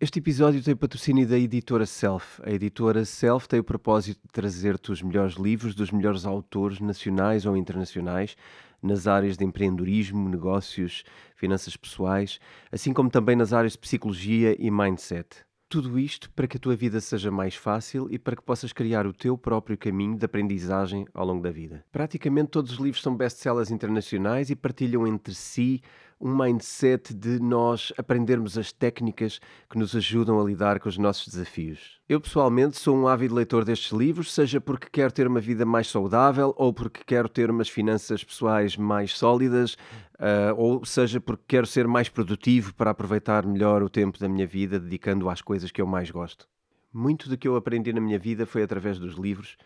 Este 0.00 0.20
episódio 0.20 0.62
tem 0.62 0.76
patrocínio 0.76 1.26
da 1.26 1.36
editora 1.36 1.84
Self. 1.84 2.40
A 2.44 2.50
editora 2.50 3.04
Self 3.04 3.48
tem 3.48 3.58
o 3.58 3.64
propósito 3.64 4.20
de 4.24 4.32
trazer-te 4.32 4.92
os 4.92 5.02
melhores 5.02 5.34
livros 5.34 5.74
dos 5.74 5.90
melhores 5.90 6.24
autores 6.24 6.78
nacionais 6.78 7.44
ou 7.44 7.56
internacionais 7.56 8.36
nas 8.80 9.08
áreas 9.08 9.36
de 9.36 9.44
empreendedorismo, 9.44 10.28
negócios, 10.28 11.02
finanças 11.34 11.76
pessoais, 11.76 12.38
assim 12.70 12.92
como 12.92 13.10
também 13.10 13.34
nas 13.34 13.52
áreas 13.52 13.72
de 13.72 13.78
psicologia 13.78 14.56
e 14.56 14.70
mindset. 14.70 15.47
Tudo 15.70 15.98
isto 15.98 16.30
para 16.30 16.46
que 16.46 16.56
a 16.56 16.60
tua 16.60 16.74
vida 16.74 16.98
seja 16.98 17.30
mais 17.30 17.54
fácil 17.54 18.08
e 18.10 18.18
para 18.18 18.34
que 18.34 18.42
possas 18.42 18.72
criar 18.72 19.06
o 19.06 19.12
teu 19.12 19.36
próprio 19.36 19.76
caminho 19.76 20.16
de 20.16 20.24
aprendizagem 20.24 21.06
ao 21.12 21.26
longo 21.26 21.42
da 21.42 21.50
vida. 21.50 21.84
Praticamente 21.92 22.48
todos 22.48 22.72
os 22.72 22.78
livros 22.78 23.02
são 23.02 23.14
best-sellers 23.14 23.70
internacionais 23.70 24.48
e 24.48 24.56
partilham 24.56 25.06
entre 25.06 25.34
si 25.34 25.82
um 26.20 26.36
mindset 26.36 27.14
de 27.14 27.38
nós 27.38 27.92
aprendermos 27.96 28.58
as 28.58 28.72
técnicas 28.72 29.40
que 29.70 29.78
nos 29.78 29.94
ajudam 29.94 30.40
a 30.40 30.44
lidar 30.44 30.80
com 30.80 30.88
os 30.88 30.98
nossos 30.98 31.28
desafios. 31.28 32.00
Eu 32.08 32.20
pessoalmente 32.20 32.76
sou 32.76 32.96
um 32.96 33.06
ávido 33.06 33.34
leitor 33.34 33.64
destes 33.64 33.92
livros, 33.92 34.32
seja 34.32 34.60
porque 34.60 34.88
quero 34.90 35.12
ter 35.12 35.26
uma 35.26 35.40
vida 35.40 35.64
mais 35.64 35.86
saudável 35.86 36.52
ou 36.56 36.72
porque 36.72 37.02
quero 37.06 37.28
ter 37.28 37.50
umas 37.50 37.68
finanças 37.68 38.24
pessoais 38.24 38.76
mais 38.76 39.16
sólidas, 39.16 39.74
uh, 40.14 40.54
ou 40.56 40.84
seja 40.84 41.20
porque 41.20 41.44
quero 41.46 41.66
ser 41.66 41.86
mais 41.86 42.08
produtivo 42.08 42.74
para 42.74 42.90
aproveitar 42.90 43.46
melhor 43.46 43.82
o 43.82 43.88
tempo 43.88 44.18
da 44.18 44.28
minha 44.28 44.46
vida 44.46 44.80
dedicando 44.80 45.30
às 45.30 45.40
coisas 45.40 45.70
que 45.70 45.80
eu 45.80 45.86
mais 45.86 46.10
gosto. 46.10 46.48
Muito 46.92 47.28
do 47.28 47.36
que 47.36 47.46
eu 47.46 47.54
aprendi 47.54 47.92
na 47.92 48.00
minha 48.00 48.18
vida 48.18 48.44
foi 48.44 48.62
através 48.62 48.98
dos 48.98 49.14
livros 49.14 49.56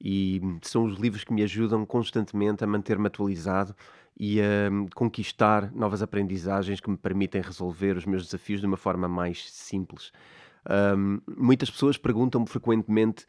e 0.00 0.40
são 0.62 0.84
os 0.84 0.98
livros 0.98 1.24
que 1.24 1.32
me 1.32 1.42
ajudam 1.42 1.84
constantemente 1.84 2.64
a 2.64 2.66
manter-me 2.66 3.06
atualizado 3.06 3.74
e 4.18 4.40
a 4.40 4.70
hum, 4.70 4.86
conquistar 4.94 5.72
novas 5.72 6.02
aprendizagens 6.02 6.80
que 6.80 6.90
me 6.90 6.96
permitem 6.96 7.40
resolver 7.40 7.96
os 7.96 8.04
meus 8.04 8.24
desafios 8.24 8.60
de 8.60 8.66
uma 8.66 8.76
forma 8.76 9.08
mais 9.08 9.50
simples. 9.52 10.12
Um, 10.68 11.20
muitas 11.38 11.70
pessoas 11.70 11.96
perguntam-me 11.96 12.46
frequentemente 12.46 13.24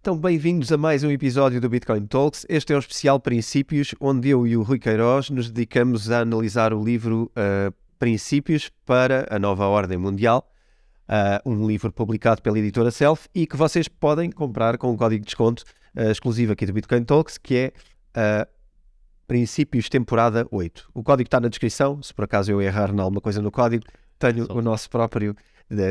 Então, 0.00 0.18
bem-vindos 0.18 0.70
a 0.70 0.76
mais 0.76 1.02
um 1.02 1.10
episódio 1.10 1.60
do 1.60 1.68
Bitcoin 1.68 2.06
Talks. 2.06 2.46
Este 2.48 2.72
é 2.74 2.76
o 2.76 2.78
especial 2.78 3.18
Princípios, 3.18 3.94
onde 3.98 4.28
eu 4.28 4.46
e 4.46 4.56
o 4.56 4.62
Rui 4.62 4.78
Queiroz 4.78 5.30
nos 5.30 5.50
dedicamos 5.50 6.10
a 6.10 6.20
analisar 6.20 6.72
o 6.74 6.84
livro 6.84 7.32
uh, 7.32 7.74
Princípios 7.98 8.70
para 8.84 9.26
a 9.30 9.38
Nova 9.38 9.66
Ordem 9.66 9.96
Mundial 9.96 10.46
uh, 11.08 11.48
um 11.48 11.66
livro 11.66 11.92
publicado 11.92 12.42
pela 12.42 12.58
editora 12.58 12.90
Self 12.90 13.28
e 13.34 13.46
que 13.46 13.56
vocês 13.56 13.88
podem 13.88 14.30
comprar 14.30 14.78
com 14.78 14.90
um 14.90 14.96
código 14.96 15.20
de 15.20 15.26
desconto 15.26 15.64
uh, 15.96 16.10
exclusivo 16.10 16.52
aqui 16.52 16.66
do 16.66 16.72
Bitcoin 16.72 17.04
Talks, 17.04 17.38
que 17.38 17.56
é 17.56 17.72
uh, 18.16 18.48
Princípios 19.26 19.88
Temporada 19.88 20.46
8. 20.50 20.90
O 20.94 21.02
código 21.02 21.26
está 21.26 21.40
na 21.40 21.48
descrição, 21.48 22.02
se 22.02 22.12
por 22.12 22.24
acaso 22.24 22.52
eu 22.52 22.60
errar 22.60 22.90
em 22.90 23.00
alguma 23.00 23.20
coisa 23.20 23.40
no 23.40 23.50
código, 23.50 23.84
tenho 24.18 24.46
o 24.50 24.62
nosso 24.62 24.88
próprio 24.90 25.34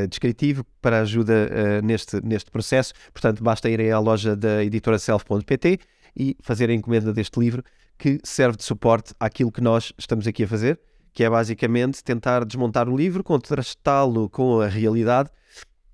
descritivo 0.08 0.64
para 0.80 1.00
ajuda 1.00 1.82
neste, 1.82 2.24
neste 2.24 2.48
processo. 2.48 2.94
Portanto, 3.12 3.42
basta 3.42 3.68
irem 3.68 3.90
à 3.90 3.98
loja 3.98 4.36
da 4.36 4.64
editora 4.64 4.98
self.pt 5.00 5.80
e 6.16 6.36
fazer 6.40 6.70
a 6.70 6.72
encomenda 6.72 7.12
deste 7.12 7.38
livro 7.40 7.62
que 7.98 8.20
serve 8.22 8.56
de 8.56 8.62
suporte 8.62 9.12
àquilo 9.18 9.50
que 9.50 9.60
nós 9.60 9.92
estamos 9.98 10.28
aqui 10.28 10.44
a 10.44 10.48
fazer 10.48 10.80
que 11.14 11.22
é 11.22 11.30
basicamente 11.30 12.02
tentar 12.02 12.44
desmontar 12.44 12.88
o 12.88 12.96
livro, 12.96 13.22
contrastá-lo 13.22 14.28
com 14.28 14.60
a 14.60 14.66
realidade 14.66 15.30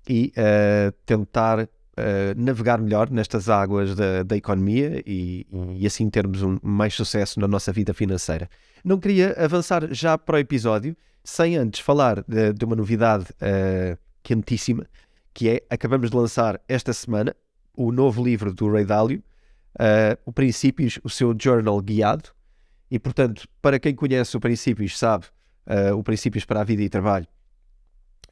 e 0.09 0.33
uh, 0.35 0.91
tentar 1.05 1.59
uh, 1.59 1.67
navegar 2.35 2.79
melhor 2.81 3.11
nestas 3.11 3.47
águas 3.47 3.95
da, 3.95 4.23
da 4.23 4.35
economia 4.35 5.03
e, 5.05 5.45
e, 5.77 5.85
assim 5.85 6.09
termos 6.09 6.41
um 6.41 6.57
mais 6.63 6.95
sucesso 6.95 7.39
na 7.39 7.47
nossa 7.47 7.71
vida 7.71 7.93
financeira. 7.93 8.49
Não 8.83 8.99
queria 8.99 9.33
avançar 9.37 9.93
já 9.93 10.17
para 10.17 10.37
o 10.37 10.39
episódio 10.39 10.97
sem 11.23 11.55
antes 11.55 11.81
falar 11.81 12.23
de, 12.27 12.51
de 12.51 12.65
uma 12.65 12.75
novidade 12.75 13.25
uh, 13.25 13.95
quentíssima, 14.23 14.87
que 15.35 15.49
é, 15.49 15.61
acabamos 15.69 16.09
de 16.09 16.17
lançar 16.17 16.59
esta 16.67 16.91
semana 16.93 17.35
o 17.77 17.91
novo 17.91 18.23
livro 18.23 18.51
do 18.51 18.69
Ray 18.71 18.85
Dalio, 18.85 19.23
o 20.25 20.33
Princípios, 20.33 20.99
o 21.05 21.09
seu 21.09 21.33
journal 21.39 21.81
guiado, 21.81 22.31
e, 22.91 22.99
portanto, 22.99 23.47
para 23.61 23.79
quem 23.79 23.95
conhece 23.95 24.35
o 24.35 24.39
Princípios, 24.39 24.99
sabe 24.99 25.25
uh, 25.65 25.95
o 25.95 26.03
Princípios 26.03 26.43
para 26.43 26.59
a 26.59 26.63
Vida 26.65 26.83
e 26.83 26.89
Trabalho, 26.89 27.25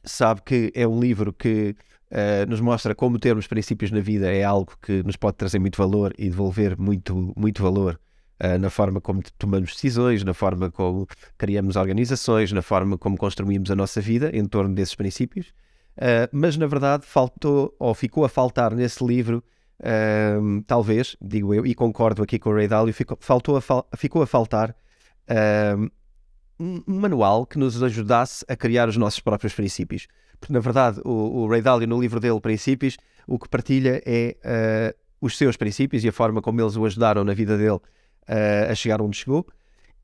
sabe 0.04 0.42
que 0.42 0.70
é 0.74 0.86
um 0.86 1.00
livro 1.00 1.32
que 1.32 1.74
uh, 2.10 2.48
nos 2.48 2.60
mostra 2.60 2.94
como 2.94 3.18
termos 3.18 3.46
princípios 3.46 3.90
na 3.90 4.00
vida 4.00 4.30
é 4.30 4.44
algo 4.44 4.72
que 4.82 5.02
nos 5.02 5.16
pode 5.16 5.38
trazer 5.38 5.58
muito 5.58 5.76
valor 5.76 6.14
e 6.18 6.28
devolver 6.28 6.78
muito, 6.78 7.32
muito 7.36 7.62
valor 7.62 7.98
uh, 8.42 8.58
na 8.58 8.68
forma 8.68 9.00
como 9.00 9.22
tomamos 9.38 9.72
decisões, 9.72 10.22
na 10.24 10.34
forma 10.34 10.70
como 10.70 11.06
criamos 11.38 11.76
organizações, 11.76 12.52
na 12.52 12.62
forma 12.62 12.98
como 12.98 13.16
construímos 13.16 13.70
a 13.70 13.76
nossa 13.76 14.00
vida 14.00 14.30
em 14.34 14.44
torno 14.44 14.74
desses 14.74 14.94
princípios. 14.94 15.48
Uh, 15.96 16.28
mas, 16.32 16.56
na 16.56 16.66
verdade, 16.66 17.04
faltou 17.06 17.74
ou 17.78 17.94
ficou 17.94 18.24
a 18.24 18.28
faltar 18.28 18.74
nesse 18.74 19.04
livro 19.04 19.42
um, 19.82 20.62
talvez, 20.62 21.16
digo 21.20 21.54
eu, 21.54 21.66
e 21.66 21.74
concordo 21.74 22.22
aqui 22.22 22.38
com 22.38 22.50
o 22.50 22.54
Ray 22.54 22.68
Dalio, 22.68 22.92
ficou, 22.92 23.16
faltou 23.20 23.56
a 23.56 23.96
ficou 23.96 24.22
a 24.22 24.26
faltar 24.26 24.76
um, 26.58 26.82
um, 26.86 27.00
manual 27.00 27.46
que 27.46 27.58
nos 27.58 27.82
ajudasse 27.82 28.44
a 28.48 28.54
criar 28.54 28.88
os 28.88 28.96
nossos 28.96 29.20
próprios 29.20 29.54
princípios. 29.54 30.06
Porque, 30.38 30.52
na 30.52 30.60
verdade, 30.60 31.00
o, 31.04 31.42
o 31.42 31.48
Ray 31.48 31.62
Dalio, 31.62 31.86
no 31.86 32.00
livro 32.00 32.20
dele, 32.20 32.40
Princípios, 32.40 32.96
o 33.26 33.38
que 33.38 33.48
partilha 33.48 34.02
é 34.04 34.36
uh, 34.44 34.98
os 35.20 35.36
seus 35.36 35.56
princípios 35.56 36.04
e 36.04 36.08
a 36.08 36.12
forma 36.12 36.40
como 36.40 36.60
eles 36.60 36.76
o 36.76 36.84
ajudaram 36.84 37.24
na 37.24 37.34
vida 37.34 37.56
dele 37.56 37.72
uh, 37.72 38.70
a 38.70 38.74
chegar 38.74 39.00
onde 39.00 39.16
chegou. 39.16 39.46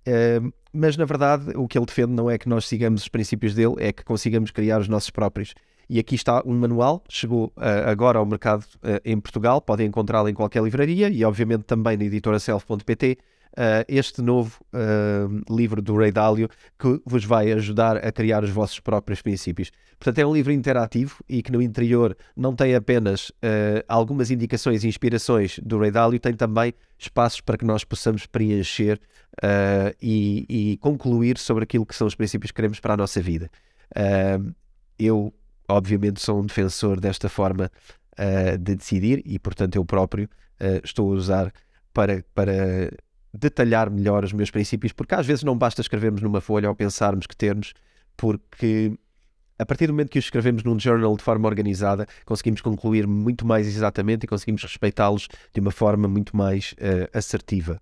Uh, 0.06 0.52
mas, 0.72 0.96
na 0.96 1.04
verdade, 1.04 1.52
o 1.56 1.66
que 1.66 1.78
ele 1.78 1.86
defende 1.86 2.12
não 2.12 2.30
é 2.30 2.38
que 2.38 2.48
nós 2.48 2.66
sigamos 2.66 3.02
os 3.02 3.08
princípios 3.08 3.54
dele, 3.54 3.74
é 3.78 3.92
que 3.92 4.04
consigamos 4.04 4.50
criar 4.50 4.78
os 4.78 4.88
nossos 4.88 5.10
próprios. 5.10 5.54
E 5.88 6.00
aqui 6.00 6.16
está 6.16 6.42
um 6.44 6.54
manual, 6.54 7.02
chegou 7.08 7.52
uh, 7.56 7.88
agora 7.88 8.18
ao 8.18 8.26
mercado 8.26 8.64
uh, 8.76 9.00
em 9.04 9.18
Portugal, 9.20 9.60
podem 9.60 9.86
encontrá-lo 9.86 10.28
em 10.28 10.34
qualquer 10.34 10.62
livraria 10.62 11.08
e, 11.08 11.24
obviamente, 11.24 11.62
também 11.62 11.96
na 11.96 12.04
editora 12.04 12.38
self.pt. 12.38 13.18
Uh, 13.20 13.26
eh, 13.58 13.86
este 13.88 14.20
novo 14.20 14.60
livro 15.48 15.80
do 15.80 15.96
Ray 15.96 16.12
Dalio 16.12 16.46
que 16.78 17.00
vos 17.06 17.24
vai 17.24 17.50
ajudar 17.52 17.96
a 17.96 18.12
criar 18.12 18.44
os 18.44 18.50
vossos 18.50 18.80
próprios 18.80 19.22
princípios. 19.22 19.70
Portanto, 19.98 20.18
é 20.18 20.26
um 20.26 20.34
livro 20.34 20.52
interativo 20.52 21.24
e 21.26 21.42
que 21.42 21.50
no 21.50 21.62
interior 21.62 22.14
não 22.36 22.54
tem 22.54 22.74
apenas 22.74 23.32
algumas 23.88 24.30
indicações 24.30 24.84
e 24.84 24.88
inspirações 24.88 25.58
do 25.60 25.78
Ray 25.78 25.90
Dalio, 25.90 26.20
tem 26.20 26.34
também 26.34 26.74
espaços 26.98 27.40
para 27.40 27.56
que 27.56 27.64
nós 27.64 27.82
possamos 27.82 28.26
preencher 28.26 29.00
e, 30.02 30.44
e, 30.50 30.76
concluir 30.76 31.38
sobre 31.38 31.64
aquilo 31.64 31.86
que 31.86 31.94
são 31.94 32.06
os 32.06 32.14
princípios 32.14 32.50
que 32.50 32.56
queremos 32.56 32.78
para 32.78 32.92
a 32.92 32.96
nossa 32.98 33.22
vida. 33.22 33.50
eu 34.98 35.32
obviamente 35.68 36.20
sou 36.20 36.40
um 36.40 36.46
defensor 36.46 37.00
desta 37.00 37.28
forma 37.28 37.70
uh, 38.18 38.58
de 38.58 38.76
decidir 38.76 39.22
e, 39.24 39.38
portanto, 39.38 39.76
eu 39.76 39.84
próprio 39.84 40.28
uh, 40.60 40.80
estou 40.84 41.12
a 41.12 41.16
usar 41.16 41.52
para, 41.92 42.24
para 42.34 42.90
detalhar 43.32 43.90
melhor 43.90 44.24
os 44.24 44.32
meus 44.32 44.50
princípios, 44.50 44.92
porque 44.92 45.14
às 45.14 45.26
vezes 45.26 45.44
não 45.44 45.56
basta 45.56 45.80
escrevermos 45.80 46.22
numa 46.22 46.40
folha 46.40 46.68
ou 46.68 46.74
pensarmos 46.74 47.26
que 47.26 47.36
termos, 47.36 47.72
porque 48.16 48.92
a 49.58 49.64
partir 49.64 49.86
do 49.86 49.92
momento 49.92 50.10
que 50.10 50.18
os 50.18 50.26
escrevemos 50.26 50.62
num 50.62 50.78
journal 50.78 51.16
de 51.16 51.22
forma 51.22 51.48
organizada, 51.48 52.06
conseguimos 52.24 52.60
concluir 52.60 53.06
muito 53.06 53.46
mais 53.46 53.66
exatamente 53.66 54.24
e 54.24 54.26
conseguimos 54.26 54.62
respeitá-los 54.62 55.28
de 55.52 55.60
uma 55.60 55.70
forma 55.70 56.06
muito 56.06 56.36
mais 56.36 56.72
uh, 56.72 57.16
assertiva. 57.16 57.80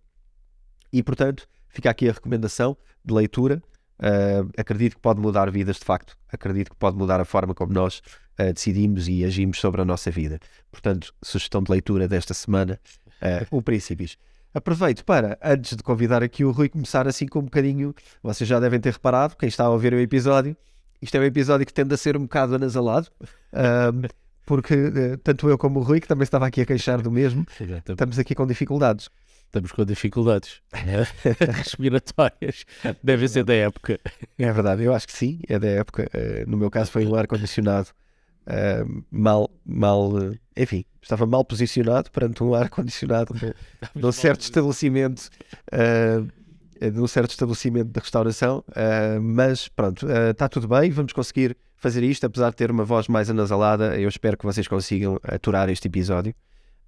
E, 0.93 1.03
portanto, 1.03 1.49
fica 1.69 1.91
aqui 1.91 2.09
a 2.09 2.13
recomendação 2.13 2.77
de 3.05 3.13
leitura 3.13 3.61
Uh, 3.99 4.51
acredito 4.57 4.97
que 4.97 5.01
pode 5.01 5.21
mudar 5.21 5.51
vidas 5.51 5.77
de 5.77 5.85
facto. 5.85 6.17
Acredito 6.33 6.71
que 6.71 6.77
pode 6.77 6.97
mudar 6.97 7.21
a 7.21 7.25
forma 7.25 7.55
como 7.55 7.73
nós 7.73 7.99
uh, 8.39 8.53
decidimos 8.53 9.09
e 9.09 9.25
agimos 9.25 9.61
sobre 9.61 9.81
a 9.81 9.85
nossa 9.85 10.11
vida. 10.11 10.41
Portanto, 10.71 11.15
sugestão 11.23 11.63
de 11.63 11.71
leitura 11.71 12.09
desta 12.09 12.35
semana: 12.35 12.81
uh, 13.23 13.57
O 13.57 13.63
Princípios. 13.63 14.19
Aproveito 14.53 15.05
para, 15.05 15.37
antes 15.43 15.77
de 15.77 15.83
convidar 15.83 16.23
aqui 16.23 16.45
o 16.45 16.53
Rui, 16.53 16.69
começar 16.69 17.09
assim 17.09 17.27
com 17.27 17.41
um 17.41 17.45
bocadinho. 17.45 17.93
Vocês 18.23 18.49
já 18.49 18.61
devem 18.61 18.79
ter 18.79 18.93
reparado, 18.93 19.37
quem 19.37 19.49
está 19.49 19.65
a 19.65 19.71
ouvir 19.71 19.93
o 19.93 19.99
episódio, 19.99 20.57
isto 21.03 21.17
é 21.17 21.21
um 21.21 21.25
episódio 21.25 21.67
que 21.67 21.73
tende 21.73 21.93
a 21.93 21.97
ser 21.97 22.17
um 22.17 22.23
bocado 22.23 22.55
anasalado, 22.55 23.09
um, 23.53 24.03
porque 24.47 24.75
tanto 25.23 25.49
eu 25.49 25.59
como 25.59 25.81
o 25.81 25.83
Rui, 25.83 26.01
que 26.01 26.07
também 26.07 26.23
estava 26.23 26.47
aqui 26.47 26.61
a 26.61 26.67
queixar 26.67 27.03
do 27.03 27.11
mesmo, 27.11 27.45
estamos 27.87 28.19
aqui 28.19 28.35
com 28.35 28.47
dificuldades. 28.47 29.11
Estamos 29.47 29.71
com 29.71 29.85
dificuldades 29.85 30.61
respiratórias. 31.55 32.65
Deve 33.03 33.29
ser 33.29 33.45
da 33.45 33.55
época. 33.55 34.01
É 34.39 34.53
verdade, 34.53 34.83
eu 34.83 34.93
acho 34.93 35.07
que 35.07 35.13
sim, 35.13 35.41
é 35.49 35.59
da 35.59 35.69
época. 35.69 36.11
Uh, 36.13 36.51
no 36.51 36.57
meu 36.57 36.71
caso 36.71 36.91
foi 36.91 37.07
um 37.07 37.15
ar-condicionado 37.15 37.89
uh, 38.49 39.05
mal, 39.11 39.49
mal, 39.65 40.13
uh, 40.13 40.37
enfim, 40.57 40.85
estava 41.01 41.25
mal 41.25 41.45
posicionado 41.45 42.11
perante 42.11 42.43
um 42.43 42.53
ar-condicionado 42.55 43.33
num 43.95 44.13
certo 44.13 44.41
estabelecimento, 44.41 45.31
num 46.93 47.07
certo 47.07 47.31
estabelecimento 47.31 47.91
de 47.93 48.01
restauração, 48.01 48.65
mas 49.23 49.69
pronto, 49.69 50.07
está 50.31 50.49
tudo 50.49 50.67
bem, 50.67 50.91
vamos 50.91 51.13
conseguir 51.13 51.57
fazer 51.85 52.03
isto, 52.03 52.25
apesar 52.25 52.49
de 52.49 52.57
ter 52.57 52.71
uma 52.71 52.85
voz 52.85 53.09
mais 53.09 53.29
anasalada, 53.29 54.01
eu 54.01 54.09
espero 54.09 54.39
que 54.39 54.45
vocês 54.45 54.67
consigam 54.67 55.21
aturar 55.23 55.69
este 55.69 55.87
episódio. 55.87 56.35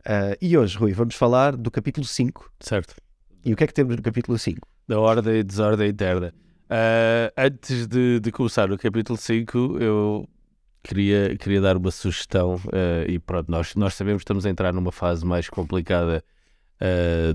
Uh, 0.07 0.39
e 0.41 0.57
hoje, 0.57 0.79
Rui, 0.79 0.93
vamos 0.93 1.17
falar 1.17 1.57
do 1.57 1.69
capítulo 1.69 2.07
5. 2.07 2.53
Certo. 2.61 2.95
E 3.45 3.53
o 3.53 3.57
que 3.57 3.65
é 3.65 3.67
que 3.67 3.75
temos 3.75 3.97
no 3.97 4.03
capítulo 4.03 4.39
5? 4.39 4.61
Da 4.87 5.01
ordem 5.01 5.39
e 5.39 5.43
desordem 5.43 5.91
interna. 5.91 6.33
Uh, 6.71 7.33
antes 7.37 7.89
de, 7.89 8.21
de, 8.21 8.31
começar 8.31 8.71
o 8.71 8.79
capítulo 8.79 9.19
5, 9.19 9.79
eu 9.81 10.29
queria, 10.85 11.37
queria 11.37 11.61
dar 11.61 11.77
uma 11.77 11.91
sugestão. 11.91 12.55
Uh, 12.55 13.11
e 13.11 13.19
pronto, 13.19 13.51
nós, 13.51 13.75
nós 13.75 13.95
sabemos 13.95 14.21
que 14.21 14.25
estamos 14.25 14.47
a 14.47 14.51
entrar 14.51 14.73
numa 14.73 14.93
fase 14.93 15.27
mais 15.27 15.49
complicada 15.49 16.23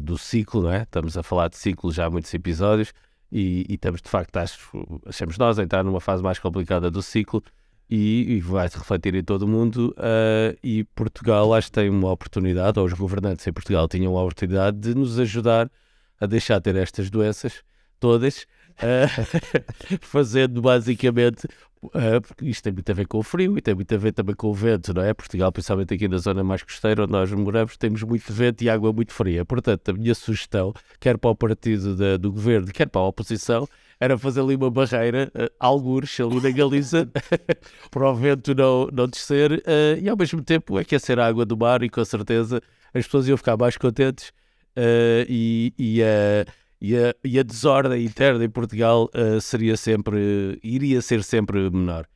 do 0.04 0.20
ciclo, 0.20 0.62
não 0.62 0.72
é? 0.72 0.84
Estamos 0.84 1.18
a 1.18 1.24
falar 1.24 1.48
de 1.48 1.58
ciclo 1.58 1.92
já 1.92 2.06
há 2.06 2.10
muitos 2.12 2.32
episódios. 2.32 2.94
E, 3.32 3.66
e 3.68 3.74
estamos, 3.74 4.00
de 4.00 4.08
facto, 4.08 4.38
acho, 4.38 5.02
achamos 5.04 5.36
nós 5.40 5.58
a 5.58 5.64
entrar 5.64 5.84
numa 5.84 6.00
fase 6.00 6.22
mais 6.22 6.38
complicada 6.38 6.92
do 6.92 7.02
ciclo 7.02 7.44
e, 7.92 8.36
e 8.36 8.40
vai 8.40 8.70
se 8.70 8.78
refletir 8.78 9.14
em 9.16 9.24
todo 9.24 9.42
o 9.42 9.48
mundo. 9.48 9.94
Uh, 9.98 10.58
e 10.64 10.86
Portugal, 10.96 11.54
acho 11.54 11.68
que 11.68 11.74
tem 11.74 11.90
uma 11.90 12.10
oportunidade, 12.10 12.80
ou 12.80 12.86
os 12.86 12.94
governantes 12.94 13.46
em 13.46 13.52
Portugal 13.52 13.86
tinham 13.90 14.18
a 14.18 14.22
oportunidade 14.22 14.78
de 14.78 14.96
nos 14.96 15.20
ajudar 15.20 15.70
a 16.18 16.26
deixar 16.26 16.60
de 16.60 16.64
ter 16.64 16.78
estas 16.78 17.10
doenças 17.10 17.62
todas, 18.00 18.48
uh, 18.78 19.60
fazendo 20.00 20.62
basicamente. 20.62 21.46
Uh, 21.84 22.22
porque 22.22 22.46
isto 22.46 22.64
tem 22.64 22.72
muito 22.72 22.90
a 22.92 22.94
ver 22.94 23.08
com 23.08 23.18
o 23.18 23.24
frio 23.24 23.58
e 23.58 23.62
tem 23.62 23.74
muito 23.74 23.94
a 23.94 23.98
ver 23.98 24.12
também 24.14 24.36
com 24.36 24.48
o 24.48 24.54
vento, 24.54 24.94
não 24.94 25.02
é? 25.02 25.14
Portugal, 25.16 25.52
principalmente 25.52 25.96
aqui 25.96 26.08
na 26.08 26.18
zona 26.18 26.44
mais 26.44 26.62
costeira 26.62 27.04
onde 27.04 27.12
nós 27.12 27.32
moramos, 27.34 27.76
temos 27.76 28.04
muito 28.04 28.32
vento 28.32 28.62
e 28.64 28.70
água 28.70 28.94
muito 28.94 29.12
fria. 29.12 29.44
Portanto, 29.44 29.90
a 29.90 29.94
minha 29.94 30.14
sugestão, 30.14 30.74
quer 31.00 31.18
para 31.18 31.32
o 31.32 31.36
partido 31.36 31.96
da, 31.96 32.18
do 32.18 32.32
governo, 32.32 32.68
quer 32.68 32.88
para 32.88 33.02
a 33.02 33.08
oposição, 33.08 33.68
era 34.02 34.18
fazer 34.18 34.42
ali 34.42 34.56
uma 34.56 34.72
barreira, 34.72 35.32
uh, 35.36 35.48
algures 35.60 36.20
ali 36.20 36.42
na 36.42 36.50
Galiza, 36.50 37.08
para 37.92 38.10
o 38.10 38.16
vento 38.16 38.56
não, 38.56 38.90
não 38.92 39.08
descer 39.08 39.52
uh, 39.52 40.02
e 40.02 40.10
ao 40.10 40.18
mesmo 40.18 40.42
tempo 40.42 40.80
aquecer 40.80 41.20
a 41.20 41.28
água 41.28 41.46
do 41.46 41.56
mar 41.56 41.84
e 41.84 41.90
com 41.90 42.04
certeza 42.04 42.60
as 42.96 43.06
pessoas 43.06 43.28
iam 43.28 43.38
ficar 43.38 43.56
mais 43.56 43.78
contentes 43.78 44.30
uh, 44.76 45.24
e, 45.30 45.72
e, 45.78 46.02
uh, 46.02 46.52
e, 46.82 46.98
a, 46.98 47.16
e 47.24 47.38
a 47.38 47.44
desordem 47.44 48.04
interna 48.04 48.44
em 48.44 48.50
Portugal 48.50 49.08
seria 49.40 49.78
sempre, 49.78 50.60
iria 50.64 51.00
ser 51.00 51.24
sempre 51.24 51.70
menor. 51.70 52.08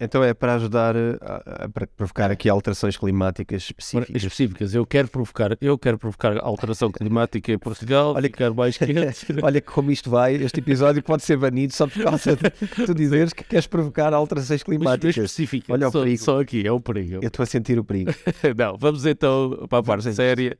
Então 0.00 0.24
é 0.24 0.32
para 0.32 0.54
ajudar 0.54 0.96
a, 0.96 1.64
a, 1.64 1.68
para 1.68 1.86
provocar 1.86 2.30
aqui 2.30 2.48
alterações 2.48 2.96
climáticas 2.96 3.64
específicas. 3.64 4.22
específicas. 4.22 4.74
Eu 4.74 4.86
quero 4.86 5.08
provocar, 5.08 5.58
eu 5.60 5.76
quero 5.76 5.98
provocar 5.98 6.38
alteração 6.38 6.90
climática 6.90 7.52
em 7.52 7.58
Portugal. 7.60 8.14
Olha, 8.14 8.30
quero 8.30 8.54
mais 8.54 8.78
quente. 8.78 9.26
Olha 9.42 9.60
que 9.60 9.70
como 9.70 9.90
isto 9.90 10.08
vai, 10.08 10.36
este 10.36 10.60
episódio 10.60 11.02
pode 11.02 11.22
ser 11.22 11.36
banido 11.36 11.74
só 11.74 11.86
por 11.86 12.02
causa 12.02 12.34
de 12.34 12.50
tu 12.86 12.94
dizeres 12.94 13.34
que 13.34 13.44
queres 13.44 13.66
provocar 13.66 14.14
alterações 14.14 14.62
climáticas. 14.62 15.16
específicas. 15.16 15.68
Olha 15.68 15.88
o 15.88 15.92
só, 15.92 16.00
perigo. 16.00 16.22
Só 16.22 16.40
aqui, 16.40 16.66
é 16.66 16.72
o 16.72 16.80
perigo. 16.80 17.16
Eu 17.22 17.28
estou 17.28 17.42
a 17.42 17.46
sentir 17.46 17.78
o 17.78 17.84
perigo. 17.84 18.10
Não, 18.56 18.78
vamos 18.78 19.04
então 19.04 19.66
para 19.68 19.80
a 19.80 19.82
parte 19.82 20.10
séria. 20.14 20.56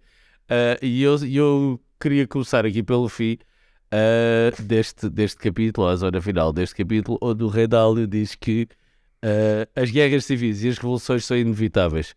Uh, 0.50 0.84
e 0.84 1.02
eu, 1.02 1.16
eu 1.24 1.80
queria 1.98 2.26
começar 2.26 2.66
aqui 2.66 2.82
pelo 2.82 3.08
fim 3.08 3.38
uh, 3.90 4.62
deste, 4.62 5.08
deste 5.08 5.38
capítulo, 5.38 5.86
a 5.86 5.96
zona 5.96 6.20
final 6.20 6.52
deste 6.52 6.74
capítulo, 6.74 7.18
onde 7.22 7.42
o 7.42 7.48
Rei 7.48 7.66
Dálio 7.66 8.06
diz 8.06 8.34
que 8.34 8.68
Uh, 9.22 9.68
as 9.76 9.90
guerras 9.90 10.24
civis 10.24 10.62
e 10.64 10.68
as 10.68 10.78
revoluções 10.78 11.24
são 11.24 11.36
inevitáveis. 11.36 12.14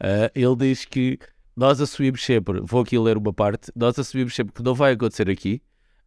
Uh, 0.00 0.28
ele 0.34 0.56
diz 0.56 0.84
que 0.84 1.18
nós 1.56 1.80
assumimos 1.80 2.22
sempre, 2.24 2.60
vou 2.62 2.82
aqui 2.82 2.98
ler 2.98 3.16
uma 3.16 3.32
parte, 3.32 3.70
nós 3.74 3.98
assumimos 3.98 4.34
sempre 4.34 4.52
que 4.52 4.62
não 4.62 4.74
vai 4.74 4.92
acontecer 4.92 5.30
aqui 5.30 5.62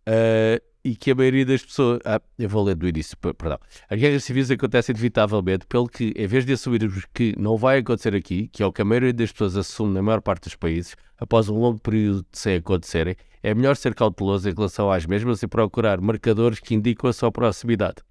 uh, 0.07 0.63
e 0.83 0.95
que 0.95 1.12
a 1.12 1.15
maioria 1.15 1.45
das 1.45 1.63
pessoas. 1.63 2.00
Ah, 2.06 2.21
eu 2.38 2.47
vou 2.47 2.63
ler 2.63 2.75
do 2.75 2.88
início, 2.88 3.18
perdão. 3.18 3.57
As 3.89 4.00
guerras 4.00 4.24
civis 4.24 4.51
acontecem 4.51 4.94
inevitavelmente, 4.94 5.65
pelo 5.65 5.88
que, 5.88 6.13
em 6.15 6.27
vez 6.27 6.45
de 6.45 6.53
assumirmos 6.53 7.06
que 7.12 7.33
não 7.39 7.57
vai 7.57 7.80
acontecer 7.80 8.15
aqui, 8.15 8.47
que 8.50 8.62
é 8.62 8.65
o 8.65 8.71
que 8.71 8.83
a 8.83 8.86
maioria 8.86 9.13
das 9.13 9.31
pessoas 9.31 9.57
assume 9.57 9.95
na 9.95 10.03
maior 10.03 10.21
parte 10.21 10.44
dos 10.44 10.56
países, 10.56 10.95
após 11.18 11.50
um 11.50 11.57
longo 11.57 11.80
período 11.80 12.21
de 12.31 12.38
sem 12.38 12.57
acontecerem, 12.57 13.15
é 13.42 13.53
melhor 13.56 13.75
ser 13.75 13.95
cauteloso 13.95 14.47
em 14.47 14.53
relação 14.53 14.92
às 14.92 15.07
mesmas 15.07 15.42
e 15.42 15.47
procurar 15.47 16.00
marcadores 16.00 16.59
que 16.59 16.75
indicam 16.75 17.09
a 17.09 17.13
sua 17.13 17.31
proximidade 17.31 18.03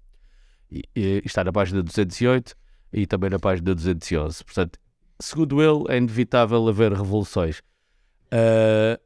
e, 0.71 0.83
e 0.95 1.21
está 1.25 1.43
na 1.43 1.51
página 1.51 1.81
208 1.81 2.55
e 2.93 3.05
também 3.05 3.29
na 3.29 3.39
página 3.39 3.73
211. 3.75 4.43
Portanto, 4.43 4.79
segundo 5.19 5.61
ele, 5.61 5.93
é 5.93 5.97
inevitável 5.97 6.67
haver 6.67 6.93
revoluções. 6.93 7.59
Uh, 8.31 8.99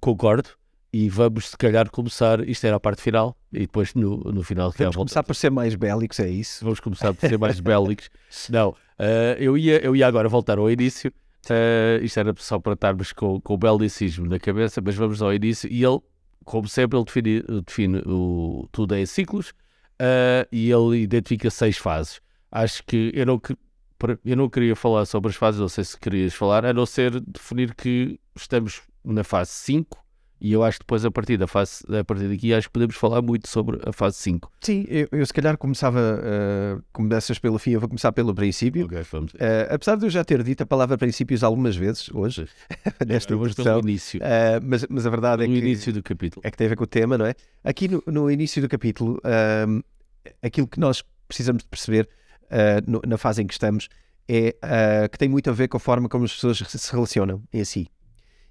concordo. 0.00 0.50
E 0.92 1.08
vamos, 1.08 1.50
se 1.50 1.56
calhar, 1.56 1.88
começar. 1.88 2.46
Isto 2.48 2.66
era 2.66 2.76
a 2.76 2.80
parte 2.80 3.00
final, 3.00 3.36
e 3.52 3.60
depois 3.60 3.94
no, 3.94 4.18
no 4.18 4.42
final. 4.42 4.72
Vamos 4.76 4.96
começar 4.96 5.22
por 5.22 5.36
ser 5.36 5.50
mais 5.50 5.76
bélicos, 5.76 6.18
é 6.18 6.28
isso? 6.28 6.64
Vamos 6.64 6.80
começar 6.80 7.14
por 7.14 7.28
ser 7.28 7.38
mais 7.38 7.58
bélicos. 7.60 8.10
Não, 8.48 8.70
uh, 8.70 8.74
eu, 9.38 9.56
ia, 9.56 9.78
eu 9.84 9.94
ia 9.94 10.06
agora 10.06 10.28
voltar 10.28 10.58
ao 10.58 10.68
início. 10.68 11.12
Uh, 11.46 12.04
isto 12.04 12.18
era 12.18 12.34
só 12.36 12.58
para 12.58 12.72
estarmos 12.72 13.12
com, 13.12 13.40
com 13.40 13.54
o 13.54 13.56
belicismo 13.56 14.26
na 14.26 14.40
cabeça, 14.40 14.82
mas 14.84 14.96
vamos 14.96 15.22
ao 15.22 15.32
início. 15.32 15.70
E 15.70 15.84
ele, 15.84 16.00
como 16.44 16.66
sempre, 16.66 16.98
ele 16.98 17.04
define, 17.04 17.42
define 17.64 18.02
o, 18.04 18.68
tudo 18.72 18.96
em 18.96 19.06
ciclos 19.06 19.54
uh, 20.00 20.48
e 20.50 20.70
ele 20.70 21.02
identifica 21.02 21.50
seis 21.50 21.76
fases. 21.76 22.20
Acho 22.50 22.82
que 22.84 23.12
eu 23.14 23.26
não, 23.26 23.40
eu 24.24 24.36
não 24.36 24.48
queria 24.48 24.74
falar 24.74 25.04
sobre 25.04 25.30
as 25.30 25.36
fases, 25.36 25.60
não 25.60 25.68
sei 25.68 25.84
se 25.84 25.98
querias 25.98 26.34
falar, 26.34 26.64
a 26.64 26.72
não 26.72 26.86
ser 26.86 27.20
definir 27.20 27.74
que 27.74 28.18
estamos 28.34 28.82
na 29.04 29.22
fase 29.22 29.50
5 29.50 30.02
e 30.40 30.52
eu 30.52 30.64
acho 30.64 30.78
que 30.78 30.84
depois 30.84 31.04
a 31.04 31.10
partir 31.10 31.36
da 31.36 31.46
fase, 31.46 31.84
a 31.94 32.02
partir 32.02 32.28
daqui 32.28 32.54
acho 32.54 32.68
que 32.68 32.72
podemos 32.72 32.96
falar 32.96 33.20
muito 33.20 33.46
sobre 33.46 33.78
a 33.86 33.92
fase 33.92 34.16
5. 34.18 34.50
Sim, 34.62 34.86
eu, 34.88 35.08
eu 35.12 35.26
se 35.26 35.32
calhar 35.32 35.56
começava, 35.58 35.98
uh, 35.98 36.82
começas 36.92 37.38
pelo 37.38 37.58
fim, 37.58 37.72
eu 37.72 37.80
vou 37.80 37.88
começar 37.88 38.10
pelo 38.12 38.34
princípio. 38.34 38.86
Okay, 38.86 39.02
vamos. 39.10 39.34
Uh, 39.34 39.38
apesar 39.70 39.96
de 39.96 40.06
eu 40.06 40.10
já 40.10 40.24
ter 40.24 40.42
dito 40.42 40.62
a 40.62 40.66
palavra 40.66 40.96
princípios 40.96 41.44
algumas 41.44 41.76
vezes 41.76 42.08
hoje, 42.14 42.48
nesta 43.06 43.34
introdução, 43.34 43.80
início. 43.80 44.20
Uh, 44.20 44.60
mas, 44.62 44.86
mas 44.88 45.06
a 45.06 45.10
verdade 45.10 45.46
no 45.46 45.52
é 45.52 45.60
que... 45.60 45.66
início 45.66 45.92
do 45.92 46.02
capítulo. 46.02 46.40
É 46.44 46.50
que 46.50 46.56
tem 46.56 46.66
a 46.66 46.70
ver 46.70 46.76
com 46.76 46.84
o 46.84 46.86
tema, 46.86 47.18
não 47.18 47.26
é? 47.26 47.34
Aqui 47.62 47.88
no, 47.88 48.02
no 48.06 48.30
início 48.30 48.62
do 48.62 48.68
capítulo, 48.68 49.18
uh, 49.18 49.84
aquilo 50.42 50.66
que 50.66 50.80
nós 50.80 51.04
precisamos 51.28 51.62
de 51.62 51.68
perceber 51.68 52.08
no, 52.84 53.00
na 53.06 53.16
fase 53.16 53.40
em 53.40 53.46
que 53.46 53.52
estamos 53.52 53.88
é 54.28 55.08
que 55.08 55.16
tem 55.16 55.28
muito 55.28 55.48
a 55.48 55.52
ver 55.52 55.68
com 55.68 55.76
a 55.76 55.80
forma 55.80 56.08
como 56.08 56.24
as 56.24 56.32
pessoas 56.32 56.58
se 56.58 56.92
relacionam 56.92 57.40
em 57.52 57.64
si. 57.64 57.88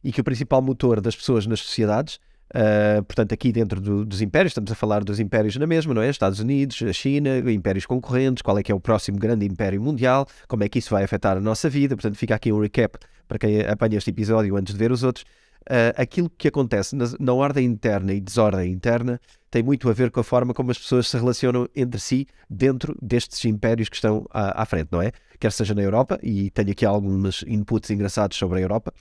E 0.03 0.11
que 0.11 0.21
o 0.21 0.23
principal 0.23 0.61
motor 0.61 1.01
das 1.01 1.15
pessoas 1.15 1.45
nas 1.45 1.59
sociedades, 1.59 2.19
uh, 2.55 3.03
portanto, 3.03 3.33
aqui 3.33 3.51
dentro 3.51 3.81
do, 3.81 4.05
dos 4.05 4.21
impérios, 4.21 4.51
estamos 4.51 4.71
a 4.71 4.75
falar 4.75 5.03
dos 5.03 5.19
impérios 5.19 5.55
na 5.57 5.67
mesma, 5.67 5.93
não 5.93 6.01
é? 6.01 6.09
Estados 6.09 6.39
Unidos, 6.39 6.81
a 6.81 6.93
China, 6.93 7.37
impérios 7.51 7.85
concorrentes, 7.85 8.41
qual 8.41 8.57
é 8.57 8.63
que 8.63 8.71
é 8.71 8.75
o 8.75 8.79
próximo 8.79 9.17
grande 9.17 9.45
império 9.45 9.81
mundial, 9.81 10.27
como 10.47 10.63
é 10.63 10.69
que 10.69 10.79
isso 10.79 10.91
vai 10.91 11.03
afetar 11.03 11.37
a 11.37 11.41
nossa 11.41 11.69
vida. 11.69 11.95
Portanto, 11.95 12.17
fica 12.17 12.35
aqui 12.35 12.51
um 12.51 12.61
recap 12.61 12.97
para 13.27 13.37
quem 13.37 13.61
apanha 13.61 13.97
este 13.97 14.09
episódio 14.09 14.55
antes 14.55 14.73
de 14.73 14.79
ver 14.79 14.91
os 14.91 15.03
outros. 15.03 15.25
Uh, 15.69 15.93
aquilo 15.97 16.29
que 16.31 16.47
acontece 16.47 16.95
na, 16.95 17.05
na, 17.19 17.33
ordem 17.33 17.65
interna 17.65 18.11
e 18.13 18.19
desordem 18.19 18.71
interna 18.71 19.19
tem 19.51 19.61
muito 19.61 19.87
a 19.87 19.93
ver 19.93 20.09
com 20.09 20.19
a 20.19 20.23
forma 20.23 20.53
como 20.53 20.71
as 20.71 20.79
pessoas 20.79 21.07
se 21.07 21.17
relacionam 21.17 21.67
entre 21.75 21.99
si 21.99 22.25
dentro 22.49 22.97
destes 22.99 23.43
impérios 23.45 23.87
que 23.89 23.95
estão 23.95 24.25
à, 24.31 24.63
à 24.63 24.65
frente, 24.65 24.87
não 24.91 25.01
é? 25.01 25.11
Quer 25.39 25.51
seja 25.51 25.75
na 25.75 25.81
Europa, 25.81 26.17
e 26.23 26.49
tenho 26.49 26.71
aqui 26.71 26.85
alguns 26.85 27.43
inputs 27.47 27.89
engraçados 27.91 28.35
sobre 28.37 28.59
a 28.59 28.61
Europa, 28.61 28.93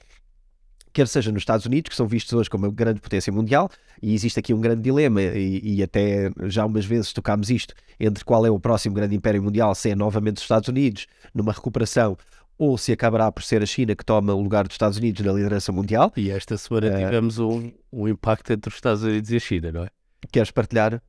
quer 0.98 1.06
seja 1.06 1.30
nos 1.30 1.42
Estados 1.42 1.64
Unidos, 1.64 1.90
que 1.90 1.94
são 1.94 2.08
vistos 2.08 2.32
hoje 2.32 2.50
como 2.50 2.66
uma 2.66 2.72
grande 2.72 3.00
potência 3.00 3.32
mundial, 3.32 3.70
e 4.02 4.14
existe 4.14 4.40
aqui 4.40 4.52
um 4.52 4.60
grande 4.60 4.82
dilema, 4.82 5.22
e, 5.22 5.76
e, 5.76 5.80
até 5.80 6.28
já 6.46 6.66
umas 6.66 6.84
vezes 6.84 7.12
tocámos 7.12 7.50
isto, 7.50 7.72
entre 8.00 8.24
qual 8.24 8.44
é 8.44 8.50
o 8.50 8.58
próximo 8.58 8.96
grande 8.96 9.14
império 9.14 9.40
mundial, 9.40 9.72
se 9.76 9.90
é 9.90 9.94
novamente 9.94 10.38
os 10.38 10.42
Estados 10.42 10.68
Unidos, 10.68 11.06
numa 11.32 11.52
recuperação, 11.52 12.16
ou 12.58 12.76
se 12.76 12.90
acabará 12.90 13.30
por 13.30 13.44
ser 13.44 13.62
a 13.62 13.66
China 13.66 13.94
que 13.94 14.04
toma 14.04 14.34
o 14.34 14.42
lugar 14.42 14.66
dos 14.66 14.74
Estados 14.74 14.98
Unidos 14.98 15.24
na 15.24 15.32
liderança 15.32 15.70
mundial. 15.70 16.12
E 16.16 16.32
esta 16.32 16.58
semana 16.58 16.88
uh, 16.88 16.98
tivemos 16.98 17.38
um, 17.38 17.70
um 17.92 18.08
impacto 18.08 18.52
entre 18.52 18.68
os 18.68 18.74
Estados 18.74 19.04
Unidos 19.04 19.30
e 19.30 19.36
a 19.36 19.40
China, 19.40 19.70
não 19.70 19.84
é? 19.84 19.90
Queres 20.32 20.50
partilhar? 20.50 21.00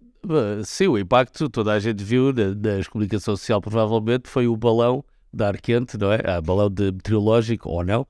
Sim, 0.65 0.89
o 0.89 0.99
impacto, 0.99 1.49
toda 1.49 1.73
a 1.73 1.79
gente 1.79 2.03
viu 2.03 2.31
na, 2.31 2.49
na 2.49 2.85
comunicação 2.85 3.35
social, 3.35 3.59
provavelmente, 3.59 4.29
foi 4.29 4.47
o 4.47 4.55
balão 4.55 5.03
de 5.33 5.43
ar 5.43 5.59
quente, 5.59 5.97
não 5.97 6.11
é? 6.11 6.21
Ah, 6.23 6.39
balão 6.39 6.69
de 6.69 6.91
meteorológico 6.91 7.69
ou 7.69 7.83
não, 7.83 8.05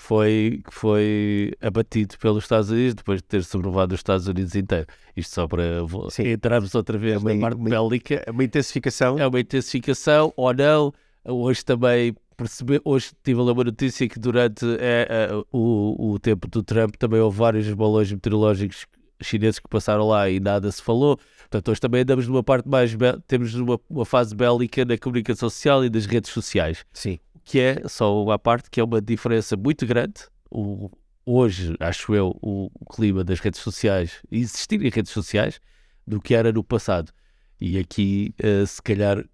foi, 0.00 0.60
que 0.64 0.72
foi 0.72 1.52
abatido 1.60 2.16
pelos 2.18 2.44
Estados 2.44 2.70
Unidos 2.70 2.94
depois 2.94 3.18
de 3.20 3.24
ter 3.24 3.42
sobrevivado 3.44 3.94
os 3.94 3.98
Estados 3.98 4.26
Unidos 4.28 4.54
inteiro. 4.54 4.86
Isto 5.16 5.34
só 5.34 5.48
para 5.48 5.64
Sim. 6.10 6.28
entrarmos 6.28 6.74
outra 6.74 6.96
vez 6.96 7.14
É 7.14 7.18
uma- 7.18 7.34
na 7.34 7.40
parte 7.40 7.56
uma- 7.60 7.68
bélica. 7.70 8.22
É 8.26 8.30
uma 8.30 8.44
intensificação. 8.44 9.18
É 9.18 9.26
uma 9.26 9.40
intensificação 9.40 10.32
ou 10.36 10.54
não. 10.54 10.92
Hoje 11.24 11.64
também 11.64 12.14
perceber, 12.36 12.80
hoje 12.84 13.10
tive 13.24 13.40
uma 13.40 13.64
notícia 13.64 14.08
que 14.08 14.18
durante 14.20 14.64
é, 14.78 15.08
é, 15.10 15.28
o, 15.52 16.12
o 16.12 16.18
tempo 16.20 16.46
do 16.48 16.62
Trump 16.62 16.94
também 16.96 17.20
houve 17.20 17.36
vários 17.36 17.68
balões 17.74 18.10
meteorológicos 18.12 18.86
chineses 19.20 19.58
que 19.58 19.68
passaram 19.68 20.06
lá 20.06 20.30
e 20.30 20.38
nada 20.38 20.70
se 20.70 20.80
falou. 20.80 21.18
Portanto, 21.40 21.70
hoje 21.72 21.80
também 21.80 22.02
andamos 22.02 22.28
numa 22.28 22.42
parte 22.44 22.68
mais, 22.68 22.96
temos 23.26 23.52
uma, 23.54 23.80
uma 23.90 24.04
fase 24.04 24.32
bélica 24.34 24.84
na 24.84 24.96
comunicação 24.96 25.50
social 25.50 25.84
e 25.84 25.90
das 25.90 26.06
redes 26.06 26.30
sociais 26.30 26.84
Sim. 26.92 27.18
Que 27.48 27.58
é 27.58 27.82
só 27.88 28.22
uma 28.22 28.38
parte 28.38 28.68
que 28.70 28.78
é 28.78 28.84
uma 28.84 29.00
diferença 29.00 29.56
muito 29.56 29.86
grande. 29.86 30.20
O, 30.50 30.90
hoje, 31.24 31.74
acho 31.80 32.14
eu, 32.14 32.36
o, 32.42 32.70
o 32.78 32.84
clima 32.94 33.24
das 33.24 33.40
redes 33.40 33.60
sociais, 33.60 34.20
existir 34.30 34.82
em 34.84 34.90
redes 34.90 35.10
sociais, 35.12 35.58
do 36.06 36.20
que 36.20 36.34
era 36.34 36.52
no 36.52 36.62
passado. 36.62 37.10
E 37.58 37.78
aqui, 37.78 38.34
eh, 38.38 38.66
se 38.66 38.82
calhar, 38.82 39.24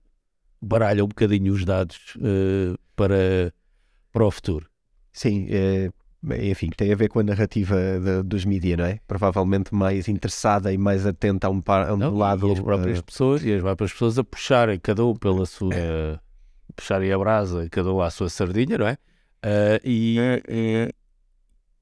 baralha 0.62 1.04
um 1.04 1.09
bocadinho 1.09 1.52
os 1.52 1.64
dados 1.64 2.16
eh, 2.23 2.76
para, 2.94 3.52
para 4.12 4.25
o 4.25 4.30
futuro. 4.30 4.68
Sim, 5.12 5.49
é, 5.50 5.90
enfim, 6.49 6.71
tem 6.76 6.92
a 6.92 6.97
ver 6.97 7.09
com 7.09 7.18
a 7.18 7.23
narrativa 7.25 7.76
de- 8.00 8.23
dos 8.23 8.44
mídias, 8.44 8.78
não 8.78 8.85
é? 8.85 9.00
Provavelmente 9.09 9.75
mais 9.75 10.06
interessada 10.09 10.73
e 10.73 10.78
mais 10.78 11.04
atenta 11.04 11.49
a 11.49 11.50
um, 11.50 11.61
par, 11.61 11.88
a 11.88 11.94
um 11.94 11.97
Não? 11.97 12.14
lado. 12.16 12.49
e 12.49 12.52
as 12.52 12.61
próprias 12.61 12.99
eh, 12.99 13.02
pessoas, 13.02 13.44
e 13.44 13.52
as 13.54 13.61
próprias 13.61 13.92
pessoas 13.92 14.18
a 14.21 14.25
puxarem, 14.25 14.78
cada 14.78 15.04
um 15.04 15.14
pela 15.16 15.44
sua. 15.47 15.75
Puxarem 16.74 17.12
a 17.12 17.18
brasa, 17.18 17.68
cada 17.70 17.92
um 17.92 18.00
à 18.00 18.10
sua 18.10 18.28
sardinha, 18.28 18.78
não 18.78 18.86
é? 18.86 18.96
Ah, 19.42 19.80
e, 19.84 20.16
e, 20.48 20.94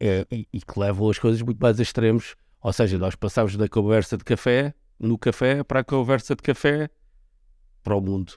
e- 0.01 0.27
e- 0.31 0.49
e 0.53 0.61
que 0.61 0.79
levam 0.79 1.09
as 1.11 1.19
coisas 1.19 1.43
muito 1.43 1.59
mais 1.59 1.79
a 1.79 1.83
extremos. 1.83 2.35
Ou 2.61 2.73
seja, 2.73 2.99
nós 2.99 3.15
passamos 3.15 3.57
da 3.57 3.69
conversa 3.69 4.17
de 4.17 4.25
café, 4.25 4.75
no 4.99 5.19
café, 5.19 5.63
para 5.65 5.81
a 5.81 5.85
conversa 5.85 6.35
de 6.37 6.43
café 6.43 6.89
para 7.83 7.97
o 7.97 8.01
mundo. 8.01 8.35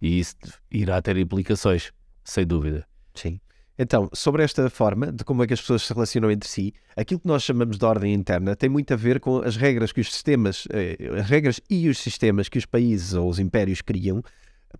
E 0.00 0.18
isso 0.18 0.36
irá 0.70 1.00
ter 1.02 1.16
implicações, 1.16 1.92
sem 2.24 2.46
dúvida. 2.46 2.86
Sim. 3.14 3.40
Então, 3.80 4.10
sobre 4.12 4.42
esta 4.42 4.68
forma 4.68 5.12
de 5.12 5.22
como 5.24 5.44
é 5.44 5.46
que 5.46 5.54
as 5.54 5.60
pessoas 5.60 5.82
se 5.82 5.94
relacionam 5.94 6.30
entre 6.32 6.48
si, 6.48 6.74
aquilo 6.96 7.20
que 7.20 7.28
nós 7.28 7.44
chamamos 7.44 7.78
de 7.78 7.84
ordem 7.84 8.12
interna 8.12 8.56
tem 8.56 8.68
muito 8.68 8.92
a 8.92 8.96
ver 8.96 9.20
com 9.20 9.38
as 9.38 9.56
regras 9.56 9.92
que 9.92 10.00
os 10.00 10.12
sistemas, 10.12 10.66
eh, 10.70 10.96
as 11.20 11.30
regras 11.30 11.60
e 11.70 11.88
os 11.88 11.98
sistemas 11.98 12.48
que 12.48 12.58
os 12.58 12.66
países 12.66 13.14
ou 13.14 13.28
os 13.28 13.38
impérios 13.38 13.80
criam 13.80 14.20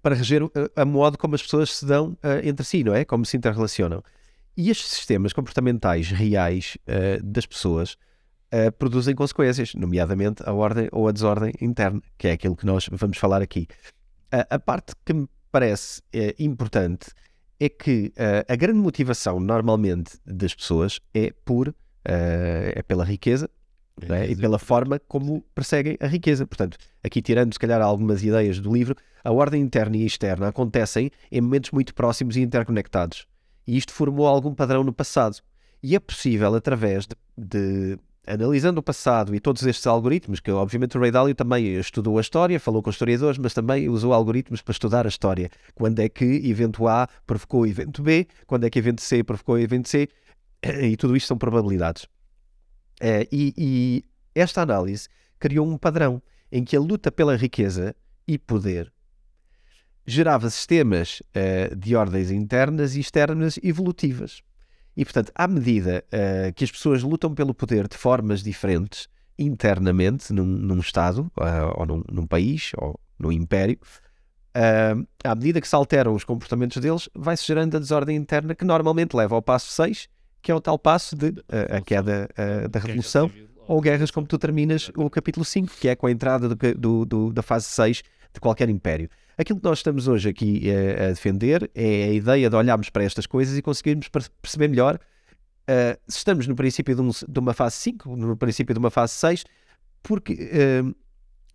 para 0.02 0.14
reger 0.14 0.42
eh, 0.42 0.71
a 0.76 0.85
modo 0.85 1.16
como 1.18 1.35
as 1.35 1.42
pessoas 1.42 1.75
se 1.75 1.87
dão 1.87 2.16
eh, 2.23 2.42
entre 2.49 2.64
si, 2.64 2.85
não 2.85 2.95
é? 2.95 3.04
Como 3.04 3.25
se 3.25 3.37
interrelacionam. 3.37 4.02
E 4.57 4.71
estes 4.71 4.90
sistemas 4.90 5.33
comportamentais 5.33 6.11
reais 6.11 6.76
eh, 6.87 7.21
das 7.23 7.47
pessoas 7.47 7.97
eh, 8.50 8.71
produzem 8.71 9.14
consequências, 9.14 9.75
nomeadamente 9.75 10.42
a 10.45 10.52
ordem 10.52 10.88
ou 10.92 11.09
a 11.09 11.12
desordem 11.12 11.52
interna, 11.61 12.00
que 12.16 12.28
é 12.28 12.33
aquilo 12.33 12.57
que 12.57 12.66
nós 12.66 12.88
vamos 12.90 13.18
falar 13.18 13.40
aqui. 13.42 13.66
A- 14.30 14.59
parte 14.59 14.95
que 15.04 15.12
me 15.14 15.28
parece 15.50 16.02
importante 16.38 17.09
é 17.59 17.68
que 17.71 18.12
a 18.47 18.54
grande 18.54 18.78
motivação 18.78 19.40
normalmente 19.40 20.18
das 20.26 20.54
pessoas 20.54 21.00
é 21.14 21.33
por 21.45 21.75
é 22.04 22.83
pela 22.87 23.04
riqueza 23.04 23.49
é? 24.09 24.31
e 24.31 24.37
pela 24.37 24.59
forma 24.59 25.00
como 25.09 25.43
perseguem 25.55 25.97
a 26.00 26.07
riqueza. 26.07 26.47
Portanto, 26.47 26.76
aqui 27.02 27.23
tirando 27.23 27.52
se 27.52 27.59
calhar 27.59 27.81
algumas 27.81 28.23
ideias 28.23 28.61
do 28.61 28.73
livro, 28.73 28.97
a 29.23 29.33
ordem 29.33 29.61
interna 29.62 29.97
e 29.97 30.07
externa 30.07 30.49
acontecem 30.49 31.11
em 31.31 31.40
momentos 31.40 31.71
muito 31.71 31.95
próximos 31.95 32.37
e 32.37 32.40
interconectados. 32.40 33.26
E 33.67 33.76
isto 33.76 33.93
formou 33.93 34.26
algum 34.26 34.55
padrão 34.55 34.83
no 34.83 34.93
passado. 34.93 35.38
E 35.83 35.95
é 35.95 36.00
possível, 36.00 36.55
através 36.55 37.07
de, 37.07 37.14
de- 37.37 37.99
analisando 38.26 38.81
o 38.81 38.83
passado 38.83 39.35
e 39.35 39.40
todos 39.40 39.62
estes 39.64 39.87
algoritmos, 39.87 40.40
que 40.40 40.50
obviamente 40.50 40.97
o 40.97 41.00
Ray 41.00 41.11
Dalio 41.11 41.35
também 41.35 41.78
estudou 41.78 42.19
a 42.19 42.21
história, 42.21 42.59
falou 42.61 42.83
com 42.83 42.90
historiadores, 42.90 43.38
mas 43.38 43.55
também 43.55 43.88
usou 43.88 44.12
algoritmos 44.12 44.61
para 44.61 44.73
estudar 44.73 45.07
a 45.07 45.09
história. 45.09 45.50
Quando 45.75 46.00
é 46.00 46.09
que 46.09 46.25
evento 46.25 46.87
A 46.88 47.09
provocou 47.26 47.67
evento 47.67 48.02
B, 48.02 48.26
quando 48.47 48.64
é 48.64 48.71
que 48.71 48.78
evento 48.78 49.00
C 49.00 49.23
provocou 49.23 49.59
evento 49.59 49.88
C, 49.88 50.09
e 50.83 50.97
tudo 50.97 51.17
isto 51.17 51.28
são 51.28 51.38
probabilidades. 51.38 52.07
Eh, 53.00 53.28
e, 53.31 53.55
e 53.57 54.05
esta 54.35 54.62
análise 54.62 55.09
criou 55.38 55.67
um 55.67 55.78
padrão 55.78 56.23
em 56.50 56.64
que 56.64 56.76
a 56.76 56.81
luta 56.81 57.12
pela 57.12 57.37
riqueza 57.37 57.95
e 58.26 58.38
poder 58.38 58.93
gerava 60.07 60.49
sistemas 60.49 61.23
eh, 61.35 61.75
de 61.75 61.95
ordens 61.95 62.31
internas 62.31 62.97
e 62.97 63.00
externas 63.00 63.59
evolutivas. 63.62 64.43
E, 64.97 65.05
portanto, 65.05 65.31
à 65.35 65.47
medida 65.47 66.05
eh, 66.11 66.52
que 66.57 66.64
as 66.64 66.71
pessoas 66.71 67.02
lutam 67.02 67.35
pelo 67.35 67.55
poder 67.55 67.87
de 67.87 67.97
formas 67.97 68.43
diferentes, 68.43 69.07
internamente, 69.38 70.33
num, 70.33 70.45
num 70.45 70.81
Estado, 70.81 71.31
ah, 71.38 71.73
ou 71.76 71.87
num, 71.87 72.02
num 72.11 72.26
país, 72.26 72.73
ou 72.76 72.99
num 73.19 73.31
império, 73.31 73.78
à 75.23 75.35
medida 75.37 75.61
que 75.61 75.69
se 75.69 75.75
alteram 75.75 76.14
os 76.14 76.25
comportamentos 76.25 76.81
deles, 76.83 77.09
vai-se 77.14 77.47
gerando 77.47 77.76
a 77.76 77.81
desordem 77.81 78.17
interna 78.17 78.57
que 78.57 78.64
normalmente 78.64 79.14
leva 79.14 79.37
ao 79.37 79.43
passo 79.43 79.71
6, 79.71 80.09
que 80.42 80.50
é 80.50 80.54
o 80.54 80.61
tal 80.61 80.78
passo 80.78 81.16
de 81.16 81.35
ah, 81.49 81.76
a 81.76 81.80
queda 81.80 82.28
ah, 82.37 82.68
da 82.68 82.78
revolução, 82.80 83.30
ou 83.66 83.80
guerras 83.80 84.11
como 84.11 84.26
tu 84.26 84.38
terminas 84.38 84.90
o 84.97 85.11
capítulo 85.11 85.45
5, 85.45 85.73
que 85.80 85.88
é 85.88 85.97
com 85.97 86.07
a 86.07 86.11
entrada 86.11 86.49
do 86.49 86.75
do- 86.75 87.04
do- 87.04 87.33
da 87.33 87.42
fase 87.42 87.66
6 87.66 88.02
de 88.33 88.40
qualquer 88.40 88.68
império. 88.68 89.09
Aquilo 89.37 89.59
que 89.61 89.64
nós 89.64 89.78
estamos 89.78 90.09
hoje 90.09 90.28
aqui 90.28 90.68
eh, 90.68 91.07
a 91.07 91.09
defender 91.09 91.71
é 91.75 92.04
a 92.04 92.12
ideia 92.12 92.50
de 92.50 92.57
olharmos 92.57 92.90
para 92.90 93.04
estas 93.04 93.26
coisas 93.26 93.57
e 93.57 93.62
conseguirmos 93.62 94.09
per- 94.09 94.28
perceber 94.42 94.68
melhor 94.68 94.99
eh, 95.66 95.99
se 96.09 96.18
estamos 96.18 96.47
no 96.47 96.54
princípio 96.57 96.95
de, 96.95 97.00
um- 97.02 97.11
de 97.11 97.38
uma 97.38 97.52
fase 97.54 97.76
5, 97.76 98.16
no 98.16 98.37
princípio 98.37 98.75
de 98.75 98.78
uma 98.78 98.90
fase 98.90 99.12
6, 99.14 99.45
porque 100.02 100.33
eh, 100.50 100.83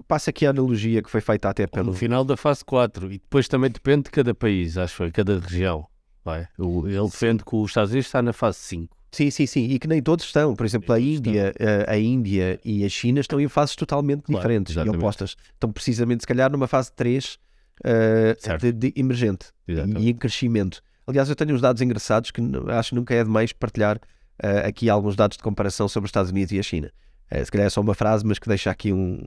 passa 0.07 0.29
aqui 0.29 0.45
a 0.45 0.51
analogia 0.51 1.01
que 1.01 1.09
foi 1.09 1.19
feita 1.21 1.49
até 1.49 1.65
pelo. 1.67 1.87
no 1.87 1.93
final 1.93 2.23
da 2.23 2.37
fase 2.37 2.63
4. 2.63 3.07
E 3.07 3.17
depois 3.17 3.47
também 3.47 3.69
depende 3.71 4.03
de 4.03 4.11
cada 4.11 4.33
país, 4.35 4.77
acho 4.77 4.93
que 4.93 4.97
foi, 4.97 5.11
cada 5.11 5.39
região. 5.39 5.85
É? 6.31 6.47
Ele 6.59 7.09
defende 7.09 7.43
que 7.43 7.55
os 7.55 7.71
Estados 7.71 7.91
Unidos 7.91 8.07
está 8.07 8.21
na 8.21 8.31
fase 8.33 8.57
5. 8.59 8.95
Sim, 9.11 9.29
sim, 9.29 9.45
sim, 9.45 9.65
e 9.65 9.77
que 9.77 9.87
nem 9.87 10.01
todos 10.01 10.25
estão. 10.25 10.55
Por 10.55 10.65
exemplo, 10.65 10.93
a 10.93 10.99
Índia, 10.99 11.53
eh, 11.59 11.85
a 11.87 11.97
Índia 11.97 12.59
e 12.65 12.83
a 12.85 12.89
China 12.89 13.19
estão 13.19 13.39
em 13.39 13.47
fases 13.47 13.75
totalmente 13.75 14.23
Claro, 14.23 14.39
diferentes 14.39 14.71
e 14.75 14.79
exatamente. 14.79 14.97
opostas. 14.97 15.35
Estão 15.53 15.71
precisamente, 15.71 16.21
se 16.21 16.27
calhar, 16.27 16.51
numa 16.51 16.67
fase 16.67 16.91
3 16.93 17.37
eh, 17.83 18.35
Certo. 18.39 18.61
de, 18.61 18.71
de 18.91 18.99
emergente 18.99 19.47
Exatamente. 19.67 20.01
e 20.01 20.09
em 20.09 20.13
crescimento. 20.15 20.81
Aliás, 21.05 21.29
eu 21.29 21.35
tenho 21.35 21.53
uns 21.53 21.61
dados 21.61 21.81
engraçados 21.81 22.31
que 22.31 22.41
acho 22.69 22.89
que 22.89 22.95
nunca 22.95 23.13
é 23.13 23.23
demais 23.23 23.51
partilhar 23.53 23.99
eh, 24.41 24.65
aqui 24.67 24.89
alguns 24.89 25.15
dados 25.15 25.37
de 25.37 25.43
comparação 25.43 25.87
sobre 25.87 26.05
os 26.05 26.09
Estados 26.09 26.31
Unidos 26.31 26.51
e 26.51 26.59
a 26.59 26.63
China. 26.63 26.91
Eh, 27.29 27.43
se 27.45 27.51
calhar 27.51 27.67
é 27.67 27.69
só 27.69 27.81
uma 27.81 27.93
frase, 27.93 28.25
mas 28.25 28.39
que 28.39 28.47
deixa 28.47 28.71
aqui 28.71 28.91
um 28.93 29.23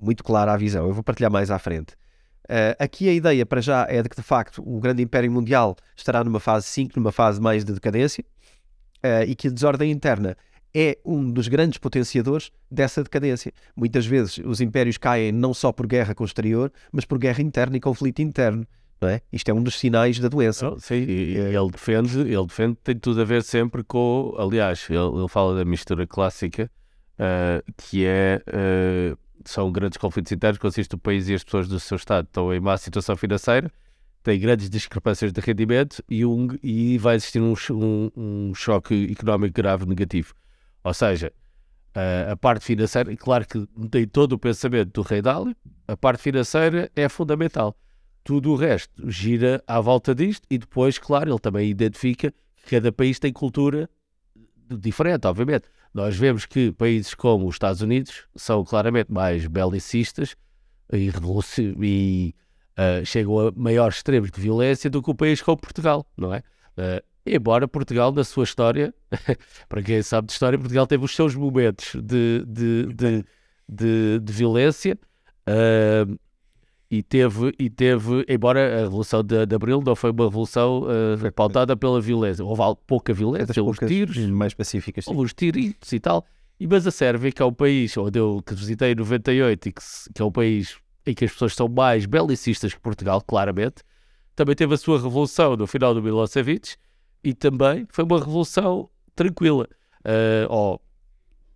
muito 0.00 0.22
clara 0.24 0.52
a 0.52 0.56
visão. 0.56 0.86
Eu 0.86 0.94
vou 0.94 1.02
partilhar 1.02 1.30
mais 1.30 1.50
à 1.50 1.58
frente. 1.58 1.94
Eh, 2.48 2.76
aqui 2.78 3.08
a 3.08 3.12
ideia 3.12 3.44
para 3.44 3.60
já 3.60 3.86
é 3.88 4.02
de 4.02 4.08
que 4.08 4.16
de 4.16 4.22
facto 4.22 4.62
o 4.66 4.80
grande 4.80 5.02
império 5.02 5.30
mundial 5.30 5.76
estará 5.96 6.24
numa 6.24 6.40
fase 6.40 6.66
5, 6.66 6.94
numa 6.98 7.12
fase 7.12 7.40
mais 7.40 7.64
de 7.64 7.72
decadência, 7.74 8.24
eh, 9.02 9.24
e 9.26 9.34
que 9.34 9.48
a 9.48 9.50
desordem 9.50 9.90
interna 9.90 10.36
é 10.74 10.98
um 11.04 11.30
dos 11.30 11.48
grandes 11.48 11.78
potenciadores 11.78 12.50
dessa 12.70 13.02
decadência. 13.02 13.52
Muitas 13.76 14.06
vezes 14.06 14.38
os 14.44 14.60
impérios 14.60 14.96
caem 14.98 15.32
não 15.32 15.52
só 15.52 15.72
por 15.72 15.86
guerra 15.86 16.14
com 16.14 16.22
o 16.24 16.26
exterior, 16.26 16.72
mas 16.92 17.04
por 17.04 17.18
guerra 17.18 17.42
interna 17.42 17.76
e 17.76 17.80
conflito 17.80 18.20
interno. 18.22 18.66
Não 19.00 19.08
é? 19.08 19.20
Isto 19.32 19.50
é 19.50 19.54
um 19.54 19.62
dos 19.62 19.78
sinais 19.78 20.18
da 20.18 20.28
doença. 20.28 20.70
Não, 20.70 20.78
sim, 20.78 20.94
e- 20.96 21.34
e 21.34 21.36
ele 21.38 21.70
defende, 21.70 22.18
ele 22.20 22.46
defende, 22.46 22.76
tem 22.82 22.96
tudo 22.96 23.20
a 23.20 23.24
ver 23.24 23.42
sempre 23.44 23.84
com, 23.84 24.34
aliás, 24.36 24.86
ele, 24.90 24.98
ele 24.98 25.28
fala 25.28 25.54
da 25.56 25.64
mistura 25.64 26.04
clássica, 26.06 26.68
ah, 27.18 27.62
que 27.76 28.04
é, 28.04 28.42
são 29.44 29.70
grandes 29.70 29.98
conflitos 29.98 30.32
internos, 30.32 30.58
consiste 30.58 30.94
o 30.94 30.98
país 30.98 31.28
e 31.28 31.34
as 31.34 31.44
pessoas 31.44 31.68
do 31.68 31.78
seu 31.80 31.96
estado 31.96 32.26
estão 32.26 32.52
em 32.52 32.60
má 32.60 32.76
situação 32.76 33.16
financeira, 33.16 33.70
têm 34.22 34.38
grandes 34.38 34.68
discrepâncias 34.68 35.32
de 35.32 35.40
rendimento 35.40 36.02
e, 36.08 36.24
um, 36.24 36.48
e 36.62 36.98
vai 36.98 37.16
existir 37.16 37.40
um, 37.40 37.54
um, 37.70 38.10
um 38.16 38.54
choque 38.54 39.10
económico 39.10 39.54
grave 39.54 39.86
negativo. 39.86 40.34
Ou 40.84 40.94
seja, 40.94 41.32
ah, 41.94 42.32
a 42.32 42.36
parte 42.36 42.64
financeira, 42.64 43.12
e 43.12 43.16
claro 43.16 43.46
que 43.46 43.66
tem 43.90 44.06
todo 44.06 44.32
o 44.32 44.38
pensamento 44.38 44.92
do 44.92 45.02
rei 45.02 45.22
Dálio, 45.22 45.56
a 45.86 45.96
parte 45.96 46.22
financeira 46.22 46.90
é 46.94 47.08
fundamental 47.08 47.76
tudo 48.28 48.52
o 48.52 48.56
resto 48.56 49.10
gira 49.10 49.64
à 49.66 49.80
volta 49.80 50.14
disto 50.14 50.46
e 50.50 50.58
depois, 50.58 50.98
claro, 50.98 51.30
ele 51.30 51.38
também 51.38 51.70
identifica 51.70 52.30
que 52.56 52.76
cada 52.76 52.92
país 52.92 53.18
tem 53.18 53.32
cultura 53.32 53.88
diferente, 54.70 55.26
obviamente. 55.26 55.64
Nós 55.92 56.16
vemos 56.16 56.46
que 56.46 56.72
países 56.72 57.14
como 57.14 57.46
os 57.46 57.54
Estados 57.54 57.80
Unidos 57.80 58.26
são 58.36 58.64
claramente 58.64 59.12
mais 59.12 59.46
belicistas 59.46 60.36
e, 60.92 61.10
e, 61.80 62.34
ah, 62.76 63.04
chegam 63.04 63.48
a 63.48 63.52
maiores 63.54 63.96
extremos 63.96 64.30
de 64.30 64.40
violência 64.40 64.88
do 64.88 65.02
que 65.02 65.10
o 65.10 65.14
país 65.14 65.42
como 65.42 65.56
Portugal, 65.56 66.06
não 66.16 66.32
é? 66.32 66.42
Ah, 66.76 67.02
embora 67.26 67.66
Portugal, 67.66 68.12
na 68.12 68.24
sua 68.24 68.44
história, 68.44 68.94
para 69.68 69.82
quem 69.82 70.02
sabe 70.02 70.26
de 70.28 70.32
história, 70.32 70.58
Portugal 70.58 70.86
teve 70.86 71.04
os 71.04 71.14
seus 71.14 71.34
momentos 71.34 71.94
de, 71.94 72.44
de, 72.46 72.86
de, 72.94 73.24
de, 73.68 74.20
de 74.20 74.32
violência. 74.32 74.98
ah, 75.46 76.06
e 76.90 77.02
teve, 77.02 77.54
e 77.58 77.68
teve, 77.68 78.24
embora 78.28 78.78
a 78.78 78.82
Revolução 78.84 79.22
de, 79.22 79.44
de 79.44 79.54
Abril 79.54 79.82
não 79.84 79.94
foi 79.94 80.10
uma 80.10 80.24
revolução 80.24 80.84
uh, 80.84 81.32
pautada 81.32 81.76
pela 81.76 82.00
violência, 82.00 82.42
houve 82.44 82.62
pouca 82.86 83.12
violência, 83.12 83.62
houve 83.62 83.84
os 83.84 83.88
tiros, 83.88 84.16
mais 84.30 84.54
pacíficas, 84.54 85.04
sim. 85.04 85.10
houve 85.10 85.26
os 85.26 85.34
tiritos 85.34 85.92
e 85.92 86.00
tal, 86.00 86.24
e, 86.58 86.66
mas 86.66 86.86
a 86.86 86.90
Sérvia, 86.90 87.30
que 87.30 87.42
é 87.42 87.44
um 87.44 87.52
país 87.52 87.96
onde 87.96 88.18
eu 88.18 88.42
que 88.44 88.54
visitei 88.54 88.92
em 88.92 88.94
98 88.94 89.68
e 89.68 89.72
que, 89.72 89.82
que 90.14 90.22
é 90.22 90.24
um 90.24 90.32
país 90.32 90.76
em 91.06 91.14
que 91.14 91.24
as 91.24 91.32
pessoas 91.32 91.54
são 91.54 91.68
mais 91.68 92.06
belicistas 92.06 92.72
que 92.72 92.80
Portugal, 92.80 93.20
claramente, 93.20 93.82
também 94.34 94.54
teve 94.54 94.74
a 94.74 94.78
sua 94.78 95.00
revolução 95.00 95.56
no 95.56 95.66
final 95.66 95.92
do 95.92 96.02
Milosevic 96.02 96.76
e 97.22 97.34
também 97.34 97.86
foi 97.90 98.04
uma 98.04 98.18
revolução 98.18 98.88
tranquila. 99.14 99.68
Uh, 100.00 100.46
oh, 100.48 100.80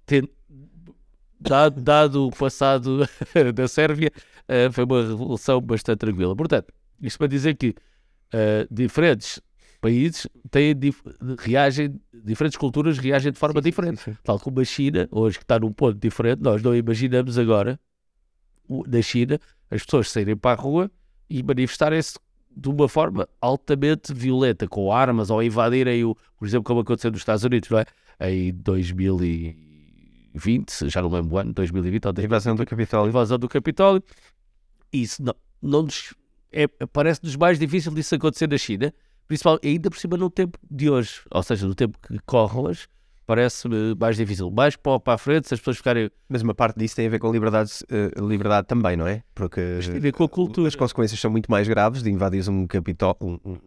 ten, 0.05 0.29
dado, 1.41 1.81
dado 1.81 2.27
o 2.27 2.31
passado 2.31 3.09
da 3.55 3.69
Sérvia, 3.69 4.11
uh, 4.53 4.73
foi 4.73 4.85
uma 4.85 5.03
revolução 5.03 5.61
bastante 5.61 5.99
tranquila. 5.99 6.37
Portanto, 6.37 6.73
isto 7.01 7.19
para 7.19 7.27
dizer 7.27 7.57
que 7.57 7.71
uh, 7.71 8.67
diferentes 8.71 9.41
países 9.81 10.29
têm 10.51 10.77
dif 10.77 11.03
reagem, 11.39 12.01
diferentes 12.25 12.57
culturas 12.57 12.99
reagem 12.99 13.33
de 13.33 13.39
forma 13.39 13.61
sim, 13.61 13.69
diferente. 13.69 14.01
Sim, 14.01 14.13
sim. 14.13 14.19
Tal 14.23 14.39
como 14.39 14.61
a 14.61 14.65
China, 14.65 15.09
hoje 15.11 15.39
que 15.39 15.45
está 15.45 15.59
num 15.59 15.73
ponto 15.73 15.99
diferente, 15.99 16.41
nós 16.41 16.63
não 16.63 16.75
imaginamos 16.75 17.37
agora 17.37 17.81
na 18.87 19.03
China 19.03 19.39
as 19.71 19.85
pessoas 19.85 20.11
saírem 20.11 20.37
para 20.37 20.59
a 20.59 20.63
rua 20.63 20.91
e 21.29 21.43
manifestarem-se 21.43 22.19
de 22.55 22.69
uma 22.69 22.87
forma 22.89 23.27
altamente 23.41 24.13
violenta, 24.13 24.69
com 24.69 24.93
armas 24.93 25.31
ou 25.31 25.43
invadirem 25.43 26.05
o, 26.05 26.15
por 26.39 26.47
exemplo, 26.47 26.65
como 26.65 26.81
aconteceu 26.81 27.11
nos 27.11 27.21
Estados 27.21 27.45
Unidos, 27.45 27.71
não 27.71 27.79
é? 27.79 27.87
Em 28.21 28.53
2020, 28.53 30.91
já 30.91 31.01
não 31.01 31.09
lembro 31.09 31.35
o 31.35 31.39
ano, 31.39 31.55
2020, 31.55 32.05
ou 32.05 32.13
a 32.17 32.23
invasão 32.23 32.55
do 32.55 32.67
Capitólio. 32.67 33.07
A 33.07 33.09
invasão 33.09 33.39
do 33.39 33.49
Capitólio. 33.49 34.03
Isso 34.93 35.23
não, 35.23 35.35
não 35.61 35.83
nos, 35.83 36.15
é, 36.53 36.67
parece-nos 36.93 37.37
mais 37.37 37.59
difícil 37.59 37.93
disso 37.93 38.15
acontecer 38.15 38.49
na 38.49 38.59
China, 38.59 38.93
principalmente 39.27 39.67
ainda 39.67 39.91
por 39.91 39.99
cima 39.99 40.17
no 40.17 40.29
tempo 40.29 40.59
de 40.71 40.91
hoje, 40.91 41.23
ou 41.31 41.43
seja, 41.43 41.67
no 41.67 41.75
tempo 41.75 41.99
que 42.01 42.19
corre 42.27 42.59
hoje, 42.59 42.87
parece-me 43.27 43.95
mais 43.99 44.17
difícil. 44.17 44.51
Mais 44.51 44.77
para, 44.77 45.01
para 45.01 45.15
a 45.15 45.19
frente, 45.19 45.49
se 45.49 45.55
as 45.55 45.61
pessoas 45.61 45.79
ficarem. 45.79 46.11
Mas 46.29 46.43
uma 46.43 46.55
parte 46.55 46.79
disso 46.79 46.97
tem 46.97 47.07
a 47.07 47.11
ver 47.11 47.19
com 47.19 47.33
liberdade, 47.33 47.71
uh, 47.91 48.27
liberdade 48.27 48.67
também, 48.67 48.97
não 48.97 49.07
é? 49.07 49.23
Porque 49.35 49.79
tem 49.83 49.97
a 49.97 50.01
ver 50.01 50.13
com 50.13 50.25
a 50.25 50.29
cultura. 50.29 50.69
As 50.69 50.75
consequências 50.75 51.19
são 51.19 51.31
muito 51.31 51.51
mais 51.51 51.67
graves 51.67 52.03
de 52.03 52.11
invadir 52.11 52.49
um, 52.51 52.67
capitó 52.67 53.17
um, 53.21 53.39
um 53.45 53.59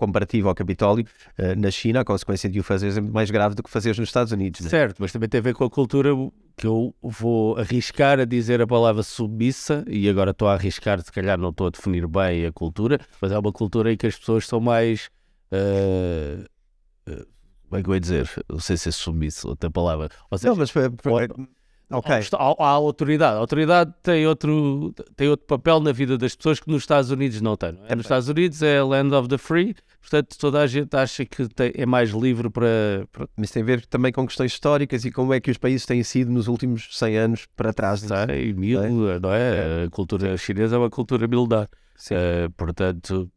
comparativo 0.00 0.48
ao 0.48 0.54
Capitólio 0.54 1.04
uh, 1.38 1.60
na 1.60 1.70
China, 1.70 2.00
a 2.00 2.04
consequência 2.04 2.48
de 2.48 2.58
o 2.58 2.64
fazer 2.64 2.96
é 2.96 3.00
muito 3.00 3.12
mais 3.12 3.30
grave 3.30 3.54
do 3.54 3.62
que 3.62 3.68
fazer 3.68 3.90
nos 3.90 4.08
Estados 4.08 4.32
Unidos. 4.32 4.62
Né? 4.62 4.70
Certo, 4.70 4.96
mas 4.98 5.12
também 5.12 5.28
tem 5.28 5.38
a 5.38 5.42
ver 5.42 5.54
com 5.54 5.64
a 5.64 5.70
cultura 5.70 6.10
que 6.56 6.66
eu 6.66 6.94
vou 7.02 7.56
arriscar 7.58 8.18
a 8.18 8.24
dizer 8.24 8.62
a 8.62 8.66
palavra 8.66 9.02
submissa, 9.02 9.84
e 9.86 10.08
agora 10.08 10.30
estou 10.30 10.48
a 10.48 10.54
arriscar, 10.54 11.00
se 11.02 11.12
calhar 11.12 11.38
não 11.38 11.50
estou 11.50 11.66
a 11.66 11.70
definir 11.70 12.06
bem 12.06 12.46
a 12.46 12.52
cultura, 12.52 12.98
mas 13.20 13.30
é 13.30 13.38
uma 13.38 13.52
cultura 13.52 13.92
em 13.92 13.96
que 13.96 14.06
as 14.06 14.16
pessoas 14.16 14.46
são 14.46 14.60
mais. 14.60 15.10
Uh, 15.52 16.44
uh, 17.10 17.26
como 17.68 17.78
é 17.78 17.82
que 17.82 17.88
eu 17.90 17.94
ia 17.94 18.00
dizer? 18.00 18.30
Não 18.48 18.58
sei 18.58 18.76
se 18.76 18.88
é 18.88 18.92
submisso, 18.92 19.48
outra 19.48 19.70
palavra. 19.70 20.08
Seja, 20.32 20.48
não, 20.48 20.56
mas 20.56 20.70
foi, 20.70 20.90
foi, 21.02 21.28
Ok. 21.92 22.14
Há, 22.32 22.54
há, 22.58 22.68
autoridade. 22.68 23.36
A 23.36 23.40
autoridade 23.40 23.92
tem 24.02 24.26
outro, 24.26 24.94
tem 25.16 25.28
outro 25.28 25.46
papel 25.46 25.80
na 25.80 25.90
vida 25.90 26.16
das 26.16 26.36
pessoas 26.36 26.60
que 26.60 26.70
nos 26.70 26.82
Estados 26.82 27.10
Unidos 27.10 27.40
não 27.40 27.56
tem. 27.56 27.72
Não 27.72 27.84
é? 27.84 27.92
é 27.92 27.96
nos 27.96 28.04
Estados 28.04 28.28
Unidos 28.28 28.62
é 28.62 28.80
land 28.82 29.12
of 29.14 29.28
the 29.28 29.36
free, 29.36 29.74
portanto 30.00 30.36
toda 30.38 30.60
a 30.60 30.66
gente 30.66 30.94
acha 30.96 31.24
que 31.24 31.48
tem, 31.48 31.72
é 31.74 31.86
mais 31.86 32.10
livre 32.10 32.50
para, 32.50 33.06
para... 33.12 33.28
Mas 33.36 33.50
tem 33.50 33.62
a 33.62 33.66
ver 33.66 33.86
também 33.86 34.12
com 34.12 34.26
questões 34.26 34.52
históricas 34.52 35.04
e 35.04 35.10
como 35.10 35.32
é 35.32 35.40
que 35.40 35.50
os 35.50 35.58
países 35.58 35.86
têm 35.86 36.02
sido 36.02 36.30
nos 36.30 36.48
últimos 36.48 36.88
100 36.92 37.16
anos 37.16 37.46
para 37.56 37.72
trás. 37.72 38.00
Sei, 38.00 38.52
mil, 38.52 38.80
não 38.80 39.10
é? 39.10 39.20
Não 39.20 39.32
é? 39.32 39.84
A 39.84 39.90
cultura 39.90 40.36
chinesa 40.36 40.76
é 40.76 40.78
uma 40.78 40.90
cultura 40.90 41.26
milenar. 41.26 41.68
Uh, 42.10 42.50
portanto... 42.56 43.30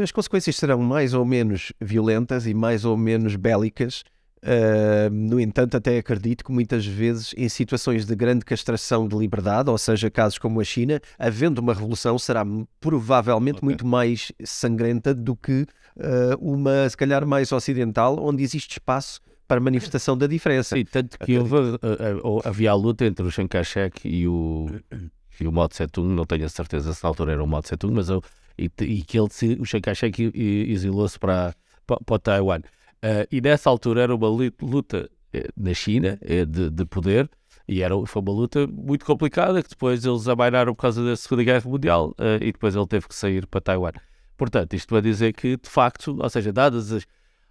As 0.00 0.12
consequências 0.12 0.54
serão 0.54 0.78
mais 0.78 1.14
ou 1.14 1.24
menos 1.24 1.72
violentas 1.80 2.46
e 2.46 2.54
mais 2.54 2.84
ou 2.84 2.96
menos 2.96 3.34
bélicas 3.34 4.04
Uh, 4.44 5.08
no 5.10 5.40
entanto, 5.40 5.74
até 5.74 5.96
acredito 5.96 6.44
que 6.44 6.52
muitas 6.52 6.84
vezes, 6.84 7.34
em 7.34 7.48
situações 7.48 8.04
de 8.04 8.14
grande 8.14 8.44
castração 8.44 9.08
de 9.08 9.16
liberdade, 9.16 9.70
ou 9.70 9.78
seja, 9.78 10.10
casos 10.10 10.38
como 10.38 10.60
a 10.60 10.64
China, 10.64 11.00
havendo 11.18 11.60
uma 11.60 11.72
revolução, 11.72 12.18
será 12.18 12.44
provavelmente 12.78 13.56
okay. 13.56 13.66
muito 13.66 13.86
mais 13.86 14.32
sangrenta 14.44 15.14
do 15.14 15.34
que 15.34 15.66
uh, 15.96 16.36
uma, 16.38 16.86
se 16.90 16.96
calhar, 16.96 17.26
mais 17.26 17.50
ocidental, 17.52 18.18
onde 18.22 18.42
existe 18.42 18.72
espaço 18.72 19.18
para 19.48 19.60
manifestação 19.60 20.16
da 20.16 20.26
diferença. 20.26 20.76
Sim, 20.76 20.84
tanto 20.84 21.18
que 21.18 21.38
houve, 21.38 21.54
uh, 21.56 22.40
havia 22.44 22.70
a 22.70 22.74
luta 22.74 23.06
entre 23.06 23.24
o 23.24 23.30
Chiang 23.30 23.48
Kai-shek 23.48 24.06
e 24.06 24.28
o, 24.28 24.66
e 25.40 25.46
o 25.46 25.52
Mao 25.52 25.68
Tse-tung, 25.68 26.14
não 26.14 26.26
tenho 26.26 26.44
a 26.44 26.50
certeza 26.50 26.92
se 26.92 27.02
na 27.02 27.08
altura 27.08 27.32
era 27.32 27.42
o 27.42 27.46
Mao 27.46 27.62
Tse-tung, 27.62 27.94
mas 27.94 28.10
eu, 28.10 28.22
e, 28.58 28.70
e, 28.82 29.02
que 29.02 29.18
ele, 29.18 29.28
o 29.58 29.64
Chiang 29.64 29.80
Kai-shek 29.82 30.32
exilou-se 30.68 31.18
para, 31.18 31.54
para, 31.86 31.98
para 32.04 32.18
Taiwan. 32.18 32.60
Uh, 33.04 33.28
e 33.30 33.38
nessa 33.38 33.68
altura 33.68 34.00
era 34.00 34.14
uma 34.14 34.28
luta 34.28 35.10
eh, 35.30 35.48
na 35.54 35.74
China 35.74 36.16
eh, 36.22 36.46
de, 36.46 36.70
de, 36.70 36.86
poder 36.86 37.28
e 37.68 37.82
era, 37.82 37.94
foi 38.06 38.22
uma 38.22 38.32
luta 38.32 38.66
muito 38.66 39.04
complicada 39.04 39.62
que 39.62 39.68
depois 39.68 40.06
eles 40.06 40.26
amainaram 40.26 40.74
por 40.74 40.80
causa 40.80 41.04
da 41.04 41.14
Segunda 41.14 41.44
Guerra 41.44 41.68
Mundial 41.68 42.14
uh, 42.18 42.42
e 42.42 42.50
depois 42.50 42.74
ele 42.74 42.86
teve 42.86 43.06
que 43.06 43.14
sair 43.14 43.46
para 43.46 43.60
Taiwan. 43.60 43.92
Portanto, 44.38 44.72
isto 44.72 44.90
vai 44.90 45.02
dizer 45.02 45.34
que, 45.34 45.58
de 45.58 45.68
facto, 45.68 46.16
ou 46.18 46.30
seja, 46.30 46.50
dadas 46.50 46.92
as, 46.92 47.06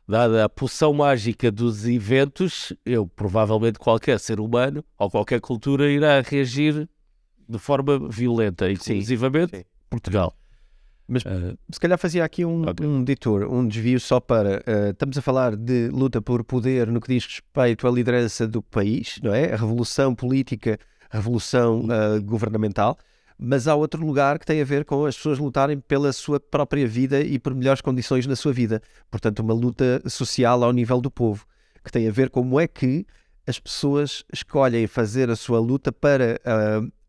dada 0.07 0.43
a 0.43 0.49
poção 0.49 0.91
mágica 0.91 1.51
dos 1.51 1.85
eventos, 1.85 2.73
eu 2.83 3.05
provavelmente 3.05 3.77
qualquer 3.77 4.19
ser 4.19 4.39
humano 4.39 4.83
ou 4.97 5.07
qualquer 5.07 5.39
cultura 5.39 5.87
irá 5.87 6.19
reagir 6.21 6.89
de 7.47 7.59
forma 7.59 8.09
violenta, 8.09 8.71
inclusivamente 8.71 9.51
sim, 9.51 9.61
sim. 9.61 9.65
Portugal. 9.87 10.35
Mas 11.07 11.23
uh, 11.23 11.57
se 11.69 11.79
calhar 11.79 11.97
fazia 11.97 12.23
aqui 12.23 12.45
um, 12.45 12.67
okay. 12.67 12.85
um 12.85 13.03
detour, 13.03 13.43
um 13.51 13.67
desvio 13.67 13.99
só 13.99 14.19
para. 14.19 14.63
Uh, 14.67 14.91
estamos 14.91 15.17
a 15.17 15.21
falar 15.21 15.55
de 15.55 15.89
luta 15.89 16.21
por 16.21 16.43
poder 16.43 16.87
no 16.87 17.01
que 17.01 17.13
diz 17.13 17.25
respeito 17.25 17.87
à 17.87 17.91
liderança 17.91 18.47
do 18.47 18.61
país, 18.61 19.19
não 19.21 19.33
é? 19.33 19.53
A 19.53 19.57
revolução 19.57 20.15
política, 20.15 20.79
a 21.09 21.17
revolução 21.17 21.85
uh, 21.85 22.21
governamental. 22.23 22.97
Mas 23.37 23.67
há 23.67 23.75
outro 23.75 24.05
lugar 24.05 24.39
que 24.39 24.45
tem 24.45 24.61
a 24.61 24.65
ver 24.65 24.85
com 24.85 25.05
as 25.05 25.17
pessoas 25.17 25.39
lutarem 25.39 25.79
pela 25.79 26.13
sua 26.13 26.39
própria 26.39 26.87
vida 26.87 27.19
e 27.19 27.37
por 27.37 27.53
melhores 27.53 27.81
condições 27.81 28.25
na 28.25 28.35
sua 28.35 28.53
vida. 28.53 28.81
Portanto, 29.11 29.39
uma 29.39 29.53
luta 29.53 30.01
social 30.07 30.63
ao 30.63 30.71
nível 30.71 31.01
do 31.01 31.11
povo, 31.11 31.45
que 31.83 31.91
tem 31.91 32.07
a 32.07 32.11
ver 32.11 32.29
com 32.29 32.41
como 32.41 32.59
é 32.59 32.67
que 32.67 33.05
as 33.45 33.59
pessoas 33.59 34.23
escolhem 34.31 34.87
fazer 34.87 35.29
a 35.29 35.35
sua 35.35 35.59
luta 35.59 35.91
para 35.91 36.39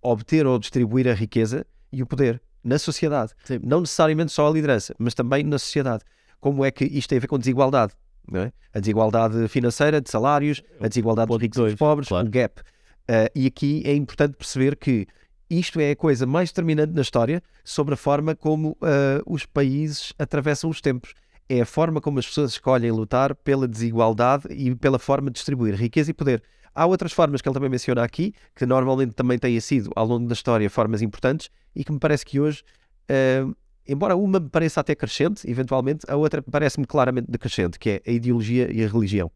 obter 0.02 0.46
ou 0.46 0.58
distribuir 0.58 1.06
a 1.06 1.12
riqueza 1.12 1.64
e 1.92 2.02
o 2.02 2.06
poder 2.06 2.42
na 2.64 2.78
sociedade. 2.78 3.32
Sim. 3.44 3.60
Não 3.62 3.80
necessariamente 3.80 4.32
só 4.32 4.48
a 4.48 4.50
liderança, 4.50 4.94
mas 4.98 5.14
também 5.14 5.44
na 5.44 5.58
sociedade. 5.58 6.02
Como 6.40 6.64
é 6.64 6.70
que 6.70 6.84
isto 6.84 7.08
tem 7.08 7.18
a 7.18 7.20
ver 7.20 7.26
com 7.26 7.38
desigualdade? 7.38 7.92
É? 8.32 8.50
A 8.72 8.80
desigualdade 8.80 9.46
financeira, 9.48 10.00
de 10.00 10.10
salários, 10.10 10.62
a 10.80 10.88
desigualdade 10.88 11.28
dos 11.28 11.40
ricos 11.40 11.58
e 11.58 11.62
dos 11.62 11.74
pobres, 11.74 12.08
claro. 12.08 12.26
o 12.26 12.30
gap. 12.30 12.60
Uh, 12.60 13.28
e 13.34 13.46
aqui 13.46 13.82
é 13.84 13.94
importante 13.94 14.34
perceber 14.34 14.76
que 14.76 15.06
isto 15.48 15.78
é 15.78 15.90
a 15.90 15.96
coisa 15.96 16.26
mais 16.26 16.50
determinante 16.50 16.94
na 16.94 17.02
história 17.02 17.42
sobre 17.62 17.94
a 17.94 17.96
forma 17.96 18.34
como 18.34 18.70
uh, 18.70 19.22
os 19.26 19.44
países 19.44 20.12
atravessam 20.18 20.70
os 20.70 20.80
tempos. 20.80 21.12
É 21.48 21.60
a 21.60 21.66
forma 21.66 22.00
como 22.00 22.18
as 22.18 22.26
pessoas 22.26 22.52
escolhem 22.52 22.90
lutar 22.90 23.34
pela 23.34 23.68
desigualdade 23.68 24.48
e 24.50 24.74
pela 24.74 24.98
forma 24.98 25.30
de 25.30 25.34
distribuir 25.34 25.74
riqueza 25.74 26.10
e 26.10 26.14
poder. 26.14 26.42
Há 26.74 26.86
outras 26.86 27.12
formas 27.12 27.40
que 27.40 27.48
ele 27.48 27.54
também 27.54 27.70
menciona 27.70 28.02
aqui, 28.02 28.34
que 28.54 28.66
normalmente 28.66 29.14
também 29.14 29.38
têm 29.38 29.58
sido, 29.60 29.90
ao 29.94 30.06
longo 30.06 30.26
da 30.26 30.32
história, 30.32 30.68
formas 30.68 31.02
importantes 31.02 31.48
e 31.74 31.84
que 31.84 31.92
me 31.92 31.98
parece 31.98 32.24
que 32.24 32.40
hoje, 32.40 32.62
uh, 33.10 33.54
embora 33.86 34.16
uma 34.16 34.40
me 34.40 34.48
pareça 34.48 34.80
até 34.80 34.94
crescente, 34.94 35.48
eventualmente, 35.48 36.04
a 36.08 36.16
outra 36.16 36.42
parece-me 36.42 36.86
claramente 36.86 37.30
decrescente, 37.30 37.78
que 37.78 37.90
é 37.90 38.02
a 38.06 38.10
ideologia 38.10 38.72
e 38.72 38.84
a 38.84 38.88
religião. 38.88 39.30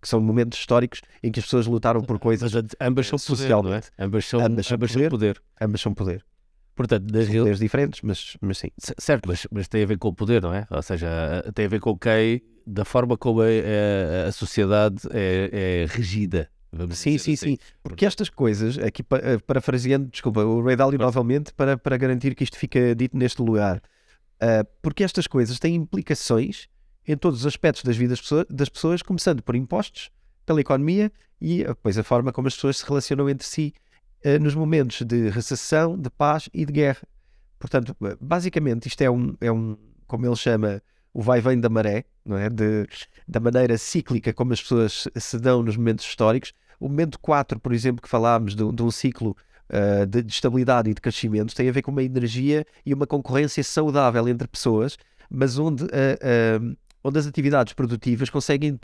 Que 0.00 0.08
são 0.08 0.20
momentos 0.20 0.58
históricos 0.58 1.02
em 1.22 1.30
que 1.30 1.40
as 1.40 1.44
pessoas 1.44 1.66
lutaram 1.66 2.00
por 2.00 2.18
coisas. 2.20 2.52
Mas 2.54 2.64
ambas 2.80 3.06
são 3.08 3.18
poder, 3.18 3.48
não 3.48 3.74
é? 3.74 3.80
Ambas 3.98 4.24
são, 4.26 4.40
ambas 4.40 4.66
são, 4.66 4.76
ambas 4.76 4.92
poder, 4.92 5.10
poder. 5.10 5.42
Ambas 5.60 5.80
são 5.80 5.92
poder. 5.92 6.24
Portanto, 6.76 7.06
das 7.06 7.26
são 7.26 7.34
poderes 7.34 7.58
diferentes, 7.58 8.00
mas, 8.02 8.36
mas 8.40 8.58
sim. 8.58 8.68
Certo, 8.78 9.26
mas, 9.26 9.44
mas 9.50 9.66
tem 9.66 9.82
a 9.82 9.86
ver 9.86 9.98
com 9.98 10.08
o 10.08 10.14
poder, 10.14 10.40
não 10.40 10.54
é? 10.54 10.64
Ou 10.70 10.80
seja, 10.80 11.42
tem 11.52 11.66
a 11.66 11.68
ver 11.68 11.80
com 11.80 11.98
quem, 11.98 12.40
da 12.68 12.84
forma 12.84 13.16
como 13.16 13.40
a, 13.40 13.46
a, 13.46 14.28
a 14.28 14.32
sociedade 14.32 15.02
é, 15.10 15.84
é 15.84 15.86
regida 15.88 16.50
sim, 16.90 17.18
sim, 17.18 17.32
assim. 17.32 17.36
sim. 17.36 17.58
Porque 17.82 18.04
estas 18.04 18.28
coisas, 18.28 18.78
aqui 18.78 19.02
eh, 19.12 19.38
parafraseando, 19.38 20.08
desculpa, 20.10 20.44
o 20.44 20.62
Ray 20.62 20.76
Dalio 20.76 20.98
novamente, 20.98 21.52
para, 21.52 21.78
para 21.78 21.96
garantir 21.96 22.34
que 22.34 22.44
isto 22.44 22.58
fica 22.58 22.94
dito 22.94 23.16
neste 23.16 23.40
lugar, 23.40 23.78
uh, 24.42 24.66
porque 24.82 25.02
estas 25.02 25.26
coisas 25.26 25.58
têm 25.58 25.74
implicações 25.74 26.68
em 27.06 27.16
todos 27.16 27.40
os 27.40 27.46
aspectos 27.46 27.82
das 27.82 27.96
vidas 27.96 28.20
das 28.50 28.68
pessoas, 28.68 29.00
começando 29.02 29.42
por 29.42 29.56
impostos, 29.56 30.10
pela 30.44 30.60
economia 30.60 31.10
e 31.40 31.64
depois 31.64 31.96
a 31.96 32.02
forma 32.02 32.32
como 32.32 32.48
as 32.48 32.54
pessoas 32.54 32.78
se 32.78 32.86
relacionam 32.86 33.28
entre 33.30 33.46
si 33.46 33.72
uh, 34.24 34.42
nos 34.42 34.54
momentos 34.54 35.02
de 35.02 35.30
recessão, 35.30 35.98
de 35.98 36.10
paz 36.10 36.50
e 36.52 36.66
de 36.66 36.72
guerra. 36.72 37.02
Portanto, 37.58 37.96
basicamente, 38.20 38.86
isto 38.86 39.00
é 39.02 39.10
um, 39.10 39.34
é 39.40 39.50
um 39.50 39.76
como 40.06 40.26
ele 40.26 40.36
chama, 40.36 40.82
o 41.12 41.22
vai-vem 41.22 41.58
da 41.58 41.68
maré, 41.68 42.04
não 42.24 42.36
é? 42.36 42.48
De, 42.48 42.86
da 43.26 43.40
maneira 43.40 43.76
cíclica 43.76 44.32
como 44.32 44.52
as 44.52 44.60
pessoas 44.60 45.08
se 45.16 45.38
dão 45.38 45.62
nos 45.62 45.76
momentos 45.76 46.04
históricos. 46.04 46.52
O 46.78 46.88
momento 46.88 47.18
4, 47.18 47.58
por 47.58 47.72
exemplo, 47.72 48.02
que 48.02 48.08
falámos 48.08 48.54
de, 48.54 48.72
de 48.72 48.82
um 48.82 48.90
ciclo 48.90 49.36
uh, 49.70 50.06
de, 50.06 50.22
de, 50.22 50.32
estabilidade 50.32 50.90
e 50.90 50.94
de 50.94 51.00
crescimento 51.00 51.54
tem 51.54 51.68
a 51.68 51.72
ver 51.72 51.82
com 51.82 51.90
uma 51.90 52.02
energia 52.02 52.64
e 52.84 52.94
uma 52.94 53.06
concorrência 53.06 53.62
saudável 53.64 54.28
entre 54.28 54.46
pessoas, 54.46 54.96
mas 55.30 55.58
onde, 55.58 55.84
uh, 55.84 55.86
uh, 55.86 56.76
onde 57.02 57.18
as 57.18 57.26
atividades 57.26 57.72
produtivas 57.72 58.30
conseguem 58.30 58.78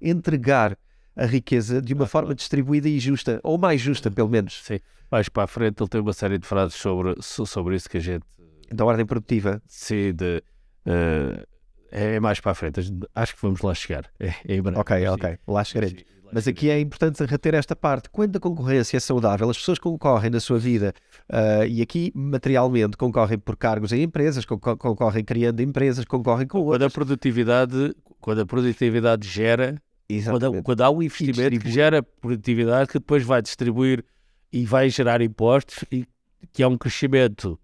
entregar 0.00 0.78
a 1.16 1.26
riqueza 1.26 1.82
de 1.82 1.92
uma 1.92 2.04
ah, 2.04 2.08
forma 2.08 2.34
distribuída 2.34 2.88
e 2.88 2.98
justa, 2.98 3.40
ou 3.42 3.58
mais 3.58 3.80
justa, 3.80 4.10
pelo 4.10 4.28
menos. 4.28 4.62
Sim. 4.64 4.78
Mais 5.10 5.28
para 5.28 5.42
a 5.42 5.46
frente, 5.46 5.82
ele 5.82 5.88
tem 5.88 6.00
uma 6.00 6.12
série 6.12 6.38
de 6.38 6.46
frases 6.46 6.74
sobre, 6.76 7.14
sobre 7.20 7.74
isso 7.74 7.90
que 7.90 7.96
a 7.96 8.00
gente. 8.00 8.24
Da 8.72 8.84
ordem 8.84 9.04
produtiva. 9.04 9.60
Sim, 9.66 10.14
de. 10.14 10.42
Uh, 10.86 11.46
é 11.90 12.20
mais 12.20 12.40
para 12.40 12.52
a 12.52 12.54
frente. 12.54 12.80
Acho 13.14 13.34
que 13.34 13.42
vamos 13.42 13.60
lá 13.62 13.74
chegar. 13.74 14.04
É, 14.20 14.56
é 14.56 14.60
ok, 14.60 14.98
sim. 14.98 15.06
ok. 15.08 15.38
Lá 15.46 15.64
chegaremos. 15.64 16.04
Mas 16.32 16.46
aqui 16.46 16.70
é 16.70 16.78
importante 16.78 17.24
reter 17.24 17.54
esta 17.54 17.74
parte. 17.74 18.08
Quando 18.08 18.36
a 18.36 18.40
concorrência 18.40 18.96
é 18.96 19.00
saudável, 19.00 19.50
as 19.50 19.58
pessoas 19.58 19.78
concorrem 19.78 20.30
na 20.30 20.38
sua 20.38 20.58
vida 20.58 20.94
uh, 21.28 21.66
e 21.66 21.82
aqui 21.82 22.12
materialmente 22.14 22.96
concorrem 22.96 23.38
por 23.38 23.56
cargos 23.56 23.92
em 23.92 24.02
empresas, 24.02 24.44
concorrem 24.44 25.24
criando 25.24 25.60
empresas, 25.60 26.04
concorrem 26.04 26.46
com 26.46 26.58
outras. 26.58 26.78
Quando 26.78 26.86
a 26.86 26.90
produtividade, 26.90 27.96
quando 28.20 28.40
a 28.42 28.46
produtividade 28.46 29.28
gera 29.28 29.82
quando, 30.24 30.62
quando, 30.62 30.80
há 30.80 30.90
um 30.90 31.02
investimento 31.02 31.60
que 31.60 31.70
gera 31.70 32.02
produtividade 32.02 32.88
que 32.88 32.98
depois 32.98 33.22
vai 33.22 33.40
distribuir 33.40 34.04
e 34.52 34.64
vai 34.64 34.90
gerar 34.90 35.20
impostos 35.20 35.84
e 35.90 36.04
que 36.52 36.62
é 36.62 36.66
um 36.66 36.76
crescimento 36.76 37.58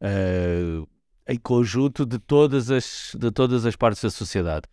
uh, 0.00 0.88
em 1.28 1.36
conjunto 1.36 2.06
de 2.06 2.18
todas 2.18 2.70
as, 2.70 3.12
de 3.18 3.30
todas 3.30 3.66
as 3.66 3.76
partes 3.76 4.02
da 4.02 4.10
sociedade. 4.10 4.66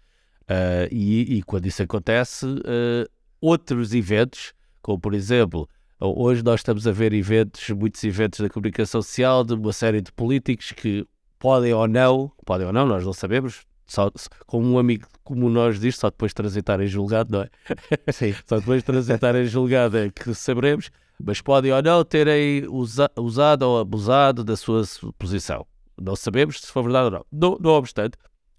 Uh, 0.44 0.88
e, 0.91 1.38
e, 1.38 1.44
quando 1.44 1.65
isso 1.65 1.84
acontece, 1.84 2.46
uh, 2.46 3.10
outros 3.41 3.94
eventos, 3.94 4.54
como 4.82 5.00
por 5.00 5.13
exemplo, 5.13 5.68
hoje 6.00 6.44
nós 6.44 6.60
estamos 6.62 6.88
a 6.88 6.91
ver 6.91 7.13
eventos, 7.13 7.70
muitos 7.72 8.04
eventos 8.04 8.39
da 8.39 8.50
comunicação 8.50 9.02
social, 9.02 9.44
de 9.44 9.56
uma 9.56 9.74
série 9.74 10.02
de 10.02 10.12
políticos 10.12 10.72
que 10.72 11.06
podem 11.39 11.74
ou 11.74 11.88
não, 11.88 12.32
podem 12.46 12.68
ou 12.68 12.74
não, 12.74 12.86
nós 12.86 13.04
não 13.04 13.12
sabemos, 13.12 13.65
só, 13.88 14.12
como 14.46 14.72
um 14.72 14.80
amigo 14.80 15.08
como 15.24 15.50
nós 15.50 15.80
diz, 15.80 15.98
só 15.98 16.10
depois 16.10 16.30
de 16.30 16.36
transitar 16.36 16.80
em 16.80 16.88
julgado, 16.88 17.32
não 17.32 17.41
é? 17.41 17.50
Sim. 18.13 18.34
só 18.48 18.60
depois 18.60 18.82
de 18.82 18.86
transitar 18.86 19.36
em 19.36 19.46
julgado 19.46 19.98
é 19.98 20.10
que 20.10 20.34
saberemos, 20.36 20.91
mas 21.20 21.41
podem 21.41 21.72
ou 21.72 21.82
não 21.82 22.04
terem 22.06 22.68
usa, 22.68 23.10
usado 23.18 23.63
ou 23.63 23.80
abusado 23.80 24.44
da 24.44 24.56
sua 24.56 24.84
posição. 25.18 25.65
Não 26.01 26.15
sabemos 26.15 26.62
se 26.62 26.71
foi 26.71 26.84
verdade 26.84 27.05
ou 27.05 27.12
não. 27.12 27.25
Não, 27.31 27.58
não 27.60 27.71
obstante, 27.71 28.17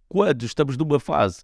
quando 0.09 0.45
estamos 0.45 0.77
numa 0.77 1.01
fase 1.01 1.43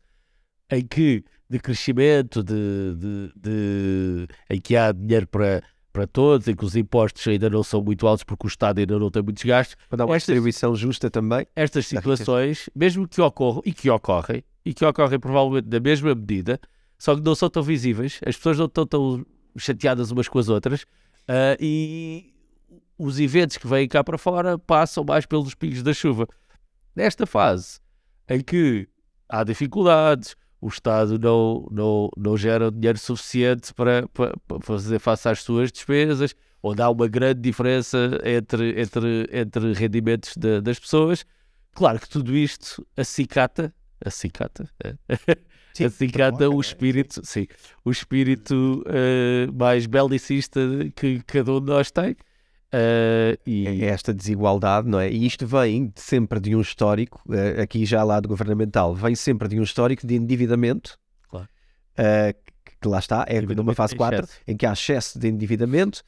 em 0.70 0.87
que 0.87 1.24
de 1.48 1.59
crescimento, 1.59 2.42
de, 2.42 2.94
de, 2.96 3.33
de, 3.37 4.28
em 4.48 4.59
que 4.59 4.74
há 4.74 4.90
dinheiro 4.90 5.26
para, 5.26 5.62
para 5.92 6.07
todos, 6.07 6.48
em 6.48 6.57
que 6.57 6.64
os 6.64 6.74
impostos 6.74 7.28
ainda 7.28 7.50
não 7.50 7.62
são 7.62 7.83
muito 7.83 8.07
altos 8.07 8.24
porque 8.24 8.46
o 8.46 8.48
Estado 8.48 8.78
ainda 8.78 8.98
não 8.98 9.11
tem 9.11 9.22
muitos 9.22 9.44
gastos. 9.44 9.76
Quando 9.88 10.00
há 10.00 10.05
uma 10.07 10.16
estas, 10.16 10.28
distribuição 10.28 10.74
justa 10.74 11.11
também. 11.11 11.46
Estas 11.55 11.87
situações, 11.87 12.70
mesmo 12.74 13.07
que 13.07 13.20
ocorram, 13.20 13.61
e 13.66 13.72
que 13.72 13.90
ocorrem, 13.90 14.42
e 14.64 14.72
que 14.72 14.85
ocorrem 14.85 15.20
provavelmente 15.20 15.68
na 15.68 15.78
mesma 15.78 16.14
medida, 16.14 16.59
só 16.98 17.14
que 17.14 17.20
não 17.20 17.35
são 17.35 17.50
tão 17.50 17.62
visíveis, 17.62 18.18
as 18.24 18.37
pessoas 18.37 18.59
não 18.59 18.66
estão 18.66 18.87
tão 18.87 19.26
chateadas 19.59 20.11
umas 20.11 20.28
com 20.28 20.38
as 20.38 20.48
outras, 20.48 20.83
uh, 20.83 21.61
e 21.61 22.32
os 23.03 23.19
eventos 23.19 23.57
que 23.57 23.67
vêm 23.67 23.88
cá 23.88 24.05
para 24.05 24.17
fora 24.17 24.57
passam 24.57 25.05
mais 25.05 25.27
pelos 25.27 25.55
pingos 25.55 25.83
da 25.83 25.93
chuva. 25.93 26.29
Nesta 26.95 27.27
fase 27.27 27.81
em 28.29 28.41
que 28.41 28.88
há 29.29 29.43
dificuldades, 29.43 30.37
o 30.61 30.69
Estado 30.69 31.19
não, 31.19 31.67
não, 31.73 32.09
não 32.17 32.37
gera 32.37 32.71
dinheiro 32.71 32.99
suficiente 32.99 33.75
para, 33.75 34.07
para, 34.09 34.33
para 34.47 34.61
fazer 34.61 35.01
face 35.01 35.29
às 35.29 35.43
suas 35.43 35.73
despesas, 35.73 36.35
onde 36.62 36.81
há 36.81 36.88
uma 36.88 37.09
grande 37.09 37.41
diferença 37.41 38.21
entre, 38.25 38.81
entre, 38.81 39.29
entre 39.33 39.73
rendimentos 39.73 40.37
de, 40.37 40.61
das 40.61 40.79
pessoas. 40.79 41.27
Claro 41.73 41.99
que 41.99 42.09
tudo 42.09 42.37
isto 42.37 42.87
acicata, 42.97 43.75
acicata, 44.05 44.71
é? 44.85 44.95
Sim, 45.75 45.87
acicata 45.87 46.51
o 46.51 46.61
espírito, 46.61 47.23
sim, 47.25 47.47
o 47.83 47.91
espírito 47.91 48.85
uh, 48.87 49.51
mais 49.55 49.87
belicista 49.87 50.61
que 50.95 51.23
cada 51.23 51.51
um 51.51 51.61
de 51.61 51.67
nós 51.67 51.91
tem. 51.91 52.15
Uh, 52.72 53.37
e... 53.46 53.85
É 53.85 53.87
esta 53.87 54.14
desigualdade, 54.14 54.88
não 54.88 54.98
é? 54.98 55.11
E 55.11 55.26
isto 55.26 55.46
vem 55.46 55.92
sempre 55.94 56.40
de 56.40 56.56
um 56.56 56.61
histórico, 56.61 57.22
uh, 57.28 57.61
aqui 57.61 57.85
já 57.85 58.02
lado 58.02 58.26
governamental, 58.26 58.94
vem 58.94 59.14
sempre 59.14 59.46
de 59.46 59.61
um 59.61 59.62
histórico 59.62 60.06
de 60.06 60.14
endividamento, 60.14 60.98
claro. 61.28 61.46
uh, 61.98 62.35
que, 62.64 62.76
que 62.80 62.88
lá 62.88 62.98
está, 62.98 63.26
é 63.28 63.42
numa 63.42 63.74
fase 63.74 63.94
4, 63.94 64.26
em 64.48 64.56
que 64.56 64.64
há 64.64 64.72
excesso 64.72 65.18
de 65.18 65.28
endividamento. 65.28 66.02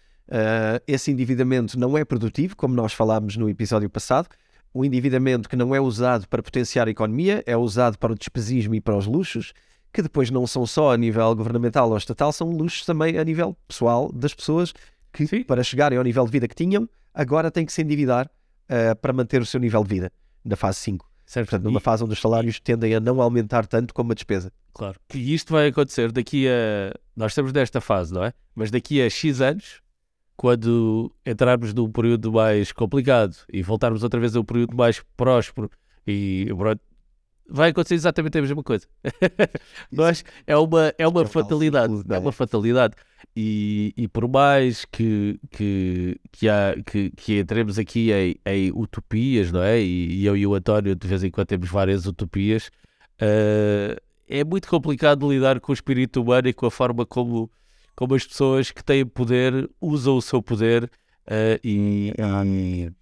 esse 0.87 1.11
endividamento 1.11 1.79
não 1.79 1.99
é 1.99 2.05
produtivo, 2.05 2.57
como 2.57 2.75
nós 2.75 2.95
falámos 2.95 3.37
no 3.37 3.49
episódio 3.49 3.91
passado. 3.91 4.29
O 4.73 4.85
endividamento 4.85 5.49
que 5.49 5.57
não 5.57 5.75
é 5.75 5.81
usado 5.81 6.27
para 6.27 6.43
potenciar 6.43 6.89
a 6.89 6.91
economia, 6.91 7.45
é 7.47 7.57
usado 7.57 7.99
para 7.99 8.13
o 8.13 8.17
despesismo 8.17 8.75
e 8.75 8.81
para 8.81 8.97
os 8.97 9.07
luxos, 9.07 9.53
que 9.93 10.03
depois 10.03 10.31
não 10.31 10.47
são 10.47 10.67
só 10.67 10.93
a 10.93 10.97
nível 10.97 11.33
governamental 11.37 11.89
ou 11.91 11.97
estatal, 11.97 12.33
são 12.33 12.49
luxos 12.51 12.85
também 12.85 13.17
a 13.17 13.23
nível 13.23 13.57
pessoal 13.69 14.11
das 14.11 14.35
pessoas 14.35 14.75
que, 15.15 15.27
Sim. 15.27 15.45
para 15.45 15.63
chegarem 15.63 15.97
ao 15.97 16.05
nível 16.05 16.25
de 16.25 16.31
vida 16.31 16.49
que 16.49 16.55
tinham, 16.55 16.89
agora 17.15 17.51
têm 17.51 17.65
que 17.65 17.73
se 17.73 17.81
endividar 17.83 18.27
uh, 18.27 18.97
para 18.97 19.13
manter 19.13 19.41
o 19.41 19.47
seu 19.47 19.61
nível 19.61 19.83
de 19.83 19.89
vida, 19.89 20.13
na 20.45 20.57
fase 20.57 20.81
5. 20.81 21.09
Certo. 21.25 21.49
Portanto, 21.49 21.65
numa 21.65 21.79
e... 21.79 21.83
fase 21.83 22.05
onde 22.05 22.13
os 22.13 22.21
salários 22.21 22.61
tendem 22.61 22.95
a 22.95 23.01
não 23.01 23.21
aumentar 23.23 23.67
tanto 23.67 23.95
como 23.95 24.13
a 24.13 24.15
despesa. 24.15 24.53
Claro. 24.75 24.99
E 25.15 25.33
isto 25.33 25.53
vai 25.53 25.69
acontecer 25.69 26.13
daqui 26.13 26.47
a. 26.49 26.93
Nós 27.17 27.33
estamos 27.33 27.53
nesta 27.53 27.81
fase, 27.81 28.13
não 28.13 28.25
é? 28.25 28.33
Mas 28.55 28.71
daqui 28.71 29.01
a 29.01 29.09
X 29.09 29.41
anos, 29.41 29.81
quando 30.37 31.15
entrarmos 31.25 31.73
num 31.73 31.91
período 31.91 32.33
mais 32.33 32.73
complicado 32.73 33.37
e 33.51 33.63
voltarmos 33.63 34.03
outra 34.03 34.21
vez 34.21 34.37
a 34.37 34.41
um 34.41 34.45
período 34.45 34.77
mais 34.77 35.03
próspero 35.17 35.71
e 36.07 36.47
vai 37.49 37.71
acontecer 37.71 37.95
exatamente 37.95 38.37
a 38.39 38.43
mesma 38.43 38.63
coisa. 38.63 38.87
Nós, 39.91 40.25
é 40.47 40.57
uma, 40.57 40.93
é 40.99 41.07
uma 41.07 41.23
é 41.23 41.27
fatalidade. 41.27 41.95
é? 42.09 42.15
é 42.15 42.19
uma 42.19 42.33
fatalidade. 42.33 42.95
E, 43.37 43.93
e 43.97 44.09
por 44.09 44.29
mais 44.29 44.85
que, 44.85 45.39
que, 45.51 46.21
que, 46.31 46.49
há, 46.49 46.75
que, 46.85 47.11
que 47.11 47.39
entremos 47.41 47.79
aqui 47.79 48.13
em, 48.13 48.37
em 48.47 48.73
utopias, 48.73 49.51
não 49.51 49.63
é? 49.63 49.81
E, 49.81 50.21
e, 50.21 50.27
eu 50.27 50.37
e 50.37 50.47
o 50.47 50.55
António, 50.55 50.95
de 50.95 51.07
vez 51.07 51.25
em 51.25 51.31
quando, 51.31 51.49
temos 51.49 51.69
várias 51.69 52.07
utopias, 52.07 52.69
uh, 53.21 54.01
é 54.29 54.45
muito 54.45 54.69
complicado 54.69 55.31
lidar 55.31 55.61
com 55.61 55.73
o 55.73 55.75
espírito 55.75 56.23
humano 56.23 56.49
e 56.49 56.53
com 56.53 56.67
a 56.67 56.71
forma 56.71 57.05
como, 57.05 57.51
como 57.95 58.15
as 58.15 58.27
pessoas 58.27 58.71
que 58.71 58.83
têm 58.85 59.05
poder 59.05 59.69
usam 59.81 60.17
o 60.17 60.23
seu 60.23 60.43
poder 60.43 60.85
uh, 60.85 61.61
e, 61.63 62.13
e, 62.47 62.93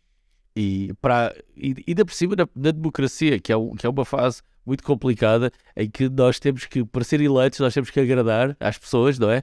e, 0.56 0.94
para, 0.94 1.34
e 1.56 1.74
ainda 1.86 2.04
por 2.04 2.14
cima 2.14 2.36
na, 2.36 2.48
na 2.54 2.70
democracia, 2.70 3.38
que 3.38 3.52
é, 3.52 3.56
um, 3.56 3.74
que 3.74 3.86
é 3.86 3.88
uma 3.90 4.04
fase 4.04 4.42
muito 4.64 4.84
complicada 4.84 5.50
em 5.76 5.90
que 5.90 6.08
nós 6.08 6.38
temos 6.38 6.66
que, 6.66 6.84
para 6.84 7.04
ser 7.04 7.20
eleitos, 7.20 7.58
nós 7.58 7.74
temos 7.74 7.90
que 7.90 8.00
agradar 8.00 8.56
às 8.60 8.78
pessoas, 8.78 9.18
não 9.18 9.30
é? 9.30 9.42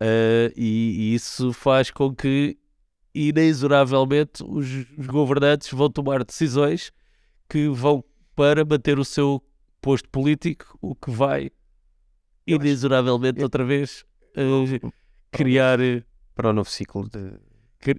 Uh, 0.00 0.48
e, 0.56 1.12
e, 1.12 1.14
isso 1.14 1.52
faz 1.52 1.90
com 1.90 2.14
que, 2.14 2.56
inexoravelmente, 3.14 4.42
os, 4.42 4.66
os, 4.96 5.06
governantes 5.06 5.70
vão 5.70 5.90
tomar 5.90 6.24
decisões 6.24 6.90
que 7.48 7.68
vão 7.68 8.02
para 8.34 8.64
manter 8.64 8.98
o 8.98 9.04
seu 9.04 9.42
posto 9.80 10.08
político, 10.08 10.78
o 10.80 10.94
que 10.94 11.10
vai, 11.10 11.50
inexoravelmente, 12.46 13.42
outra 13.42 13.64
vez, 13.64 14.04
uh, 14.36 14.92
criar. 15.30 15.78
Para 16.34 16.50
o 16.50 16.52
novo 16.54 16.70
ciclo 16.70 17.06
de 17.06 17.32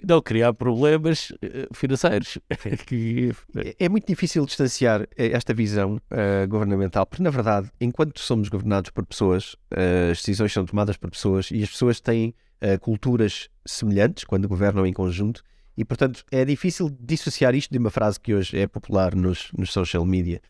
não 0.08 0.22
criar 0.22 0.54
problemas 0.54 1.34
eh, 1.42 1.68
financeiros. 1.74 2.38
é, 2.50 3.86
é 3.86 3.90
muito 3.90 4.06
difícil 4.06 4.46
distanciar 4.46 5.08
eh, 5.18 5.32
esta 5.32 5.54
visão 5.54 5.96
uh, 5.96 6.48
governamental, 6.48 7.06
porque 7.06 7.24
na 7.24 7.32
verdade, 7.32 7.72
enquanto 7.80 8.20
somos 8.20 8.48
governados 8.48 8.92
por 8.92 9.06
pessoas, 9.06 9.54
uh, 9.74 10.12
as 10.12 10.20
decisões 10.20 10.54
são 10.54 10.66
tomadas 10.66 10.98
por 10.98 11.10
pessoas 11.10 11.50
e 11.52 11.64
as 11.64 11.70
pessoas 11.70 12.00
têm 12.00 12.36
uh, 12.62 12.80
culturas 12.80 13.50
semelhantes 13.66 14.24
quando 14.24 14.48
governam 14.48 14.86
em 14.86 14.94
conjunto, 14.94 15.42
e 15.76 15.84
portanto 15.84 16.24
é 16.32 16.46
difícil 16.46 16.96
dissociar 17.00 17.56
isto 17.56 17.72
de 17.72 17.80
uma 17.80 17.90
frase 17.90 18.20
que 18.20 18.36
hoje 18.36 18.60
é 18.60 18.68
popular 18.68 19.16
nos, 19.16 19.52
nos 19.58 19.72
social 19.72 20.06
media 20.06 20.42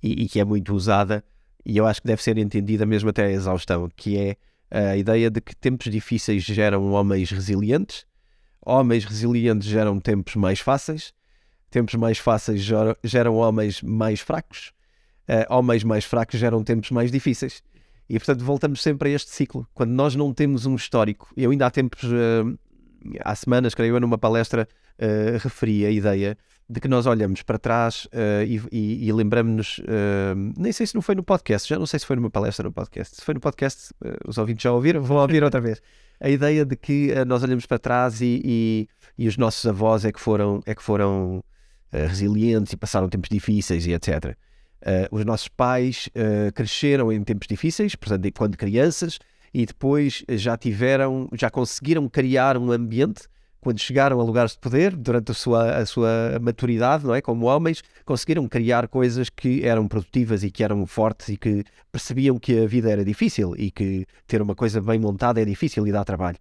e, 0.00 0.22
e 0.22 0.28
que 0.28 0.38
é 0.38 0.44
muito 0.44 0.72
usada, 0.72 1.24
e 1.66 1.76
eu 1.76 1.84
acho 1.84 2.00
que 2.00 2.06
deve 2.06 2.22
ser 2.22 2.38
entendida 2.38 2.86
mesmo 2.86 3.10
até 3.10 3.26
a 3.26 3.30
exaustão, 3.30 3.90
que 3.94 4.16
é 4.16 4.36
a 4.70 4.96
ideia 4.96 5.30
de 5.30 5.40
que 5.40 5.54
tempos 5.56 5.90
difíceis 5.90 6.44
geram 6.44 6.92
homens 6.92 7.30
resilientes, 7.30 8.06
homens 8.64 9.04
resilientes 9.04 9.68
geram 9.68 9.98
tempos 9.98 10.36
mais 10.36 10.60
fáceis, 10.60 11.12
tempos 11.70 11.94
mais 11.94 12.18
fáceis 12.18 12.62
geram 13.02 13.36
homens 13.36 13.82
mais 13.82 14.20
fracos, 14.20 14.72
uh, 15.28 15.52
homens 15.54 15.82
mais 15.82 16.04
fracos 16.04 16.38
geram 16.38 16.62
tempos 16.62 16.90
mais 16.90 17.10
difíceis. 17.10 17.62
E 18.08 18.18
portanto 18.18 18.44
voltamos 18.44 18.82
sempre 18.82 19.10
a 19.10 19.12
este 19.12 19.30
ciclo. 19.30 19.66
Quando 19.72 19.90
nós 19.90 20.16
não 20.16 20.34
temos 20.34 20.66
um 20.66 20.74
histórico, 20.74 21.32
eu 21.36 21.50
ainda 21.50 21.66
há 21.66 21.70
tempos, 21.70 22.02
uh, 22.04 22.58
há 23.20 23.34
semanas, 23.34 23.74
creio 23.74 23.96
eu, 23.96 24.00
numa 24.00 24.18
palestra 24.18 24.68
uh, 25.00 25.38
referi 25.38 25.84
a 25.86 25.90
ideia 25.90 26.36
de 26.68 26.78
que 26.78 26.86
nós 26.86 27.06
olhamos 27.06 27.42
para 27.42 27.58
trás 27.58 28.06
uh, 28.06 28.44
e, 28.46 28.62
e, 28.70 29.08
e 29.08 29.12
lembramos-nos, 29.12 29.78
uh, 29.78 30.36
nem 30.56 30.70
sei 30.70 30.86
se 30.86 30.94
não 30.94 31.02
foi 31.02 31.16
no 31.16 31.22
podcast, 31.24 31.68
já 31.68 31.78
não 31.78 31.86
sei 31.86 31.98
se 31.98 32.06
foi 32.06 32.14
numa 32.14 32.30
palestra 32.30 32.62
no 32.64 32.72
podcast, 32.72 33.16
se 33.16 33.24
foi 33.24 33.34
no 33.34 33.40
podcast, 33.40 33.92
os 34.26 34.38
ouvintes 34.38 34.62
já 34.62 34.72
ouviram, 34.72 35.02
vão 35.02 35.16
ouvir 35.16 35.42
outra 35.42 35.60
vez. 35.60 35.82
A 36.20 36.28
ideia 36.28 36.64
de 36.64 36.76
que 36.76 37.12
nós 37.26 37.42
olhamos 37.42 37.66
para 37.66 37.78
trás 37.78 38.20
e, 38.20 38.86
e, 39.18 39.26
os 39.26 39.36
nossos 39.38 39.64
avós 39.66 40.04
é 40.04 40.12
que 40.12 40.20
foram, 40.20 40.60
é 40.66 40.74
que 40.74 40.82
foram 40.82 41.42
resilientes 41.90 42.72
e 42.74 42.76
passaram 42.76 43.08
tempos 43.08 43.30
difíceis 43.30 43.86
e 43.86 43.92
etc. 43.92 44.36
os 45.10 45.24
nossos 45.24 45.48
pais 45.48 46.10
cresceram 46.54 47.10
em 47.10 47.24
tempos 47.24 47.48
difíceis, 47.48 47.94
portanto, 47.94 48.30
quando 48.36 48.58
crianças, 48.58 49.18
e 49.52 49.64
depois 49.64 50.22
já 50.28 50.58
tiveram, 50.58 51.26
já 51.32 51.50
conseguiram 51.50 52.06
criar 52.06 52.58
um 52.58 52.70
ambiente 52.70 53.29
quando 53.60 53.78
chegaram 53.78 54.20
a 54.20 54.24
lugares 54.24 54.52
de 54.52 54.58
poder, 54.58 54.96
durante 54.96 55.30
a 55.30 55.34
sua, 55.34 55.76
a 55.76 55.86
sua 55.86 56.38
maturidade, 56.40 57.04
não 57.04 57.14
é? 57.14 57.20
Como 57.20 57.46
homens, 57.46 57.82
conseguiram 58.04 58.48
criar 58.48 58.88
coisas 58.88 59.28
que 59.28 59.64
eram 59.66 59.86
produtivas 59.86 60.42
e 60.42 60.50
que 60.50 60.64
eram 60.64 60.86
fortes 60.86 61.28
e 61.28 61.36
que 61.36 61.64
percebiam 61.92 62.38
que 62.38 62.58
a 62.58 62.66
vida 62.66 62.90
era 62.90 63.04
difícil 63.04 63.54
e 63.56 63.70
que 63.70 64.06
ter 64.26 64.40
uma 64.40 64.54
coisa 64.54 64.80
bem 64.80 64.98
montada 64.98 65.40
é 65.40 65.44
difícil 65.44 65.86
e 65.86 65.92
dá 65.92 66.04
trabalho. 66.04 66.38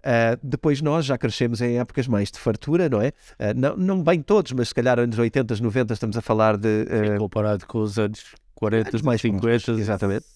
Uh, 0.00 0.38
depois 0.42 0.80
nós 0.80 1.04
já 1.04 1.18
crescemos 1.18 1.60
em 1.60 1.78
épocas 1.80 2.06
mais 2.06 2.30
de 2.30 2.38
fartura, 2.38 2.88
não 2.88 3.00
é? 3.00 3.08
Uh, 3.08 3.54
não, 3.56 3.76
não 3.76 4.02
bem 4.02 4.22
todos, 4.22 4.52
mas 4.52 4.68
se 4.68 4.74
calhar 4.74 4.98
anos 5.00 5.18
80, 5.18 5.56
90 5.60 5.94
estamos 5.94 6.16
a 6.16 6.22
falar 6.22 6.56
de... 6.56 6.84
Uh, 6.84 7.18
comparado 7.18 7.66
com 7.66 7.78
os 7.78 7.98
anos 7.98 8.24
40, 8.54 9.02
mais 9.02 9.20
50, 9.20 9.72
exatamente. 9.72 10.26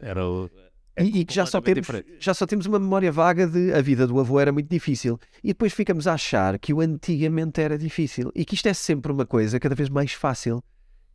Era 0.00 0.26
o 0.26 0.50
é 0.96 1.04
e, 1.04 1.20
e 1.20 1.24
que 1.24 1.34
já 1.34 1.46
só, 1.46 1.60
temos, 1.60 1.86
já 2.18 2.34
só 2.34 2.46
temos 2.46 2.66
uma 2.66 2.78
memória 2.78 3.10
vaga 3.10 3.46
de 3.46 3.72
a 3.72 3.80
vida 3.80 4.06
do 4.06 4.18
avô 4.18 4.40
era 4.40 4.52
muito 4.52 4.68
difícil. 4.68 5.18
E 5.42 5.48
depois 5.48 5.72
ficamos 5.72 6.06
a 6.06 6.14
achar 6.14 6.58
que 6.58 6.72
o 6.72 6.80
antigamente 6.80 7.60
era 7.60 7.78
difícil. 7.78 8.30
E 8.34 8.44
que 8.44 8.54
isto 8.54 8.68
é 8.68 8.74
sempre 8.74 9.12
uma 9.12 9.24
coisa 9.24 9.58
cada 9.60 9.74
vez 9.74 9.88
mais 9.88 10.12
fácil. 10.12 10.62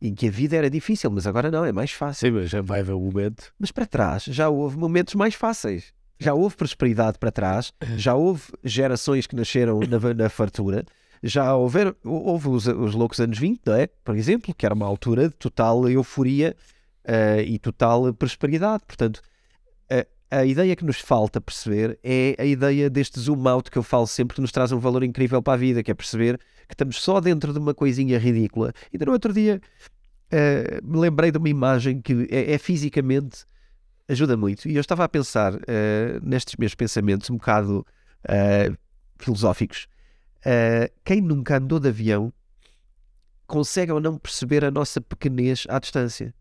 E 0.00 0.10
que 0.12 0.28
a 0.28 0.30
vida 0.30 0.56
era 0.56 0.68
difícil, 0.68 1.10
mas 1.10 1.26
agora 1.26 1.50
não, 1.50 1.64
é 1.64 1.72
mais 1.72 1.90
fácil. 1.90 2.28
Sim, 2.28 2.34
mas 2.34 2.50
já 2.50 2.60
vai 2.60 2.80
haver 2.80 2.94
um 2.94 3.00
momento. 3.00 3.52
Mas 3.58 3.70
para 3.70 3.86
trás 3.86 4.24
já 4.24 4.48
houve 4.48 4.76
momentos 4.76 5.14
mais 5.14 5.34
fáceis. 5.34 5.94
Já 6.18 6.32
houve 6.32 6.56
prosperidade 6.56 7.18
para 7.18 7.30
trás, 7.30 7.74
já 7.96 8.14
houve 8.14 8.44
gerações 8.64 9.26
que 9.26 9.36
nasceram 9.36 9.80
na, 9.80 10.14
na 10.14 10.28
fartura, 10.30 10.82
já 11.22 11.54
houve, 11.54 11.94
houve 12.02 12.48
os, 12.48 12.66
os 12.66 12.94
loucos 12.94 13.20
anos 13.20 13.38
20, 13.38 13.60
não 13.66 13.74
é? 13.74 13.86
Por 13.86 14.16
exemplo, 14.16 14.54
que 14.54 14.64
era 14.64 14.74
uma 14.74 14.86
altura 14.86 15.28
de 15.28 15.34
total 15.34 15.88
euforia 15.88 16.56
uh, 17.04 17.40
e 17.40 17.58
total 17.58 18.12
prosperidade. 18.14 18.84
Portanto, 18.86 19.20
a 20.30 20.44
ideia 20.44 20.74
que 20.74 20.84
nos 20.84 20.98
falta 20.98 21.40
perceber 21.40 21.98
é 22.02 22.34
a 22.38 22.44
ideia 22.44 22.90
deste 22.90 23.20
zoom 23.20 23.46
out 23.48 23.70
que 23.70 23.78
eu 23.78 23.82
falo 23.82 24.06
sempre, 24.06 24.34
que 24.34 24.40
nos 24.40 24.50
traz 24.50 24.72
um 24.72 24.78
valor 24.78 25.02
incrível 25.04 25.40
para 25.42 25.54
a 25.54 25.56
vida, 25.56 25.82
que 25.82 25.90
é 25.90 25.94
perceber 25.94 26.38
que 26.66 26.74
estamos 26.74 27.00
só 27.00 27.20
dentro 27.20 27.52
de 27.52 27.58
uma 27.58 27.72
coisinha 27.74 28.18
ridícula. 28.18 28.72
E 28.92 28.98
no 28.98 29.12
outro 29.12 29.32
dia 29.32 29.60
uh, 30.32 30.86
me 30.86 30.98
lembrei 30.98 31.30
de 31.30 31.38
uma 31.38 31.48
imagem 31.48 32.00
que 32.00 32.26
é, 32.30 32.52
é, 32.52 32.58
fisicamente 32.58 33.44
ajuda 34.08 34.36
muito. 34.36 34.68
E 34.68 34.74
eu 34.74 34.80
estava 34.80 35.04
a 35.04 35.08
pensar 35.08 35.54
uh, 35.54 35.58
nestes 36.22 36.56
meus 36.56 36.74
pensamentos 36.74 37.30
um 37.30 37.36
bocado 37.36 37.86
uh, 38.24 38.76
filosóficos. 39.18 39.86
quem 41.04 41.20
nunca 41.20 41.56
andou 41.56 41.80
de 41.80 41.88
avião 41.88 42.32
consegue 43.46 43.92
ou 43.92 44.00
não 44.00 44.18
perceber 44.18 44.64
a 44.64 44.70
nossa 44.70 45.00
pequenez 45.00 45.66
à 45.68 45.78
distância? 45.78 46.34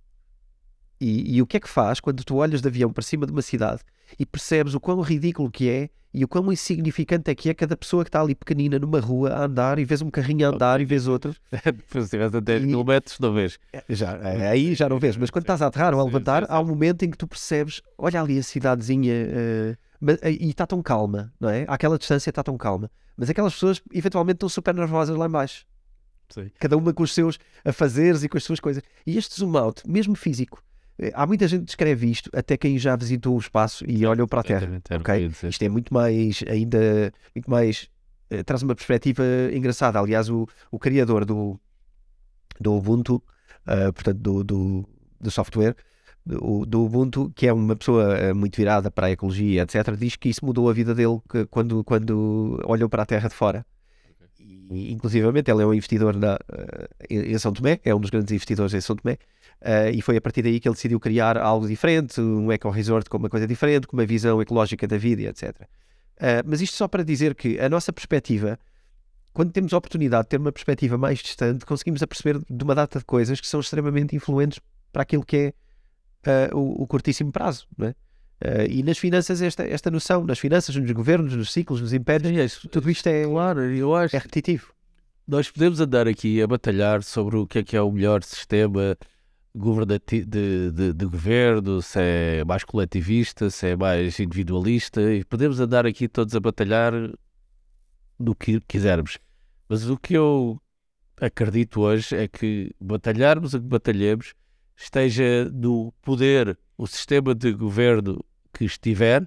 E, 1.00 1.36
e, 1.36 1.42
o 1.42 1.48
que 1.48 1.58
é 1.58 1.60
que 1.60 1.68
faz 1.68 2.00
quando 2.00 2.24
tu 2.24 2.36
olhas 2.36 2.62
de 2.62 2.68
avião 2.68 2.92
para 2.92 3.04
cima 3.04 3.26
de 3.26 3.32
uma 3.32 3.42
cidade 3.42 3.82
e 4.18 4.26
percebes 4.26 4.74
o 4.74 4.80
quão 4.80 5.02
ridículo 5.02 5.52
que 5.52 5.70
é 5.70 5.90
e 6.14 6.24
o 6.24 6.28
quão 6.30 6.50
insignificante 6.50 7.30
é 7.30 7.36
que 7.36 7.50
é 7.50 7.54
cada 7.54 7.76
pessoa 7.76 8.06
que 8.06 8.08
está 8.08 8.22
ali 8.22 8.34
pequenina 8.34 8.80
numa 8.80 9.02
rua 9.02 9.34
a 9.34 9.44
andar 9.44 9.78
e 9.78 9.84
vês 9.84 10.02
um 10.02 10.10
carrinho 10.10 10.48
a 10.48 10.52
andar 10.52 10.80
e 10.80 10.86
vês 10.86 11.08
outro. 11.08 11.36
Se 11.92 11.98
estivesse 11.98 12.38
a 12.38 12.40
10 12.40 12.64
e... 12.64 12.68
km, 12.68 12.92
não 13.20 13.34
vês. 13.34 13.60
É, 13.74 13.84
já, 13.90 14.14
é, 14.20 14.48
aí 14.48 14.74
já 14.74 14.88
não 14.88 14.98
vês, 14.98 15.18
mas 15.18 15.30
quando 15.30 15.44
estás 15.44 15.62
a 15.62 15.68
aterrar 15.68 15.94
ou 15.94 16.00
a 16.00 16.06
levantar, 16.06 16.44
sim, 16.44 16.48
sim, 16.48 16.54
sim. 16.54 16.58
há 16.58 16.62
um 16.62 16.66
momento 16.66 17.04
em 17.04 17.12
que 17.12 17.18
tu 17.18 17.28
percebes, 17.28 17.82
olha 17.98 18.22
ali 18.22 18.40
a 18.40 18.44
cidadezinha 18.44 19.14
uh, 19.14 20.28
e 20.30 20.50
está 20.50 20.66
tão 20.66 20.82
calma, 20.82 21.34
não 21.38 21.50
é? 21.50 21.66
Aquela 21.68 21.98
distância 21.98 22.30
está 22.30 22.42
tão 22.42 22.58
calma. 22.58 22.90
Mas 23.18 23.30
aquelas 23.30 23.54
pessoas 23.54 23.82
eventualmente 23.94 24.38
estão 24.38 24.48
super 24.48 24.74
nervosas 24.74 25.18
lá 25.18 25.26
embaixo. 25.26 25.66
Cada 26.60 26.76
uma 26.76 26.94
com 26.94 27.04
os 27.04 27.14
seus 27.14 27.38
afazeres 27.64 28.24
e 28.24 28.30
com 28.30 28.38
as 28.38 28.44
suas 28.44 28.60
coisas. 28.60 28.82
E 29.06 29.18
este 29.18 29.40
zoom 29.40 29.58
out, 29.58 29.84
mesmo 29.86 30.16
físico, 30.16 30.64
há 31.14 31.26
muita 31.28 31.48
gente 31.48 31.62
que 31.62 31.66
descreve 31.66 32.10
isto, 32.10 32.30
até 32.34 32.58
quem 32.58 32.78
já 32.78 32.96
visitou 32.96 33.36
o 33.36 33.40
espaço 33.40 33.84
e 33.88 34.06
olhou 34.06 34.28
para 34.28 34.42
a 34.42 34.44
Terra. 34.44 34.82
Okay? 35.00 35.32
Isto 35.50 35.64
é 35.64 35.70
muito 35.70 35.94
mais, 35.94 36.44
ainda, 36.48 37.12
muito 37.36 37.50
mais, 37.50 37.90
uh, 38.32 38.44
traz 38.44 38.64
uma 38.64 38.76
perspectiva 38.76 39.24
engraçada. 39.54 40.00
Aliás, 40.00 40.30
o, 40.30 40.48
o 40.72 40.80
criador 40.80 41.26
do, 41.26 41.60
do 42.60 42.74
Ubuntu, 42.74 43.16
uh, 43.16 43.92
portanto, 43.94 44.20
do, 44.20 44.44
do, 44.44 44.90
do 45.20 45.32
software, 45.32 45.76
do, 46.26 46.66
do, 46.66 46.86
Ubuntu, 46.86 47.32
que 47.36 47.48
é 47.48 47.54
uma 47.54 47.76
pessoa 47.76 48.34
muito 48.34 48.56
virada 48.56 48.90
para 48.90 49.08
a 49.08 49.12
ecologia, 49.12 49.64
etc., 49.64 49.96
diz 49.96 50.16
que 50.16 50.30
isso 50.30 50.44
mudou 50.44 50.70
a 50.70 50.74
vida 50.74 50.96
dele 50.96 51.20
quando, 51.52 51.84
quando 51.84 52.60
olhou 52.66 52.90
para 52.90 53.04
a 53.04 53.06
Terra 53.06 53.30
de 53.30 53.36
fora. 53.36 53.66
E, 54.40 54.92
inclusivamente, 54.92 55.52
ele 55.52 55.62
é 55.62 55.66
um 55.66 55.74
investidor 55.74 56.16
na, 56.16 56.40
em 57.08 57.38
São 57.38 57.54
Tomé, 57.54 57.80
é 57.84 57.94
um 57.94 58.00
dos 58.00 58.10
grandes 58.10 58.32
investidores 58.32 58.74
em 58.74 58.82
São 58.82 58.96
Tomé, 58.96 59.20
Uh, 59.66 59.90
e 59.96 60.00
foi 60.00 60.16
a 60.16 60.22
partir 60.22 60.44
daí 60.44 60.60
que 60.60 60.68
ele 60.68 60.76
decidiu 60.76 61.00
criar 61.00 61.40
algo 61.40 61.68
diferente, 61.68 62.22
um 62.22 62.52
eco-resort 62.52 63.10
com 63.10 63.18
uma 63.18 63.30
coisa 63.30 63.48
diferente, 63.48 63.88
com 63.88 63.98
uma 63.98 64.06
visão 64.06 64.40
ecológica 64.40 64.86
da 64.86 64.96
vida, 64.96 65.24
etc. 65.24 65.60
Uh, 65.60 65.66
eh, 66.18 66.44
mas 66.46 66.62
isto 66.62 66.78
só 66.78 66.88
para 66.88 67.04
dizer 67.04 67.34
que 67.34 67.60
a 67.60 67.68
nossa 67.68 67.92
perspectiva, 67.92 68.60
quando 69.34 69.52
temos 69.52 69.74
a 69.74 69.78
oportunidade 69.78 70.26
de 70.26 70.30
ter 70.30 70.40
uma 70.40 70.52
perspectiva 70.52 71.00
mais 71.00 71.18
distante, 71.18 71.66
conseguimos 71.66 72.04
aperceber 72.04 72.40
de 72.48 72.64
uma 72.64 72.76
data 72.76 73.00
de 73.00 73.06
coisas 73.06 73.42
que 73.42 73.48
são 73.48 73.60
extremamente 73.60 74.16
influentes 74.16 74.60
para 74.94 75.02
aquilo 75.02 75.26
que 75.26 75.52
é 76.28 76.52
uh, 76.52 76.56
o, 76.56 76.84
o, 76.84 76.88
curtíssimo 76.88 77.32
prazo. 77.32 77.66
Não 77.76 77.88
é? 77.88 77.96
e 78.70 78.84
nas 78.84 79.00
finanças, 79.00 79.42
esta, 79.42 79.64
esta 79.64 79.90
noção, 79.90 80.24
nas 80.26 80.38
finanças, 80.38 80.76
nos 80.76 80.92
governos, 80.92 81.36
nos 81.36 81.52
ciclos, 81.52 81.82
nos 81.82 81.92
impérios, 81.92 82.64
é 82.64 82.68
tudo 82.68 82.92
isto 82.92 83.08
é, 83.08 83.24
claro, 83.24 83.62
eu 83.62 83.96
acho, 83.96 84.16
é 84.16 84.20
repetitivo. 84.20 84.74
Nós 85.28 85.50
podemos 85.50 85.80
andar 85.80 86.08
aqui 86.08 86.40
a 86.40 86.46
batalhar 86.46 87.02
sobre 87.02 87.38
o 87.38 87.48
que 87.48 87.60
é 87.60 87.64
que 87.64 87.76
é 87.76 87.82
o 87.82 87.92
melhor 87.92 88.22
sistema 88.22 88.96
de, 89.56 90.26
de, 90.26 90.94
de, 90.94 91.06
governo, 91.06 91.82
se 91.82 92.00
é 92.00 92.44
mais 92.44 92.66
coletivista, 92.66 93.50
se 93.50 93.70
é 93.70 93.76
mais 93.76 94.20
individualista, 94.20 95.02
e 95.14 95.24
podemos 95.24 95.62
andar 95.62 95.86
aqui 95.86 96.10
todos 96.10 96.36
a 96.36 96.40
batalhar 96.42 96.92
do 98.20 98.36
que 98.36 98.60
quisermos. 98.62 99.18
Mas 99.70 99.90
o 99.90 99.98
que 99.98 100.14
eu 100.14 100.62
acredito 101.22 101.82
hoje 101.82 102.18
é 102.18 102.28
que 102.28 102.76
batalharmos 102.82 103.54
o 103.54 103.62
que 103.62 103.68
batalhemos 103.68 104.34
esteja 104.76 105.50
no 105.54 105.94
poder, 106.02 106.60
o 106.78 106.86
sistema 106.86 107.34
de 107.34 107.54
governo 107.54 108.24
que 108.54 108.66
estiver, 108.66 109.26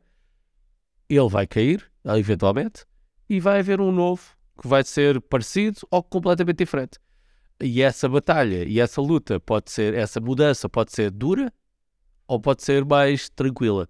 ele 1.09 1.29
vai 1.29 1.47
cair, 1.47 1.91
eventualmente, 2.05 2.85
e 3.31 3.41
vai 3.41 3.61
haver 3.61 3.81
um 3.81 3.91
novo 3.91 4.23
que 4.61 4.69
vai 4.69 4.85
ser 4.85 5.23
parecido 5.23 5.81
ou 5.91 6.03
completamente 6.03 6.59
diferente. 6.59 6.99
E 7.61 7.83
essa 7.83 8.09
batalha 8.09 8.65
e 8.65 8.79
essa 8.79 9.01
luta 9.01 9.41
pode 9.41 9.71
ser, 9.71 9.95
essa 9.95 10.21
mudança 10.21 10.69
pode 10.69 10.93
ser 10.93 11.11
dura 11.11 11.53
ou 12.27 12.41
pode 12.41 12.63
ser 12.63 12.85
mais 12.85 13.29
tranquila. 13.29 13.89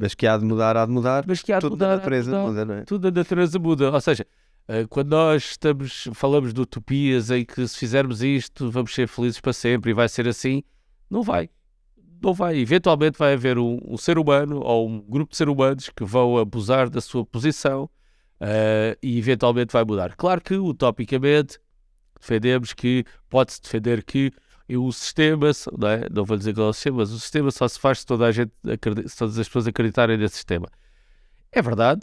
Mas 0.00 0.14
que 0.14 0.26
há 0.26 0.36
de 0.36 0.44
mudar, 0.44 0.76
há 0.76 0.86
de 0.86 0.92
mudar. 0.92 1.24
Mas 1.26 1.42
que 1.42 1.52
há 1.52 1.56
de 1.56 1.62
tudo 1.62 1.72
mudar, 1.72 1.92
a 1.92 1.96
natureza 1.96 2.30
mudar, 2.30 2.46
muda, 2.46 2.64
não 2.64 2.74
é? 2.74 2.84
Tudo 2.84 3.08
a 3.08 3.10
natureza 3.10 3.58
muda. 3.58 3.90
Ou 3.90 4.00
seja, 4.00 4.26
eh, 4.68 4.86
quando 4.88 5.10
nós 5.10 5.44
estamos, 5.44 6.08
falamos 6.14 6.54
de 6.54 6.60
utopias 6.60 7.30
em 7.30 7.44
que 7.44 7.66
se 7.66 7.76
fizermos 7.76 8.22
isto 8.22 8.70
vamos 8.70 8.94
ser 8.94 9.08
felizes 9.08 9.40
para 9.40 9.52
sempre 9.52 9.90
e 9.90 9.94
vai 9.94 10.08
ser 10.08 10.28
assim, 10.28 10.62
não 11.10 11.22
vai. 11.22 11.50
Não 12.22 12.32
vai. 12.32 12.58
Eventualmente 12.58 13.18
vai 13.18 13.34
haver 13.34 13.58
um, 13.58 13.78
um 13.84 13.96
ser 13.96 14.18
humano 14.18 14.60
ou 14.60 14.88
um 14.88 15.00
grupo 15.00 15.32
de 15.32 15.36
seres 15.36 15.52
humanos 15.52 15.90
que 15.90 16.04
vão 16.04 16.38
abusar 16.38 16.88
da 16.88 17.00
sua 17.00 17.24
posição 17.24 17.84
uh, 18.40 18.96
e 19.02 19.18
eventualmente 19.18 19.72
vai 19.72 19.84
mudar. 19.84 20.14
Claro 20.16 20.40
que, 20.40 20.54
utopicamente, 20.54 21.58
defendemos 22.20 22.72
que 22.72 23.04
pode-se 23.28 23.62
defender 23.62 24.02
que 24.02 24.32
o 24.76 24.92
sistema, 24.92 25.50
não, 25.78 25.88
é? 25.88 26.06
não 26.10 26.24
vou 26.24 26.36
dizer 26.36 26.52
qual 26.54 26.66
é 26.66 26.70
o 26.70 26.72
sistema, 26.72 26.98
mas 26.98 27.10
o 27.10 27.18
sistema 27.18 27.50
só 27.50 27.66
se 27.66 27.78
faz 27.78 28.00
se 28.00 28.06
toda 28.06 28.26
a 28.26 28.32
gente 28.32 28.52
se 29.06 29.16
todas 29.16 29.38
as 29.38 29.48
pessoas 29.48 29.66
acreditarem 29.66 30.18
nesse 30.18 30.36
sistema. 30.36 30.68
É 31.50 31.62
verdade. 31.62 32.02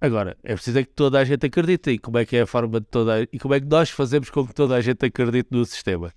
Agora, 0.00 0.36
é 0.42 0.54
preciso 0.54 0.78
é 0.78 0.84
que 0.84 0.90
toda 0.90 1.18
a 1.18 1.24
gente 1.24 1.46
acredite. 1.46 1.90
E 1.92 1.98
como 1.98 2.18
é 2.18 2.26
que 2.26 2.36
é 2.36 2.42
a 2.42 2.46
forma 2.46 2.78
de 2.78 2.86
toda. 2.86 3.22
E 3.32 3.38
como 3.38 3.54
é 3.54 3.60
que 3.60 3.66
nós 3.66 3.88
fazemos 3.88 4.28
com 4.28 4.46
que 4.46 4.54
toda 4.54 4.74
a 4.74 4.80
gente 4.82 5.04
acredite 5.06 5.48
no 5.50 5.64
sistema? 5.64 6.12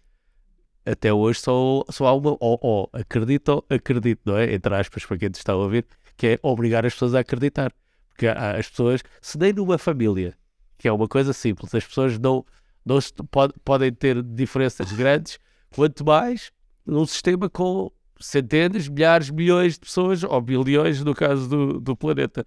Até 0.85 1.13
hoje 1.13 1.39
só, 1.39 1.83
só 1.89 2.07
há 2.07 2.13
uma. 2.13 2.35
Ou, 2.39 2.59
ou 2.61 2.89
acredito 2.91 3.63
acredito, 3.69 4.21
não 4.25 4.37
é? 4.37 4.53
Entre 4.53 4.75
aspas, 4.75 5.05
para 5.05 5.17
quem 5.17 5.29
está 5.33 5.53
a 5.53 5.55
ouvir, 5.55 5.85
que 6.17 6.27
é 6.27 6.39
obrigar 6.41 6.85
as 6.85 6.93
pessoas 6.93 7.15
a 7.15 7.19
acreditar. 7.19 7.71
Porque 8.09 8.27
as 8.27 8.67
pessoas, 8.67 9.01
se 9.21 9.37
nem 9.37 9.53
numa 9.53 9.77
família, 9.77 10.35
que 10.77 10.87
é 10.87 10.91
uma 10.91 11.07
coisa 11.07 11.31
simples, 11.31 11.73
as 11.73 11.85
pessoas 11.85 12.17
não 12.19 12.43
não 12.87 12.99
pode, 13.29 13.53
podem 13.63 13.91
ter 13.91 14.21
diferenças 14.23 14.91
grandes, 14.91 15.37
quanto 15.75 16.05
mais 16.05 16.51
num 16.85 17.05
sistema 17.05 17.49
com 17.49 17.91
centenas, 18.19 18.87
milhares, 18.87 19.29
milhões 19.29 19.73
de 19.73 19.81
pessoas, 19.81 20.23
ou 20.23 20.41
bilhões 20.41 21.03
no 21.03 21.13
caso 21.13 21.49
do, 21.49 21.79
do 21.79 21.95
planeta. 21.95 22.45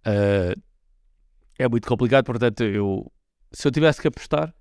Uh, 0.00 0.60
é 1.58 1.68
muito 1.68 1.88
complicado, 1.88 2.24
portanto, 2.24 2.62
eu 2.62 3.10
se 3.52 3.66
eu 3.66 3.72
tivesse 3.72 4.00
que 4.00 4.08
apostar, 4.08 4.54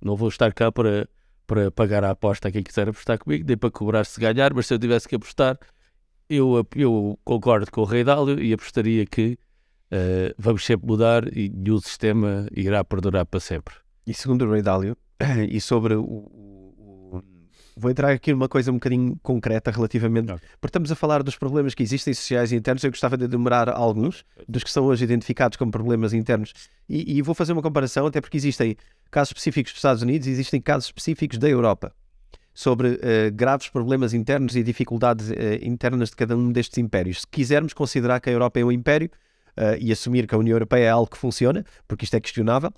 não 0.00 0.14
vou 0.14 0.28
estar 0.28 0.52
cá 0.52 0.70
para, 0.70 1.08
para 1.46 1.70
pagar 1.70 2.04
a 2.04 2.10
aposta 2.10 2.48
a 2.48 2.52
quem 2.52 2.62
quiser 2.62 2.88
apostar 2.88 3.18
comigo, 3.18 3.44
nem 3.46 3.56
para 3.56 3.70
cobrar 3.70 4.04
se 4.04 4.20
ganhar, 4.20 4.52
mas 4.52 4.66
se 4.66 4.74
eu 4.74 4.78
tivesse 4.78 5.08
que 5.08 5.14
apostar, 5.14 5.58
eu, 6.28 6.66
eu 6.74 7.18
concordo 7.24 7.70
com 7.70 7.80
o 7.80 7.84
Rei 7.84 8.04
Dálio 8.04 8.40
e 8.40 8.52
apostaria 8.52 9.06
que 9.06 9.38
uh, 9.92 10.34
vamos 10.36 10.64
sempre 10.64 10.86
mudar 10.86 11.24
e 11.34 11.50
o 11.70 11.80
sistema 11.80 12.46
irá 12.52 12.84
perdurar 12.84 13.24
para 13.24 13.40
sempre. 13.40 13.74
E 14.06 14.14
segundo 14.14 14.44
o 14.44 14.52
Rei 14.52 14.62
Dálio, 14.62 14.96
e 15.50 15.60
sobre 15.60 15.94
o, 15.94 16.02
o, 16.02 17.12
o, 17.12 17.22
Vou 17.76 17.90
entrar 17.90 18.10
aqui 18.10 18.32
numa 18.32 18.48
coisa 18.48 18.70
um 18.70 18.74
bocadinho 18.74 19.18
concreta 19.22 19.70
relativamente. 19.70 20.32
Okay. 20.32 20.48
Porque 20.60 20.68
estamos 20.70 20.92
a 20.92 20.94
falar 20.94 21.22
dos 21.22 21.36
problemas 21.36 21.74
que 21.74 21.82
existem 21.82 22.14
sociais 22.14 22.52
e 22.52 22.56
internos. 22.56 22.84
Eu 22.84 22.90
gostava 22.90 23.16
de 23.16 23.24
enumerar 23.24 23.68
alguns 23.68 24.24
dos 24.48 24.62
que 24.62 24.70
são 24.70 24.84
hoje 24.84 25.04
identificados 25.04 25.56
como 25.56 25.70
problemas 25.72 26.14
internos. 26.14 26.52
E, 26.88 27.18
e 27.18 27.22
vou 27.22 27.34
fazer 27.34 27.52
uma 27.52 27.60
comparação, 27.60 28.06
até 28.06 28.20
porque 28.20 28.36
existem 28.36 28.76
casos 29.10 29.30
específicos 29.30 29.72
dos 29.72 29.78
Estados 29.78 30.02
Unidos 30.02 30.26
e 30.26 30.30
existem 30.30 30.60
casos 30.60 30.86
específicos 30.86 31.38
da 31.38 31.48
Europa 31.48 31.92
sobre 32.54 32.88
uh, 32.88 32.98
graves 33.34 33.68
problemas 33.68 34.14
internos 34.14 34.56
e 34.56 34.62
dificuldades 34.62 35.28
uh, 35.28 35.34
internas 35.60 36.08
de 36.10 36.16
cada 36.16 36.34
um 36.34 36.50
destes 36.50 36.78
impérios. 36.78 37.20
Se 37.20 37.26
quisermos 37.26 37.74
considerar 37.74 38.20
que 38.20 38.30
a 38.30 38.32
Europa 38.32 38.58
é 38.58 38.64
um 38.64 38.72
império 38.72 39.10
uh, 39.58 39.76
e 39.78 39.92
assumir 39.92 40.26
que 40.26 40.34
a 40.34 40.38
União 40.38 40.54
Europeia 40.54 40.84
é 40.84 40.88
algo 40.90 41.10
que 41.10 41.18
funciona, 41.18 41.64
porque 41.86 42.04
isto 42.04 42.14
é 42.14 42.20
questionável, 42.20 42.72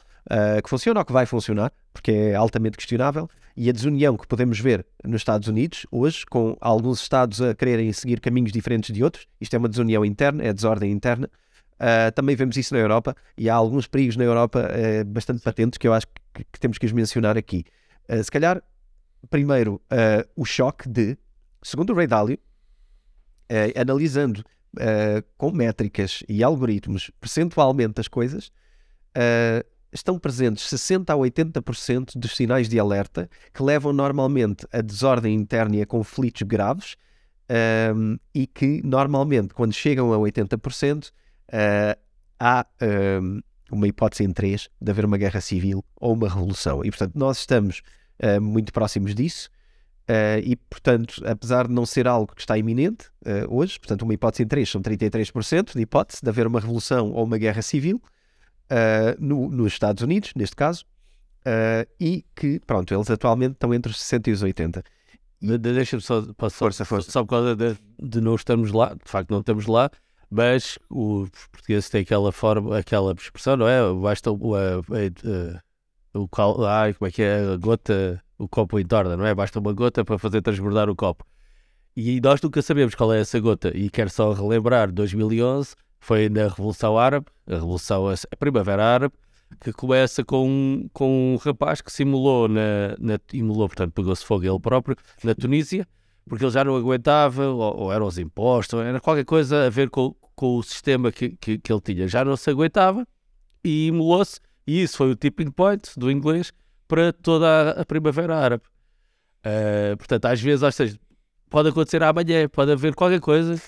que 0.63 0.69
funciona 0.69 1.01
ou 1.01 1.07
que 1.07 1.13
vai 1.13 1.25
funcionar, 1.25 1.73
porque 1.91 2.11
é 2.13 2.35
altamente 2.35 2.77
questionável, 2.77 3.31
e 3.57 3.71
a 3.71 3.73
desunião 3.73 4.15
que 4.15 4.27
podemos 4.27 4.61
ver 4.61 4.85
nos 5.03 5.23
Estados 5.23 5.49
Unidos 5.49 5.87
hoje, 5.91 6.27
com 6.27 6.55
alguns 6.61 7.01
Estados 7.01 7.41
a 7.41 7.55
quererem 7.55 7.91
seguir 7.95 8.21
caminhos 8.21 8.53
diferentes 8.53 8.95
de 8.95 9.03
outros, 9.03 9.27
isto 9.41 9.55
é 9.55 9.59
uma 9.59 9.71
desunião 9.71 10.05
interna, 10.05 10.45
é 10.45 10.53
desordem 10.53 10.93
interna. 10.93 11.31
também 12.15 12.37
vemos 12.37 12.59
isso 12.59 12.75
na 12.75 12.81
Europa 12.81 13.17
e 13.39 13.49
há 13.49 13.55
alguns 13.55 13.87
perigos 13.87 14.17
na 14.17 14.25
Europa 14.25 14.69
bastante 15.07 15.41
patentes 15.41 15.79
que 15.79 15.89
eu 15.89 15.95
acho 15.95 16.07
que, 16.35 16.45
que 16.45 16.61
temos 16.61 16.77
que 16.77 16.85
os 16.85 16.93
mencionar 16.93 17.39
aqui. 17.39 17.65
se 18.23 18.31
calhar 18.31 18.63
primeiro, 19.31 19.81
uh, 19.93 20.29
o 20.37 20.45
choque 20.45 20.89
de, 20.89 21.19
segundo 21.63 21.93
o 21.93 21.97
Ray 21.97 22.07
Dalio, 22.07 22.39
uh, 23.51 23.81
analisando 23.81 24.45
uh, 24.79 25.25
com 25.37 25.51
métricas 25.53 26.23
e 26.29 26.43
algoritmos 26.43 27.11
percentualmente 27.21 28.01
as 28.01 28.09
coisas, 28.09 28.51
estão 29.93 30.17
presentes 30.17 30.69
60 30.69 31.13
a 31.13 31.17
80% 31.17 32.17
dos 32.17 32.37
sinais 32.37 32.69
de 32.69 32.79
alerta 32.79 33.29
que 33.53 33.63
levam 33.63 33.93
normalmente 33.93 34.65
a 34.71 34.81
desordem 34.81 35.35
interna 35.35 35.77
e 35.77 35.83
a 35.83 35.87
conflitos 35.87 36.43
graves 36.43 36.95
um, 37.97 38.17
e 38.33 38.47
que 38.47 38.81
normalmente, 38.85 39.55
quando 39.55 39.73
chegam 39.73 40.13
a 40.13 40.17
80%, 40.19 41.11
há 42.39 42.67
um, 43.21 43.41
uma 43.71 43.89
hipótese 43.89 44.25
em 44.25 44.33
três 44.33 44.69
de 44.81 44.91
haver 44.91 45.05
uma 45.05 45.19
guerra 45.19 45.41
civil 45.41 45.85
ou 45.97 46.15
uma 46.15 46.29
revolução. 46.29 46.85
E, 46.85 46.91
portanto, 46.91 47.15
nós 47.17 47.39
estamos 47.39 47.83
uh, 48.23 48.41
muito 48.41 48.73
próximos 48.73 49.15
disso. 49.15 49.51
Uh, 50.09 50.41
e, 50.43 50.57
portanto, 50.57 51.23
apesar 51.27 51.69
de 51.69 51.75
não 51.75 51.85
ser 51.85 52.09
algo 52.09 52.35
que 52.35 52.41
está 52.41 52.57
iminente 52.57 53.09
uh, 53.27 53.55
hoje, 53.55 53.79
portanto, 53.79 54.03
uma 54.03 54.15
hipótese 54.15 54.43
em 54.43 54.47
3 54.47 54.67
são 54.67 54.81
33% 54.81 55.75
de 55.75 55.83
hipótese 55.83 56.21
de 56.23 56.29
haver 56.31 56.47
uma 56.47 56.61
revolução 56.61 57.13
ou 57.13 57.25
uma 57.25 57.37
guerra 57.37 57.61
civil 57.63 58.01
no, 59.19 59.49
nos 59.49 59.73
Estados 59.73 60.03
Unidos, 60.03 60.33
neste 60.37 60.55
caso, 60.55 60.85
e 61.99 62.23
que, 62.37 62.61
pronto, 62.67 62.93
eles 62.93 63.11
atualmente 63.11 63.53
estão 63.53 63.73
entre 63.73 63.91
os 63.91 63.99
60 63.99 64.29
e 64.29 64.33
os 64.35 64.43
80. 64.43 64.85
Deixa-me 65.41 66.03
só, 66.03 66.23
posso, 66.37 66.57
força, 66.57 66.85
força. 66.85 67.11
só 67.11 67.23
por 67.23 67.31
causa 67.31 67.57
de, 67.57 67.79
de 67.99 68.21
não 68.21 68.35
estarmos 68.35 68.71
lá, 68.71 68.93
de 68.93 69.11
facto 69.11 69.31
não 69.31 69.41
estamos 69.41 69.67
lá, 69.67 69.91
mas 70.31 70.79
os 70.91 71.31
portugueses 71.51 71.89
têm 71.89 72.03
aquela 72.03 72.31
forma, 72.31 72.77
aquela 72.77 73.13
expressão, 73.13 73.57
não 73.57 73.69
é? 73.69 73.81
Basta 73.95 74.31
a, 74.31 75.63
o 76.15 76.29
cal... 76.29 76.65
Ai, 76.65 76.95
como 76.95 77.09
é 77.09 77.13
que 77.13 77.23
é? 77.23 77.53
A 77.53 77.57
gota, 77.57 78.23
o 78.39 78.49
copo 78.49 78.79
entorna, 78.79 79.17
não 79.17 79.27
é? 79.27 79.35
Basta 79.35 79.59
uma 79.59 79.73
gota 79.73 80.05
para 80.05 80.19
fazer 80.19 80.43
transbordar 80.43 80.89
o 80.89 80.97
copo. 80.97 81.25
E 81.97 82.21
nós 82.21 82.41
nunca 82.41 82.63
sabemos 82.63 82.95
qual 82.95 83.13
é 83.13 83.21
essa 83.21 83.41
gota. 83.41 83.77
E 83.77 83.91
quero 83.91 84.11
só 84.11 84.33
relembrar, 84.33 84.93
2011 84.93 85.75
foi 86.01 86.29
na 86.29 86.47
Revolução 86.49 86.97
Árabe, 86.97 87.27
a 87.47 87.55
Revolução, 87.55 88.09
a 88.09 88.37
Primavera 88.37 88.85
Árabe, 88.85 89.15
que 89.61 89.73
começa 89.73 90.25
com, 90.25 90.89
com 90.93 91.35
um 91.35 91.37
rapaz 91.37 91.81
que 91.81 91.93
simulou, 91.93 92.49
na, 92.49 92.95
na 92.99 93.19
imolou, 93.33 93.69
portanto 93.69 93.93
pegou-se 93.93 94.25
fogo 94.25 94.45
ele 94.45 94.61
próprio, 94.61 94.97
na 95.25 95.35
Tunísia, 95.35 95.87
porque 96.29 96.45
ele 96.45 96.53
já 96.53 96.63
não 96.63 96.77
aguentava, 96.77 97.47
ou, 97.49 97.77
ou 97.77 97.93
eram 97.93 98.07
os 98.07 98.19
impostos, 98.19 98.79
ou 98.79 98.85
era 98.85 99.01
qualquer 99.01 99.25
coisa 99.25 99.67
a 99.67 99.71
ver 99.71 99.91
com, 99.91 100.15
com 100.35 100.57
o 100.57 100.63
sistema 100.63 101.11
que, 101.11 101.31
que, 101.31 101.59
que 101.59 101.73
ele 101.73 101.81
tinha. 101.81 102.07
Já 102.07 102.25
não 102.25 102.37
se 102.37 102.49
aguentava 102.51 103.07
e 103.65 103.89
imolou-se 103.89 104.39
e 104.69 104.83
isso 104.83 104.99
foi 104.99 105.11
o 105.11 105.17
tipping 105.17 105.51
point 105.51 105.99
do 105.99 106.11
inglês 106.11 106.53
para 106.87 107.11
toda 107.11 107.71
a, 107.71 107.87
primavera 107.87 108.37
árabe. 108.37 108.65
Uh, 109.39 109.97
portanto, 109.97 110.27
às 110.27 110.43
vezes, 110.43 110.99
pode 111.49 111.71
acontecer 111.71 112.03
amanhã, 112.03 112.47
pode 112.51 112.71
haver 112.71 112.95
qualquer 112.95 113.19
coisa 113.19 113.59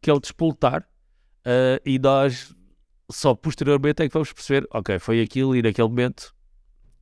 que 0.00 0.08
é 0.08 0.14
o 0.14 0.18
despoltar 0.18 0.80
uh, 0.80 1.78
e 1.84 1.98
nós 1.98 2.54
só 3.10 3.34
posteriormente 3.34 4.02
é 4.02 4.08
que 4.08 4.14
vamos 4.14 4.32
perceber, 4.32 4.66
ok, 4.70 4.98
foi 4.98 5.20
aquilo 5.20 5.54
e 5.54 5.60
naquele 5.60 5.88
momento 5.88 6.34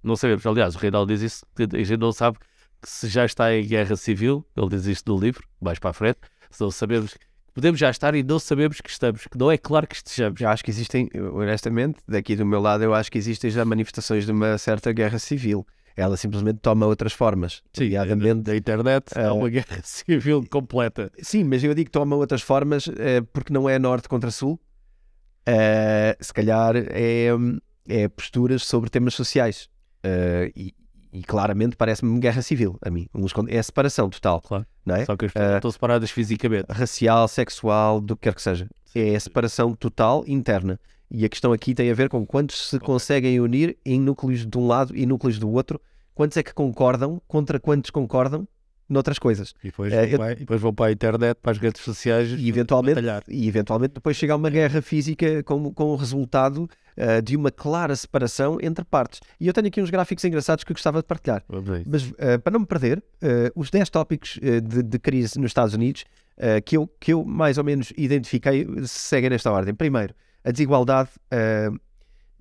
não 0.03 0.17
sabemos. 0.17 0.45
Aliás, 0.45 0.75
o 0.75 0.79
Reinaldo 0.79 1.15
diz 1.15 1.23
isso, 1.23 1.47
a 1.57 1.79
gente 1.85 2.01
não 2.01 2.11
sabe 2.11 2.39
que 2.83 2.91
se 2.91 3.07
já 3.07 3.25
está 3.25 3.55
em 3.55 3.65
guerra 3.65 3.95
civil, 3.95 4.45
ele 4.57 4.71
diz 4.71 4.85
isto 4.87 5.15
no 5.15 5.21
livro, 5.21 5.49
mais 5.61 5.79
para 5.79 5.91
a 5.91 5.95
frente, 5.95 6.19
se 6.51 6.61
não 6.61 6.73
sabemos 6.73 7.17
podemos 7.55 7.79
já 7.79 7.89
estar 7.89 8.15
e 8.15 8.23
não 8.23 8.39
sabemos 8.39 8.81
que 8.81 8.91
estamos, 8.91 9.27
que 9.27 9.39
não 9.39 9.51
é 9.51 9.57
claro 9.57 9.87
que 9.87 9.95
estejamos. 9.95 10.41
Eu 10.41 10.49
acho 10.49 10.65
que 10.65 10.71
existem, 10.71 11.09
honestamente, 11.33 12.01
daqui 12.07 12.35
do 12.35 12.45
meu 12.45 12.61
lado, 12.61 12.83
eu 12.83 12.93
acho 12.93 13.11
que 13.11 13.17
existem 13.17 13.51
já 13.51 13.65
manifestações 13.65 14.27
de 14.27 14.33
uma 14.33 14.59
certa 14.59 14.93
guerra 14.93 15.19
civil. 15.19 15.65
Ela 15.97 16.17
simplesmente 16.17 16.59
toma 16.59 16.87
outras 16.87 17.13
formas. 17.13 17.63
Sim, 17.73 17.91
da 18.43 18.57
internet 18.57 19.13
uh, 19.17 19.33
uma 19.33 19.49
guerra 19.49 19.79
civil 19.85 20.45
completa. 20.51 21.11
Sim, 21.23 21.45
mas 21.45 21.63
eu 21.63 21.73
digo 21.73 21.87
que 21.87 21.93
toma 21.93 22.17
outras 22.17 22.43
formas 22.43 22.89
uh, 22.89 23.25
porque 23.33 23.53
não 23.53 23.69
é 23.69 23.79
norte 23.79 24.09
contra 24.09 24.33
sul. 24.33 24.61
Uh, 25.49 26.17
se 26.21 26.33
calhar 26.33 26.75
é, 26.77 27.29
é 27.89 28.09
posturas 28.09 28.65
sobre 28.65 28.91
temas 28.91 29.15
sociais. 29.15 29.69
e, 30.57 30.75
e 31.15 31.23
claramente 31.23 31.77
parece-me 31.77 32.19
guerra 32.19 32.43
civil 32.43 32.77
a 32.83 32.91
mim. 32.91 33.09
É 33.49 33.63
separação 33.63 34.11
total. 34.11 34.41
Claro. 34.41 34.67
Não 34.85 34.97
é? 34.97 35.05
Só 35.05 35.17
que 35.17 35.27
as 35.27 35.33
pessoas 35.33 35.53
uh, 35.53 35.57
estão 35.57 35.71
separadas 35.71 36.11
fisicamente. 36.11 36.67
Racial, 36.69 37.29
sexual, 37.29 38.01
do 38.01 38.17
que 38.17 38.23
quer 38.23 38.35
que 38.35 38.43
seja. 38.43 38.69
É 38.95 39.15
a 39.15 39.21
separação 39.21 39.75
total 39.75 40.25
interna. 40.27 40.79
E 41.09 41.25
a 41.25 41.29
questão 41.29 41.53
aqui 41.53 41.73
tem 41.73 41.89
a 41.89 41.95
ver 41.95 42.09
com 42.09 42.27
quantos 42.27 42.69
se 42.69 42.77
okay. 42.77 42.87
conseguem 42.87 43.39
unir 43.39 43.79
em 43.87 44.01
núcleos 44.01 44.45
de 44.45 44.59
um 44.59 44.67
lado 44.67 44.97
e 44.97 45.07
núcleos 45.07 45.39
do 45.39 45.49
outro. 45.49 45.81
Quantos 46.15 46.37
é 46.37 46.43
que 46.43 46.53
concordam 46.53 47.23
contra 47.29 47.61
quantos 47.61 47.91
concordam 47.91 48.47
noutras 48.89 49.19
coisas. 49.19 49.55
E 49.63 49.69
depois, 49.69 49.93
uh, 49.93 49.97
vão, 49.97 50.19
para, 50.19 50.35
depois 50.35 50.61
vão 50.61 50.75
para 50.75 50.87
a 50.87 50.93
internet, 50.93 51.37
para 51.41 51.53
as 51.53 51.59
redes 51.59 51.83
sociais 51.83 52.31
e 52.31 52.49
eventualmente, 52.49 53.01
e 53.29 53.49
eventualmente 53.49 53.95
depois 53.95 54.17
chega 54.17 54.33
a 54.33 54.37
uma 54.37 54.51
guerra 54.51 54.83
física 54.83 55.43
com, 55.43 55.73
com 55.73 55.85
o 55.85 55.97
resultado 55.97 56.69
uh, 56.99 57.23
de 57.23 57.37
uma 57.37 57.51
clara 57.51 57.95
separação 57.97 58.59
entre 58.61 58.85
partes. 58.85 59.21
E 59.41 59.47
eu 59.47 59.53
tenho 59.53 59.69
aqui 59.69 59.81
uns 59.81 59.91
gráficos 59.91 60.25
engraçados 60.25 60.65
que 60.65 60.73
eu 60.73 60.75
gostava 60.75 60.99
de 60.99 61.05
partilhar. 61.05 61.43
Mas 61.87 62.11
uh, 62.11 62.39
para 62.43 62.53
não 62.53 62.61
me 62.61 62.67
perder, 62.67 63.03
os 63.55 63.71
10 63.71 63.89
tópicos 63.91 64.39
de, 64.41 64.83
de, 64.83 64.99
crise 64.99 65.39
nos 65.39 65.51
Estados 65.51 65.75
Unidos 65.75 66.05
que, 66.65 66.77
eu, 66.77 66.87
que 67.01 67.13
eu 67.13 67.25
mais 67.25 67.57
ou 67.57 67.65
menos 67.65 67.93
identifiquei 67.97 68.67
seguem 68.85 69.31
nesta 69.31 69.51
ordem. 69.51 69.75
Primeiro, 69.75 70.15
a 70.45 70.51
desigualdade 70.51 71.09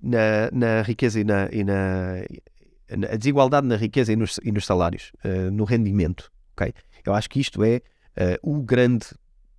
na, 0.02 0.50
na 0.52 0.82
riqueza 0.82 1.20
e 1.20 1.24
na, 1.24 1.48
e 1.50 1.64
na 1.64 2.22
a 2.90 3.16
desigualdade 3.16 3.66
na 3.66 3.76
riqueza 3.76 4.12
e 4.12 4.16
nos, 4.16 4.38
e 4.42 4.52
nos 4.52 4.66
salários, 4.66 5.12
uh, 5.24 5.50
no 5.50 5.64
rendimento. 5.64 6.30
Okay? 6.54 6.72
Eu 7.04 7.14
acho 7.14 7.28
que 7.28 7.40
isto 7.40 7.62
é 7.62 7.76
uh, 8.16 8.38
o 8.42 8.62
grande 8.62 9.06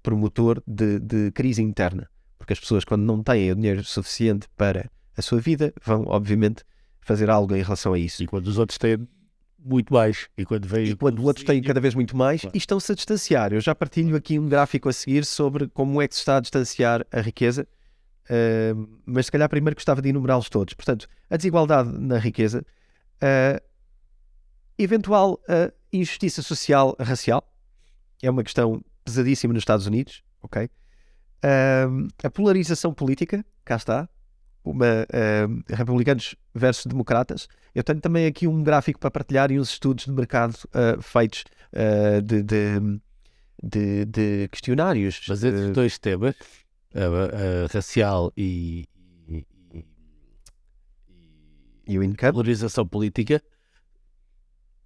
promotor 0.01 0.61
de, 0.65 0.99
de, 0.99 1.31
crise 1.31 1.61
interna, 1.61 2.09
porque 2.37 2.53
as 2.53 2.59
pessoas, 2.59 2.83
quando 2.83 3.03
não 3.03 3.23
têm 3.23 3.51
o 3.51 3.55
dinheiro 3.55 3.83
suficiente 3.83 4.47
para 4.55 4.89
a 5.17 5.21
sua 5.21 5.39
vida, 5.39 5.73
vão, 5.83 6.05
obviamente, 6.07 6.63
fazer 7.01 7.29
algo 7.29 7.55
em 7.55 7.61
relação 7.61 7.93
a 7.93 7.99
isso. 7.99 8.23
E 8.23 8.27
quando 8.27 8.47
os 8.47 8.57
outros 8.57 8.77
têm 8.77 9.07
muito 9.59 9.91
mais, 9.91 10.27
e 10.37 10.45
quando, 10.45 10.67
vem 10.67 10.85
e 10.85 10.95
quando 10.95 11.23
outros 11.23 11.43
têm 11.43 11.61
cada 11.61 11.79
vez 11.79 11.95
muito 11.95 12.15
mais, 12.15 12.41
claro. 12.41 12.55
e 12.55 12.57
estão-se 12.57 12.91
a 12.91 12.95
distanciar. 12.95 13.51
Eu 13.51 13.61
já 13.61 13.73
partilho 13.73 14.15
aqui 14.15 14.37
um 14.37 14.47
gráfico 14.47 14.87
a 14.89 14.93
seguir 14.93 15.25
sobre 15.25 15.67
como 15.67 16.01
é 16.01 16.07
que 16.07 16.13
se 16.13 16.19
está 16.19 16.37
a 16.37 16.39
distanciar 16.39 17.05
a 17.11 17.21
riqueza. 17.21 17.67
Uh, 18.25 18.87
mas 19.05 19.27
se 19.27 19.31
calhar 19.31 19.47
primeiro 19.49 19.75
gostava 19.75 20.01
de 20.01 20.09
enumerá-los 20.09 20.49
todos. 20.49 20.73
Portanto, 20.73 21.07
a 21.29 21.37
desigualdade 21.37 21.89
na 21.97 22.17
riqueza, 22.17 22.65
uh, 23.21 23.61
eventual 24.77 25.39
uh, 25.43 25.71
injustiça 25.97 26.41
social 26.41 26.95
racial 26.99 27.47
é 28.21 28.29
uma 28.29 28.43
questão 28.43 28.83
pesadíssima 29.03 29.53
nos 29.53 29.61
Estados 29.61 29.85
Unidos, 29.85 30.23
ok? 30.41 30.65
Uh, 30.65 32.07
a 32.23 32.29
polarização 32.29 32.93
política, 32.93 33.45
cá 33.63 33.75
está, 33.75 34.09
uma, 34.63 34.85
uh, 34.85 35.63
republicanos 35.75 36.35
versus 36.53 36.85
democratas. 36.87 37.47
Eu 37.73 37.83
tenho 37.83 38.01
também 38.01 38.25
aqui 38.25 38.47
um 38.47 38.63
gráfico 38.63 38.99
para 38.99 39.11
partilhar 39.11 39.51
e 39.51 39.59
uns 39.59 39.69
estudos 39.69 40.05
de 40.05 40.11
mercado 40.11 40.55
uh, 40.65 41.01
feitos 41.01 41.43
uh, 41.73 42.21
de, 42.21 42.41
de, 42.41 43.01
de, 43.61 44.05
de, 44.05 44.47
questionários. 44.49 45.21
Mas 45.27 45.43
esses 45.43 45.71
dois 45.71 45.99
temas, 45.99 46.35
racial 47.71 48.31
e, 48.35 48.87
E 51.87 51.99
o 51.99 52.03
income? 52.03 52.31
polarização 52.31 52.87
política 52.87 53.41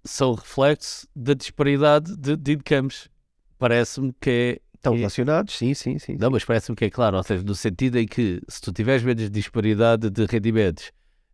são 0.04 0.34
reflexo 0.34 1.06
da 1.14 1.34
disparidade 1.34 2.16
de, 2.16 2.36
de 2.36 2.52
incomes. 2.52 3.08
Parece-me 3.58 4.12
que 4.20 4.30
é. 4.30 4.60
Estão 4.76 4.94
é- 4.94 4.96
relacionados? 4.98 5.56
Sim, 5.56 5.74
sim, 5.74 5.98
sim. 5.98 6.16
Não, 6.18 6.30
mas 6.30 6.44
parece-me 6.44 6.74
que 6.76 6.86
é 6.86 6.90
claro, 6.90 7.16
ou 7.16 7.22
seja, 7.22 7.44
no 7.44 7.54
sentido 7.54 7.98
em 7.98 8.06
que 8.06 8.40
se 8.48 8.60
tu 8.60 8.72
tiveres 8.72 9.02
menos 9.02 9.30
disparidade 9.30 10.08
de 10.08 10.24
rendimentos 10.24 10.90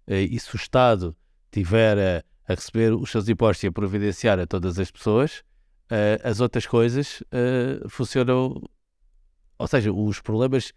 eh, 0.06 0.22
e 0.22 0.38
se 0.40 0.52
o 0.54 0.56
Estado 0.56 1.16
tiver 1.52 1.96
a, 1.98 2.52
a 2.52 2.54
receber 2.54 2.92
os 2.92 3.10
seus 3.10 3.28
impostos 3.28 3.62
e 3.62 3.68
a 3.68 3.72
providenciar 3.72 4.38
a 4.40 4.46
todas 4.46 4.78
as 4.80 4.90
pessoas, 4.90 5.44
eh, 5.90 6.20
as 6.24 6.40
outras 6.40 6.66
coisas 6.66 7.22
eh, 7.30 7.80
funcionam. 7.88 8.60
Ou 9.58 9.66
seja, 9.66 9.92
os 9.92 10.20
problemas 10.20 10.72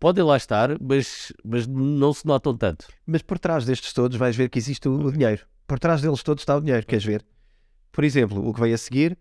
podem 0.00 0.24
lá 0.24 0.36
estar, 0.36 0.70
mas, 0.80 1.32
mas 1.44 1.66
não 1.66 2.12
se 2.12 2.26
notam 2.26 2.56
tanto. 2.56 2.86
Mas 3.06 3.20
por 3.20 3.38
trás 3.38 3.66
destes 3.66 3.92
todos 3.92 4.16
vais 4.16 4.34
ver 4.34 4.48
que 4.48 4.58
existe 4.58 4.88
o, 4.88 4.94
o 4.94 5.12
dinheiro. 5.12 5.46
Por 5.68 5.78
trás 5.78 6.00
deles 6.00 6.22
todos 6.22 6.42
está 6.42 6.56
o 6.56 6.60
dinheiro, 6.60 6.84
queres 6.84 7.04
ver? 7.04 7.24
Por 7.92 8.02
exemplo, 8.02 8.48
o 8.48 8.52
que 8.52 8.60
vem 8.60 8.72
a 8.72 8.78
seguir, 8.78 9.16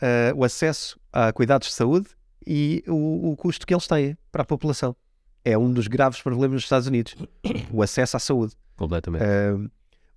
eh, 0.00 0.32
o 0.36 0.44
acesso 0.44 1.00
a 1.12 1.32
cuidados 1.32 1.68
de 1.68 1.74
saúde 1.74 2.08
e 2.46 2.84
o, 2.86 3.30
o 3.32 3.36
custo 3.36 3.66
que 3.66 3.74
eles 3.74 3.86
têm 3.86 4.16
para 4.30 4.42
a 4.42 4.44
população. 4.44 4.94
É 5.42 5.56
um 5.56 5.72
dos 5.72 5.88
graves 5.88 6.20
problemas 6.20 6.56
dos 6.56 6.64
Estados 6.64 6.86
Unidos. 6.86 7.16
O 7.72 7.82
acesso 7.82 8.16
à 8.16 8.20
saúde. 8.20 8.54
Completamente. 8.76 9.24
Uh, 9.24 9.70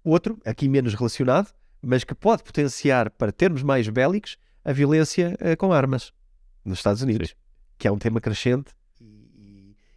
outro, 0.04 0.38
aqui 0.46 0.68
menos 0.68 0.94
relacionado, 0.94 1.50
mas 1.82 2.04
que 2.04 2.14
pode 2.14 2.44
potenciar, 2.44 3.10
para 3.10 3.32
termos 3.32 3.64
mais 3.64 3.88
bélicos, 3.88 4.38
a 4.66 4.74
violência 4.74 5.38
uh, 5.40 5.56
com 5.56 5.72
armas 5.72 6.12
nos 6.66 6.80
Estados 6.80 7.02
Unidos, 7.02 7.36
que 7.78 7.88
é 7.88 7.92
um 7.92 7.98
tema 7.98 8.20
crescente 8.20 8.74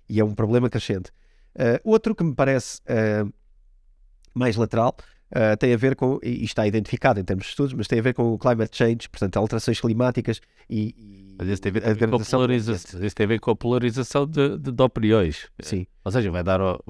e, 0.08 0.20
é 0.20 0.24
um 0.24 0.34
problema 0.34 0.68
crescente. 0.70 1.10
Uh, 1.54 1.80
outro 1.84 2.14
que 2.14 2.22
me 2.22 2.34
parece 2.34 2.80
uh, 2.82 3.32
mais 4.34 4.56
lateral 4.56 4.94
uh, 5.30 5.56
tem 5.58 5.72
a 5.72 5.76
ver 5.76 5.96
com, 5.96 6.18
e 6.22 6.44
está 6.44 6.66
identificado 6.66 7.18
em 7.18 7.24
termos 7.24 7.44
de 7.46 7.50
estudos, 7.50 7.72
mas 7.72 7.86
tem 7.86 7.98
a 7.98 8.02
ver 8.02 8.14
com 8.14 8.32
o 8.32 8.38
climate 8.38 8.76
change, 8.76 9.08
portanto, 9.10 9.36
alterações 9.38 9.80
climáticas 9.80 10.40
e, 10.68 10.94
e 10.96 11.36
Mas 11.38 11.48
isso 11.48 11.62
tem 11.62 11.70
a 11.70 11.72
ver 11.72 12.04
a 12.04 12.08
com 12.08 12.16
a 12.16 12.24
polarização, 12.24 13.04
isso 13.04 13.14
tem 13.14 13.24
a 13.24 13.28
ver 13.28 13.40
com 13.40 13.50
a 13.50 13.56
polarização 13.56 14.26
de, 14.26 14.58
de, 14.58 14.72
de 14.72 14.82
opiniões. 14.82 15.48
Sim. 15.60 15.86
Ou 16.04 16.12
seja, 16.12 16.30
vai 16.30 16.42
dar. 16.42 16.60
ao- 16.60 16.82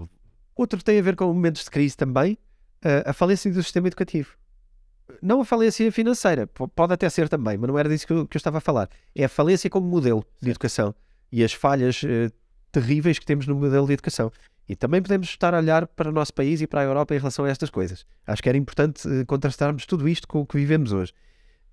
Outro 0.56 0.82
tem 0.82 0.98
a 0.98 1.02
ver 1.02 1.14
com 1.16 1.26
momentos 1.26 1.64
de 1.64 1.70
crise 1.70 1.94
também, 1.96 2.38
a 3.04 3.12
falência 3.12 3.52
do 3.52 3.62
sistema 3.62 3.88
educativo. 3.88 4.30
Não 5.20 5.40
a 5.42 5.44
falência 5.44 5.92
financeira, 5.92 6.46
po- 6.46 6.66
pode 6.66 6.94
até 6.94 7.08
ser 7.10 7.28
também, 7.28 7.58
mas 7.58 7.68
não 7.68 7.78
era 7.78 7.88
disso 7.88 8.06
que 8.06 8.12
eu, 8.12 8.26
que 8.26 8.36
eu 8.36 8.38
estava 8.38 8.56
a 8.58 8.60
falar. 8.60 8.88
É 9.14 9.24
a 9.24 9.28
falência 9.28 9.68
como 9.68 9.86
modelo 9.86 10.24
de 10.40 10.48
educação 10.50 10.94
e 11.30 11.44
as 11.44 11.52
falhas 11.52 12.02
eh, 12.04 12.30
terríveis 12.80 13.18
que 13.18 13.24
temos 13.26 13.46
no 13.46 13.54
modelo 13.54 13.86
de 13.86 13.92
educação. 13.94 14.30
E 14.68 14.74
também 14.76 15.00
podemos 15.00 15.28
estar 15.28 15.54
a 15.54 15.58
olhar 15.58 15.86
para 15.86 16.08
o 16.10 16.12
nosso 16.12 16.34
país 16.34 16.60
e 16.60 16.66
para 16.66 16.80
a 16.80 16.84
Europa 16.84 17.14
em 17.14 17.18
relação 17.18 17.44
a 17.44 17.48
estas 17.48 17.70
coisas. 17.70 18.04
Acho 18.26 18.42
que 18.42 18.48
era 18.48 18.58
importante 18.58 19.08
eh, 19.08 19.24
contrastarmos 19.24 19.86
tudo 19.86 20.08
isto 20.08 20.26
com 20.26 20.40
o 20.40 20.46
que 20.46 20.56
vivemos 20.58 20.92
hoje. 20.92 21.12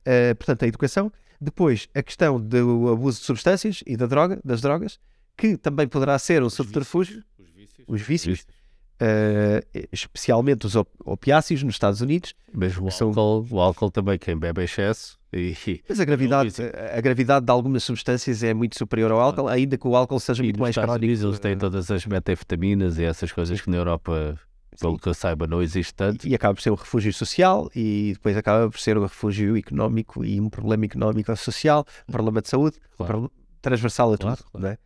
Eh, 0.06 0.34
portanto, 0.36 0.64
a 0.64 0.68
educação. 0.68 1.12
Depois, 1.42 1.88
a 1.94 2.02
questão 2.04 2.40
do 2.40 2.90
abuso 2.90 3.20
de 3.20 3.26
substâncias 3.26 3.84
e 3.86 3.98
da 3.98 4.06
droga, 4.06 4.40
das 4.46 4.62
drogas, 4.62 5.00
que 5.36 5.58
também 5.58 5.88
poderá 5.88 6.18
ser 6.20 6.42
um 6.44 6.50
subterfúgio. 6.50 7.24
Os 7.88 8.02
vícios. 8.02 8.46
eh, 9.00 9.66
especialmente 9.92 10.66
os 10.68 10.76
op- 10.76 10.90
opiáceos 11.04 11.64
nos 11.64 11.76
Estados 11.76 12.00
Unidos, 12.00 12.34
Mas 12.54 12.78
o 12.78 12.90
são- 12.92 13.08
álcool, 13.10 13.46
o 13.50 13.60
álcool 13.60 13.92
também, 13.92 14.18
quem 14.20 14.38
bebe 14.38 14.62
em 14.62 14.66
excesso. 14.66 15.18
E, 15.34 15.82
mas 15.90 16.00
a 16.00 16.06
gravidade, 16.06 16.54
a 16.96 17.02
gravidade 17.02 17.46
de 17.46 17.52
algumas 17.52 17.84
substâncias 17.84 18.44
é 18.44 18.54
muito 18.54 18.78
superior 18.78 19.12
ao 19.12 19.20
álcool, 19.20 19.48
ainda 19.48 19.78
que 19.78 19.88
o 19.88 19.96
álcool 19.96 20.20
seja 20.20 20.44
e 20.44 20.48
muito 20.48 20.60
mais. 20.60 20.78
Unidos 20.78 21.24
eles 21.24 21.40
têm 21.40 21.58
todas 21.58 21.90
as 21.90 22.06
metafetaminas 22.06 23.00
e 23.00 23.04
essas 23.04 23.32
coisas 23.32 23.60
que 23.60 23.70
na 23.70 23.78
Europa, 23.78 24.38
pelo 24.80 24.98
que 25.00 25.08
eu 25.10 25.14
saiba, 25.14 25.48
não 25.48 25.62
existe 25.62 25.94
tanto. 25.94 26.28
e 26.28 26.36
acaba 26.36 26.54
por 26.54 26.62
ser 26.62 26.70
um 26.72 26.76
refúgio 26.76 27.12
social 27.14 27.70
e 27.76 28.12
depois 28.14 28.38
acaba 28.38 28.70
por 28.70 28.80
ser 28.80 28.98
um 28.98 29.02
refúgio 29.02 29.58
económico 29.58 30.24
e 30.24 30.40
um 30.40 30.50
problema 30.50 30.86
económico 30.86 31.36
social, 31.36 31.86
um 32.08 32.12
problema 32.12 32.42
de 32.42 32.50
saúde, 32.50 32.78
Claro. 32.96 33.32
transversal 33.62 34.14
a 34.14 34.18
tudo. 34.18 34.28
Claro, 34.28 34.44
claro. 34.52 34.64
não 34.64 34.70
é? 34.70 34.78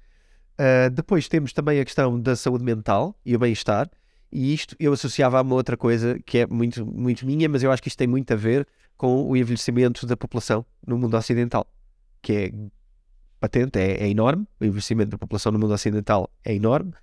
Ah, 0.58 0.89
depois 0.89 1.28
temos 1.28 1.54
também 1.54 1.80
a 1.80 1.86
questão 1.86 2.20
da 2.20 2.36
saúde 2.36 2.64
mental 2.64 3.16
e 3.26 3.36
o 3.36 3.39
bem-estar, 3.39 3.89
e 4.32 4.54
isto 4.54 4.76
eu 4.80 4.91
associava 4.93 5.39
a 5.39 5.41
uma 5.41 5.56
outra 5.56 5.78
coisa 5.78 6.18
que 6.26 6.39
é 6.39 6.48
muito, 6.48 6.86
muito 6.86 7.26
minha, 7.26 7.48
mas 7.48 7.64
eu 7.64 7.72
acho 7.72 7.82
que 7.82 7.88
isto 7.88 7.98
tem 7.98 8.08
muito 8.08 8.32
a 8.34 8.36
ver 8.36 8.68
com 8.98 9.30
o 9.30 9.38
envelhecimento 9.38 10.06
da 10.06 10.18
população 10.18 10.66
no 10.86 10.98
mundo 10.98 11.16
ocidental, 11.16 11.72
que 12.22 12.34
é 12.34 12.52
patente, 13.39 13.80
é, 13.80 14.04
é 14.04 14.10
enorme, 14.10 14.48
o 14.60 14.66
envelhecimento 14.66 15.12
da 15.12 15.18
população 15.18 15.52
no 15.52 15.60
mundo 15.60 15.74
ocidental 15.74 16.30
é 16.43 16.56
enorme, 16.56 16.93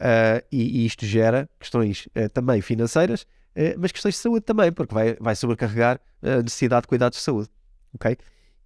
ah, 0.00 0.42
e, 0.50 0.82
e 0.82 0.86
isto 0.86 1.06
gera 1.06 1.48
questões 1.58 2.08
ah, 2.14 2.28
também 2.28 2.60
financeiras, 2.60 3.26
ah, 3.56 3.74
mas 3.78 3.92
questões 3.92 4.14
de 4.14 4.20
saúde 4.20 4.44
também, 4.44 4.72
porque 4.72 4.94
vai, 4.94 5.16
vai 5.20 5.36
sobrecarregar 5.36 6.00
a 6.22 6.42
necessidade 6.42 6.82
de 6.82 6.88
cuidados 6.88 7.18
de 7.18 7.24
saúde. 7.24 7.48
ok? 7.94 8.16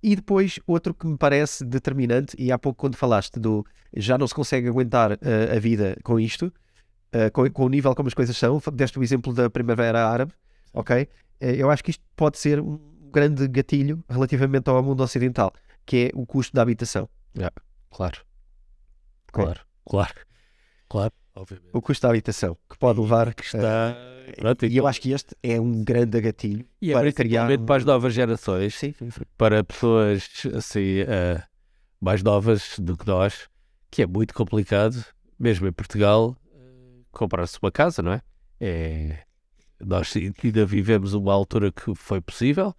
E 0.03 0.15
depois, 0.15 0.61
outro 0.67 0.95
que 0.95 1.07
me 1.07 1.17
parece 1.17 1.65
determinante, 1.65 2.37
e 2.39 2.53
há 2.53 2.59
pouco 2.59 2.79
quando 2.79 2.97
falaste 2.97 3.39
do 3.39 3.67
já 3.97 4.17
não 4.17 4.29
se 4.29 4.35
consegue 4.35 4.69
aguentar 4.69 5.13
a 5.13 5.59
vida 5.59 5.97
com 6.05 6.21
isto, 6.21 6.53
com, 7.33 7.51
com 7.51 7.65
o 7.65 7.69
nível 7.69 7.93
como 7.97 8.07
as 8.07 8.15
coisas 8.15 8.37
são, 8.37 8.63
deste 8.73 8.97
o 8.97 9.03
exemplo 9.03 9.33
da 9.33 9.51
Primavera 9.51 10.07
Árabe, 10.07 10.33
ok? 10.73 11.09
Eh, 11.41 11.57
eu 11.57 11.71
acho 11.71 11.83
que 11.85 11.91
isto 11.91 12.03
pode 12.17 12.39
ser 12.39 12.61
um 12.61 12.79
grande 13.13 13.47
gatilho 13.49 14.05
relativamente 14.09 14.69
ao 14.69 14.83
mundo 14.83 15.03
ocidental, 15.03 15.53
que 15.87 16.11
é 16.15 16.19
o 16.19 16.27
custo 16.27 16.55
da 16.55 16.63
habitação. 16.63 17.09
Claro. 17.91 18.21
Ok? 19.33 19.45
Claro. 19.45 19.61
Claro. 19.89 20.15
Claro. 20.89 21.13
Obviamente. 21.35 21.71
O 21.73 21.81
custo 21.81 22.03
da 22.03 22.09
habitação, 22.11 22.57
que 22.69 22.77
pode 22.79 23.01
levar... 23.01 23.33
Que 23.33 23.45
está. 23.45 23.97
Pronto, 24.37 24.67
e 24.67 24.77
eu 24.77 24.87
acho 24.87 25.01
que 25.01 25.13
este 25.13 25.35
é 25.43 25.59
um 25.61 25.83
grande 25.85 26.21
gatilho 26.21 26.67
E 26.83 26.91
é 26.91 26.95
para 26.95 27.13
criar... 27.13 27.49
um- 27.51 27.65
para 27.65 27.77
as 27.77 27.85
novas 27.85 28.13
gerações, 28.13 28.75
Sim, 28.75 28.93
sim, 28.93 29.11
sim. 29.11 29.21
para 29.39 29.63
pessoas 29.65 30.29
assim, 30.55 30.99
eh, 31.07 31.43
mais 32.01 32.23
novas 32.23 32.79
do 32.79 32.97
que 32.97 33.07
nós, 33.07 33.49
que 33.91 34.03
é 34.03 34.07
muito 34.07 34.35
complicado, 34.35 35.03
mesmo 35.39 35.67
em 35.67 35.73
Portugal, 35.73 36.37
eh, 36.53 37.03
comprar-se 37.13 37.59
uma 37.63 37.71
casa, 37.71 38.03
não 38.03 38.13
é? 38.13 38.21
é? 38.61 39.23
Nós 39.85 40.13
ainda 40.17 40.67
vivemos 40.67 41.15
uma 41.15 41.33
altura 41.33 41.71
que 41.71 41.95
foi 41.95 42.21
possível, 42.21 42.75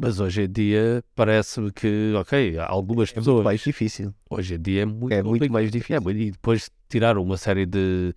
mas 0.00 0.20
hoje 0.20 0.42
em 0.42 0.50
dia 0.50 1.04
parece-me 1.14 1.70
que, 1.72 2.12
ok, 2.16 2.58
algumas 2.58 3.10
É 3.10 3.14
muito 3.14 3.24
pessoas. 3.26 3.44
mais 3.44 3.60
difícil. 3.60 4.14
Hoje 4.30 4.54
em 4.54 4.60
dia 4.60 4.82
é 4.82 4.86
muito, 4.86 5.12
É 5.12 5.22
muito 5.22 5.52
mais 5.52 5.70
difícil. 5.70 5.96
É, 5.96 6.00
muito- 6.00 6.18
e 6.20 6.30
depois 6.30 6.70
tiraram 6.88 7.22
uma 7.22 7.36
série 7.36 7.66
de. 7.66 8.14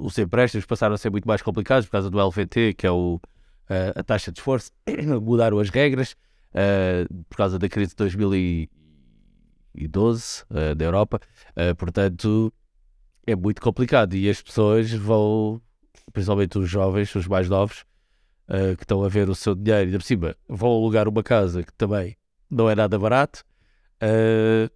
Os 0.00 0.18
empréstimos 0.18 0.66
passaram 0.66 0.94
a 0.94 0.98
ser 0.98 1.10
muito 1.10 1.26
mais 1.28 1.40
complicados 1.42 1.86
por 1.86 1.92
causa 1.92 2.10
do 2.10 2.18
LVT, 2.20 2.74
que 2.74 2.86
é 2.86 2.90
o, 2.90 3.20
eh, 3.68 3.92
a 3.94 4.02
taxa 4.02 4.32
de 4.32 4.38
esforço. 4.40 4.70
Mudaram 5.22 5.58
as 5.58 5.70
regras 5.70 6.16
eh, 6.52 7.06
por 7.28 7.36
causa 7.36 7.58
da 7.58 7.68
crise 7.68 7.90
de 7.90 7.96
2012 7.96 8.68
eh, 10.50 10.74
da 10.74 10.84
Europa. 10.84 11.20
Eh, 11.54 11.74
portanto, 11.74 12.52
é 13.26 13.36
muito 13.36 13.60
complicado 13.60 14.14
e 14.14 14.28
as 14.28 14.40
pessoas 14.42 14.90
vão, 14.92 15.60
principalmente 16.12 16.58
os 16.58 16.68
jovens, 16.68 17.14
os 17.14 17.26
mais 17.26 17.48
novos, 17.48 17.84
eh, 18.48 18.74
que 18.76 18.84
estão 18.84 19.02
a 19.04 19.08
ver 19.08 19.28
o 19.28 19.34
seu 19.34 19.54
dinheiro 19.54 19.90
e, 19.90 19.92
por 19.92 20.02
cima, 20.02 20.36
vão 20.48 20.70
alugar 20.70 21.08
uma 21.08 21.22
casa 21.22 21.62
que 21.62 21.72
também 21.74 22.16
não 22.50 22.68
é 22.70 22.74
nada 22.74 22.98
barato. 22.98 23.44
eh, 24.00 24.70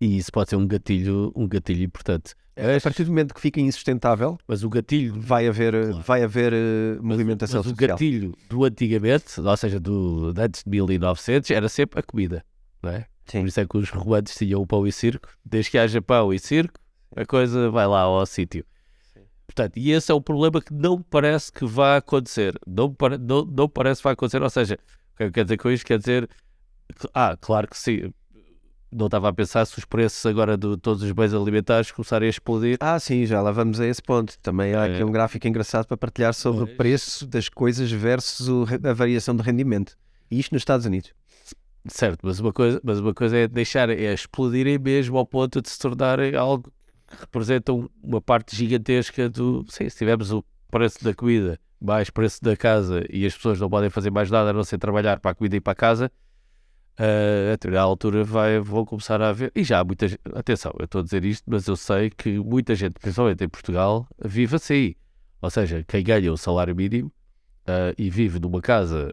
e 0.00 0.18
isso 0.18 0.30
pode 0.32 0.50
ser 0.50 0.56
um 0.56 0.66
gatilho, 0.66 1.32
um 1.34 1.48
gatilho 1.48 1.82
importante. 1.84 2.34
A 2.56 2.80
partir 2.80 3.04
do 3.04 3.08
momento 3.10 3.34
que 3.34 3.40
fica 3.40 3.60
insustentável, 3.60 4.38
Mas 4.46 4.62
o 4.62 4.68
gatilho, 4.68 5.14
vai 5.18 5.48
haver, 5.48 5.72
Claro. 5.72 6.00
vai 6.02 6.22
haver 6.22 6.52
eh, 6.52 6.98
movimentação 7.00 7.58
mas 7.58 7.66
o 7.66 7.70
social. 7.70 7.88
gatilho 7.90 8.34
do 8.48 8.64
antigamente, 8.64 9.40
ou 9.40 9.56
seja, 9.56 9.80
do, 9.80 10.32
de 10.32 10.40
antes 10.42 10.62
de 10.62 10.70
1900, 10.70 11.50
era 11.50 11.68
sempre 11.68 11.98
a 12.00 12.02
comida, 12.02 12.44
não 12.82 12.90
é? 12.90 13.06
Sim. 13.26 13.40
Por 13.40 13.48
isso 13.48 13.60
é 13.60 13.66
que 13.66 13.76
os 13.78 13.90
romanos 13.90 14.34
tinham 14.34 14.60
o 14.60 14.66
pão 14.66 14.86
e 14.86 14.92
circo. 14.92 15.28
Desde 15.44 15.70
que 15.70 15.78
haja 15.78 16.00
pão 16.02 16.32
e 16.32 16.38
circo, 16.38 16.78
a 17.16 17.24
coisa 17.24 17.70
vai 17.70 17.86
lá 17.86 18.00
ao 18.02 18.24
sítio. 18.26 18.64
Portanto, 19.54 19.76
e 19.76 19.92
esse 19.92 20.10
é 20.10 20.14
o 20.14 20.20
problema 20.20 20.60
que 20.60 20.74
não 20.74 21.00
parece 21.00 21.52
que 21.52 21.64
vai 21.64 21.98
acontecer. 21.98 22.58
Não, 22.66 22.94
não, 23.20 23.44
não 23.44 23.68
parece 23.68 24.00
que 24.00 24.04
vai 24.04 24.12
acontecer. 24.14 24.42
Ou 24.42 24.50
seja, 24.50 24.74
o 25.14 25.16
que 25.16 25.22
eu 25.24 25.30
quero 25.32 25.44
dizer 25.44 25.56
com 25.58 25.70
isto? 25.70 25.86
Quer 25.86 25.98
dizer, 25.98 26.28
ah, 27.14 27.36
claro 27.40 27.68
que 27.68 27.78
sim. 27.78 28.12
Não 28.90 29.06
estava 29.06 29.28
a 29.28 29.32
pensar 29.32 29.64
se 29.64 29.78
os 29.78 29.84
preços 29.84 30.24
agora 30.26 30.56
de 30.56 30.76
todos 30.76 31.02
os 31.02 31.12
bens 31.12 31.32
alimentares 31.34 31.90
começarem 31.92 32.26
a 32.26 32.30
explodir. 32.30 32.76
Ah, 32.80 32.98
sim, 32.98 33.26
já 33.26 33.40
lá 33.40 33.50
vamos 33.52 33.80
a 33.80 33.86
esse 33.86 34.02
ponto. 34.02 34.36
Também 34.40 34.74
há 34.74 34.84
aqui 34.84 35.00
É. 35.02 35.04
um 35.04 35.10
gráfico 35.12 35.46
engraçado 35.46 35.86
para 35.86 35.96
partilhar 35.96 36.34
sobre 36.34 36.64
o 36.64 36.66
Pois. 36.66 36.76
preço 36.76 37.26
das 37.26 37.48
coisas 37.48 37.90
versus 37.92 38.48
o 38.48 38.64
a 38.88 38.92
variação 38.92 39.36
de 39.36 39.42
rendimento. 39.42 39.96
E 40.30 40.38
isto 40.40 40.52
nos 40.52 40.62
Estados 40.62 40.84
Unidos. 40.86 41.12
Certo, 41.86 42.20
mas 42.24 42.40
uma 42.40 42.52
coisa, 42.52 42.80
mas 42.82 42.98
uma 42.98 43.12
coisa 43.14 43.36
é 43.36 43.46
deixar, 43.46 43.88
é 43.90 44.12
explodirem 44.14 44.78
mesmo 44.78 45.16
ao 45.18 45.26
ponto 45.26 45.60
de 45.60 45.68
se 45.68 45.78
tornarem 45.78 46.34
algo 46.34 46.72
que 47.14 47.20
representa 47.22 47.72
um- 47.72 47.88
uma 48.02 48.20
parte 48.20 48.56
gigantesca 48.56 49.28
do. 49.28 49.64
Sim, 49.68 49.88
se 49.88 49.96
tivermos 49.96 50.32
o 50.32 50.44
preço 50.70 51.02
da 51.04 51.14
comida 51.14 51.58
mais 51.80 52.10
preço 52.10 52.42
da 52.42 52.56
casa 52.56 53.04
e 53.10 53.26
as 53.26 53.34
pessoas 53.34 53.60
não 53.60 53.68
podem 53.68 53.90
fazer 53.90 54.10
mais 54.10 54.30
nada 54.30 54.50
a 54.50 54.52
não 54.52 54.64
ser 54.64 54.78
trabalhar 54.78 55.20
para 55.20 55.32
a 55.32 55.34
comida 55.34 55.56
e 55.56 55.60
para 55.60 55.72
a 55.72 55.76
casa, 55.76 56.10
Uh, 56.96 57.48
a 57.48 57.50
determinada 57.52 57.88
altura 57.88 58.22
vai, 58.22 58.60
vão 58.60 58.84
começar 58.84 59.20
a 59.20 59.30
haver. 59.30 59.50
E 59.52 59.64
já 59.64 59.80
há 59.80 59.84
muita. 59.84 60.06
Atenção, 60.32 60.72
eu 60.78 60.84
estou 60.84 61.00
a 61.00 61.04
dizer 61.04 61.24
isto, 61.24 61.42
mas 61.48 61.66
eu 61.66 61.74
sei 61.74 62.08
que 62.08 62.38
muita 62.38 62.72
gente, 62.76 62.92
principalmente 63.00 63.42
em 63.42 63.48
Portugal, 63.48 64.06
vive 64.24 64.54
assim. 64.54 64.94
Ou 65.42 65.50
seja, 65.50 65.84
quem 65.88 66.04
ganha 66.04 66.32
o 66.32 66.36
salário 66.36 66.74
mínimo 66.74 67.08
uh, 67.66 67.92
e 67.98 68.08
vive 68.08 68.38
numa 68.38 68.60
casa, 68.60 69.12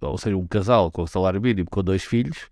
ou 0.00 0.16
seja, 0.16 0.36
um 0.36 0.46
casal 0.46 0.88
com 0.92 1.04
salário 1.04 1.40
mínimo 1.40 1.68
com 1.68 1.82
dois 1.82 2.04
filhos, 2.04 2.48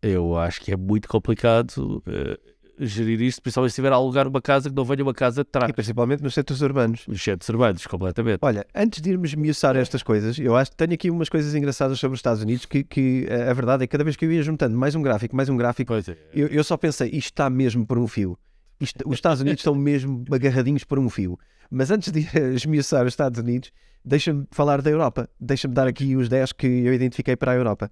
eu 0.00 0.38
acho 0.38 0.60
que 0.60 0.70
é 0.70 0.76
muito 0.76 1.08
complicado 1.08 2.02
uh, 2.06 2.51
gerir 2.78 3.20
isto, 3.20 3.42
principalmente 3.42 3.70
se 3.70 3.74
estiver 3.74 3.92
a 3.92 3.96
alugar 3.96 4.26
uma 4.26 4.40
casa 4.40 4.68
que 4.70 4.74
não 4.74 4.84
venha 4.84 5.02
uma 5.02 5.14
casa 5.14 5.44
de 5.44 5.50
trás. 5.50 5.70
E 5.70 5.72
principalmente 5.72 6.22
nos 6.22 6.34
centros 6.34 6.62
urbanos. 6.62 7.06
Nos 7.06 7.22
centros 7.22 7.48
urbanos, 7.48 7.86
completamente. 7.86 8.38
Olha, 8.42 8.66
antes 8.74 9.00
de 9.00 9.10
irmos 9.10 9.34
miuçar 9.34 9.76
estas 9.76 10.02
coisas, 10.02 10.38
eu 10.38 10.56
acho 10.56 10.70
que 10.70 10.76
tenho 10.76 10.94
aqui 10.94 11.10
umas 11.10 11.28
coisas 11.28 11.54
engraçadas 11.54 11.98
sobre 11.98 12.14
os 12.14 12.18
Estados 12.18 12.42
Unidos 12.42 12.64
que, 12.64 12.82
que 12.82 13.26
a 13.30 13.52
verdade 13.52 13.84
é 13.84 13.86
que 13.86 13.92
cada 13.92 14.04
vez 14.04 14.16
que 14.16 14.24
eu 14.24 14.32
ia 14.32 14.42
juntando 14.42 14.76
mais 14.76 14.94
um 14.94 15.02
gráfico, 15.02 15.36
mais 15.36 15.48
um 15.48 15.56
gráfico, 15.56 15.94
é. 15.94 16.02
eu, 16.34 16.48
eu, 16.48 16.64
só 16.64 16.76
pensei, 16.76 17.08
isto 17.08 17.32
está 17.32 17.50
mesmo 17.50 17.86
por 17.86 17.98
um 17.98 18.08
fio. 18.08 18.38
Isto, 18.80 19.06
os 19.06 19.14
Estados 19.14 19.40
Unidos 19.40 19.60
estão 19.60 19.74
mesmo 19.74 20.24
agarradinhos 20.30 20.84
por 20.84 20.98
um 20.98 21.08
fio. 21.08 21.38
Mas 21.70 21.90
antes 21.90 22.10
de 22.10 22.26
esmiuçar 22.54 23.02
os 23.02 23.12
Estados 23.12 23.38
Unidos, 23.38 23.70
deixa-me 24.04 24.46
falar 24.50 24.80
da 24.82 24.90
Europa. 24.90 25.28
Deixa-me 25.38 25.74
dar 25.74 25.86
aqui 25.86 26.16
os 26.16 26.28
10 26.28 26.52
que 26.52 26.66
eu 26.66 26.94
identifiquei 26.94 27.36
para 27.36 27.52
a 27.52 27.54
Europa. 27.54 27.90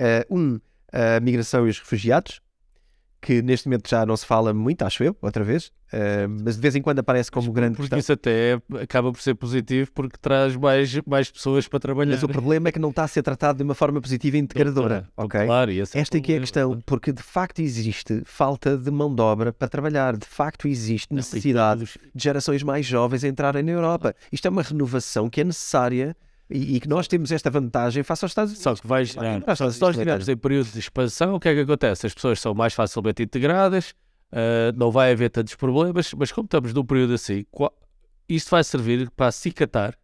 Uh, 0.00 0.36
um, 0.36 0.60
a 0.92 1.20
migração 1.20 1.66
e 1.66 1.70
os 1.70 1.78
refugiados 1.78 2.41
que 3.22 3.40
neste 3.40 3.68
momento 3.68 3.88
já 3.88 4.04
não 4.04 4.16
se 4.16 4.26
fala 4.26 4.52
muito, 4.52 4.82
acho 4.82 5.04
eu, 5.04 5.16
outra 5.22 5.44
vez, 5.44 5.68
uh, 5.92 6.28
mas 6.44 6.56
de 6.56 6.60
vez 6.60 6.74
em 6.74 6.82
quando 6.82 6.98
aparece 6.98 7.30
como 7.30 7.46
mas, 7.46 7.54
grande 7.54 7.76
porque 7.76 7.94
questão. 7.94 7.98
isso 8.00 8.12
até 8.12 8.60
acaba 8.82 9.12
por 9.12 9.22
ser 9.22 9.34
positivo 9.34 9.90
porque 9.94 10.16
traz 10.20 10.56
mais, 10.56 11.00
mais 11.06 11.30
pessoas 11.30 11.68
para 11.68 11.78
trabalhar. 11.78 12.14
Mas 12.14 12.22
o 12.24 12.28
problema 12.28 12.68
é 12.68 12.72
que 12.72 12.80
não 12.80 12.90
está 12.90 13.04
a 13.04 13.08
ser 13.08 13.22
tratado 13.22 13.58
de 13.58 13.62
uma 13.62 13.74
forma 13.74 14.00
positiva 14.00 14.36
e 14.36 14.40
integradora, 14.40 15.08
claro, 15.14 15.28
ok? 15.28 15.46
Claro, 15.46 15.70
e 15.70 15.78
esse 15.78 15.96
Esta 15.96 16.18
é 16.18 16.20
que 16.20 16.32
é 16.32 16.36
a 16.36 16.40
questão, 16.40 16.82
porque 16.84 17.12
de 17.12 17.22
facto 17.22 17.60
existe 17.60 18.22
falta 18.24 18.76
de 18.76 18.90
mão 18.90 19.14
de 19.14 19.22
obra 19.22 19.52
para 19.52 19.68
trabalhar, 19.68 20.16
de 20.16 20.26
facto 20.26 20.66
existe 20.66 21.14
necessidade 21.14 21.84
de 22.12 22.22
gerações 22.22 22.64
mais 22.64 22.84
jovens 22.84 23.22
entrarem 23.22 23.62
na 23.62 23.70
Europa. 23.70 24.16
Isto 24.32 24.48
é 24.48 24.50
uma 24.50 24.62
renovação 24.62 25.30
que 25.30 25.40
é 25.40 25.44
necessária 25.44 26.16
e, 26.52 26.76
e, 26.76 26.80
que 26.80 26.88
nós 26.88 27.08
temos 27.08 27.32
esta 27.32 27.50
vantagem 27.50 28.02
face 28.02 28.24
aos 28.24 28.30
Estados 28.30 28.52
Unidos. 28.52 28.62
Só 28.62 28.74
que 28.74 28.86
vais, 28.86 29.14
não, 29.16 29.56
só 29.56 29.70
se 29.70 29.80
nós 29.80 29.96
estivermos 29.96 30.28
em 30.28 30.36
período 30.36 30.70
de 30.70 30.78
expansão, 30.78 31.34
o 31.34 31.40
que 31.40 31.48
é 31.48 31.54
que 31.54 31.60
acontece? 31.60 32.06
As 32.06 32.14
pessoas 32.14 32.40
são 32.40 32.54
mais 32.54 32.74
facilmente 32.74 33.22
integradas, 33.22 33.94
uh, 34.32 34.76
não 34.76 34.90
vai 34.90 35.12
haver 35.12 35.30
tantos 35.30 35.54
problemas, 35.54 36.12
mas 36.14 36.30
como 36.30 36.44
estamos 36.44 36.74
num 36.74 36.84
período 36.84 37.14
assim, 37.14 37.46
qual, 37.50 37.74
isto 38.28 38.50
vai 38.50 38.62
servir 38.62 39.10
para 39.10 39.28
acicatar 39.28 39.94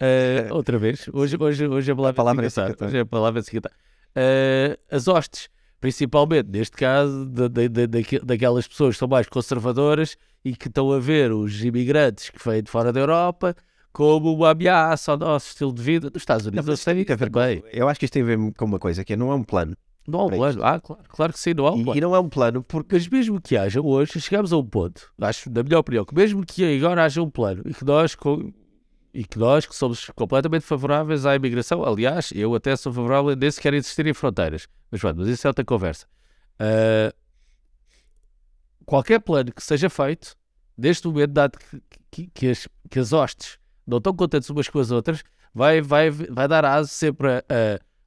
uh, 0.00 0.52
outra 0.56 0.78
vez. 0.78 1.06
Hoje, 1.12 1.36
hoje, 1.38 1.66
hoje 1.66 1.92
a 1.92 1.94
palavra, 1.94 2.10
a 2.10 2.14
palavra 2.14 2.44
é 2.44 2.46
acicatar. 2.46 2.88
Hoje 2.88 2.98
a 2.98 3.06
palavra 3.06 3.40
é 3.40 3.42
acicatar. 3.42 3.72
Uh, 3.72 4.78
as 4.90 5.06
hostes, 5.06 5.48
principalmente 5.80 6.48
neste 6.48 6.76
caso, 6.76 7.26
de, 7.26 7.48
de, 7.48 7.86
de, 7.86 8.18
daquelas 8.20 8.66
pessoas 8.66 8.94
que 8.94 8.98
são 9.00 9.08
mais 9.08 9.28
conservadoras 9.28 10.16
e 10.42 10.56
que 10.56 10.68
estão 10.68 10.90
a 10.92 10.98
ver 10.98 11.30
os 11.32 11.62
imigrantes 11.62 12.30
que 12.30 12.48
vêm 12.48 12.62
de 12.62 12.70
fora 12.70 12.90
da 12.90 13.00
Europa 13.00 13.54
como 13.92 14.32
uma 14.34 14.50
ameaça 14.50 15.12
ao 15.12 15.18
nosso 15.18 15.48
estilo 15.48 15.72
de 15.72 15.82
vida 15.82 16.10
dos 16.10 16.22
Estados 16.22 16.46
Unidos. 16.46 16.66
Não, 16.66 16.76
tem 16.76 17.12
a 17.12 17.16
ver 17.16 17.30
com, 17.30 17.40
eu 17.72 17.88
acho 17.88 17.98
que 17.98 18.04
isto 18.04 18.14
tem 18.14 18.22
a 18.22 18.26
ver 18.26 18.38
com 18.54 18.64
uma 18.64 18.78
coisa, 18.78 19.04
que 19.04 19.12
é, 19.12 19.16
não 19.16 19.32
é 19.32 19.34
um 19.34 19.42
plano. 19.42 19.76
Não 20.06 20.20
há 20.20 20.24
um 20.24 20.30
plano, 20.30 20.64
ah, 20.64 20.80
claro, 20.80 21.02
claro 21.08 21.32
que 21.32 21.38
sim, 21.38 21.54
não 21.54 21.66
há 21.66 21.72
um 21.72 21.80
e, 21.80 21.84
plano. 21.84 21.98
E 21.98 22.00
não 22.00 22.16
é 22.16 22.20
um 22.20 22.28
plano 22.28 22.62
porque... 22.62 22.96
Mas 22.96 23.06
mesmo 23.06 23.40
que 23.40 23.56
haja 23.56 23.80
hoje, 23.80 24.20
chegamos 24.20 24.52
a 24.52 24.56
um 24.56 24.64
ponto, 24.64 25.12
acho, 25.20 25.50
na 25.50 25.62
minha 25.62 25.78
opinião, 25.78 26.04
que 26.04 26.14
mesmo 26.14 26.44
que 26.44 26.64
agora 26.76 27.04
haja 27.04 27.22
um 27.22 27.30
plano 27.30 27.62
e 27.66 27.74
que 27.74 27.84
nós, 27.84 28.16
e 29.12 29.24
que, 29.24 29.38
nós 29.38 29.66
que 29.66 29.74
somos 29.74 30.06
completamente 30.16 30.62
favoráveis 30.62 31.26
à 31.26 31.36
imigração, 31.36 31.84
aliás, 31.84 32.32
eu 32.34 32.54
até 32.54 32.74
sou 32.76 32.92
favorável 32.92 33.36
nem 33.36 33.50
sequer 33.50 33.74
existirem 33.74 34.14
fronteiras, 34.14 34.66
mas, 34.90 35.02
mas 35.02 35.28
isso 35.28 35.46
é 35.46 35.50
outra 35.50 35.64
conversa. 35.64 36.06
Uh, 36.58 37.14
qualquer 38.84 39.20
plano 39.20 39.52
que 39.52 39.62
seja 39.62 39.88
feito, 39.90 40.34
neste 40.76 41.06
momento, 41.06 41.30
dado 41.30 41.58
que, 41.58 41.82
que, 42.10 42.26
que, 42.34 42.48
as, 42.48 42.68
que 42.90 42.98
as 42.98 43.12
hostes 43.12 43.59
não 43.90 43.98
estão 43.98 44.14
contentes 44.14 44.48
umas 44.48 44.68
com 44.68 44.78
as 44.78 44.90
outras, 44.90 45.22
vai, 45.52 45.80
vai, 45.80 46.10
vai 46.10 46.48
dar 46.48 46.64
aso 46.64 46.88
sempre 46.88 47.28
a, 47.28 47.44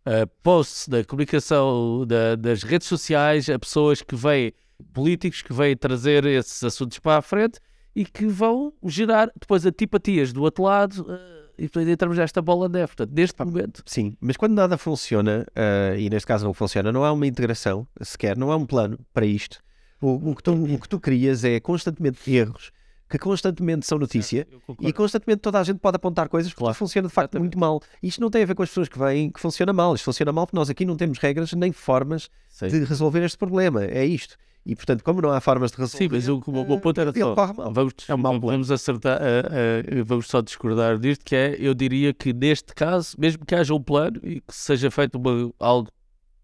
a, 0.05 0.23
a 0.23 0.27
posts 0.41 0.87
da 0.87 1.03
comunicação 1.03 2.05
da, 2.07 2.35
das 2.35 2.63
redes 2.63 2.87
sociais, 2.87 3.49
a 3.49 3.59
pessoas 3.59 4.01
que 4.01 4.15
vêm, 4.15 4.53
políticos 4.93 5.41
que 5.41 5.53
vêm 5.53 5.75
trazer 5.75 6.25
esses 6.25 6.63
assuntos 6.63 6.99
para 6.99 7.17
a 7.17 7.21
frente 7.21 7.59
e 7.95 8.05
que 8.05 8.25
vão 8.25 8.73
gerar 8.83 9.29
depois 9.39 9.65
antipatias 9.65 10.33
do 10.33 10.41
outro 10.41 10.63
lado 10.63 11.01
uh, 11.01 11.43
e 11.57 11.63
depois 11.63 11.87
entramos 11.87 12.17
nesta 12.17 12.41
bola 12.41 12.67
de 12.67 12.79
neve. 12.79 12.87
Portanto, 12.87 13.11
neste 13.13 13.35
ah, 13.39 13.45
momento. 13.45 13.83
Sim, 13.85 14.17
mas 14.19 14.37
quando 14.37 14.53
nada 14.53 14.77
funciona, 14.77 15.45
uh, 15.49 15.97
e 15.97 16.09
neste 16.09 16.25
caso 16.25 16.45
não 16.45 16.53
funciona, 16.53 16.91
não 16.91 17.03
há 17.03 17.11
uma 17.11 17.27
integração 17.27 17.87
sequer, 18.01 18.37
não 18.37 18.51
há 18.51 18.55
um 18.55 18.65
plano 18.65 18.97
para 19.13 19.25
isto. 19.25 19.59
O, 20.01 20.31
o, 20.31 20.35
que, 20.35 20.43
tu, 20.43 20.51
o 20.51 20.79
que 20.79 20.89
tu 20.89 20.99
crias 20.99 21.43
é 21.43 21.59
constantemente 21.59 22.29
erros 22.29 22.71
que 23.13 23.19
constantemente 23.19 23.85
são 23.85 23.99
notícia 23.99 24.47
e 24.81 24.91
constantemente 24.91 25.41
toda 25.41 25.59
a 25.59 25.63
gente 25.63 25.77
pode 25.77 25.97
apontar 25.97 26.27
coisas 26.27 26.51
que 26.51 26.57
claro. 26.57 26.73
funciona 26.73 27.07
de 27.07 27.13
facto 27.13 27.39
muito 27.39 27.59
mal. 27.59 27.79
Isto 28.01 28.19
não 28.21 28.31
tem 28.31 28.41
a 28.41 28.45
ver 28.45 28.55
com 28.55 28.63
as 28.63 28.69
pessoas 28.69 28.89
que 28.89 28.97
vêm 28.97 29.29
que 29.29 29.39
funciona 29.39 29.71
mal. 29.71 29.93
Isto 29.93 30.05
funciona 30.05 30.31
mal 30.31 30.47
porque 30.47 30.57
nós 30.57 30.67
aqui 30.67 30.83
não 30.83 30.95
temos 30.95 31.19
regras 31.19 31.53
nem 31.53 31.71
formas 31.71 32.27
Sim. 32.49 32.69
de 32.69 32.83
resolver 32.83 33.23
este 33.23 33.37
problema. 33.37 33.85
É 33.85 34.03
isto. 34.03 34.35
E 34.65 34.75
portanto, 34.75 35.03
como 35.03 35.21
não 35.21 35.29
há 35.29 35.39
formas 35.39 35.69
de 35.71 35.77
resolver. 35.77 36.05
Sim, 36.05 36.09
mas 36.11 36.27
o, 36.27 36.41
o, 36.43 36.73
o 36.73 36.79
ponto 36.79 36.99
era 36.99 37.13
só. 37.13 37.35
Vamos, 37.35 37.93
é 38.07 38.15
um 38.15 38.39
vamos 38.39 38.71
acertar, 38.71 39.21
uh, 39.21 40.01
uh, 40.01 40.05
vamos 40.05 40.27
só 40.27 40.41
discordar 40.41 40.97
disto, 40.97 41.23
que 41.23 41.35
é, 41.35 41.55
eu 41.59 41.75
diria 41.75 42.13
que 42.15 42.33
neste 42.33 42.73
caso, 42.73 43.15
mesmo 43.19 43.45
que 43.45 43.53
haja 43.53 43.75
um 43.75 43.83
plano 43.83 44.19
e 44.23 44.41
que 44.41 44.55
seja 44.55 44.89
feito 44.89 45.19
uma, 45.19 45.53
algo 45.59 45.91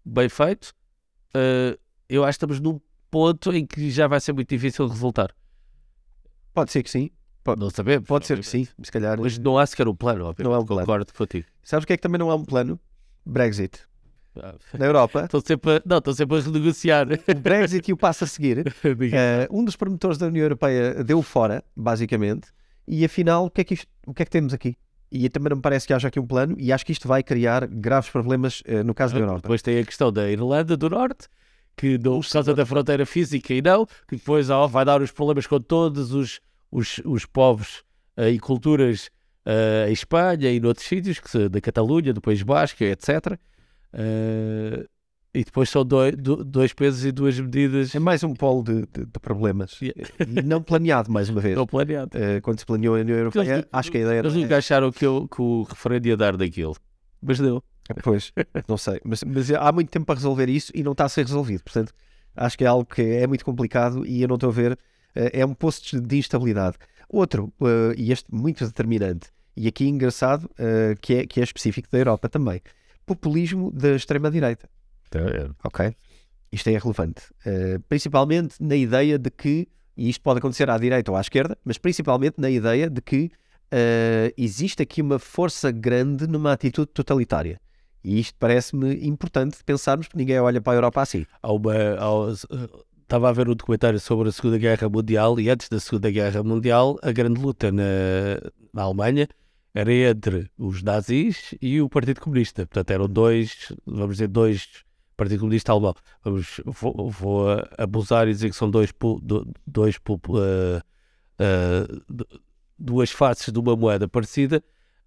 bem 0.04 0.28
feito, 0.28 0.72
uh, 1.34 1.76
eu 2.08 2.22
acho 2.22 2.38
que 2.38 2.44
estamos 2.44 2.60
num 2.60 2.78
ponto 3.10 3.52
em 3.52 3.66
que 3.66 3.90
já 3.90 4.06
vai 4.06 4.20
ser 4.20 4.32
muito 4.32 4.48
difícil 4.48 4.86
resultar. 4.86 5.34
Pode 6.52 6.72
ser 6.72 6.82
que 6.82 6.90
sim. 6.90 7.10
Pode, 7.42 7.60
não 7.60 7.70
sabemos. 7.70 8.06
Pode 8.06 8.26
ser 8.26 8.38
que 8.38 8.46
sim, 8.46 8.66
se 8.82 8.92
calhar. 8.92 9.18
Mas 9.18 9.38
não 9.38 9.58
há 9.58 9.66
sequer 9.66 9.88
um 9.88 9.94
plano, 9.94 10.26
obviamente. 10.26 10.50
Não 10.50 10.54
há 10.54 10.60
um 10.60 10.66
plano. 10.66 10.82
Concordo 10.82 11.12
contigo. 11.14 11.46
Sabes 11.62 11.84
o 11.84 11.86
que 11.86 11.94
é 11.94 11.96
que 11.96 12.02
também 12.02 12.18
não 12.18 12.30
há 12.30 12.34
um 12.34 12.44
plano? 12.44 12.78
Brexit. 13.24 13.80
Ah. 14.36 14.54
Na 14.78 14.86
Europa. 14.86 15.24
Estou 15.24 15.40
sempre 15.40 15.76
a, 15.76 15.82
não, 15.84 15.98
estou 15.98 16.14
sempre 16.14 16.38
a 16.38 16.40
renegociar. 16.40 17.06
O 17.06 17.34
Brexit 17.34 17.90
e 17.90 17.92
o 17.92 17.96
passo 17.96 18.24
a 18.24 18.26
seguir. 18.26 18.58
uh, 18.68 18.72
um 19.50 19.64
dos 19.64 19.76
promotores 19.76 20.18
da 20.18 20.26
União 20.26 20.44
Europeia 20.44 21.02
deu 21.02 21.22
fora, 21.22 21.64
basicamente, 21.74 22.48
e 22.86 23.04
afinal, 23.04 23.46
o 23.46 23.50
que 23.50 23.60
é 23.60 23.64
que, 23.64 23.74
isto, 23.74 23.88
o 24.06 24.14
que, 24.14 24.22
é 24.22 24.24
que 24.24 24.30
temos 24.30 24.52
aqui? 24.52 24.76
E 25.10 25.28
também 25.28 25.50
não 25.50 25.56
me 25.56 25.62
parece 25.62 25.86
que 25.86 25.92
haja 25.92 26.08
aqui 26.08 26.20
um 26.20 26.26
plano, 26.26 26.56
e 26.58 26.72
acho 26.72 26.86
que 26.86 26.92
isto 26.92 27.08
vai 27.08 27.22
criar 27.22 27.66
graves 27.66 28.10
problemas 28.10 28.60
uh, 28.60 28.84
no 28.84 28.94
caso 28.94 29.14
da 29.14 29.20
Europa. 29.20 29.40
Depois 29.42 29.62
tem 29.62 29.78
a 29.78 29.84
questão 29.84 30.12
da 30.12 30.30
Irlanda 30.30 30.76
do 30.76 30.88
Norte, 30.88 31.28
que 31.76 31.98
não, 31.98 32.20
por 32.20 32.30
causa 32.30 32.54
da 32.54 32.66
fronteira 32.66 33.06
física 33.06 33.54
e 33.54 33.62
não, 33.62 33.86
que 33.86 34.16
depois 34.16 34.50
oh, 34.50 34.68
vai 34.68 34.84
dar 34.84 35.00
os 35.00 35.10
problemas 35.10 35.46
com 35.46 35.60
todos 35.60 36.12
os, 36.12 36.40
os, 36.70 37.00
os 37.04 37.24
povos 37.24 37.82
uh, 38.16 38.28
e 38.28 38.38
culturas 38.38 39.10
uh, 39.46 39.88
em 39.88 39.92
Espanha 39.92 40.50
e 40.50 40.60
noutros 40.60 40.86
sítios, 40.86 41.20
que, 41.20 41.48
da 41.48 41.60
Catalunha, 41.60 42.12
do 42.12 42.20
País 42.20 42.42
Basco, 42.42 42.84
etc. 42.84 43.38
Uh, 43.94 44.88
e 45.32 45.44
depois 45.44 45.70
são 45.70 45.84
dois, 45.84 46.14
dois 46.16 46.72
pesos 46.72 47.04
e 47.04 47.12
duas 47.12 47.38
medidas. 47.38 47.94
É 47.94 48.00
mais 48.00 48.24
um 48.24 48.34
polo 48.34 48.64
de, 48.64 48.80
de, 48.86 49.06
de 49.06 49.20
problemas. 49.20 49.78
Não 50.44 50.60
planeado, 50.60 51.10
mais 51.10 51.28
uma 51.28 51.40
vez. 51.40 51.56
Não 51.56 51.66
planeado. 51.66 52.18
Uh, 52.18 52.42
quando 52.42 52.58
se 52.58 52.66
planeou 52.66 52.96
a 52.96 52.98
União 52.98 53.16
Europeia, 53.16 53.52
eles, 53.52 53.66
acho 53.72 53.90
que 53.92 53.98
a 53.98 54.00
ideia 54.00 54.18
era. 54.18 54.28
Eles 54.28 54.36
nunca 54.36 54.56
acharam 54.56 54.90
que, 54.90 55.06
eu, 55.06 55.28
que 55.28 55.40
o 55.40 55.62
referendo 55.62 56.08
ia 56.08 56.16
dar 56.16 56.36
daquilo. 56.36 56.74
Mas 57.22 57.38
deu. 57.38 57.62
Pois, 58.02 58.32
não 58.68 58.76
sei. 58.76 59.00
Mas, 59.04 59.22
mas, 59.24 59.50
há 59.50 59.72
muito 59.72 59.90
tempo 59.90 60.06
para 60.06 60.14
resolver 60.14 60.48
isso 60.48 60.72
e 60.74 60.82
não 60.82 60.92
está 60.92 61.04
a 61.04 61.08
ser 61.08 61.26
resolvido. 61.26 61.62
Portanto, 61.62 61.92
acho 62.36 62.56
que 62.56 62.64
é 62.64 62.66
algo 62.66 62.84
que 62.84 63.02
é 63.02 63.26
muito 63.26 63.44
complicado 63.44 64.06
e 64.06 64.22
eu 64.22 64.28
não 64.28 64.36
estou 64.36 64.50
a 64.50 64.52
ver. 64.52 64.72
Uh, 64.72 65.30
é 65.32 65.44
um 65.44 65.54
posto 65.54 66.00
de 66.00 66.18
instabilidade. 66.18 66.76
Outro, 67.08 67.52
uh, 67.60 67.92
e 67.96 68.12
este 68.12 68.32
muito 68.32 68.64
determinante, 68.64 69.28
e 69.56 69.66
aqui 69.66 69.88
engraçado, 69.88 70.44
uh, 70.44 70.98
que, 71.00 71.14
é, 71.14 71.26
que 71.26 71.40
é 71.40 71.42
específico 71.42 71.88
da 71.90 71.98
Europa 71.98 72.28
também: 72.28 72.60
populismo 73.04 73.72
da 73.72 73.96
extrema-direita. 73.96 74.68
É. 75.12 75.50
Ok? 75.64 75.94
Isto 76.52 76.68
é 76.68 76.78
relevante. 76.78 77.22
principalmente 77.88 78.56
na 78.60 78.74
ideia 78.74 79.18
de 79.18 79.30
que, 79.30 79.68
e 79.96 80.08
isto 80.08 80.20
pode 80.20 80.38
acontecer 80.38 80.68
à 80.68 80.76
direita 80.78 81.10
ou 81.10 81.16
à 81.16 81.20
esquerda, 81.20 81.56
mas 81.64 81.78
principalmente 81.78 82.40
na 82.40 82.50
ideia 82.50 82.90
de 82.90 83.00
que 83.00 83.30
existe 84.36 84.82
aqui 84.82 85.00
uma 85.00 85.20
força 85.20 85.70
grande 85.70 86.26
numa 86.26 86.52
atitude 86.52 86.90
totalitária. 86.92 87.60
E 88.02 88.18
isto 88.20 88.34
parece-me 88.38 89.06
importante 89.06 89.58
pensarmos, 89.64 90.06
porque 90.06 90.18
ninguém 90.18 90.40
olha 90.40 90.60
para 90.60 90.72
a 90.72 90.76
Europa 90.76 91.02
assim. 91.02 91.26
Há 91.42 91.52
uma, 91.52 91.74
há, 91.74 92.32
estava 93.02 93.28
a 93.28 93.32
ver 93.32 93.48
um 93.48 93.54
documentário 93.54 93.98
sobre 93.98 94.28
a 94.28 94.32
Segunda 94.32 94.56
Guerra 94.56 94.88
Mundial 94.88 95.38
e 95.40 95.50
antes 95.50 95.68
da 95.68 95.80
Segunda 95.80 96.10
Guerra 96.10 96.42
Mundial 96.42 96.96
a 97.02 97.10
grande 97.10 97.40
luta 97.40 97.72
na, 97.72 97.82
na 98.72 98.82
Alemanha 98.82 99.28
era 99.74 99.92
entre 99.92 100.50
os 100.56 100.82
nazis 100.82 101.54
e 101.60 101.80
o 101.80 101.88
Partido 101.88 102.20
Comunista. 102.20 102.66
Portanto, 102.66 102.90
eram 102.90 103.08
dois, 103.08 103.72
vamos 103.84 104.16
dizer, 104.16 104.28
dois 104.28 104.68
Partido 105.16 105.40
Comunista 105.40 105.72
Alemão. 105.72 105.94
Vamos, 106.24 106.60
vou, 106.64 107.10
vou 107.10 107.46
abusar 107.76 108.26
e 108.28 108.32
dizer 108.32 108.48
que 108.48 108.56
são 108.56 108.70
dois, 108.70 108.90
dois 109.66 109.96
uh, 109.96 110.82
uh, 111.38 112.40
duas 112.78 113.10
faces 113.10 113.52
de 113.52 113.58
uma 113.58 113.76
moeda 113.76 114.08
parecida 114.08 114.62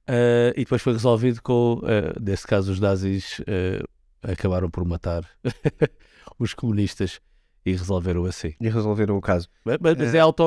uh, 0.09 0.53
e 0.55 0.59
depois 0.59 0.81
foi 0.81 0.93
resolvido 0.93 1.41
com, 1.41 1.75
uh, 1.75 2.21
nesse 2.21 2.45
caso, 2.45 2.71
os 2.71 2.79
nazis 2.79 3.39
uh, 3.39 3.87
acabaram 4.21 4.69
por 4.69 4.85
matar 4.85 5.27
os 6.39 6.53
comunistas 6.53 7.19
e 7.65 7.71
resolveram 7.71 8.25
assim. 8.25 8.53
E 8.59 8.69
resolveram 8.69 9.17
o 9.17 9.21
caso. 9.21 9.47
Mas, 9.63 9.77
mas 9.79 10.13
é, 10.13 10.19
auto 10.19 10.43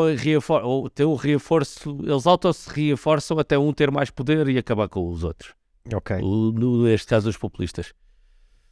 ou 0.63 0.91
tem 0.91 1.07
um 1.07 1.15
reforço, 1.15 1.99
eles 2.03 2.27
auto 2.27 2.53
se 2.53 2.69
reforçam 2.71 3.39
até 3.39 3.59
um 3.59 3.73
ter 3.73 3.91
mais 3.91 4.11
poder 4.11 4.49
e 4.49 4.59
acabar 4.59 4.89
com 4.89 5.09
os 5.09 5.25
outros. 5.25 5.55
Ok. 5.95 6.17
O, 6.21 6.53
no, 6.53 6.85
neste 6.85 7.07
caso, 7.07 7.29
os 7.29 7.37
populistas. 7.37 7.95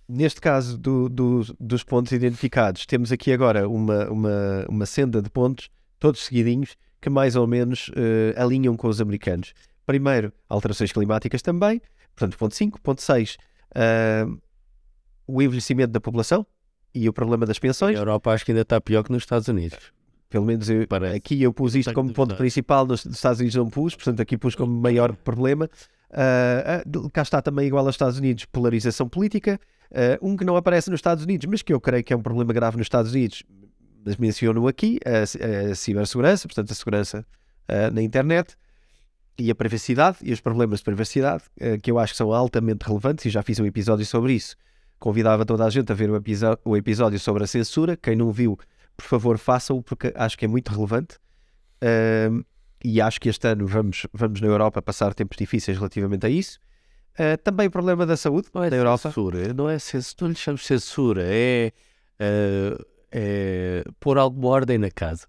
Neste 0.06 0.40
caso 0.40 0.76
do, 0.76 1.08
do, 1.08 1.40
dos 1.58 1.82
pontos 1.82 2.12
identificados, 2.12 2.84
temos 2.84 3.10
aqui 3.10 3.32
agora 3.32 3.66
uma, 3.66 4.10
uma, 4.10 4.66
uma 4.68 4.86
senda 4.86 5.22
de 5.22 5.30
pontos, 5.30 5.70
todos 5.98 6.24
seguidinhos, 6.24 6.76
que 7.00 7.08
mais 7.08 7.36
ou 7.36 7.46
menos 7.46 7.90
alinham 8.36 8.76
com 8.76 8.88
os 8.88 9.00
americanos. 9.00 9.54
Primeiro, 9.86 10.32
alterações 10.48 10.92
climáticas 10.92 11.42
também, 11.42 11.80
portanto, 12.14 12.38
ponto 12.38 12.54
5. 12.54 12.80
Ponto 12.80 13.02
6, 13.02 13.34
uh, 13.34 13.36
eh, 13.74 14.26
o 15.26 15.42
envelhecimento 15.42 15.92
da 15.92 16.00
população 16.00 16.46
e 16.94 17.08
o 17.08 17.12
problema 17.12 17.44
das 17.44 17.58
pensões. 17.58 17.96
A 17.96 18.00
Europa 18.00 18.30
acho 18.30 18.44
que 18.44 18.52
ainda 18.52 18.62
está 18.62 18.80
pior 18.80 19.02
que 19.02 19.12
nos 19.12 19.22
Estados 19.22 19.48
Unidos. 19.48 19.92
Pelo 20.30 20.46
menos 20.46 20.68
eu, 20.68 20.86
aqui 21.14 21.42
eu 21.42 21.52
pus 21.52 21.74
isto 21.74 21.92
como 21.92 22.12
ponto 22.12 22.34
principal, 22.36 22.86
nos 22.86 23.04
Estados 23.04 23.40
Unidos 23.40 23.56
não 23.56 23.68
pus, 23.68 23.94
portanto 23.94 24.20
aqui 24.20 24.36
pus 24.36 24.54
como 24.54 24.72
maior 24.80 25.14
problema. 25.22 25.68
Uh, 26.10 27.10
cá 27.10 27.22
está 27.22 27.42
também 27.42 27.66
igual 27.66 27.84
aos 27.84 27.94
Estados 27.94 28.18
Unidos, 28.18 28.44
polarização 28.46 29.08
política. 29.08 29.60
Uh, 29.90 30.30
um 30.30 30.36
que 30.36 30.44
não 30.44 30.56
aparece 30.56 30.90
nos 30.90 30.98
Estados 30.98 31.24
Unidos, 31.24 31.46
mas 31.46 31.62
que 31.62 31.72
eu 31.72 31.80
creio 31.80 32.02
que 32.02 32.12
é 32.12 32.16
um 32.16 32.22
problema 32.22 32.52
grave 32.52 32.76
nos 32.76 32.86
Estados 32.86 33.12
Unidos, 33.12 33.44
mas 34.04 34.16
menciono 34.16 34.66
aqui, 34.66 34.98
a, 35.04 35.70
a 35.70 35.74
cibersegurança, 35.74 36.48
portanto 36.48 36.72
a 36.72 36.74
segurança 36.74 37.26
uh, 37.68 37.94
na 37.94 38.02
internet 38.02 38.56
e 39.38 39.50
a 39.50 39.54
privacidade 39.54 40.18
e 40.22 40.32
os 40.32 40.40
problemas 40.40 40.78
de 40.78 40.84
privacidade, 40.84 41.44
que 41.82 41.90
eu 41.90 41.98
acho 41.98 42.12
que 42.12 42.16
são 42.16 42.32
altamente 42.32 42.86
relevantes 42.86 43.24
e 43.24 43.30
já 43.30 43.42
fiz 43.42 43.58
um 43.58 43.66
episódio 43.66 44.06
sobre 44.06 44.32
isso. 44.32 44.56
Convidava 44.98 45.44
toda 45.44 45.64
a 45.64 45.70
gente 45.70 45.90
a 45.90 45.94
ver 45.94 46.10
o, 46.10 46.22
o 46.64 46.76
episódio 46.76 47.18
sobre 47.18 47.44
a 47.44 47.46
censura. 47.46 47.96
Quem 47.96 48.16
não 48.16 48.30
viu, 48.30 48.58
por 48.96 49.04
favor, 49.04 49.36
façam-o, 49.38 49.82
porque 49.82 50.12
acho 50.14 50.38
que 50.38 50.44
é 50.44 50.48
muito 50.48 50.70
relevante. 50.70 51.18
Uh, 51.82 52.44
e 52.82 53.00
acho 53.00 53.20
que 53.20 53.28
este 53.28 53.46
ano 53.48 53.66
vamos, 53.66 54.06
vamos 54.12 54.40
na 54.40 54.46
Europa 54.46 54.80
passar 54.80 55.12
tempos 55.14 55.36
difíceis 55.36 55.76
relativamente 55.76 56.24
a 56.26 56.28
isso. 56.28 56.58
Uh, 57.14 57.36
também 57.42 57.66
o 57.66 57.70
problema 57.70 58.06
da 58.06 58.16
saúde 58.16 58.48
não 58.54 58.62
é 58.62 58.70
na 58.70 58.76
Europa. 58.76 59.08
Censura, 59.08 59.52
não 59.52 59.68
é 59.68 59.78
censura, 59.78 60.16
não 60.22 60.28
lhe 60.28 60.34
chamamos 60.36 60.66
censura, 60.66 61.22
é, 61.26 61.72
uh, 62.20 62.86
é 63.10 63.84
pôr 64.00 64.16
alguma 64.16 64.48
ordem 64.48 64.78
na 64.78 64.90
casa. 64.90 65.26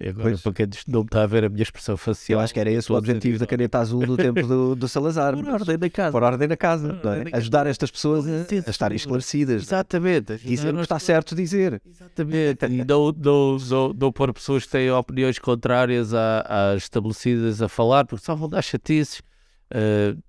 Agora, 0.00 0.30
pois. 0.30 0.40
para 0.40 0.52
quem 0.52 0.66
não 0.88 1.02
está 1.02 1.22
a 1.22 1.26
ver 1.26 1.44
a 1.44 1.48
minha 1.48 1.62
expressão 1.62 1.96
facial. 1.96 2.40
Eu 2.40 2.44
acho 2.44 2.52
que 2.52 2.58
era 2.58 2.68
esse 2.68 2.90
o 2.90 2.96
objetivo 2.96 3.38
da 3.38 3.46
caneta 3.46 3.78
azul 3.78 4.04
do 4.04 4.16
tempo 4.16 4.44
do, 4.44 4.74
do 4.74 4.88
Salazar. 4.88 5.36
Por 5.36 5.48
ordem 5.48 5.78
na 5.78 5.88
casa. 5.88 6.10
Por 6.10 6.22
ordem 6.24 6.48
na 6.48 6.56
casa. 6.56 7.00
É? 7.32 7.36
Ajudar 7.36 7.66
estas 7.68 7.92
pessoas 7.92 8.26
a, 8.26 8.44
a 8.66 8.70
estarem 8.70 8.96
esclarecidas. 8.96 9.62
Exatamente. 9.62 10.40
Isso 10.44 10.70
não 10.72 10.82
está 10.82 10.98
certo 10.98 11.36
dizer. 11.36 11.80
Exatamente. 11.86 12.66
E 12.66 12.84
não, 12.84 13.12
não, 13.12 13.56
não, 13.56 13.92
não 13.92 14.12
pôr 14.12 14.32
pessoas 14.32 14.64
que 14.64 14.70
têm 14.70 14.90
opiniões 14.90 15.38
contrárias 15.38 16.12
às 16.12 16.82
estabelecidas 16.82 17.62
a 17.62 17.68
falar, 17.68 18.04
porque 18.04 18.24
só 18.24 18.34
vão 18.34 18.48
dar 18.48 18.62
chatices. 18.62 19.22
Uh, 19.70 20.20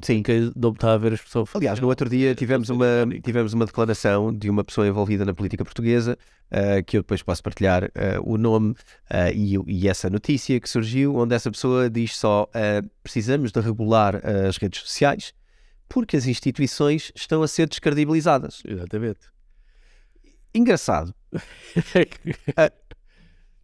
Sim. 0.00 0.22
Que 0.22 0.50
não 0.56 0.70
está 0.70 0.94
a 0.94 0.96
ver 0.96 1.12
as 1.12 1.20
pessoas. 1.20 1.50
Aliás, 1.54 1.78
no 1.78 1.88
outro 1.88 2.08
dia 2.08 2.34
tivemos 2.34 2.70
uma, 2.70 2.86
tivemos 3.22 3.52
uma 3.52 3.66
declaração 3.66 4.32
de 4.34 4.48
uma 4.48 4.64
pessoa 4.64 4.86
envolvida 4.86 5.24
na 5.24 5.34
política 5.34 5.64
portuguesa, 5.64 6.16
uh, 6.50 6.82
que 6.84 6.96
eu 6.96 7.02
depois 7.02 7.22
posso 7.22 7.42
partilhar 7.42 7.84
uh, 7.84 7.88
o 8.24 8.38
nome 8.38 8.70
uh, 8.70 8.76
e, 9.34 9.58
e, 9.66 9.88
essa 9.88 10.08
notícia 10.08 10.58
que 10.58 10.68
surgiu, 10.68 11.16
onde 11.16 11.34
essa 11.34 11.50
pessoa 11.50 11.90
diz 11.90 12.16
só: 12.16 12.48
precisamos 13.02 13.52
de 13.52 13.60
regular 13.60 14.16
as 14.24 14.56
redes 14.56 14.80
sociais 14.80 15.34
porque 15.88 16.16
as 16.16 16.26
instituições 16.26 17.12
estão 17.14 17.42
a 17.42 17.48
ser 17.48 17.68
descredibilizadas. 17.68 18.62
Exatamente. 18.66 19.20
Engraçado. 20.54 21.14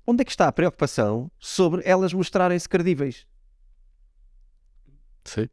onde 0.07 0.21
é 0.21 0.25
que 0.25 0.31
está 0.31 0.49
a 0.49 0.53
preocupação 0.53 1.31
sobre 1.39 1.81
elas 1.87 2.13
mostrarem-se 2.13 2.69
credíveis? 2.69 3.27
Sim 5.25 5.49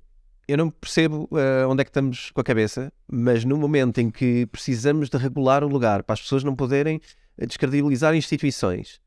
eu 0.48 0.58
não 0.58 0.70
percebo 0.70 1.28
uh, 1.32 1.68
onde 1.68 1.82
é 1.82 1.84
que 1.84 1.90
estamos 1.90 2.30
com 2.32 2.42
a 2.42 2.44
cabeça, 2.44 2.94
mas 3.12 3.44
no 3.44 3.58
momento 3.58 4.00
em 4.00 4.12
que 4.12 4.46
precisamos 4.48 5.10
de 5.10 5.18
regular 5.18 5.64
o 5.64 5.68
lugar 5.68 6.04
para 6.04 6.14
as 6.14 6.22
pessoas 6.22 6.44
não 6.44 6.56
poderem 6.56 7.02
eh, 7.38 7.46
descredibilizar 7.46 8.14
instituições, 8.14 9.02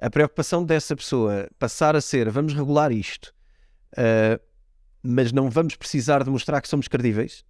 a 0.00 0.08
preocupação 0.08 0.64
dessa 0.64 0.96
pessoa 0.96 1.48
passar 1.58 1.94
a 1.94 2.00
ser 2.00 2.30
vamos 2.30 2.54
regular 2.54 2.90
isto, 2.90 3.34
uh, 3.92 4.40
mas 5.02 5.32
não 5.32 5.50
vamos 5.50 5.76
precisar 5.76 6.24
de 6.24 6.30
mostrar 6.30 6.60
que 6.60 6.68
somos 6.68 6.88
credíveis, 6.88 7.44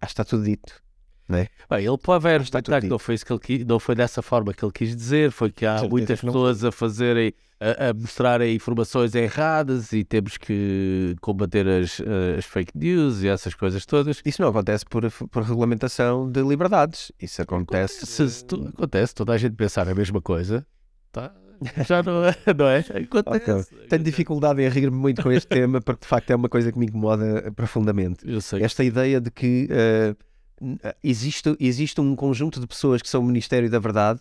acho 0.00 0.14
que 0.14 0.20
está 0.20 0.24
tudo 0.24 0.44
dito. 0.44 0.83
Não 1.26 1.38
é? 1.38 1.48
Bem, 1.70 1.86
ele 1.86 1.96
pode 1.96 2.26
haver 2.26 2.42
está 2.42 2.60
que 2.60 2.86
não 2.86 2.98
foi, 2.98 3.14
isso 3.14 3.24
que 3.24 3.32
ele 3.32 3.40
quis, 3.40 3.64
não 3.64 3.80
foi 3.80 3.94
dessa 3.94 4.20
forma 4.20 4.52
que 4.52 4.62
ele 4.62 4.72
quis 4.72 4.94
dizer, 4.94 5.30
foi 5.30 5.50
que 5.50 5.64
há 5.64 5.82
muitas 5.88 6.20
pessoas 6.20 6.62
a 6.62 6.70
fazerem, 6.70 7.32
a, 7.58 7.88
a 7.88 7.94
mostrarem 7.94 8.54
informações 8.54 9.14
erradas 9.14 9.92
e 9.92 10.04
temos 10.04 10.36
que 10.36 11.16
combater 11.22 11.66
as, 11.66 11.98
as, 12.36 12.44
fake 12.44 12.76
news 12.76 13.22
e 13.22 13.28
essas 13.28 13.54
coisas 13.54 13.86
todas. 13.86 14.20
Isso 14.24 14.42
não 14.42 14.50
acontece 14.50 14.84
por, 14.84 15.10
por 15.10 15.42
regulamentação 15.42 16.30
de 16.30 16.42
liberdades. 16.42 17.10
Isso 17.18 17.40
acontece. 17.40 17.98
Acontece, 17.98 18.30
se, 18.30 18.44
tu, 18.44 18.70
acontece 18.74 19.14
toda 19.14 19.32
a 19.32 19.38
gente 19.38 19.56
pensar 19.56 19.88
a 19.88 19.94
mesma 19.94 20.20
coisa, 20.20 20.66
tá? 21.10 21.32
já 21.88 22.02
não 22.02 22.22
é, 22.22 22.34
não 22.54 22.66
é? 22.66 22.78
Acontece. 22.80 23.74
Okay. 23.74 23.88
Tenho 23.88 24.02
dificuldade 24.02 24.60
em 24.60 24.68
rir-me 24.68 24.96
muito 24.98 25.22
com 25.22 25.32
este 25.32 25.48
tema 25.48 25.80
porque 25.80 26.02
de 26.02 26.08
facto 26.08 26.30
é 26.30 26.36
uma 26.36 26.50
coisa 26.50 26.70
que 26.70 26.78
me 26.78 26.84
incomoda 26.84 27.50
profundamente. 27.56 28.26
Esta 28.60 28.84
ideia 28.84 29.22
de 29.22 29.30
que. 29.30 29.68
Uh, 29.70 30.33
existe, 31.02 31.56
existe 31.58 32.00
um 32.00 32.14
conjunto 32.14 32.60
de 32.60 32.66
pessoas 32.66 33.02
que 33.02 33.08
são 33.08 33.20
o 33.20 33.24
Ministério 33.24 33.70
da 33.70 33.78
Verdade. 33.78 34.20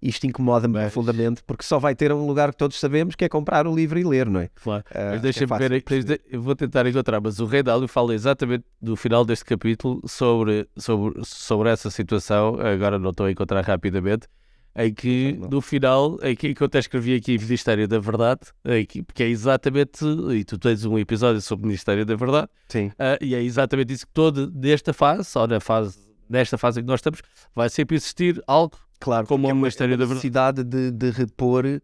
Isto 0.00 0.26
incomoda-me 0.26 0.74
mas... 0.74 0.92
profundamente 0.92 1.44
porque 1.46 1.62
só 1.62 1.78
vai 1.78 1.94
ter 1.94 2.12
um 2.12 2.26
lugar 2.26 2.50
que 2.50 2.56
todos 2.56 2.78
sabemos 2.78 3.14
que 3.14 3.24
é 3.24 3.28
comprar 3.28 3.68
o 3.68 3.74
livro 3.74 3.98
e 4.00 4.04
ler, 4.04 4.28
não 4.28 4.40
é? 4.40 4.50
Claro. 4.60 4.84
Uh, 4.90 5.12
mas 5.12 5.22
deixa-me 5.22 5.52
é 5.52 5.68
ver, 5.68 6.20
eu 6.28 6.42
vou 6.42 6.56
tentar 6.56 6.84
encontrar, 6.86 7.20
mas 7.20 7.38
o 7.38 7.46
Rei 7.46 7.62
Dálio 7.62 7.86
fala 7.86 8.12
exatamente 8.12 8.64
no 8.80 8.96
final 8.96 9.24
deste 9.24 9.44
capítulo 9.44 10.02
sobre, 10.04 10.68
sobre, 10.76 11.24
sobre 11.24 11.70
essa 11.70 11.88
situação. 11.88 12.56
Agora 12.58 12.98
não 12.98 13.10
estou 13.10 13.26
a 13.26 13.30
encontrar 13.30 13.62
rapidamente 13.62 14.26
em 14.74 14.92
que 14.92 15.38
no 15.50 15.60
final, 15.60 16.18
em 16.22 16.34
que, 16.34 16.54
eu 16.58 16.66
até 16.66 16.78
escrevi 16.78 17.14
aqui 17.14 17.38
Ministério 17.38 17.86
da 17.86 17.98
Verdade, 17.98 18.40
em 18.64 18.84
que, 18.86 19.02
porque 19.02 19.22
é 19.22 19.28
exatamente, 19.28 20.04
e 20.34 20.44
tu 20.44 20.58
tens 20.58 20.84
um 20.84 20.98
episódio 20.98 21.40
sobre 21.40 21.64
o 21.64 21.66
Ministério 21.66 22.06
da 22.06 22.16
Verdade, 22.16 22.48
Sim. 22.68 22.86
Uh, 22.88 23.18
e 23.20 23.34
é 23.34 23.42
exatamente 23.42 23.92
isso 23.92 24.06
que 24.06 24.12
todo 24.12 24.50
nesta 24.54 24.92
fase, 24.92 25.38
ou 25.38 25.46
na 25.46 25.60
fase, 25.60 25.98
nesta 26.28 26.56
fase 26.56 26.80
em 26.80 26.82
que 26.82 26.88
nós 26.88 27.00
estamos, 27.00 27.20
vai 27.54 27.68
sempre 27.68 27.96
existir 27.96 28.42
algo 28.46 28.76
claro, 28.98 29.26
como 29.26 29.46
o 29.46 29.54
Ministério 29.54 29.96
da 29.96 30.04
Verdade. 30.04 30.14
Necessidade 30.14 30.64
de, 30.64 30.90
de 30.90 31.10
repor 31.10 31.66
uh, 31.66 31.80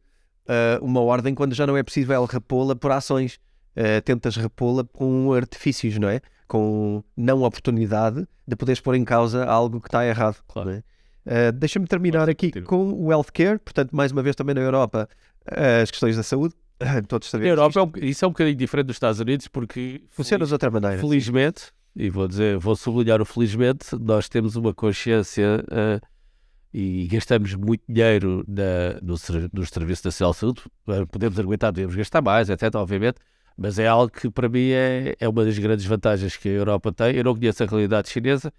uma 0.85 1.01
ordem 1.01 1.35
quando 1.35 1.55
já 1.55 1.67
não 1.67 1.77
é 1.77 1.83
possível 1.83 2.25
repô-la 2.25 2.75
por 2.75 2.91
ações. 2.91 3.39
Uh, 3.77 4.01
tentas 4.03 4.35
repô-la 4.35 4.83
com 4.83 5.33
artifícios, 5.33 5.99
não 5.99 6.09
é? 6.09 6.21
Com 6.49 7.05
não 7.17 7.43
oportunidade 7.43 8.27
de 8.47 8.57
poderes 8.57 8.81
pôr 8.81 8.95
em 8.95 9.05
causa 9.05 9.45
algo 9.45 9.81
que 9.81 9.89
está 9.89 10.05
errado. 10.07 10.43
Claro. 10.49 10.71
É? 10.71 10.83
Uh, 11.29 11.53
Deixa-me 11.53 11.87
terminar 11.87 12.27
aqui 12.27 12.51
com 12.63 12.91
o 12.95 13.13
healthcare, 13.13 13.59
portanto, 13.59 13.95
mais 13.95 14.11
uma 14.11 14.23
vez 14.23 14.35
também 14.35 14.55
na 14.55 14.63
Europa, 14.63 15.07
uh, 15.47 15.83
as 15.83 15.91
questões 15.91 16.17
da 16.17 16.23
saúde. 16.23 16.55
Todos 17.07 17.29
sabemos. 17.29 17.55
Na 17.55 17.63
Europa, 17.63 17.81
é 17.81 17.83
um, 17.83 18.09
isso 18.09 18.25
é 18.25 18.29
um 18.29 18.31
bocadinho 18.31 18.57
diferente 18.57 18.87
dos 18.87 18.97
Estados 18.97 19.21
Unidos 19.21 19.47
porque 19.47 20.03
funciona 20.09 20.47
de 20.47 20.53
outra 20.53 20.71
maneira. 20.71 20.99
Felizmente, 20.99 21.61
sim. 21.61 21.71
e 21.97 22.09
vou 22.09 22.27
dizer, 22.27 22.57
vou 22.57 22.75
sublinhar 22.75 23.21
o 23.21 23.27
felizmente, 23.27 23.95
nós 24.01 24.27
temos 24.27 24.57
uma 24.57 24.73
consciência 24.73 25.63
uh, 25.65 26.07
e 26.73 27.07
gastamos 27.09 27.55
muito 27.55 27.83
dinheiro 27.87 28.43
na, 28.49 28.99
no, 29.03 29.17
nos 29.53 29.69
serviços 29.69 30.03
da 30.03 30.11
saúde. 30.33 30.63
Podemos 31.11 31.39
argumentar, 31.39 31.73
devemos 31.73 31.95
gastar 31.95 32.23
mais, 32.23 32.49
etc. 32.49 32.75
Obviamente, 32.77 33.19
mas 33.55 33.79
é 33.79 33.87
algo 33.87 34.11
que 34.11 34.31
para 34.31 34.49
mim 34.49 34.71
é, 34.71 35.15
é 35.21 35.29
uma 35.29 35.45
das 35.45 35.59
grandes 35.59 35.85
vantagens 35.85 36.39
que 36.39 36.49
a 36.49 36.53
Europa 36.53 36.91
tem. 36.91 37.17
Eu 37.17 37.25
não 37.25 37.35
conheço 37.35 37.63
a 37.63 37.67
realidade 37.67 38.09
chinesa 38.09 38.51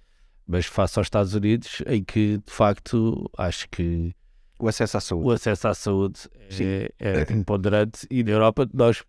mas 0.49 0.65
face 0.65 0.97
aos 0.97 1.05
Estados 1.05 1.35
Unidos, 1.35 1.83
em 1.85 2.03
que 2.03 2.39
de 2.43 2.51
facto 2.51 3.29
acho 3.37 3.69
que 3.69 4.11
o 4.59 4.67
acesso 4.67 4.97
à 4.97 4.99
saúde, 4.99 5.27
o 5.27 5.31
acesso 5.31 5.67
à 5.67 5.73
saúde 5.75 6.19
é, 6.59 6.91
é 6.99 7.31
imponderante 7.31 8.07
e 8.09 8.23
na 8.23 8.31
Europa 8.31 8.67
nós 8.73 9.03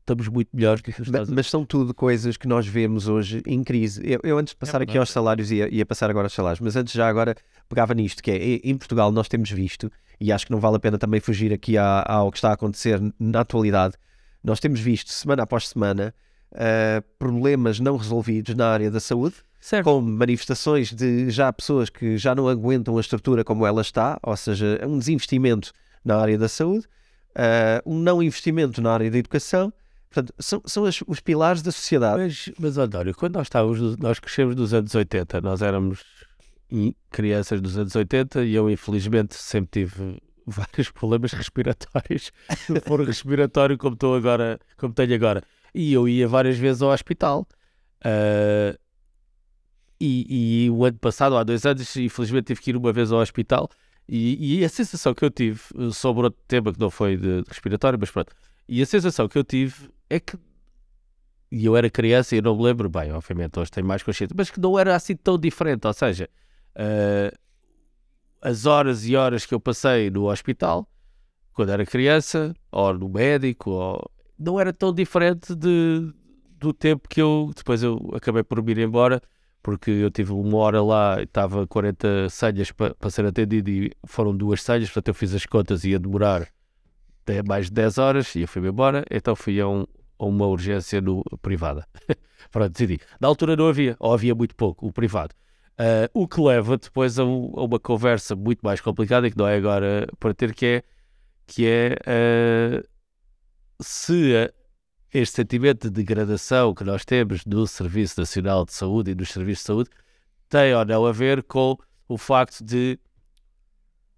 estamos 0.00 0.26
muito 0.28 0.48
melhores 0.54 0.80
que 0.80 0.90
os 0.90 0.98
Estados 1.00 1.28
Unidos. 1.28 1.34
Mas 1.34 1.50
são 1.50 1.66
tudo 1.66 1.92
coisas 1.92 2.38
que 2.38 2.48
nós 2.48 2.66
vemos 2.66 3.08
hoje 3.08 3.42
em 3.44 3.62
crise. 3.62 4.00
Eu, 4.04 4.20
eu 4.22 4.38
antes 4.38 4.54
de 4.54 4.56
passar 4.56 4.80
é 4.80 4.84
aqui 4.84 4.96
aos 4.96 5.10
salários, 5.10 5.50
ia, 5.50 5.68
ia, 5.68 5.84
passar 5.84 6.08
agora 6.08 6.26
aos 6.26 6.32
salários, 6.32 6.60
mas 6.60 6.76
antes 6.76 6.94
já 6.94 7.06
agora 7.06 7.34
pegava 7.68 7.92
nisto, 7.92 8.22
que 8.22 8.30
é, 8.30 8.54
em 8.64 8.76
Portugal 8.78 9.12
nós 9.12 9.28
temos 9.28 9.50
visto, 9.50 9.92
e 10.18 10.32
acho 10.32 10.46
que 10.46 10.52
não 10.52 10.60
vale 10.60 10.76
a 10.76 10.80
pena 10.80 10.96
também 10.96 11.20
fugir 11.20 11.52
aqui 11.52 11.76
ao 11.76 12.30
que 12.30 12.38
está 12.38 12.50
a 12.50 12.54
acontecer 12.54 12.98
na 13.20 13.40
atualidade, 13.40 13.96
nós 14.42 14.60
temos 14.60 14.80
visto 14.80 15.12
semana 15.12 15.42
após 15.42 15.68
semana 15.68 16.14
uh, 16.52 17.02
problemas 17.18 17.80
não 17.80 17.98
resolvidos 17.98 18.54
na 18.54 18.68
área 18.68 18.90
da 18.90 19.00
saúde, 19.00 19.36
certo. 19.66 19.84
com 19.84 20.00
manifestações 20.00 20.92
de 20.92 21.28
já 21.28 21.52
pessoas 21.52 21.90
que 21.90 22.16
já 22.16 22.34
não 22.34 22.48
aguentam 22.48 22.96
a 22.96 23.00
estrutura 23.00 23.42
como 23.42 23.66
ela 23.66 23.82
está, 23.82 24.18
ou 24.22 24.36
seja, 24.36 24.80
um 24.86 24.98
desinvestimento 24.98 25.72
na 26.04 26.16
área 26.18 26.38
da 26.38 26.48
saúde, 26.48 26.86
uh, 27.34 27.82
um 27.84 27.98
não 27.98 28.22
investimento 28.22 28.80
na 28.80 28.92
área 28.92 29.10
da 29.10 29.18
educação. 29.18 29.72
Portanto, 30.08 30.32
são, 30.38 30.62
são 30.64 30.84
as- 30.84 31.02
os 31.06 31.18
pilares 31.18 31.62
da 31.62 31.72
sociedade. 31.72 32.22
Mas, 32.22 32.52
mas 32.60 32.78
António, 32.78 33.12
quando 33.14 33.34
nós 33.34 33.48
estávamos, 33.48 33.96
nós 33.96 34.20
crescemos 34.20 34.54
nos 34.54 34.72
anos 34.72 34.94
80, 34.94 35.40
nós 35.40 35.60
éramos 35.60 36.04
crianças 37.10 37.60
dos 37.60 37.76
anos 37.76 37.94
80 37.94 38.44
e 38.44 38.54
eu 38.54 38.70
infelizmente 38.70 39.34
sempre 39.34 39.84
tive 39.84 40.22
vários 40.46 40.90
problemas 40.92 41.32
respiratórios, 41.32 42.30
foro 42.86 43.02
respiratório 43.04 43.76
como 43.76 43.94
estou 43.94 44.14
agora, 44.14 44.60
como 44.76 44.94
tenho 44.94 45.14
agora. 45.14 45.42
E 45.74 45.92
eu 45.92 46.08
ia 46.08 46.28
várias 46.28 46.56
vezes 46.56 46.82
ao 46.82 46.90
hospital. 46.90 47.46
Ah, 48.02 48.76
e, 50.00 50.66
e 50.66 50.70
o 50.70 50.84
ano 50.84 50.98
passado, 50.98 51.36
há 51.36 51.42
dois 51.42 51.64
anos, 51.64 51.96
infelizmente 51.96 52.46
tive 52.46 52.60
que 52.60 52.70
ir 52.70 52.76
uma 52.76 52.92
vez 52.92 53.12
ao 53.12 53.20
hospital. 53.20 53.68
E, 54.08 54.60
e 54.60 54.64
a 54.64 54.68
sensação 54.68 55.14
que 55.14 55.24
eu 55.24 55.30
tive 55.30 55.60
eh, 55.76 55.90
sobre 55.90 56.24
outro 56.24 56.40
tema 56.46 56.72
que 56.72 56.78
não 56.78 56.90
foi 56.90 57.16
de, 57.16 57.42
de 57.42 57.48
respiratório, 57.48 57.98
mas 57.98 58.10
pronto. 58.10 58.32
E 58.68 58.80
a 58.80 58.86
sensação 58.86 59.28
que 59.28 59.36
eu 59.36 59.44
tive 59.44 59.90
é 60.08 60.20
que 60.20 60.38
e 61.50 61.64
eu 61.64 61.76
era 61.76 61.88
criança 61.88 62.34
e 62.34 62.38
eu 62.38 62.42
não 62.42 62.56
me 62.56 62.64
lembro 62.64 62.88
bem, 62.88 63.12
obviamente 63.12 63.58
hoje 63.58 63.70
tenho 63.70 63.86
mais 63.86 64.02
consciência, 64.02 64.34
mas 64.36 64.50
que 64.50 64.60
não 64.60 64.78
era 64.78 64.96
assim 64.96 65.14
tão 65.14 65.38
diferente, 65.38 65.86
ou 65.86 65.92
seja, 65.92 66.28
eh, 66.74 67.32
as 68.42 68.66
horas 68.66 69.06
e 69.06 69.16
horas 69.16 69.46
que 69.46 69.54
eu 69.54 69.60
passei 69.60 70.10
no 70.10 70.28
hospital 70.30 70.88
quando 71.52 71.70
era 71.70 71.86
criança, 71.86 72.54
ou 72.70 72.92
no 72.92 73.08
médico, 73.08 73.70
ou... 73.70 74.10
não 74.38 74.60
era 74.60 74.72
tão 74.72 74.92
diferente 74.92 75.54
de, 75.54 76.12
do 76.58 76.72
tempo 76.72 77.08
que 77.08 77.22
eu, 77.22 77.50
depois 77.56 77.82
eu 77.82 78.10
acabei 78.12 78.42
por 78.42 78.62
me 78.62 78.72
ir 78.72 78.78
embora, 78.78 79.22
porque 79.66 79.90
eu 79.90 80.12
tive 80.12 80.32
uma 80.32 80.58
hora 80.58 80.80
lá 80.80 81.16
e 81.18 81.24
estava 81.24 81.66
40 81.66 82.28
senhas 82.30 82.70
para 82.70 82.94
ser 83.10 83.26
atendido 83.26 83.68
e 83.68 83.90
foram 84.06 84.32
duas 84.36 84.62
senhas, 84.62 84.84
portanto 84.88 85.08
eu 85.08 85.14
fiz 85.14 85.34
as 85.34 85.44
contas 85.44 85.82
e 85.82 85.90
ia 85.90 85.98
demorar 85.98 86.46
de- 87.26 87.42
mais 87.42 87.66
de 87.66 87.72
10 87.72 87.98
horas 87.98 88.32
e 88.36 88.42
eu 88.42 88.46
fui-me 88.48 88.68
embora, 88.68 89.04
então 89.10 89.34
fui 89.34 89.60
a, 89.60 89.66
um- 89.66 89.84
a 90.20 90.24
uma 90.24 90.46
urgência 90.46 91.00
no 91.00 91.20
privada. 91.42 91.84
Pronto, 92.52 92.70
decidi. 92.70 93.00
Na 93.20 93.26
altura 93.26 93.56
não 93.56 93.66
havia, 93.66 93.96
ou 93.98 94.14
havia 94.14 94.36
muito 94.36 94.54
pouco, 94.54 94.86
o 94.86 94.92
privado. 94.92 95.34
Ah, 95.76 96.08
o 96.14 96.28
que 96.28 96.40
leva 96.40 96.78
depois 96.78 97.18
a, 97.18 97.24
um- 97.24 97.52
a 97.56 97.64
uma 97.64 97.80
conversa 97.80 98.36
muito 98.36 98.60
mais 98.62 98.80
complicada 98.80 99.28
que 99.28 99.36
não 99.36 99.48
é 99.48 99.56
agora 99.56 100.06
para 100.20 100.32
ter, 100.32 100.54
que 100.54 100.64
é, 100.64 100.82
que 101.44 101.66
é 101.66 101.96
ah, 102.06 102.84
se 103.80 104.48
este 105.18 105.36
sentimento 105.36 105.88
de 105.88 105.90
degradação 105.90 106.74
que 106.74 106.84
nós 106.84 107.04
temos 107.04 107.44
no 107.46 107.66
Serviço 107.66 108.20
Nacional 108.20 108.64
de 108.64 108.72
Saúde 108.72 109.12
e 109.12 109.14
nos 109.14 109.30
serviços 109.30 109.62
de 109.62 109.66
saúde 109.66 109.90
tem 110.48 110.74
ou 110.74 110.84
não 110.84 111.06
a 111.06 111.12
ver 111.12 111.42
com 111.42 111.76
o 112.08 112.18
facto 112.18 112.62
de, 112.62 112.98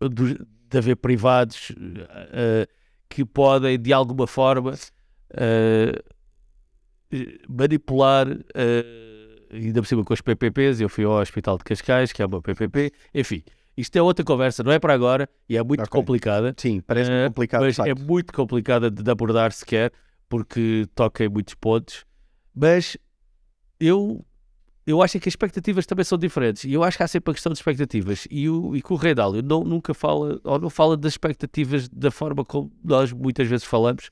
de, 0.01 0.39
de 0.69 0.79
haver 0.79 0.97
privados 0.97 1.73
ah, 2.11 2.67
que 3.09 3.25
podem, 3.25 3.79
de 3.79 3.93
alguma 3.93 4.27
forma, 4.27 4.75
eh, 5.31 6.03
manipular, 7.49 8.27
ah, 8.29 9.55
ainda 9.55 9.81
por 9.81 9.87
cima 9.87 10.05
com 10.05 10.13
os 10.13 10.21
PPPs. 10.21 10.81
Eu 10.81 10.89
fui 10.89 11.05
ao 11.05 11.13
Hospital 11.13 11.57
de 11.59 11.65
Cascais, 11.65 12.13
que 12.13 12.21
é 12.23 12.27
uma 12.27 12.43
PPP. 12.43 12.93
Enfim, 13.15 13.43
isto 13.77 13.97
é 13.97 14.03
outra 14.03 14.25
conversa, 14.25 14.63
não 14.63 14.73
é 14.73 14.79
para 14.79 14.93
agora 14.93 15.29
e 15.49 15.57
é 15.57 15.63
muito 15.63 15.81
Ok. 15.81 15.91
complicada. 15.91 16.53
Sim, 16.57 16.81
parece 16.81 17.11
complicado. 17.29 17.61
de 17.61 17.67
mas 17.67 17.79
é 17.79 17.95
muito 17.95 18.33
complicada 18.33 18.91
de 18.91 19.11
abordar 19.11 19.53
sequer, 19.53 19.93
porque 20.29 20.87
toca 20.95 21.25
em 21.25 21.29
muitos 21.29 21.55
pontos. 21.55 22.05
Mas 22.55 22.97
eu, 23.81 24.25
eu 24.87 25.03
acho 25.03 25.19
que 25.19 25.29
as 25.29 25.33
expectativas 25.33 25.87
também 25.87 26.05
são 26.05 26.19
diferentes. 26.19 26.65
E 26.65 26.73
eu 26.73 26.83
acho 26.83 26.97
que 26.97 27.03
há 27.03 27.09
sempre 27.09 27.31
a 27.31 27.35
questão 27.35 27.53
de 27.53 27.59
expectativas. 27.59 28.27
E, 28.31 28.49
o, 28.49 28.77
e 28.77 28.83
que 28.83 28.93
o 28.93 28.97
Rei 28.97 29.15
Dálio 29.15 29.43
não, 29.43 29.65
nunca 29.65 29.95
fala, 29.95 30.41
ou 30.45 30.59
não 30.59 30.71
fala 30.71 30.97
das 30.97 31.13
expectativas 31.13 31.89
da 31.89 32.11
forma 32.11 32.45
como 32.45 32.73
nós 32.85 33.13
muitas 33.13 33.47
vezes 33.47 33.65
falamos. 33.65 34.11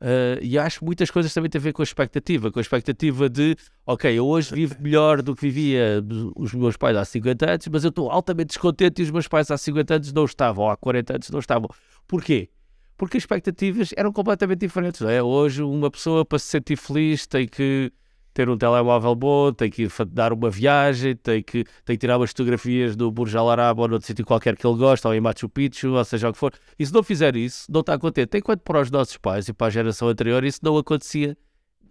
Eh, 0.00 0.38
e 0.42 0.58
acho 0.58 0.80
que 0.80 0.84
muitas 0.84 1.10
coisas 1.10 1.32
também 1.32 1.48
têm 1.48 1.58
a 1.58 1.62
ver 1.62 1.72
com 1.72 1.80
a 1.80 1.84
expectativa, 1.84 2.50
com 2.50 2.58
a 2.58 2.62
expectativa 2.62 3.28
de, 3.28 3.56
ok, 3.86 4.12
eu 4.12 4.26
hoje 4.26 4.54
vivo 4.54 4.76
melhor 4.78 5.22
do 5.22 5.34
que 5.34 5.42
vivia 5.42 6.04
os 6.36 6.52
meus 6.52 6.76
pais 6.76 6.94
há 6.96 7.04
50 7.04 7.50
anos, 7.50 7.68
mas 7.68 7.84
eu 7.84 7.88
estou 7.88 8.10
altamente 8.10 8.48
descontente 8.48 9.00
e 9.00 9.04
os 9.04 9.10
meus 9.10 9.26
pais 9.26 9.50
há 9.50 9.56
50 9.56 9.94
anos 9.94 10.12
não 10.12 10.24
estavam, 10.26 10.68
há 10.68 10.76
40 10.76 11.14
anos 11.14 11.30
não 11.30 11.38
estavam. 11.38 11.70
Porquê? 12.06 12.50
Porque 12.96 13.16
as 13.16 13.22
expectativas 13.22 13.90
eram 13.96 14.12
completamente 14.12 14.60
diferentes, 14.60 15.02
é? 15.02 15.22
Hoje 15.22 15.62
uma 15.62 15.90
pessoa 15.90 16.24
para 16.24 16.38
se 16.38 16.46
sentir 16.46 16.76
feliz 16.76 17.26
tem 17.26 17.46
que 17.46 17.92
ter 18.34 18.48
um 18.48 18.58
telemóvel 18.58 19.14
bom, 19.14 19.52
tem 19.52 19.70
que 19.70 19.86
dar 20.08 20.32
uma 20.32 20.50
viagem, 20.50 21.14
tem 21.14 21.40
que, 21.40 21.64
tem 21.84 21.96
que 21.96 21.98
tirar 21.98 22.18
umas 22.18 22.30
fotografias 22.30 22.96
do 22.96 23.10
Burj 23.10 23.36
Al 23.36 23.48
Arab 23.48 23.78
ou 23.78 23.88
noutro 23.88 24.06
sítio 24.06 24.26
qualquer 24.26 24.56
que 24.56 24.66
ele 24.66 24.76
gosta, 24.76 25.08
ou 25.08 25.14
em 25.14 25.20
Machu 25.20 25.48
Picchu, 25.48 25.90
ou 25.92 26.04
seja 26.04 26.28
o 26.28 26.32
que 26.32 26.38
for. 26.38 26.52
E 26.76 26.84
se 26.84 26.92
não 26.92 27.02
fizer 27.04 27.36
isso, 27.36 27.70
não 27.70 27.80
está 27.80 27.96
contente. 27.96 28.36
Enquanto 28.36 28.60
para 28.62 28.80
os 28.80 28.90
nossos 28.90 29.16
pais 29.16 29.46
e 29.48 29.52
para 29.52 29.68
a 29.68 29.70
geração 29.70 30.08
anterior 30.08 30.42
isso 30.42 30.58
não 30.62 30.76
acontecia. 30.76 31.38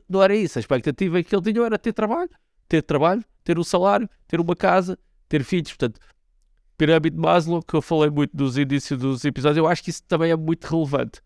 Não 0.09 0.21
era 0.21 0.35
isso. 0.35 0.59
A 0.59 0.61
expectativa 0.61 1.23
que 1.23 1.33
ele 1.33 1.53
tinha 1.53 1.65
era 1.65 1.79
ter 1.79 1.93
trabalho, 1.93 2.29
ter 2.67 2.81
trabalho, 2.81 3.23
ter 3.41 3.57
um 3.57 3.63
salário, 3.63 4.09
ter 4.27 4.41
uma 4.41 4.55
casa, 4.55 4.99
ter 5.29 5.45
filhos. 5.45 5.69
Portanto, 5.69 5.97
pirâmide 6.85 7.15
de 7.15 7.21
Maslow, 7.21 7.61
que 7.61 7.73
eu 7.75 7.81
falei 7.81 8.09
muito 8.09 8.35
nos 8.35 8.57
inícios 8.57 8.99
dos 8.99 9.23
episódios, 9.23 9.57
eu 9.57 9.67
acho 9.67 9.81
que 9.83 9.89
isso 9.89 10.03
também 10.07 10.31
é 10.31 10.35
muito 10.35 10.65
relevante. 10.65 11.21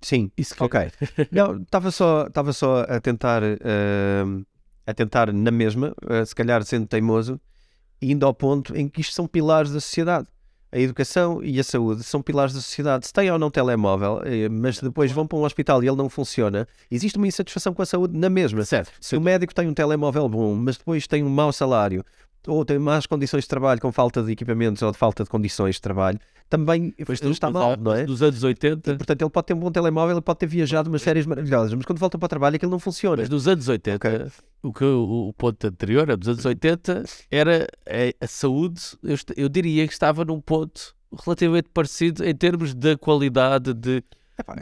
Sim, 0.00 0.30
Isso 0.36 0.54
que- 0.54 0.62
ok. 0.62 0.92
Não, 1.32 1.56
estava 1.60 1.90
só, 1.90 2.26
estava 2.28 2.52
só 2.52 2.82
a 2.88 3.00
tentar, 3.00 3.42
ahm, 3.42 4.42
a 4.86 4.94
tentar 4.94 5.32
na 5.32 5.50
mesma, 5.50 5.92
ah, 6.08 6.24
se 6.24 6.34
calhar 6.34 6.62
sendo 6.62 6.86
teimoso, 6.86 7.40
indo 8.00 8.24
ao 8.24 8.32
ponto 8.32 8.76
em 8.76 8.88
que 8.88 9.00
isto 9.00 9.12
são 9.12 9.26
pilares 9.26 9.72
da 9.72 9.80
sociedade. 9.80 10.28
A 10.70 10.78
educação 10.78 11.42
e 11.42 11.58
a 11.58 11.64
saúde 11.64 12.04
são 12.04 12.20
pilares 12.22 12.52
da 12.54 12.60
sociedade. 12.60 13.06
Se 13.06 13.12
têm 13.12 13.30
ou 13.30 13.38
não 13.38 13.50
telemóvel, 13.50 14.20
eh, 14.24 14.48
mas 14.50 14.78
depois 14.78 15.10
vão 15.10 15.26
para 15.26 15.38
um 15.38 15.42
hospital 15.44 15.82
e 15.82 15.88
ele 15.88 15.96
não 15.96 16.10
funciona, 16.10 16.68
existe 16.90 17.16
uma 17.16 17.26
insatisfação 17.26 17.72
com 17.72 17.80
a 17.82 17.86
saúde 17.86 18.16
na 18.16 18.28
mesma. 18.28 18.62
Certo. 18.66 18.92
Se 19.00 19.16
o 19.16 19.20
médico 19.20 19.54
tem 19.54 19.66
um 19.66 19.72
telemóvel 19.74 20.28
bom, 20.28 20.54
mas 20.54 20.76
depois 20.76 21.06
tem 21.06 21.24
um 21.24 21.28
mau 21.30 21.52
salário, 21.54 22.04
ou 22.48 22.64
tem 22.64 22.78
más 22.78 23.06
condições 23.06 23.44
de 23.44 23.48
trabalho 23.48 23.80
com 23.80 23.92
falta 23.92 24.22
de 24.22 24.32
equipamentos 24.32 24.82
ou 24.82 24.90
de 24.90 24.98
falta 24.98 25.22
de 25.24 25.30
condições 25.30 25.76
de 25.76 25.80
trabalho, 25.82 26.18
também 26.48 26.94
Pois 27.04 27.20
está 27.22 27.50
mal, 27.50 27.76
não 27.76 27.92
é? 27.92 28.04
Dos 28.04 28.22
anos 28.22 28.42
80, 28.42 28.96
Portanto, 28.96 29.20
ele 29.22 29.30
pode 29.30 29.46
ter 29.46 29.54
um 29.54 29.58
bom 29.58 29.70
telemóvel, 29.70 30.16
ele 30.16 30.22
pode 30.22 30.38
ter 30.38 30.46
viajado 30.46 30.88
umas 30.88 31.02
férias 31.02 31.26
maravilhosas, 31.26 31.74
mas 31.74 31.84
quando 31.84 31.98
volta 31.98 32.18
para 32.18 32.26
o 32.26 32.28
trabalho 32.28 32.56
aquilo 32.56 32.72
não 32.72 32.78
funciona. 32.78 33.18
mas 33.18 33.28
nos 33.28 33.46
anos 33.46 33.68
80, 33.68 33.96
Ok. 33.96 34.26
o, 34.62 34.72
que, 34.72 34.84
o, 34.84 35.28
o 35.28 35.32
ponto 35.34 35.66
anterior, 35.66 36.16
dos 36.16 36.28
anos 36.28 36.44
80, 36.44 37.04
era 37.30 37.66
a, 37.86 38.24
a 38.24 38.26
saúde, 38.26 38.80
eu, 39.02 39.16
eu 39.36 39.48
diria 39.48 39.86
que 39.86 39.92
estava 39.92 40.24
num 40.24 40.40
ponto 40.40 40.94
relativamente 41.24 41.68
parecido 41.72 42.24
em 42.24 42.34
termos 42.34 42.74
da 42.74 42.96
qualidade 42.96 43.72
de, 43.74 44.02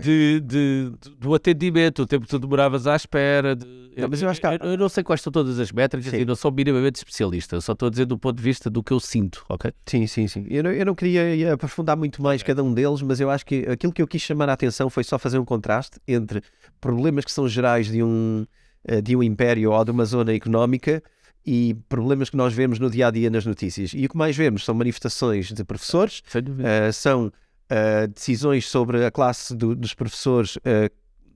de, 0.00 0.40
de- 0.40 0.92
de- 1.00 1.10
do 1.18 1.34
atendimento, 1.34 2.02
o 2.02 2.06
tempo 2.06 2.24
que 2.24 2.30
tu 2.30 2.38
demoravas 2.38 2.86
à 2.86 2.96
espera. 2.96 3.54
de- 3.54 3.66
Não, 3.96 4.08
mas 4.08 4.20
eu 4.22 4.28
acho 4.28 4.40
que 4.40 4.46
há- 4.46 4.54
eu, 4.56 4.70
eu 4.72 4.76
não 4.78 4.88
sei 4.88 5.02
quais 5.04 5.20
são 5.20 5.32
todas 5.32 5.58
as 5.58 5.72
métricas 5.72 6.10
Sim. 6.10 6.18
e 6.20 6.24
não 6.24 6.34
sou 6.36 6.50
minimamente 6.52 6.96
especialista, 6.96 7.56
eu 7.56 7.60
só 7.60 7.72
estou 7.72 7.86
a 7.86 7.90
dizer 7.90 8.04
do 8.06 8.18
ponto 8.18 8.36
de 8.36 8.42
vista 8.42 8.68
do 8.68 8.82
que 8.82 8.92
eu 8.92 9.00
sinto, 9.00 9.44
ok? 9.48 9.72
Sim, 9.86 10.06
sim, 10.06 10.28
sim. 10.28 10.46
Eu 10.50 10.64
não, 10.64 10.70
eu 10.72 10.84
não 10.86 10.94
queria 10.94 11.52
aprofundar 11.54 11.96
muito 11.96 12.20
mais 12.22 12.42
cada 12.42 12.62
um 12.62 12.72
deles, 12.72 13.00
mas 13.02 13.20
eu 13.20 13.30
acho 13.30 13.44
que 13.46 13.66
aquilo 13.68 13.92
que 13.92 14.02
eu 14.02 14.06
quis 14.06 14.22
chamar 14.22 14.48
a 14.48 14.52
atenção 14.52 14.88
foi 14.90 15.04
só 15.04 15.18
fazer 15.18 15.38
um 15.38 15.44
contraste 15.44 15.98
entre 16.06 16.42
problemas 16.80 17.24
que 17.24 17.32
são 17.32 17.48
gerais 17.48 17.86
de 17.86 18.02
um, 18.02 18.46
eh, 18.86 19.00
de 19.00 19.14
um 19.16 19.22
império 19.22 19.72
ou 19.72 19.84
de 19.84 19.90
uma 19.90 20.04
zona 20.04 20.32
económica 20.34 21.02
e 21.44 21.74
problemas 21.88 22.28
que 22.28 22.36
nós 22.36 22.52
vemos 22.52 22.78
no 22.78 22.90
dia 22.90 23.06
a 23.06 23.10
dia 23.10 23.30
nas 23.30 23.46
notícias. 23.46 23.92
E 23.94 24.04
o 24.04 24.08
que 24.08 24.16
mais 24.16 24.36
vemos 24.36 24.64
são 24.64 24.74
manifestações 24.74 25.52
de 25.52 25.64
professores, 25.64 26.22
eh, 26.34 26.90
são 26.92 27.32
eh, 27.68 28.06
decisões 28.06 28.66
sobre 28.68 29.04
a 29.04 29.10
classe 29.10 29.54
do- 29.54 29.74
dos 29.74 29.94
professores, 29.94 30.58
eh, 30.64 30.90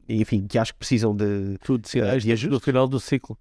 enfim, 0.08 0.46
que 0.46 0.58
acho 0.58 0.72
que 0.72 0.78
precisam 0.78 1.14
de, 1.14 1.56
tudo 1.62 1.86
sinais 1.88 2.24
e 2.24 2.34
de 2.34 2.48
no 2.48 2.58
final 2.60 2.86
do 2.88 2.98
ciclo. 3.00 3.38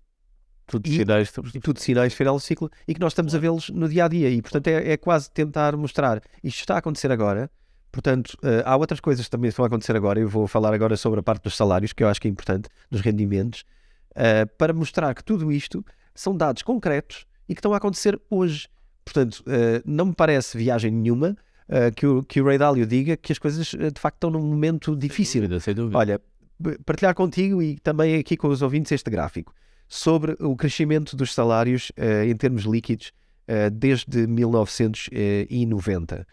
Tudo 0.67 0.87
E- 0.87 0.97
sinais. 0.97 1.27
estamos- 1.29 1.51
tudo 1.63 1.79
sinais 1.79 2.13
final 2.13 2.35
do 2.35 2.39
ciclo 2.39 2.69
e 2.87 2.93
que 2.93 2.99
nós 2.99 3.11
estamos 3.13 3.33
a 3.33 3.39
vê-los 3.39 3.69
no 3.69 3.89
dia 3.89 4.05
a 4.05 4.07
dia 4.07 4.29
e 4.29 4.39
portanto 4.41 4.67
é, 4.67 4.91
é 4.91 4.97
quase 4.97 5.31
tentar 5.31 5.75
mostrar 5.75 6.21
isto 6.43 6.59
está 6.59 6.75
a 6.75 6.77
acontecer 6.77 7.11
agora 7.11 7.49
portanto 7.91 8.37
eh, 8.43 8.61
há 8.63 8.77
outras 8.77 8.99
coisas 8.99 9.25
que 9.25 9.31
também 9.31 9.49
vão 9.49 9.65
acontecer 9.65 9.95
agora 9.95 10.19
eu 10.19 10.29
vou 10.29 10.45
falar 10.45 10.71
agora 10.71 10.95
sobre 10.95 11.19
a 11.21 11.23
parte 11.23 11.43
dos 11.45 11.55
salários 11.57 11.91
que 11.91 12.03
eu 12.03 12.07
acho 12.07 12.21
que 12.21 12.27
é 12.27 12.31
importante 12.31 12.69
dos 12.91 13.01
rendimentos 13.01 13.63
eh, 14.13 14.45
para 14.45 14.71
mostrar 14.71 15.15
que 15.15 15.23
tudo 15.23 15.51
isto 15.51 15.83
são 16.13 16.37
dados 16.37 16.61
concretos 16.61 17.25
e 17.47 17.55
que 17.55 17.59
estão 17.59 17.73
a 17.73 17.77
acontecer 17.77 18.21
hoje 18.29 18.67
portanto 19.03 19.43
eh, 19.47 19.81
não 19.83 20.05
me 20.05 20.13
parece 20.13 20.55
viagem 20.55 20.91
nenhuma 20.91 21.35
eh, 21.69 21.91
que, 21.91 22.05
o, 22.05 22.23
que 22.23 22.41
o 22.41 22.45
Ray 22.45 22.57
Dalio 22.57 22.85
diga 22.85 23.15
que 23.15 23.31
as 23.31 23.39
coisas 23.39 23.73
eh, 23.73 23.91
de 23.91 23.99
facto 23.99 24.15
estão 24.15 24.31
num 24.31 24.41
momento 24.41 24.95
difícil 24.95 25.41
Sem 25.41 25.47
dúvida, 25.47 25.59
sem 25.59 25.75
dúvida. 25.75 25.97
Olha, 25.97 26.21
partilhar 26.85 27.15
contigo 27.15 27.61
e 27.61 27.79
também 27.79 28.15
aqui 28.15 28.35
com 28.35 28.49
os 28.49 28.61
ouvintes 28.61 28.91
este 28.91 29.09
gráfico 29.09 29.53
sobre 29.89 30.37
o 30.39 30.55
crescimento 30.55 31.15
dos 31.15 31.33
salários 31.33 31.91
eh, 31.97 32.25
em 32.25 32.35
termos 32.35 32.63
líquidos 32.63 33.11
eh, 33.47 33.71
desde 33.71 34.27
1990. 34.27 36.27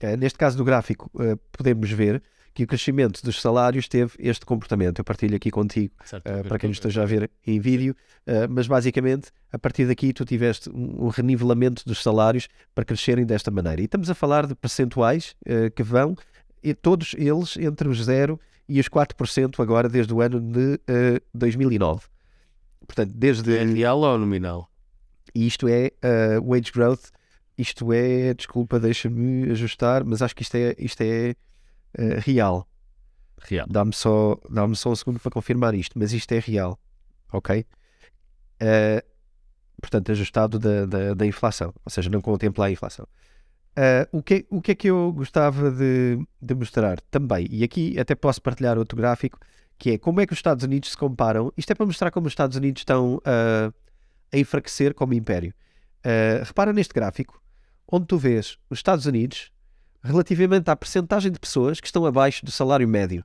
Eh, 0.00 0.16
neste 0.16 0.38
caso 0.38 0.56
do 0.56 0.64
gráfico, 0.64 1.10
podemos 1.52 1.90
ver 1.90 2.22
que 2.54 2.62
o 2.62 2.66
crescimento 2.66 3.20
dos 3.22 3.40
salários 3.40 3.88
teve 3.88 4.12
este 4.18 4.46
comportamento. 4.46 5.00
Eu 5.00 5.04
partilho 5.04 5.34
aqui 5.34 5.50
contigo 5.50 5.92
Certo, 6.04 6.24
Uh, 6.24 6.44
para 6.46 6.58
quem 6.58 6.68
nos 6.68 6.76
esteja 6.76 7.02
a 7.02 7.06
ver 7.06 7.28
em 7.44 7.58
vídeo, 7.58 7.96
uh, 8.26 8.48
mas 8.48 8.68
basicamente 8.68 9.30
a 9.52 9.58
partir 9.58 9.86
daqui 9.86 10.12
tu 10.12 10.24
tiveste 10.24 10.70
um, 10.70 11.06
um 11.06 11.08
renivelamento 11.08 11.82
dos 11.84 12.00
salários 12.00 12.48
para 12.72 12.84
crescerem 12.84 13.26
desta 13.26 13.50
maneira. 13.50 13.82
E 13.82 13.86
estamos 13.86 14.08
a 14.08 14.14
falar 14.14 14.46
de 14.46 14.54
percentuais 14.54 15.34
uh, 15.46 15.70
que 15.74 15.82
vão, 15.82 16.16
e 16.62 16.72
todos 16.72 17.14
eles 17.18 17.56
entre 17.56 17.88
os 17.88 18.04
0 18.04 18.40
e 18.68 18.78
os 18.78 18.88
4% 18.88 19.60
agora 19.60 19.88
desde 19.88 20.14
o 20.14 20.20
ano 20.20 20.40
de 20.40 20.74
uh, 20.74 21.20
2009. 21.34 22.02
Portanto, 22.86 23.12
desde. 23.14 23.56
É 23.56 23.64
real 23.64 23.98
ou 23.98 24.16
nominal? 24.16 24.70
E 25.34 25.46
isto 25.48 25.66
é 25.66 25.90
wage 26.40 26.70
growth, 26.70 27.06
isto 27.58 27.92
é, 27.92 28.32
desculpa, 28.34 28.78
deixa-me 28.78 29.50
ajustar, 29.50 30.04
mas 30.04 30.22
acho 30.22 30.36
que 30.36 30.42
isto 30.42 30.54
é, 30.54 30.76
isto 30.78 31.00
é 31.00 31.34
uh, 31.98 32.20
real. 32.20 32.68
Real. 33.42 33.66
Dá-me 33.68 33.92
só, 33.92 34.38
dá 34.48 34.62
só 34.74 34.90
um 34.90 34.96
segundo 34.96 35.20
para 35.20 35.30
confirmar 35.30 35.74
isto, 35.74 35.98
mas 35.98 36.12
isto 36.12 36.32
é 36.32 36.38
real. 36.38 36.78
Ok? 37.32 37.66
Uh, 38.62 39.14
portanto, 39.80 40.12
ajustado 40.12 40.58
da, 40.58 40.86
da, 40.86 41.14
da, 41.14 41.26
inflação, 41.26 41.74
ou 41.84 41.90
seja, 41.90 42.08
não 42.08 42.20
contempla 42.20 42.66
a 42.66 42.70
inflação. 42.70 43.06
Uh, 43.76 44.18
o, 44.18 44.22
que, 44.22 44.46
o 44.48 44.62
que 44.62 44.70
é 44.70 44.74
que 44.74 44.88
eu 44.88 45.12
gostava 45.12 45.70
de, 45.70 46.18
de 46.40 46.54
mostrar 46.54 47.00
também, 47.10 47.46
e 47.50 47.64
aqui 47.64 47.98
até 47.98 48.14
posso 48.14 48.40
partilhar 48.40 48.78
outro 48.78 48.96
gráfico, 48.96 49.38
que 49.76 49.90
é 49.90 49.98
como 49.98 50.20
é 50.20 50.26
que 50.26 50.32
os 50.32 50.38
Estados 50.38 50.64
Unidos 50.64 50.90
se 50.90 50.96
comparam. 50.96 51.52
Isto 51.56 51.72
é 51.72 51.74
para 51.74 51.86
mostrar 51.86 52.10
como 52.10 52.26
os 52.26 52.32
Estados 52.32 52.56
Unidos 52.56 52.80
estão 52.80 53.16
uh, 53.16 53.74
a 54.32 54.38
enfraquecer 54.38 54.94
como 54.94 55.12
império. 55.12 55.52
Uh, 56.00 56.44
repara 56.44 56.72
neste 56.72 56.94
gráfico, 56.94 57.42
onde 57.90 58.06
tu 58.06 58.16
vês 58.16 58.58
os 58.70 58.78
Estados 58.78 59.06
Unidos 59.06 59.50
relativamente 60.04 60.70
à 60.70 60.76
percentagem 60.76 61.32
de 61.32 61.40
pessoas 61.40 61.80
que 61.80 61.86
estão 61.86 62.06
abaixo 62.06 62.44
do 62.44 62.52
salário 62.52 62.86
médio 62.86 63.24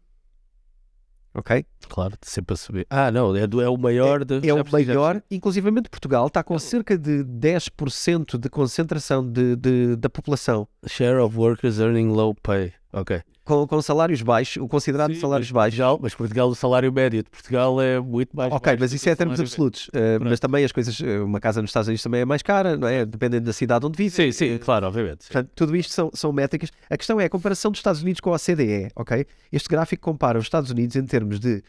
ok? 1.34 1.66
Claro, 1.88 2.16
sempre 2.22 2.54
a 2.54 2.58
subir. 2.58 2.88
Ah, 2.90 3.12
não, 3.12 3.36
é, 3.36 3.48
do, 3.48 3.62
é 3.62 3.70
o 3.70 3.78
maior. 3.78 4.24
De, 4.24 4.36
é, 4.46 4.50
é 4.50 4.54
o 4.54 4.64
maior, 4.72 5.22
inclusivamente 5.30 5.90
Portugal 5.90 6.28
está 6.28 6.44
com 6.44 6.58
cerca 6.60 6.98
de 6.98 7.24
10% 7.24 8.38
de 8.38 8.50
concentração 8.50 9.26
de, 9.26 9.56
de, 9.56 9.96
da 9.96 10.10
população. 10.10 10.68
Share 10.86 11.20
of 11.20 11.38
workers 11.38 11.80
earning 11.80 12.10
low 12.10 12.36
pay. 12.36 12.74
Ok 12.92 13.22
com, 13.50 13.66
com 13.66 13.82
salários 13.82 14.22
baixos, 14.22 14.62
o 14.62 14.68
considerado 14.68 15.12
Sim, 15.12 15.20
salários 15.20 15.52
baixos. 15.52 15.80
mas 16.00 16.14
Portugal, 16.14 16.50
o 16.50 16.56
salário 16.56 16.94
médio 16.94 17.24
de 17.24 17.30
Portugal 17.32 17.82
é 17.82 18.00
muito 18.00 18.36
mais 18.38 18.54
Ok, 18.54 18.78
mas 18.80 18.94
isso 18.94 19.10
é 19.10 19.16
termos 19.16 19.40
absolutos. 19.40 19.88
Uh, 19.88 20.22
mas 20.22 20.40
também 20.40 20.64
as 20.64 20.72
coisas, 20.72 21.02
eh, 21.02 21.20
uma 21.20 21.40
casa 21.40 21.60
nos 21.60 21.72
Estados 21.72 21.88
Unidos 21.88 22.04
também 22.04 22.22
é 22.22 22.26
mais 22.26 22.44
cara, 22.44 22.78
não 22.78 22.88
é? 22.88 23.04
Dependendo 23.04 23.46
da 23.46 23.54
cidade 23.54 23.84
onde 23.84 23.98
vive. 23.98 24.16
Sim, 24.16 24.32
sim, 24.32 24.58
claro, 24.60 24.86
obviamente. 24.86 25.26
Portanto, 25.26 25.50
tudo 25.56 25.76
isto 25.76 25.92
são, 25.92 26.12
são 26.14 26.32
métricas. 26.32 26.72
A 26.88 26.96
questão 26.96 27.20
é 27.20 27.26
a 27.26 27.30
comparação 27.30 27.72
dos 27.72 27.80
Estados 27.80 28.04
Unidos 28.04 28.22
com 28.22 28.32
a 28.32 28.36
OCDE, 28.36 28.92
ok? 28.96 29.26
Este 29.52 29.68
gráfico 29.68 30.04
compara 30.04 30.38
os 30.38 30.46
Estados 30.46 30.70
Unidos 30.70 30.96
em 30.96 31.06
termos 31.06 31.40
de. 31.40 31.64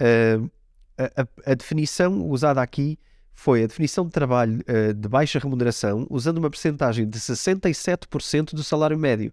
Uh, 0.00 0.50
a, 0.96 1.22
a, 1.22 1.52
a, 1.52 1.54
definição 1.54 2.26
usada 2.30 2.62
aqui 2.62 2.98
foi 3.34 3.62
a 3.62 3.66
definição 3.66 4.06
de 4.06 4.10
trabalho 4.10 4.62
uh, 4.62 4.94
de 4.94 5.08
baixa 5.08 5.38
remuneração 5.38 6.06
usando 6.08 6.38
uma 6.38 6.48
percentagem 6.48 7.06
de 7.06 7.18
67% 7.18 8.54
do 8.54 8.64
salário 8.64 8.98
médio. 8.98 9.30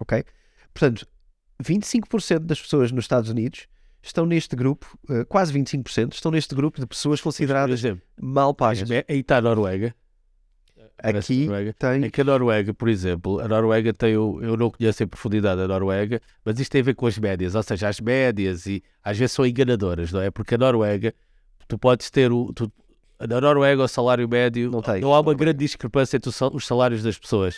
Ok? 0.00 0.24
Portanto, 0.72 1.06
25% 1.62 2.40
das 2.40 2.60
pessoas 2.60 2.90
nos 2.90 3.04
Estados 3.04 3.30
Unidos 3.30 3.66
estão 4.02 4.24
neste 4.24 4.56
grupo, 4.56 4.98
uh, 5.08 5.24
quase 5.26 5.52
25%, 5.52 6.14
estão 6.14 6.32
neste 6.32 6.54
grupo 6.54 6.80
de 6.80 6.86
pessoas 6.86 7.20
consideradas 7.20 7.80
exemplo, 7.80 8.02
mal 8.20 8.54
pagas. 8.54 8.90
Aí 8.90 9.04
está 9.08 9.38
a 9.38 9.42
Noruega. 9.42 9.94
Aqui 11.02 11.46
Noruega. 11.46 11.74
tem. 11.78 12.04
É 12.04 12.10
que 12.10 12.20
a 12.20 12.24
Noruega, 12.24 12.74
por 12.74 12.88
exemplo, 12.88 13.40
a 13.40 13.48
Noruega 13.48 13.92
tem. 13.92 14.16
O, 14.16 14.42
eu 14.42 14.56
não 14.56 14.70
conheço 14.70 15.02
em 15.02 15.06
profundidade 15.06 15.60
a 15.60 15.66
Noruega, 15.66 16.20
mas 16.44 16.60
isto 16.60 16.72
tem 16.72 16.82
a 16.82 16.84
ver 16.84 16.94
com 16.94 17.06
as 17.06 17.18
médias, 17.18 17.54
ou 17.54 17.62
seja, 17.62 17.88
as 17.88 18.00
médias 18.00 18.66
e 18.66 18.82
às 19.02 19.16
vezes 19.16 19.32
são 19.32 19.46
enganadoras, 19.46 20.12
não 20.12 20.20
é? 20.20 20.30
Porque 20.30 20.56
a 20.56 20.58
Noruega, 20.58 21.14
tu 21.66 21.78
podes 21.78 22.10
ter 22.10 22.30
o. 22.30 22.52
Tu, 22.52 22.70
na 23.18 23.40
Noruega, 23.40 23.82
o 23.82 23.88
salário 23.88 24.28
médio. 24.28 24.70
Não, 24.70 24.82
tem, 24.82 25.00
não 25.00 25.14
há 25.14 25.20
uma 25.20 25.34
grande 25.34 25.58
discrepância 25.58 26.16
entre 26.18 26.30
os 26.30 26.66
salários 26.66 27.02
das 27.02 27.18
pessoas. 27.18 27.56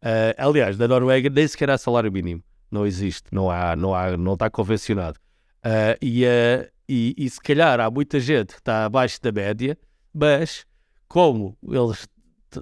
Uh, 0.00 0.34
aliás, 0.36 0.78
na 0.78 0.86
Noruega 0.86 1.28
nem 1.30 1.48
sequer 1.48 1.70
há 1.70 1.78
salário 1.78 2.12
mínimo 2.12 2.42
não 2.74 2.84
existe, 2.84 3.28
não 3.32 3.50
há, 3.50 3.76
não 3.76 3.94
há, 3.94 4.16
não 4.16 4.34
está 4.34 4.50
convencionado. 4.50 5.18
Uh, 5.64 5.96
e, 6.02 6.24
uh, 6.24 6.68
e, 6.86 7.14
e, 7.16 7.30
se 7.30 7.40
calhar 7.40 7.80
há 7.80 7.90
muita 7.90 8.20
gente 8.20 8.52
que 8.52 8.60
está 8.60 8.84
abaixo 8.84 9.22
da 9.22 9.32
média, 9.32 9.78
mas 10.12 10.66
como 11.08 11.56
eles 11.66 12.06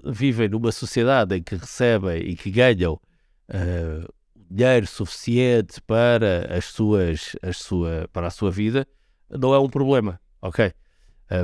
vivem 0.05 0.49
numa 0.49 0.71
sociedade 0.71 1.37
em 1.37 1.43
que 1.43 1.57
recebem 1.57 2.23
e 2.23 2.37
que 2.37 2.51
ganham 2.51 2.95
uh, 2.95 4.15
dinheiro 4.49 4.87
suficiente 4.87 5.81
para 5.83 6.57
as 6.57 6.67
suas, 6.67 7.35
as 7.43 7.57
sua, 7.57 8.09
para 8.13 8.27
a 8.29 8.31
sua 8.31 8.51
vida, 8.51 8.87
não 9.29 9.55
é 9.55 9.59
um 9.59 9.69
problema, 9.69 10.21
ok? 10.41 10.73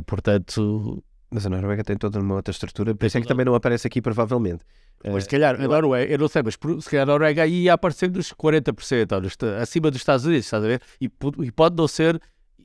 portanto, 0.04 1.02
mas 1.30 1.46
a 1.46 1.48
Noruega 1.48 1.82
tem 1.82 1.96
toda 1.96 2.20
uma 2.20 2.34
outra 2.34 2.52
estrutura, 2.52 2.94
por 2.94 3.06
isso 3.06 3.16
é 3.16 3.22
que 3.22 3.26
também 3.26 3.46
não 3.46 3.54
aparece 3.54 3.86
aqui, 3.86 4.02
provavelmente. 4.02 4.62
Mas 5.04 5.24
se 5.24 5.30
calhar, 5.30 5.60
a 5.60 5.68
Noruega, 5.68 6.12
eu 6.12 6.18
não 6.18 6.28
sei, 6.28 6.42
mas 6.42 6.54
se 6.54 6.90
calhar 6.90 7.08
a 7.08 7.12
Noruega 7.12 7.42
aí 7.42 7.62
ia 7.62 7.74
aparecer 7.74 8.08
dos 8.10 8.32
40%, 8.32 9.12
ou 9.12 9.62
acima 9.62 9.90
dos 9.90 10.00
Estados 10.00 10.24
Unidos, 10.24 10.46
estás 10.46 10.64
a 10.64 10.66
ver? 10.66 10.82
E, 11.00 11.10
e 11.44 11.52
pode 11.52 11.76
não 11.76 11.86
ser. 11.86 12.20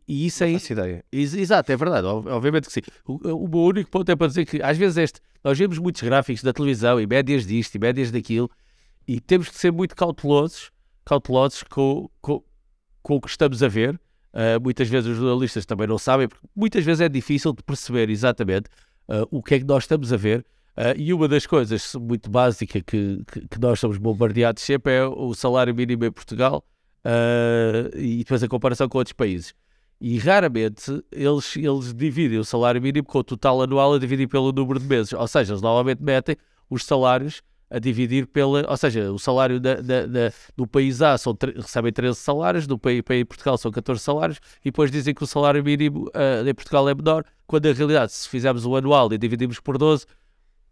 E 0.08 0.26
isso 0.26 0.44
aí. 0.44 0.56
É, 0.56 0.72
ideia. 0.72 1.06
Exato, 1.12 1.72
é 1.72 1.78
verdade, 1.78 2.08
obviamente 2.08 2.68
que 2.68 2.74
sim. 2.74 2.82
O, 3.06 3.46
o 3.46 3.48
meu 3.48 3.60
único 3.60 3.90
ponto 3.90 4.10
é 4.12 4.16
para 4.16 4.28
dizer 4.28 4.46
que, 4.46 4.62
às 4.62 4.78
vezes, 4.78 4.98
este, 4.98 5.22
nós 5.44 5.58
vemos 5.58 5.78
muitos 5.78 6.02
gráficos 6.02 6.44
da 6.44 6.52
televisão 6.52 7.00
e 7.00 7.06
médias 7.06 7.46
disto 7.46 7.76
e 7.76 7.80
médias 7.80 8.12
daquilo, 8.12 8.50
e 9.08 9.20
temos 9.20 9.50
que 9.50 9.56
ser 9.56 9.72
muito 9.72 9.96
cautelosos, 9.96 10.72
cautelosos 11.06 11.64
com, 11.64 12.10
com, 12.22 12.44
com 13.02 13.16
o 13.16 13.22
que 13.22 13.30
estamos 13.30 13.62
a 13.62 13.68
ver. 13.68 14.00
Uh, 14.34 14.60
muitas 14.62 14.90
vezes 14.90 15.08
os 15.12 15.18
jornalistas 15.18 15.64
também 15.64 15.86
não 15.86 16.00
sabem, 16.00 16.28
porque 16.28 16.48
muitas 16.56 16.84
vezes 16.84 17.02
é 17.02 17.08
difícil 17.08 17.54
de 17.54 17.62
perceber 17.62 18.10
exatamente 18.10 18.68
uh, 19.08 19.28
o 19.30 19.44
que 19.44 19.54
é 19.54 19.60
que 19.60 19.66
nós 19.66 19.84
estamos 19.84 20.12
a 20.12 20.18
ver 20.18 20.44
Uh, 20.76 20.98
e 20.98 21.14
uma 21.14 21.28
das 21.28 21.46
coisas 21.46 21.94
muito 21.96 22.32
básica 22.32 22.82
que, 22.82 23.24
que, 23.32 23.48
que, 23.48 23.60
nós 23.60 23.80
somos 23.80 23.98
bombardeados 23.98 24.64
sempre 24.64 24.94
é 24.94 25.06
o 25.06 25.36
salário 25.36 25.74
mínimo 25.74 26.04
em 26.04 26.12
Portugal 26.12 26.66
uh, 27.06 27.96
e 27.96 28.18
depois 28.20 28.42
a 28.42 28.48
comparação 28.48 28.90
com 28.90 28.98
outros 28.98 29.14
países. 29.14 29.54
E 30.02 30.18
raramente 30.18 31.04
eles, 31.12 31.56
eles 31.56 31.94
dividem 31.94 32.40
o 32.40 32.44
salário 32.44 32.82
mínimo 32.82 33.06
com 33.06 33.20
o 33.20 33.24
total 33.24 33.62
anual 33.62 33.94
a 33.94 34.00
dividir 34.00 34.28
pelo 34.28 34.52
número 34.52 34.80
de 34.80 34.86
meses. 34.86 35.14
Ou 35.14 35.28
seja, 35.28 35.54
eles 35.54 35.62
normalmente 35.62 36.02
metem 36.02 36.36
os 36.70 36.84
salários 36.84 37.44
a 37.70 37.80
dividir 37.80 38.28
pela. 38.28 38.70
Ou 38.70 38.78
seja, 38.78 39.12
o 39.12 39.18
salário 39.18 39.60
da, 39.60 39.76
da, 39.76 40.06
da, 40.06 40.34
do 40.56 40.68
país 40.68 41.02
A 41.02 41.18
são, 41.18 41.36
recebem 41.56 41.92
13 41.92 42.20
salários, 42.20 42.68
do 42.68 42.78
país, 42.78 43.02
país 43.02 43.24
Portugal 43.24 43.58
são 43.58 43.72
14 43.72 44.02
salários, 44.02 44.40
e 44.62 44.66
depois 44.66 44.92
dizem 44.92 45.14
que 45.14 45.24
o 45.24 45.28
salário 45.28 45.64
mínimo 45.64 46.08
uh, 46.10 46.48
em 46.48 46.54
Portugal 46.54 46.88
é 46.90 46.94
menor, 46.94 47.24
quando 47.48 47.66
na 47.68 47.74
realidade, 47.74 48.12
se 48.12 48.30
fizermos 48.30 48.66
o 48.66 48.76
anual 48.76 49.12
e 49.12 49.18
dividimos 49.18 49.60
por 49.60 49.78
12, 49.78 50.06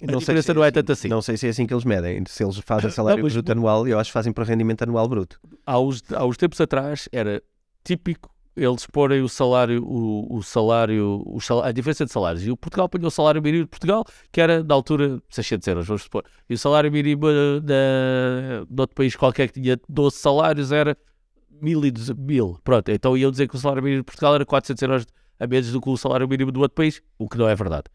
a 0.02 0.12
não 0.12 0.20
diferença 0.20 0.48
sei 0.48 0.54
se 0.54 0.58
não 0.58 0.64
é, 0.64 0.72
tanto 0.72 0.92
assim. 0.92 1.08
Não 1.08 1.22
sei 1.22 1.38
se 1.38 1.48
é 1.48 1.50
assim 1.50 1.66
que 1.66 1.74
eles 1.74 1.86
medem. 1.86 2.24
Se 2.28 2.44
eles 2.44 2.58
fazem 2.60 2.90
salário 2.90 3.18
não, 3.18 3.24
mas... 3.24 3.34
bruto 3.34 3.52
anual, 3.52 3.88
eu 3.88 4.00
acho 4.00 4.10
que 4.10 4.14
fazem 4.14 4.34
por 4.34 4.46
rendimento 4.46 4.82
anual 4.84 5.08
bruto. 5.08 5.40
Há 5.66 5.80
uns, 5.80 6.02
há 6.12 6.26
uns 6.26 6.38
tempos 6.38 6.60
atrás 6.60 7.08
era 7.12 7.42
típico 7.84 8.32
eles 8.56 8.86
porem 8.86 9.22
o 9.22 9.30
salário, 9.30 9.84
o, 9.84 10.38
o 10.38 10.44
salário, 10.44 11.24
o 11.26 11.40
salário, 11.40 11.70
a 11.70 11.72
diferença 11.72 12.06
de 12.06 12.12
salários. 12.12 12.46
E 12.46 12.52
o 12.52 12.58
Portugal 12.58 12.90
põe 12.90 13.04
o 13.06 13.10
salário 13.10 13.42
mínimo 13.42 13.64
de 13.64 13.70
Portugal, 13.70 14.06
que 14.32 14.42
era 14.42 14.64
na 14.64 14.74
altura 14.74 15.22
600 15.30 15.68
euros, 15.68 15.88
vamos 15.88 16.04
supor. 16.04 16.26
E 16.50 16.54
o 16.54 16.58
salário 16.58 16.92
mínimo 16.92 17.28
de, 17.62 18.66
de 18.70 18.82
outro 18.82 18.96
país 18.96 19.16
qualquer 19.16 19.48
que 19.50 19.62
tinha 19.62 19.80
12 19.88 20.18
salários 20.18 20.72
era 20.72 20.98
mil 21.50 21.84
e 21.86 21.94
mil. 22.18 22.60
Pronto, 22.64 22.90
então 22.90 23.16
iam 23.16 23.32
dizer 23.32 23.48
que 23.48 23.56
o 23.56 23.60
salário 23.60 23.82
mínimo 23.82 24.02
de 24.02 24.06
Portugal 24.06 24.36
era 24.36 24.46
400 24.46 24.82
euros 24.82 25.06
a 25.40 25.48
menos 25.48 25.72
do 25.72 25.82
que 25.82 25.90
o 25.90 25.98
salário 25.98 26.28
mínimo 26.28 26.52
do 26.52 26.60
outro 26.60 26.76
país, 26.76 27.02
o 27.18 27.28
que 27.28 27.38
não 27.38 27.48
é 27.48 27.56
verdade. 27.56 27.86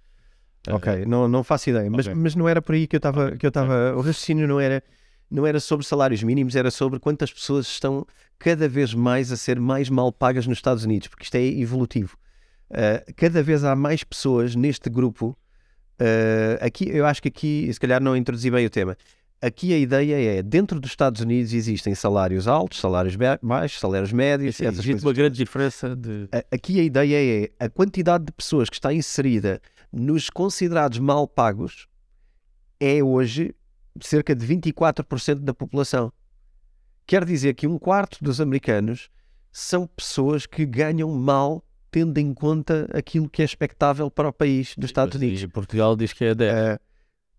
Ok, 0.69 1.05
não, 1.07 1.29
não 1.29 1.45
faço 1.45 1.71
ideia, 1.71 1.91
mas, 1.91 2.07
okay. 2.07 2.21
mas 2.21 2.35
não 2.35 2.49
era 2.49 2.61
por 2.61 2.75
aí 2.75 2.87
que 2.87 2.97
eu 2.97 2.99
estava. 2.99 3.33
que 3.33 3.47
eu 3.47 3.49
estava 3.49 3.95
O 3.97 4.01
raciocínio 4.01 4.49
não 4.49 4.59
era, 4.59 4.83
não 5.31 5.47
era 5.47 5.61
sobre 5.61 5.87
salários 5.87 6.23
mínimos, 6.23 6.57
era 6.57 6.71
sobre 6.71 6.99
quantas 6.99 7.33
pessoas 7.33 7.67
estão 7.67 8.07
cada 8.39 8.69
vez 8.69 8.93
mais 8.93 9.33
a 9.33 9.37
ser 9.37 9.59
mais 9.59 9.89
mal 9.89 10.13
pagas 10.13 10.47
nos 10.47 10.59
Estados 10.59 10.85
Unidos, 10.85 11.09
porque 11.09 11.25
isto 11.25 11.35
é 11.37 11.45
evolutivo. 11.45 12.17
Uh, 12.71 13.13
cada 13.15 13.43
vez 13.43 13.65
há 13.65 13.77
mais 13.77 14.03
pessoas 14.03 14.55
neste 14.55 14.91
grupo. 14.91 15.37
Uh, 16.01 16.59
aqui, 16.61 16.89
eu 16.91 17.07
acho 17.07 17.23
que 17.23 17.29
aqui, 17.29 17.71
se 17.73 17.81
calhar 17.81 18.03
não 18.03 18.17
introduzi 18.17 18.51
bem 18.51 18.67
o 18.67 18.71
tema. 18.71 18.97
Aqui 19.41 19.73
a 19.73 19.79
ideia 19.79 20.39
é, 20.39 20.43
dentro 20.43 20.81
dos 20.81 20.91
Estados 20.91 21.21
Unidos 21.21 21.53
existem 21.53 21.95
salários 21.95 22.49
altos, 22.49 22.81
salários 22.81 23.17
baixos, 23.43 23.79
salários 23.79 24.11
médios. 24.11 24.59
Existe 24.59 25.05
uma 25.05 25.13
grande 25.13 25.37
diferença 25.37 25.95
de... 25.95 26.27
Aqui 26.51 26.81
a 26.81 26.83
ideia 26.83 27.45
é 27.45 27.65
a 27.65 27.69
quantidade 27.69 28.25
de 28.25 28.33
pessoas 28.33 28.71
que 28.71 28.77
está 28.77 28.93
inserida 28.95 29.61
nos 29.97 30.29
considerados 30.29 30.99
mal 30.99 31.27
pagos 31.27 31.89
é 32.79 33.03
hoje 33.03 33.55
cerca 34.01 34.35
de 34.35 34.47
24% 34.47 35.37
da 35.37 35.55
população. 35.55 36.13
Quer 37.07 37.25
dizer 37.25 37.55
que 37.55 37.67
um 37.67 37.79
quarto 37.79 38.23
dos 38.23 38.41
americanos 38.41 39.09
são 39.51 39.87
pessoas 39.87 40.45
que 40.45 40.67
ganham 40.67 41.11
mal 41.11 41.65
tendo 41.91 42.19
em 42.19 42.35
conta 42.35 42.87
aquilo 42.93 43.29
que 43.29 43.41
é 43.41 43.45
expectável 43.45 44.11
para 44.11 44.29
o 44.29 44.33
país 44.33 44.75
dos 44.77 44.91
Estados 44.91 45.15
Unidos. 45.17 45.43
E 45.43 45.49
Portugal 45.49 45.97
diz 45.97 46.13
que 46.13 46.27
é 46.27 46.35
10. 46.35 46.53
Uh, 46.53 46.57
eh, 46.57 46.79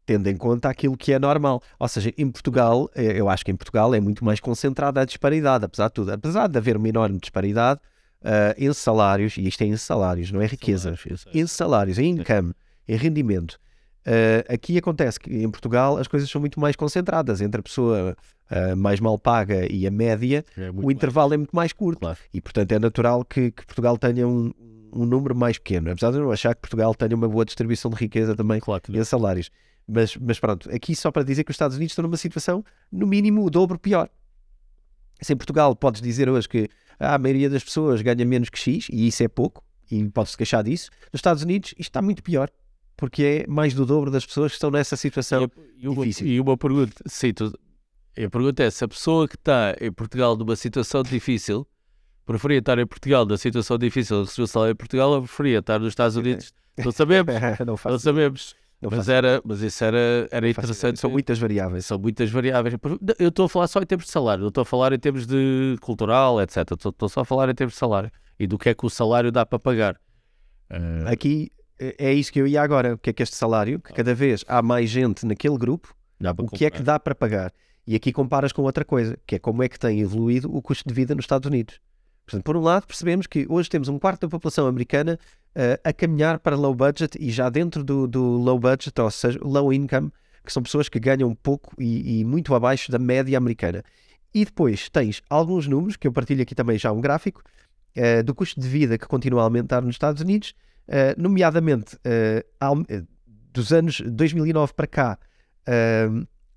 tendo 0.08 0.28
em 0.28 0.38
conta 0.38 0.70
aquilo 0.70 0.98
que 0.98 1.12
é 1.12 1.20
normal. 1.20 1.62
Ou 1.78 1.88
seja, 1.88 2.12
em 2.18 2.32
Portugal, 2.32 2.90
eh, 2.96 3.20
eu 3.20 3.30
acho 3.30 3.44
que 3.44 3.52
em 3.52 3.56
Portugal 3.56 3.94
é 3.94 4.00
muito 4.00 4.24
mais 4.24 4.40
concentrada 4.40 5.02
a 5.02 5.06
disparidade, 5.06 5.66
apesar 5.66 5.90
de 5.90 5.94
tudo. 5.94 6.12
Apesar 6.12 6.48
de 6.48 6.58
haver 6.58 6.78
uma 6.78 6.88
enorme 6.88 7.20
disparidade, 7.20 7.82
uh, 8.28 8.54
em 8.58 8.72
salários, 8.74 9.38
e 9.38 9.48
isto 9.48 9.62
é 9.62 9.66
em 9.66 9.78
salários, 9.78 10.32
não 10.32 10.42
é 10.42 10.46
riqueza, 10.46 10.96
salários, 10.96 11.26
em 11.34 11.48
salários, 11.48 11.98
em 11.98 12.10
income, 12.12 12.54
em 12.88 12.98
rendimento. 12.98 13.60
Uh, 14.06 14.54
aqui 14.54 14.78
acontece 14.78 15.20
que 15.20 15.34
em 15.34 15.50
Portugal 15.50 15.98
as 15.98 16.08
coisas 16.08 16.30
são 16.30 16.40
muito 16.40 16.60
mais 16.60 16.76
concentradas 16.76 17.42
entre 17.42 17.60
a 17.60 17.64
pessoa 17.64 18.16
uh, 18.50 18.78
mais 18.78 19.00
mal 19.00 19.18
paga 19.20 19.70
e 19.72 19.86
a 19.86 19.92
média, 19.92 20.46
É 20.56 20.70
o 20.72 20.92
intervalo 20.92 21.34
é 21.34 21.38
muito 21.38 21.54
mais 21.56 21.74
curto 21.74 22.00
Claro. 22.00 22.18
e 22.34 22.40
portanto 22.40 22.72
é 22.72 22.80
natural 22.80 23.26
que, 23.26 23.52
que 23.52 23.66
Portugal 23.66 23.98
tenha 23.98 24.26
um, 24.26 24.54
um 24.94 25.06
número 25.06 25.36
mais 25.36 25.58
pequeno, 25.58 25.92
apesar 25.92 26.12
de 26.12 26.20
eu 26.20 26.32
achar 26.32 26.56
que 26.56 26.62
Portugal 26.62 26.96
tenha 26.96 27.16
uma 27.16 27.28
boa 27.28 27.44
distribuição 27.44 27.92
de 27.92 27.98
riqueza 27.98 28.34
também 28.36 28.60
Claro 28.60 28.82
em 28.90 29.04
salários. 29.04 29.50
Mas, 29.86 30.18
mas 30.18 30.40
pronto, 30.40 30.70
aqui 30.74 30.96
só 30.96 31.12
para 31.12 31.24
dizer 31.24 31.44
que 31.46 31.52
os 31.52 31.56
Estados 31.56 31.78
Unidos 31.78 31.92
estão 31.94 32.04
numa 32.04 32.18
situação, 32.18 32.64
no 32.92 33.08
mínimo, 33.08 33.46
o 33.46 33.50
dobro 33.50 33.80
pior. 33.80 34.10
Se 35.22 35.34
em 35.34 35.38
Portugal 35.38 35.74
podes 35.76 36.02
dizer 36.02 36.30
hoje 36.30 36.48
que 36.48 36.70
a 37.00 37.18
maioria 37.18 37.50
das 37.50 37.64
pessoas 37.64 38.02
ganha 38.02 38.26
menos 38.26 38.50
que 38.50 38.58
X, 38.58 38.88
e 38.92 39.08
isso 39.08 39.24
é 39.24 39.28
pouco, 39.28 39.64
e 39.90 40.04
pode-se 40.10 40.38
queixar 40.38 40.64
disso, 40.64 40.90
nos 41.12 41.20
Estados 41.20 41.44
Unidos 41.44 41.72
isto 41.72 41.82
está 41.82 42.02
muito 42.02 42.24
pior, 42.24 42.50
porque 42.96 43.46
é 43.46 43.48
mais 43.48 43.74
do 43.74 43.86
dobro 43.86 44.10
das 44.10 44.26
pessoas 44.26 44.52
que 44.52 44.56
estão 44.56 44.72
nessa 44.72 44.96
situação. 44.96 45.50
E 45.78 45.88
uma, 45.88 46.06
difícil. 46.06 46.28
e 46.28 46.40
uma 46.40 46.58
pergunta, 46.58 46.96
sim, 47.06 47.32
tu, 47.34 47.54
a 48.26 48.30
pergunta 48.30 48.64
é: 48.64 48.72
se 48.72 48.84
a 48.84 48.88
pessoa 48.88 49.28
que 49.28 49.36
está 49.36 49.76
em 49.80 49.92
Portugal 49.92 50.36
numa 50.36 50.56
situação 50.56 51.04
difícil 51.04 51.68
preferia 52.26 52.58
estar 52.60 52.78
em 52.80 52.86
Portugal 52.86 53.26
na 53.26 53.38
situação 53.38 53.78
difícil 53.78 54.22
de 54.22 54.26
receber 54.28 54.44
o 54.44 54.48
salário 54.48 54.72
em 54.74 54.76
Portugal 54.76 55.12
ou 55.12 55.22
preferia 55.22 55.60
estar 55.60 55.80
nos 55.80 55.90
Estados 55.90 56.18
Unidos? 56.18 56.52
Não 56.84 56.92
sabemos, 56.92 57.34
não 57.66 57.92
não 57.92 58.00
sabemos. 58.00 58.56
Não 58.82 58.90
Mas, 58.90 59.00
faço- 59.00 59.12
era, 59.12 59.42
mas 59.44 59.62
isso 59.62 59.84
era, 59.84 60.28
era 60.32 60.50
interessante. 60.50 61.00
São 61.00 61.10
muitas 61.10 61.40
variáveis. 61.40 61.86
São 61.86 61.98
muitas 61.98 62.30
variáveis. 62.30 62.76
Eu 63.20 63.30
estou 63.30 63.46
a 63.46 63.50
falar 63.50 63.68
só 63.68 63.82
em 63.82 63.86
termos 63.86 64.06
de 64.06 64.12
salário, 64.12 64.42
não 64.42 64.50
estou 64.50 64.62
a 64.62 64.66
falar 64.66 64.94
em 64.94 65.00
termos 65.00 65.26
de 65.26 65.76
cultural, 65.82 66.42
etc. 66.42 66.58
Estou, 66.72 67.10
só 67.10 67.22
a 67.22 67.26
falar 67.26 67.50
em 67.50 67.56
termos 67.56 67.74
de 67.74 67.80
salário 67.80 68.12
e 68.40 68.46
do 68.46 68.58
que 68.58 68.70
é 68.70 68.74
que 68.76 68.86
o 68.86 68.90
salário 68.90 69.32
dá 69.32 69.46
para 69.46 69.58
pagar. 69.60 70.00
Ah, 70.70 71.10
Aqui 71.12 71.52
é 71.80 71.96
é 72.10 72.14
isso 72.14 72.32
que 72.32 72.40
eu 72.42 72.48
ia 72.48 72.62
agora. 72.62 72.94
O 72.96 72.98
que 72.98 73.10
é 73.10 73.14
que 73.14 73.24
este 73.24 73.36
salário? 73.36 73.80
Que 73.80 73.94
cada 73.94 74.14
vez 74.14 74.44
há 74.48 74.62
mais 74.62 74.90
gente 74.90 75.26
naquele 75.26 75.58
grupo 75.58 75.96
o 76.40 76.48
que 76.50 76.66
é 76.66 76.70
que 76.72 76.78
comprar. 76.80 76.94
dá 76.94 77.00
para 77.00 77.16
pagar? 77.16 77.54
E 77.86 77.96
aqui 77.96 78.12
comparas 78.12 78.52
com 78.52 78.64
outra 78.64 78.84
coisa, 78.84 79.18
que 79.26 79.36
é 79.36 79.40
como 79.40 79.64
é 79.64 79.70
que 79.70 79.80
tem 79.80 80.02
evoluído 80.02 80.54
o 80.54 80.62
custo 80.62 80.88
de 80.88 80.94
vida 80.94 81.16
nos 81.16 81.24
Estados 81.24 81.48
Unidos. 81.48 81.80
Portanto, 82.28 82.44
por 82.44 82.58
um 82.58 82.62
lado, 82.62 82.86
percebemos 82.86 83.26
que 83.26 83.46
hoje 83.50 83.70
temos 83.70 83.88
um 83.88 83.98
quarto 83.98 84.24
da 84.24 84.28
população 84.28 84.68
americana 84.68 85.18
eh, 85.56 85.80
a 85.82 85.94
caminhar 85.94 86.40
para 86.40 86.58
low 86.58 86.76
budget 86.76 87.18
e 87.18 87.32
já 87.32 87.50
dentro 87.50 87.86
do, 87.86 88.06
do 88.06 88.22
low 88.22 88.60
budget, 88.60 89.00
ou 89.00 89.10
seja, 89.10 89.40
low 89.42 89.72
income, 89.72 90.12
que 90.44 90.52
são 90.52 90.62
pessoas 90.62 90.90
que 90.90 91.00
ganham 91.00 91.34
pouco 91.34 91.74
e, 91.82 92.20
e 92.20 92.26
muito 92.26 92.54
abaixo 92.54 92.92
da 92.92 93.00
média 93.00 93.38
americana. 93.38 93.82
E 94.34 94.44
depois 94.44 94.90
tens 94.90 95.22
alguns 95.30 95.68
números, 95.70 95.96
que 95.96 96.06
eu 96.06 96.12
partilho 96.12 96.42
aqui 96.42 96.54
também 96.54 96.78
já 96.78 96.92
um 96.92 97.00
gráfico, 97.00 97.42
eh, 97.96 98.22
do 98.22 98.36
custo 98.36 98.60
de 98.60 98.68
vida 98.68 98.98
que 98.98 99.08
continua 99.08 99.40
a 99.40 99.44
aumentar 99.46 99.82
nos 99.82 99.96
Estados 99.96 100.22
Unidos, 100.22 100.54
eh, 100.86 101.16
nomeadamente 101.18 101.98
dos 103.54 103.72
anos 103.72 104.02
2009 104.02 104.74
para 104.74 104.86
cá, 104.88 105.18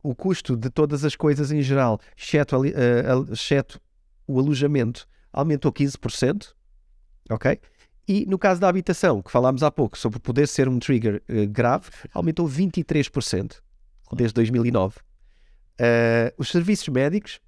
o 0.03 0.15
custo 0.17 0.57
de 0.57 0.69
todas 0.69 1.05
as 1.05 1.15
coisas 1.15 1.53
em 1.53 1.63
geral, 1.63 2.01
exceto, 2.17 2.57
al- 2.57 2.65
exceto 3.33 3.81
o 4.27 4.39
alojamento, 4.41 5.07
aumentou 5.33 5.73
15%, 5.73 6.53
ok? 7.31 7.61
E 8.09 8.27
no 8.27 8.39
caso 8.39 8.61
da 8.61 8.69
habitação, 8.69 9.23
que 9.23 9.31
falámos 9.31 9.63
há 9.63 9.71
pouco 9.71 9.97
sobre 9.97 10.19
poder 10.19 10.49
ser 10.49 10.69
um 10.69 10.79
trigger 10.79 11.23
eh, 11.29 11.47
grave, 11.47 11.91
aumentou 12.13 12.49
23% 12.49 13.61
desde 14.13 14.35
2009. 14.35 14.99
Eh, 15.79 16.35
os 16.37 16.51
serviços 16.51 16.89
médicos, 16.89 17.41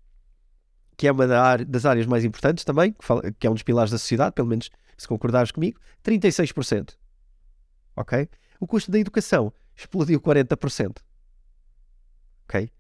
que 0.97 1.09
é 1.09 1.13
uma 1.13 1.27
das 1.67 1.85
áreas 1.85 2.07
mais 2.07 2.25
importantes 2.25 2.65
também, 2.65 2.95
que, 3.39 3.47
é 3.47 3.51
um 3.51 3.55
dos 3.55 3.63
pilares 3.63 3.91
da 3.91 3.99
sociedade, 3.99 4.35
pelo 4.35 4.49
menos 4.49 4.71
se 4.97 5.09
concordares 5.09 5.51
comigo, 5.51 5.81
36%. 6.05 6.95
Ok? 7.97 8.29
O 8.61 8.67
custo 8.67 8.91
da 8.91 8.99
educação 8.99 9.53
explodiu 9.77 10.21
40%. 10.21 10.99
Ok? 12.45 12.71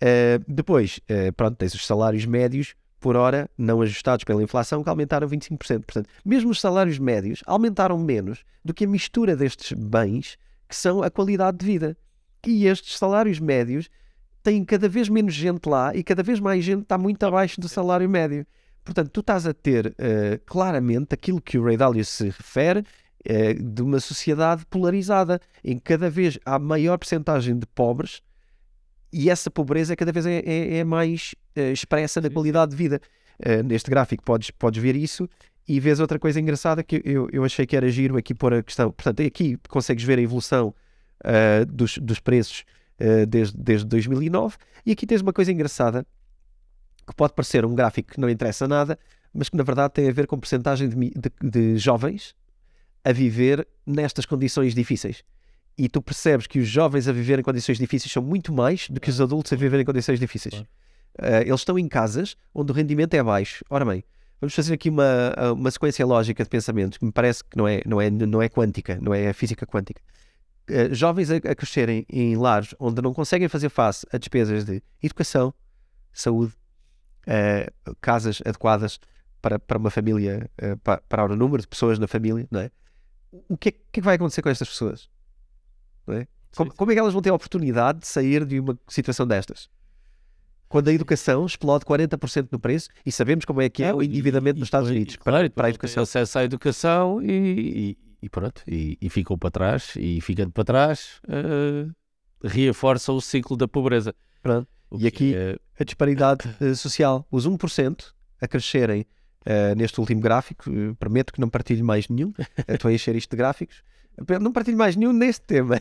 Eh, 0.00 0.38
depois, 0.46 1.00
eh, 1.08 1.32
pronto, 1.32 1.56
tens 1.56 1.74
os 1.74 1.86
salários 1.86 2.26
médios 2.26 2.74
por 3.00 3.16
hora 3.16 3.50
não 3.56 3.82
ajustados 3.82 4.24
pela 4.24 4.42
inflação 4.42 4.82
que 4.82 4.88
aumentaram 4.88 5.28
25%. 5.28 5.58
Portanto, 5.84 6.08
mesmo 6.24 6.50
os 6.50 6.60
salários 6.60 6.98
médios 6.98 7.42
aumentaram 7.46 7.98
menos 7.98 8.44
do 8.64 8.72
que 8.72 8.84
a 8.84 8.88
mistura 8.88 9.36
destes 9.36 9.72
bens 9.72 10.36
que 10.68 10.76
são 10.76 11.02
a 11.02 11.10
qualidade 11.10 11.58
de 11.58 11.66
vida. 11.66 11.96
E 12.46 12.66
estes 12.66 12.96
salários 12.98 13.38
médios 13.40 13.88
têm 14.42 14.64
cada 14.64 14.88
vez 14.88 15.08
menos 15.08 15.34
gente 15.34 15.68
lá 15.68 15.94
e 15.94 16.02
cada 16.02 16.22
vez 16.22 16.40
mais 16.40 16.64
gente 16.64 16.82
está 16.82 16.98
muito 16.98 17.22
abaixo 17.24 17.60
do 17.60 17.68
salário 17.68 18.08
médio. 18.08 18.46
Portanto, 18.84 19.10
tu 19.10 19.20
estás 19.20 19.46
a 19.46 19.54
ter 19.54 19.94
eh, 19.98 20.38
claramente 20.44 21.14
aquilo 21.14 21.40
que 21.40 21.58
o 21.58 21.64
Ray 21.64 21.76
Dalio 21.76 22.04
se 22.04 22.24
refere 22.24 22.84
eh, 23.24 23.54
de 23.54 23.82
uma 23.82 23.98
sociedade 24.00 24.66
polarizada, 24.66 25.40
em 25.62 25.76
que 25.78 25.84
cada 25.84 26.10
vez 26.10 26.38
há 26.44 26.58
maior 26.58 26.98
percentagem 26.98 27.58
de 27.58 27.66
pobres 27.66 28.20
e 29.10 29.30
essa 29.30 29.50
pobreza 29.50 29.94
cada 29.96 30.12
vez 30.12 30.26
é, 30.26 30.40
é- 30.44 30.78
é 30.78 30.84
mais 30.84 31.34
expressa 31.72 32.20
na 32.20 32.30
qualidade 32.30 32.70
de 32.72 32.76
vida. 32.76 33.00
Eh, 33.38 33.62
neste 33.62 33.90
gráfico 33.90 34.22
podes, 34.22 34.50
podes 34.50 34.80
ver 34.82 34.94
isso 34.94 35.28
e 35.66 35.80
vês 35.80 35.98
outra 35.98 36.18
coisa 36.18 36.38
engraçada 36.38 36.82
que 36.84 37.02
eu, 37.04 37.28
eu 37.32 37.44
achei 37.44 37.66
que 37.66 37.76
era 37.76 37.88
giro 37.88 38.16
aqui 38.16 38.32
pôr 38.34 38.54
a 38.54 38.62
questão. 38.62 38.90
Portanto, 38.92 39.22
aqui 39.22 39.58
consegues 39.68 40.04
ver 40.04 40.18
a 40.18 40.22
evolução 40.22 40.74
ah, 41.24 41.64
dos, 41.66 41.98
dos 41.98 42.20
preços 42.20 42.64
ah, 43.00 43.24
desde, 43.26 43.56
desde 43.58 43.86
2009 43.86 44.56
e 44.86 44.92
aqui 44.92 45.06
tens 45.06 45.20
uma 45.20 45.32
coisa 45.32 45.50
engraçada 45.50 46.06
que 47.06 47.14
pode 47.14 47.34
parecer 47.34 47.64
um 47.64 47.74
gráfico 47.74 48.12
que 48.12 48.20
não 48.20 48.30
interessa 48.30 48.66
nada, 48.68 48.98
mas 49.32 49.48
que 49.48 49.56
na 49.56 49.62
verdade 49.64 49.92
tem 49.94 50.08
a 50.08 50.12
ver 50.12 50.26
com 50.26 50.38
porcentagem 50.38 50.88
de, 50.88 50.96
de- 51.10 51.50
de 51.50 51.76
jovens 51.78 52.34
a 53.04 53.12
viver 53.12 53.66
nestas 53.86 54.24
condições 54.24 54.74
difíceis. 54.74 55.22
E 55.76 55.88
tu 55.88 56.00
percebes 56.00 56.46
que 56.46 56.60
os 56.60 56.68
jovens 56.68 57.08
a 57.08 57.12
viver 57.12 57.38
em 57.38 57.42
condições 57.42 57.78
difíceis 57.78 58.12
são 58.12 58.22
muito 58.22 58.52
mais 58.52 58.88
do 58.88 59.00
que 59.00 59.10
os 59.10 59.20
adultos 59.20 59.52
a 59.52 59.56
viver 59.56 59.80
em 59.80 59.84
condições 59.84 60.20
difíceis. 60.20 60.54
Ah, 61.18 61.40
eles 61.42 61.60
estão 61.60 61.78
em 61.78 61.88
casas 61.88 62.36
onde 62.54 62.72
o 62.72 62.74
rendimento 62.74 63.14
é 63.14 63.22
baixo. 63.22 63.64
Ora 63.70 63.84
bem, 63.84 64.04
vamos 64.40 64.54
fazer 64.54 64.74
aqui 64.74 64.90
uma, 64.90 65.32
uma 65.52 65.70
sequência 65.70 66.04
lógica 66.04 66.42
de 66.42 66.50
pensamentos 66.50 66.98
que 66.98 67.04
me 67.04 67.12
parece 67.12 67.44
que 67.44 67.56
não 67.56 67.66
é, 67.68 67.82
não 67.86 68.00
é, 68.00 68.10
não 68.10 68.42
é 68.42 68.48
quântica, 68.48 68.98
não 69.00 69.14
é 69.14 69.32
física 69.32 69.66
quântica. 69.66 70.02
Ah, 70.68 70.92
jovens 70.92 71.30
a, 71.30 71.36
a 71.36 71.54
crescerem 71.54 72.06
em 72.08 72.36
lares 72.36 72.74
onde 72.78 73.00
não 73.02 73.12
conseguem 73.12 73.48
fazer 73.48 73.68
face 73.68 74.06
a 74.12 74.18
despesas 74.18 74.64
de 74.64 74.82
educação, 75.02 75.52
saúde, 76.12 76.54
ah, 77.26 77.70
casas 78.00 78.42
adequadas 78.44 78.98
para, 79.42 79.58
para 79.58 79.78
uma 79.78 79.90
família, 79.90 80.50
ah, 80.60 80.76
pa- 80.82 81.02
para, 81.08 81.24
o 81.24 81.36
número 81.36 81.60
de 81.60 81.68
pessoas 81.68 81.98
na 81.98 82.06
família, 82.06 82.46
não 82.50 82.60
é? 82.60 82.70
O 83.48 83.56
que 83.56 83.68
é, 83.68 83.72
que 83.72 83.78
é 83.78 83.82
que 83.92 84.00
vai 84.00 84.14
acontecer 84.14 84.42
com 84.42 84.48
estas 84.48 84.68
pessoas? 84.68 85.08
Não 86.06 86.14
é? 86.14 86.26
Como, 86.56 86.72
como 86.72 86.90
é 86.92 86.94
que 86.94 87.00
elas 87.00 87.12
vão 87.12 87.20
ter 87.20 87.30
a 87.30 87.34
oportunidade 87.34 87.98
de 88.00 88.06
sair 88.06 88.44
de 88.46 88.60
uma 88.60 88.78
situação 88.88 89.26
destas? 89.26 89.68
Quando 90.74 90.88
a 90.88 90.92
educação 90.92 91.46
explode 91.46 91.84
40% 91.84 92.48
no 92.50 92.58
preço 92.58 92.88
e 93.06 93.12
sabemos 93.12 93.44
como 93.44 93.62
é 93.62 93.68
que 93.68 93.84
é 93.84 93.94
o 93.94 94.02
endividamento 94.02 94.58
nos 94.58 94.66
Estados 94.66 94.90
Unidos 94.90 95.14
claro, 95.14 95.48
para 95.48 95.68
a 95.68 95.70
educação. 95.70 96.02
acesso 96.02 96.36
à 96.36 96.42
educação 96.42 97.22
e, 97.22 97.96
e- 98.20 98.28
pronto, 98.28 98.60
e, 98.66 98.98
e 99.00 99.08
ficam 99.08 99.38
para 99.38 99.52
trás, 99.52 99.92
e 99.96 100.20
ficando 100.20 100.50
para 100.50 100.64
trás, 100.64 101.20
eh, 101.28 101.86
reforçam 102.42 103.14
o 103.14 103.20
ciclo 103.20 103.56
da 103.56 103.68
pobreza. 103.68 104.12
Pronto. 104.42 104.66
E 104.98 105.06
aqui- 105.06 105.32
é- 105.36 105.56
A 105.78 105.84
disparidade 105.84 106.52
eh, 106.60 106.74
social, 106.74 107.24
os 107.30 107.46
1% 107.46 108.12
a 108.40 108.48
crescerem 108.48 109.06
eh, 109.46 109.76
neste 109.76 110.00
último 110.00 110.20
gráfico, 110.20 110.64
prometo 110.98 111.32
que 111.32 111.40
não 111.40 111.48
partilho 111.48 111.84
mais 111.84 112.08
nenhum, 112.08 112.32
estou 112.66 112.88
a 112.88 112.92
encher 112.92 113.14
isto 113.14 113.30
de 113.30 113.36
gráficos, 113.36 113.84
não 114.40 114.50
partilho 114.50 114.76
mais 114.76 114.96
nenhum 114.96 115.12
neste 115.12 115.46
tema. 115.46 115.80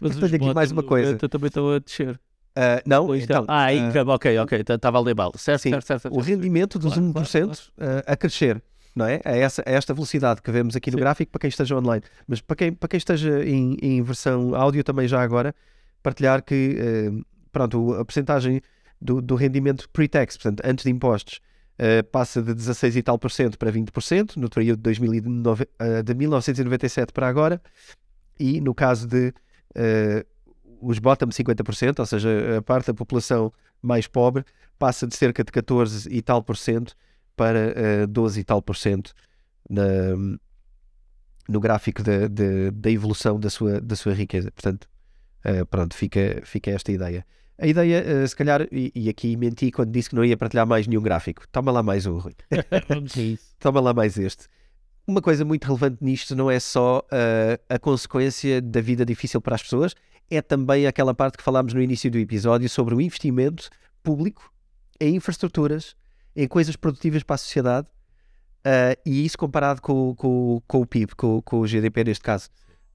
mas 0.00 0.16
tenho 0.18 0.34
aqui 0.34 0.52
mais 0.52 0.72
uma 0.72 0.82
coisa. 0.82 1.10
90 1.12 1.28
também 1.28 1.46
estão 1.46 1.70
a 1.70 1.78
descer. 1.78 2.18
Ah, 2.56 2.82
não, 2.86 3.14
então, 3.14 3.44
ah, 3.46 3.64
ah, 3.64 3.74
income, 3.74 4.10
ok, 4.10 4.38
ok, 4.38 4.64
estava 4.66 4.96
a 4.96 5.00
ler 5.02 5.14
mal. 5.14 5.30
Certo, 5.36 5.60
Sim, 5.60 5.70
certo, 5.70 5.86
certo, 5.86 6.02
certo. 6.02 6.16
o 6.16 6.20
rendimento 6.20 6.78
dos 6.78 6.94
Claro, 6.94 7.12
1% 7.12 7.44
claro, 7.44 7.58
ah, 7.78 8.12
a 8.12 8.16
crescer, 8.16 8.62
não 8.94 9.04
é? 9.04 9.20
A, 9.26 9.36
essa, 9.36 9.62
a 9.66 9.70
esta 9.70 9.92
velocidade 9.92 10.40
que 10.40 10.50
vemos 10.50 10.74
aqui 10.74 10.90
no 10.90 10.96
Sim. 10.96 11.00
gráfico 11.00 11.30
para 11.30 11.40
quem 11.40 11.48
esteja 11.48 11.76
online. 11.76 12.02
Mas 12.26 12.40
para 12.40 12.56
quem, 12.56 12.72
para 12.72 12.88
quem 12.88 12.96
esteja 12.96 13.44
em, 13.44 13.76
em 13.82 14.02
versão 14.02 14.54
áudio 14.54 14.82
também 14.82 15.06
já 15.06 15.20
agora, 15.20 15.54
partilhar 16.02 16.42
que 16.42 17.12
pronto, 17.52 17.92
a 17.94 18.04
percentagem 18.04 18.62
do, 18.98 19.20
do 19.20 19.34
rendimento 19.34 19.86
pre-tax, 19.90 20.38
portanto, 20.38 20.62
antes 20.64 20.82
de 20.82 20.90
impostos, 20.90 21.40
passa 22.10 22.42
de 22.42 22.54
16 22.54 22.96
e 22.96 23.02
tal 23.02 23.18
por 23.18 23.30
cento 23.30 23.58
para 23.58 23.70
20% 23.70 24.36
no 24.36 24.48
período 24.48 24.78
de, 24.78 24.82
2009, 24.84 25.68
eh, 25.78 26.02
de 26.02 26.14
1997 26.14 27.12
para 27.12 27.28
agora, 27.28 27.60
e 28.40 28.62
no 28.62 28.74
caso 28.74 29.06
de 29.06 29.34
os 30.80 30.98
bottom 30.98 31.28
50%, 31.28 31.98
ou 31.98 32.06
seja, 32.06 32.58
a 32.58 32.62
parte 32.62 32.86
da 32.86 32.94
população 32.94 33.52
mais 33.82 34.06
pobre, 34.06 34.44
passa 34.78 35.06
de 35.06 35.16
cerca 35.16 35.42
de 35.42 35.52
14 35.52 36.08
e 36.10 36.20
tal 36.22 36.42
por 36.42 36.56
cento 36.56 36.94
para 37.34 37.72
eh, 37.76 38.06
12 38.06 38.40
e 38.40 38.44
tal 38.44 38.62
por 38.62 38.76
cento 38.76 39.12
na, 39.68 40.16
no 41.48 41.60
gráfico 41.60 42.02
da, 42.02 42.28
da, 42.28 42.70
da 42.72 42.90
evolução 42.90 43.38
da 43.38 43.50
sua, 43.50 43.80
da 43.80 43.96
sua 43.96 44.14
riqueza. 44.14 44.50
Portanto, 44.50 44.88
eh, 45.44 45.64
pronto, 45.64 45.94
fica, 45.94 46.42
fica 46.44 46.70
esta 46.70 46.90
ideia. 46.92 47.24
A 47.58 47.66
ideia, 47.66 48.04
eh, 48.04 48.26
se 48.26 48.36
calhar, 48.36 48.66
e, 48.70 48.92
e 48.94 49.08
aqui 49.08 49.36
menti 49.36 49.70
quando 49.70 49.90
disse 49.90 50.10
que 50.10 50.16
não 50.16 50.24
ia 50.24 50.36
partilhar 50.36 50.66
mais 50.66 50.86
nenhum 50.86 51.02
gráfico. 51.02 51.46
Toma 51.50 51.72
lá 51.72 51.82
mais 51.82 52.04
um, 52.06 52.18
Rui. 52.18 52.34
Toma 53.58 53.80
lá 53.80 53.94
mais 53.94 54.18
este. 54.18 54.46
Uma 55.06 55.22
coisa 55.22 55.44
muito 55.44 55.64
relevante 55.64 55.98
nisto 56.00 56.34
não 56.34 56.50
é 56.50 56.58
só 56.58 56.98
uh, 56.98 57.62
a 57.68 57.78
consequência 57.78 58.60
da 58.60 58.80
vida 58.80 59.04
difícil 59.06 59.40
para 59.40 59.54
as 59.54 59.62
pessoas, 59.62 59.94
é 60.28 60.42
também 60.42 60.86
aquela 60.86 61.14
parte 61.14 61.36
que 61.38 61.44
falámos 61.44 61.72
no 61.72 61.80
início 61.80 62.10
do 62.10 62.18
episódio 62.18 62.68
sobre 62.68 62.94
o 62.94 63.00
investimento 63.00 63.70
público 64.02 64.52
em 65.00 65.14
infraestruturas, 65.14 65.94
em 66.34 66.48
coisas 66.48 66.74
produtivas 66.74 67.22
para 67.22 67.34
a 67.34 67.38
sociedade, 67.38 67.86
uh, 68.66 69.00
e 69.06 69.24
isso 69.24 69.38
comparado 69.38 69.80
com, 69.80 70.14
com, 70.16 70.60
com 70.66 70.80
o 70.80 70.86
PIB, 70.86 71.14
com, 71.14 71.40
com, 71.42 71.60
o 71.60 71.66
GDP 71.66 72.02
neste 72.02 72.24
caso. 72.24 72.48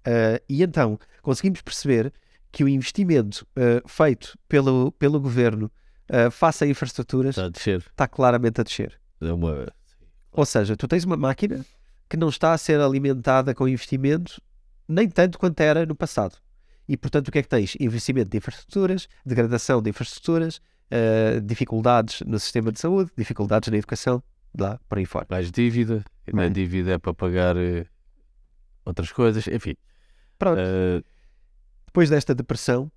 Uh, 0.06 0.42
e 0.50 0.64
então 0.64 1.00
conseguimos 1.22 1.62
perceber 1.62 2.12
que 2.52 2.64
o 2.64 2.68
investimento 2.68 3.48
uh, 3.56 3.88
feito 3.88 4.38
pelo, 4.50 4.92
pelo 4.94 5.20
governo 5.20 5.72
face 6.30 6.66
a 6.66 6.68
infraestruturas 6.68 7.38
está, 7.38 7.46
a 7.46 7.50
descer. 7.50 7.78
está 7.78 8.06
claramente 8.06 8.60
a 8.60 8.66
descer. 8.66 9.00
É 9.22 9.32
uma... 9.32 9.72
Ou 10.34 10.46
seja, 10.46 10.76
tu 10.76 10.86
tens 10.86 11.06
uma 11.06 11.16
máquina 11.16 11.66
que 12.12 12.18
não 12.18 12.28
está 12.28 12.52
a 12.52 12.58
ser 12.58 12.82
alimentada 12.82 13.56
com 13.56 13.66
investimento 13.66 14.42
nem 14.86 15.08
tanto 15.08 15.40
quanto 15.40 15.62
era 15.62 15.86
no 15.86 15.96
passado. 15.96 16.36
E, 16.86 16.98
portanto, 16.98 17.30
o 17.30 17.32
que 17.32 17.40
é 17.40 17.42
que 17.42 17.48
tens? 17.48 17.78
Investimento 17.80 18.30
de 18.30 18.38
infraestruturas, 18.38 19.08
degradação 19.26 19.82
de 19.82 19.92
infraestruturas, 19.92 20.58
uh, 20.58 21.40
dificuldades 21.40 22.20
no 22.28 22.38
sistema 22.38 22.70
de 22.70 22.82
saúde, 22.82 23.10
dificuldades 23.18 23.72
na 23.72 23.78
educação, 23.78 24.22
lá 24.60 24.78
por 24.90 24.98
aí 24.98 25.06
fora. 25.06 25.26
Mais 25.30 25.50
dívida, 25.50 26.04
e 26.28 26.36
na 26.36 26.50
dívida 26.50 26.92
é 26.92 26.98
para 26.98 27.14
pagar 27.14 27.56
uh, 27.56 27.86
outras 28.84 29.10
coisas, 29.14 29.48
enfim. 29.48 29.76
Pronto. 30.38 30.60
Uh... 30.60 31.02
Depois 31.86 32.10
desta 32.10 32.36
depressão, 32.36 32.92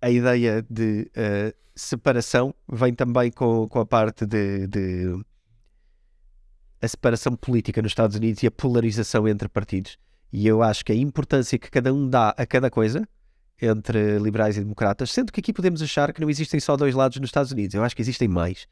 a 0.00 0.10
ideia 0.10 0.64
de 0.68 1.08
separação 1.74 2.52
vem 2.68 2.92
também 2.92 3.30
com, 3.30 3.68
com 3.68 3.78
a 3.78 3.86
parte 3.86 4.26
de, 4.26 4.66
de 4.66 5.24
a 6.80 6.88
separação 6.88 7.34
política 7.34 7.82
nos 7.82 7.90
Estados 7.90 8.16
Unidos 8.16 8.42
e 8.42 8.46
a 8.46 8.50
polarização 8.50 9.26
entre 9.26 9.48
partidos. 9.48 9.98
E 10.32 10.46
eu 10.46 10.62
acho 10.62 10.84
que 10.84 10.92
a 10.92 10.94
importância 10.94 11.58
que 11.58 11.70
cada 11.70 11.92
um 11.92 12.08
dá 12.08 12.30
a 12.30 12.46
cada 12.46 12.70
coisa, 12.70 13.06
entre 13.60 14.18
liberais 14.18 14.56
e 14.56 14.60
democratas, 14.60 15.10
sendo 15.10 15.32
que 15.32 15.40
aqui 15.40 15.52
podemos 15.52 15.82
achar 15.82 16.12
que 16.12 16.20
não 16.20 16.30
existem 16.30 16.60
só 16.60 16.76
dois 16.76 16.94
lados 16.94 17.18
nos 17.18 17.28
Estados 17.28 17.50
Unidos, 17.50 17.74
eu 17.74 17.82
acho 17.82 17.96
que 17.96 18.02
existem 18.02 18.28
mais. 18.28 18.66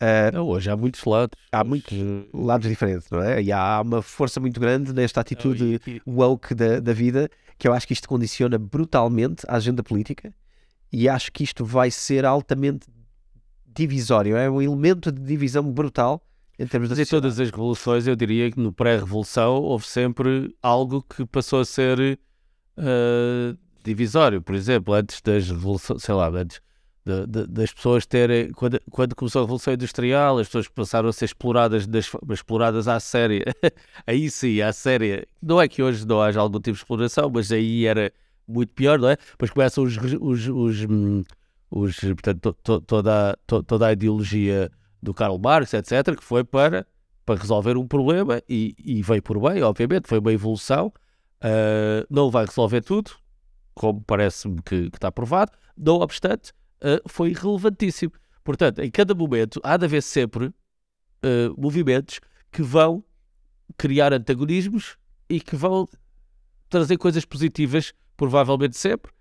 Uh, 0.00 0.30
não, 0.32 0.46
hoje 0.46 0.70
há 0.70 0.76
muitos 0.76 1.04
lados. 1.04 1.38
Há 1.50 1.64
muitos 1.64 1.98
lados 2.32 2.68
diferentes, 2.68 3.08
não 3.10 3.20
é? 3.20 3.42
E 3.42 3.50
há 3.50 3.80
uma 3.80 4.00
força 4.00 4.38
muito 4.38 4.60
grande 4.60 4.92
nesta 4.92 5.20
atitude 5.20 5.80
woke 6.06 6.54
da, 6.54 6.78
da 6.78 6.92
vida, 6.92 7.28
que 7.58 7.66
eu 7.66 7.72
acho 7.72 7.86
que 7.86 7.92
isto 7.92 8.08
condiciona 8.08 8.58
brutalmente 8.58 9.44
a 9.48 9.56
agenda 9.56 9.82
política 9.82 10.32
e 10.92 11.08
acho 11.08 11.32
que 11.32 11.42
isto 11.42 11.64
vai 11.64 11.90
ser 11.90 12.24
altamente 12.24 12.86
divisório. 13.66 14.36
É 14.36 14.48
um 14.48 14.62
elemento 14.62 15.10
de 15.10 15.20
divisão 15.20 15.64
brutal 15.70 16.22
em 16.58 16.66
termos 16.66 16.88
de 16.88 17.06
todas 17.06 17.38
as 17.38 17.50
revoluções, 17.50 18.06
eu 18.06 18.16
diria 18.16 18.50
que 18.50 18.58
no 18.58 18.72
pré-revolução 18.72 19.62
houve 19.62 19.86
sempre 19.86 20.54
algo 20.60 21.02
que 21.02 21.24
passou 21.24 21.60
a 21.60 21.64
ser 21.64 22.18
uh, 22.76 23.58
divisório. 23.84 24.42
Por 24.42 24.54
exemplo, 24.54 24.92
antes 24.92 25.20
das 25.20 25.48
revoluções, 25.48 26.02
sei 26.02 26.14
lá, 26.14 26.28
antes 26.28 26.60
de, 27.08 27.26
de, 27.26 27.46
das 27.46 27.72
pessoas 27.72 28.04
terem. 28.04 28.50
Quando, 28.52 28.80
quando 28.90 29.14
começou 29.14 29.40
a 29.40 29.44
Revolução 29.44 29.72
Industrial, 29.72 30.38
as 30.38 30.48
pessoas 30.48 30.68
passaram 30.68 31.08
a 31.08 31.12
ser 31.12 31.26
exploradas, 31.26 31.86
das, 31.86 32.10
exploradas 32.30 32.88
à 32.88 33.00
séria. 33.00 33.44
aí 34.06 34.30
sim, 34.30 34.60
à 34.60 34.72
séria. 34.72 35.26
Não 35.40 35.60
é 35.60 35.68
que 35.68 35.82
hoje 35.82 36.06
não 36.06 36.20
haja 36.20 36.40
algum 36.40 36.58
tipo 36.58 36.72
de 36.72 36.82
exploração, 36.82 37.30
mas 37.32 37.50
aí 37.50 37.86
era 37.86 38.12
muito 38.46 38.72
pior, 38.74 38.98
não 38.98 39.08
é? 39.08 39.16
Depois 39.16 39.50
começam 39.50 39.84
os. 39.84 39.96
os, 39.96 40.48
os, 40.48 40.84
hum, 40.84 41.22
os 41.70 42.00
portanto, 42.00 42.40
to, 42.40 42.52
to, 42.62 42.80
toda, 42.80 43.38
to, 43.46 43.62
toda 43.62 43.86
a 43.86 43.92
ideologia 43.92 44.70
do 45.02 45.14
Karl 45.14 45.38
Marx, 45.38 45.74
etc., 45.74 46.16
que 46.16 46.24
foi 46.24 46.44
para, 46.44 46.86
para 47.24 47.40
resolver 47.40 47.76
um 47.76 47.86
problema 47.86 48.42
e, 48.48 48.74
e 48.78 49.02
veio 49.02 49.22
por 49.22 49.38
bem, 49.40 49.62
obviamente, 49.62 50.08
foi 50.08 50.18
uma 50.18 50.32
evolução. 50.32 50.92
Uh, 51.38 52.04
não 52.10 52.30
vai 52.30 52.44
resolver 52.44 52.80
tudo, 52.80 53.12
como 53.74 54.00
parece-me 54.02 54.60
que, 54.62 54.90
que, 54.90 54.96
está 54.96 55.10
provado, 55.12 55.52
não 55.76 55.96
obstante, 55.96 56.52
uh, 56.82 57.08
foi 57.08 57.32
relevantíssimo. 57.32 58.12
Portanto, 58.42 58.80
em 58.80 58.90
cada 58.90 59.14
momento 59.14 59.60
há 59.62 59.76
de 59.76 59.84
haver 59.84 60.02
sempre 60.02 60.46
uh, 60.46 61.54
movimentos 61.56 62.20
que 62.50 62.62
vão 62.62 63.04
criar 63.76 64.12
antagonismos 64.12 64.96
e 65.28 65.40
que 65.40 65.54
vão 65.54 65.86
trazer 66.68 66.96
coisas 66.96 67.24
positivas, 67.24 67.92
provavelmente 68.16 68.76
sempre, 68.76 69.12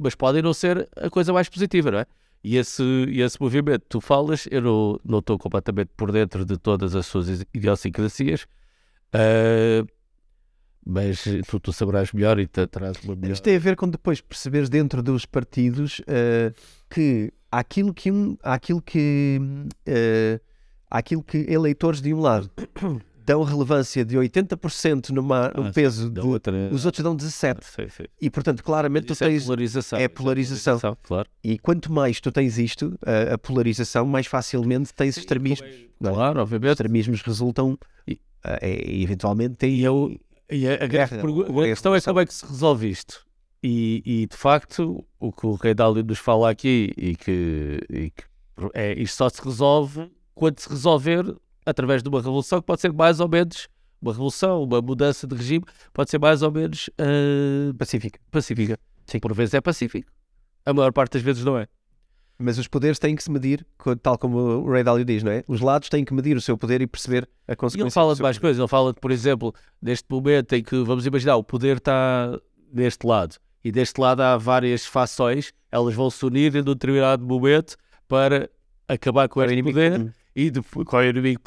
mas 0.00 0.14
podem 0.14 0.40
não 0.40 0.54
ser 0.54 0.88
a 0.96 1.10
coisa 1.10 1.32
mais 1.32 1.48
positiva, 1.48 1.90
não 1.90 1.98
é? 1.98 2.06
E 2.44 2.58
esse, 2.58 2.82
esse 3.08 3.40
movimento, 3.40 3.86
tu 3.88 4.02
falas, 4.02 4.46
eu 4.50 4.60
não, 4.60 5.00
não 5.02 5.18
estou 5.20 5.38
completamente 5.38 5.90
por 5.96 6.12
dentro 6.12 6.44
de 6.44 6.58
todas 6.58 6.94
as 6.94 7.06
suas 7.06 7.42
idiosincrasias, 7.54 8.42
uh, 9.14 9.88
mas 10.84 11.24
tu, 11.48 11.58
tu 11.58 11.72
saberás 11.72 12.12
melhor 12.12 12.38
e 12.38 12.46
te 12.46 12.66
traz 12.66 13.02
uma 13.02 13.16
melhor. 13.16 13.32
Isto 13.32 13.44
tem 13.44 13.56
a 13.56 13.58
ver 13.58 13.76
com 13.76 13.88
depois 13.88 14.20
perceberes 14.20 14.68
dentro 14.68 15.02
dos 15.02 15.24
partidos 15.24 16.00
uh, 16.00 16.54
que 16.90 17.32
aquilo 17.50 17.94
que, 17.94 18.10
aquilo 18.42 18.82
que, 18.82 19.40
uh, 19.88 20.40
aquilo 20.90 21.22
que 21.22 21.46
eleitores 21.48 22.02
de 22.02 22.12
um 22.12 22.20
lado 22.20 22.50
dão 23.24 23.42
relevância 23.42 24.04
de 24.04 24.16
80% 24.16 25.10
numa, 25.10 25.50
no 25.54 25.68
ah, 25.68 25.72
peso, 25.72 26.10
de, 26.10 26.20
outra... 26.20 26.52
os 26.70 26.84
outros 26.84 27.02
dão 27.02 27.16
17%. 27.16 27.56
Ah, 27.58 27.88
sim, 27.88 28.04
E 28.20 28.28
portanto, 28.28 28.62
claramente 28.62 29.06
tu 29.06 29.12
é 29.14 29.16
tens. 29.16 29.42
É 29.42 29.46
polarização. 29.46 29.98
É 29.98 30.08
polarização. 30.08 30.74
É 30.74 30.78
polarização 30.78 30.98
claro. 31.02 31.28
E 31.42 31.58
quanto 31.58 31.90
mais 31.90 32.20
tu 32.20 32.30
tens 32.30 32.58
isto, 32.58 32.98
a, 33.04 33.34
a 33.34 33.38
polarização, 33.38 34.04
mais 34.04 34.26
facilmente 34.26 34.92
tens 34.92 35.14
sim, 35.14 35.20
extremismos. 35.20 35.68
É... 35.68 35.86
Claro, 36.10 36.40
obviamente. 36.40 36.72
Extremismos 36.72 37.22
resultam 37.22 37.78
e, 38.06 38.20
e 38.62 39.02
eventualmente 39.02 39.54
tem. 39.56 39.74
E, 39.74 39.82
eu, 39.82 40.14
e 40.50 40.68
a, 40.68 40.74
a, 40.74 40.86
guerra, 40.86 41.16
a, 41.16 41.62
a 41.62 41.64
questão 41.64 41.94
é 41.94 42.00
como 42.00 42.20
é 42.20 42.26
que 42.26 42.34
se 42.34 42.44
resolve 42.44 42.88
isto. 42.88 43.24
E, 43.62 44.02
e 44.04 44.26
de 44.26 44.36
facto, 44.36 45.02
o 45.18 45.32
que 45.32 45.46
o 45.46 45.54
Rei 45.54 45.72
Dálio 45.72 46.04
nos 46.04 46.18
fala 46.18 46.50
aqui 46.50 46.92
e 46.98 47.16
que, 47.16 47.80
e 47.88 48.10
que 48.10 48.24
é, 48.74 48.92
isto 49.00 49.16
só 49.16 49.28
se 49.30 49.42
resolve 49.42 50.10
quando 50.34 50.60
se 50.60 50.68
resolver 50.68 51.34
através 51.64 52.02
de 52.02 52.08
uma 52.08 52.18
revolução 52.18 52.60
que 52.60 52.66
pode 52.66 52.80
ser 52.80 52.92
mais 52.92 53.20
ou 53.20 53.28
menos 53.28 53.68
uma 54.00 54.12
revolução, 54.12 54.62
uma 54.62 54.82
mudança 54.82 55.26
de 55.26 55.34
regime, 55.34 55.64
pode 55.92 56.10
ser 56.10 56.18
mais 56.18 56.42
ou 56.42 56.52
menos 56.52 56.90
uh, 57.00 57.72
pacífica. 57.74 58.20
Pacífica. 58.30 58.78
Sim. 59.06 59.18
Por 59.18 59.32
vezes 59.32 59.54
é 59.54 59.60
pacífico. 59.60 60.10
A 60.66 60.72
maior 60.72 60.92
parte 60.92 61.14
das 61.14 61.22
vezes 61.22 61.44
não 61.44 61.58
é. 61.58 61.66
Mas 62.38 62.58
os 62.58 62.66
poderes 62.66 62.98
têm 62.98 63.14
que 63.14 63.22
se 63.22 63.30
medir, 63.30 63.64
tal 64.02 64.18
como 64.18 64.36
o 64.38 64.70
Ray 64.70 64.82
Dalio 64.82 65.04
diz, 65.04 65.22
não 65.22 65.30
é? 65.30 65.44
Os 65.46 65.60
lados 65.60 65.88
têm 65.88 66.04
que 66.04 66.12
medir 66.12 66.36
o 66.36 66.40
seu 66.40 66.58
poder 66.58 66.82
e 66.82 66.86
perceber 66.86 67.28
a 67.46 67.54
consequência. 67.54 67.84
E 67.84 67.86
ele 67.86 67.90
fala 67.92 68.14
de 68.14 68.22
mais 68.22 68.38
coisas. 68.38 68.58
Ele 68.58 68.68
fala, 68.68 68.92
de, 68.92 69.00
por 69.00 69.10
exemplo, 69.10 69.54
neste 69.80 70.06
momento 70.10 70.52
em 70.52 70.62
que, 70.62 70.82
vamos 70.82 71.06
imaginar, 71.06 71.36
o 71.36 71.44
poder 71.44 71.76
está 71.76 72.38
deste 72.72 73.06
lado 73.06 73.36
e 73.62 73.70
deste 73.70 73.98
lado 74.00 74.20
há 74.20 74.36
várias 74.36 74.84
fações, 74.84 75.52
elas 75.70 75.94
vão 75.94 76.10
se 76.10 76.24
unir 76.26 76.54
em 76.54 76.60
um 76.60 76.64
determinado 76.64 77.24
momento 77.24 77.76
para 78.06 78.50
acabar 78.86 79.28
com 79.28 79.42
este 79.42 79.62
poder. 79.62 80.12
E 80.36 80.50
depois, 80.50 80.86
qual 80.86 81.02
é 81.02 81.06
o 81.06 81.10
inimigo 81.10 81.40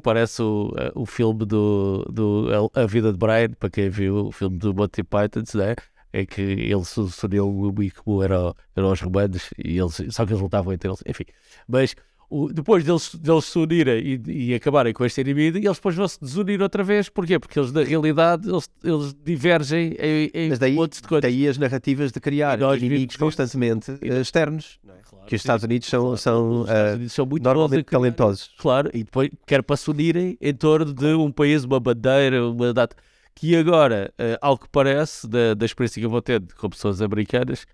Parece 0.00 0.42
o, 0.42 0.72
eh, 0.76 0.92
o 0.94 1.06
filme 1.06 1.44
do, 1.44 2.04
do 2.12 2.48
A 2.74 2.86
Vida 2.86 3.12
de 3.12 3.18
Brian, 3.18 3.50
para 3.58 3.70
quem 3.70 3.88
viu 3.88 4.26
o 4.26 4.32
filme 4.32 4.58
do 4.58 4.74
Monty 4.74 5.02
Python, 5.04 5.44
né? 5.54 5.76
é 6.14 6.24
que 6.24 6.40
ele 6.40 6.84
se 6.84 7.00
uniu 7.24 7.48
o 7.48 7.66
inimigo 7.72 7.90
comum 7.90 8.22
eram, 8.22 8.54
eram 8.76 8.92
os 8.92 9.00
romanos, 9.00 9.50
e 9.58 9.78
eles, 9.78 10.00
só 10.10 10.24
que 10.24 10.32
eles 10.32 10.40
lutavam 10.40 10.72
entre 10.72 10.88
eles, 10.88 11.02
enfim. 11.04 11.24
Mas 11.66 11.96
o, 12.30 12.52
depois 12.52 12.84
deles, 12.84 13.14
deles 13.14 13.44
se 13.44 13.58
unirem 13.58 14.20
e, 14.26 14.50
e, 14.50 14.54
acabarem 14.54 14.92
com 14.92 15.04
este 15.04 15.20
inimigo, 15.20 15.58
eles 15.58 15.76
depois 15.76 15.94
vão 15.94 16.08
se 16.08 16.20
desunir 16.20 16.60
outra 16.62 16.82
vez. 16.82 17.08
Porquê? 17.08 17.38
Porque 17.38 17.58
eles, 17.58 17.72
na 17.72 17.82
realidade, 17.82 18.48
eles, 18.48 18.68
eles 18.82 19.14
divergem 19.24 19.96
em, 19.98 20.30
em 20.32 20.48
Mas 20.48 20.58
daí, 20.58 20.74
de 20.74 21.02
coisas. 21.02 21.22
daí 21.22 21.46
as 21.46 21.58
narrativas 21.58 22.12
de 22.12 22.20
criar 22.20 22.60
inimigos 22.76 23.16
constantemente 23.16 23.90
uh, 23.90 24.20
externos. 24.20 24.78
É? 24.84 24.92
Claro, 25.08 25.26
que 25.26 25.34
os 25.34 25.40
Estados 25.40 25.64
Unidos 25.64 25.88
são, 25.88 26.02
claro, 26.02 26.16
são, 26.16 26.62
uh, 26.62 26.94
Unidos 26.94 27.12
são 27.12 27.26
muito 27.26 27.42
normalmente 27.42 27.84
talentosos. 27.84 28.50
Claro, 28.58 28.90
e 28.92 29.04
depois 29.04 29.30
quer 29.46 29.62
para 29.62 29.76
se 29.76 29.90
unirem 29.90 30.36
em 30.40 30.54
torno 30.54 30.92
de 30.92 31.14
um 31.14 31.30
país, 31.30 31.64
uma 31.64 31.80
bandeira, 31.80 32.46
uma 32.46 32.72
data. 32.72 32.96
Que 33.34 33.56
agora, 33.56 34.12
uh, 34.18 34.38
ao 34.40 34.56
que 34.56 34.68
parece, 34.68 35.28
da, 35.28 35.54
da 35.54 35.66
experiência 35.66 36.00
que 36.00 36.06
eu 36.06 36.10
vou 36.10 36.22
tendo 36.22 36.54
com 36.54 36.70
pessoas 36.70 37.02
americanas, 37.02 37.66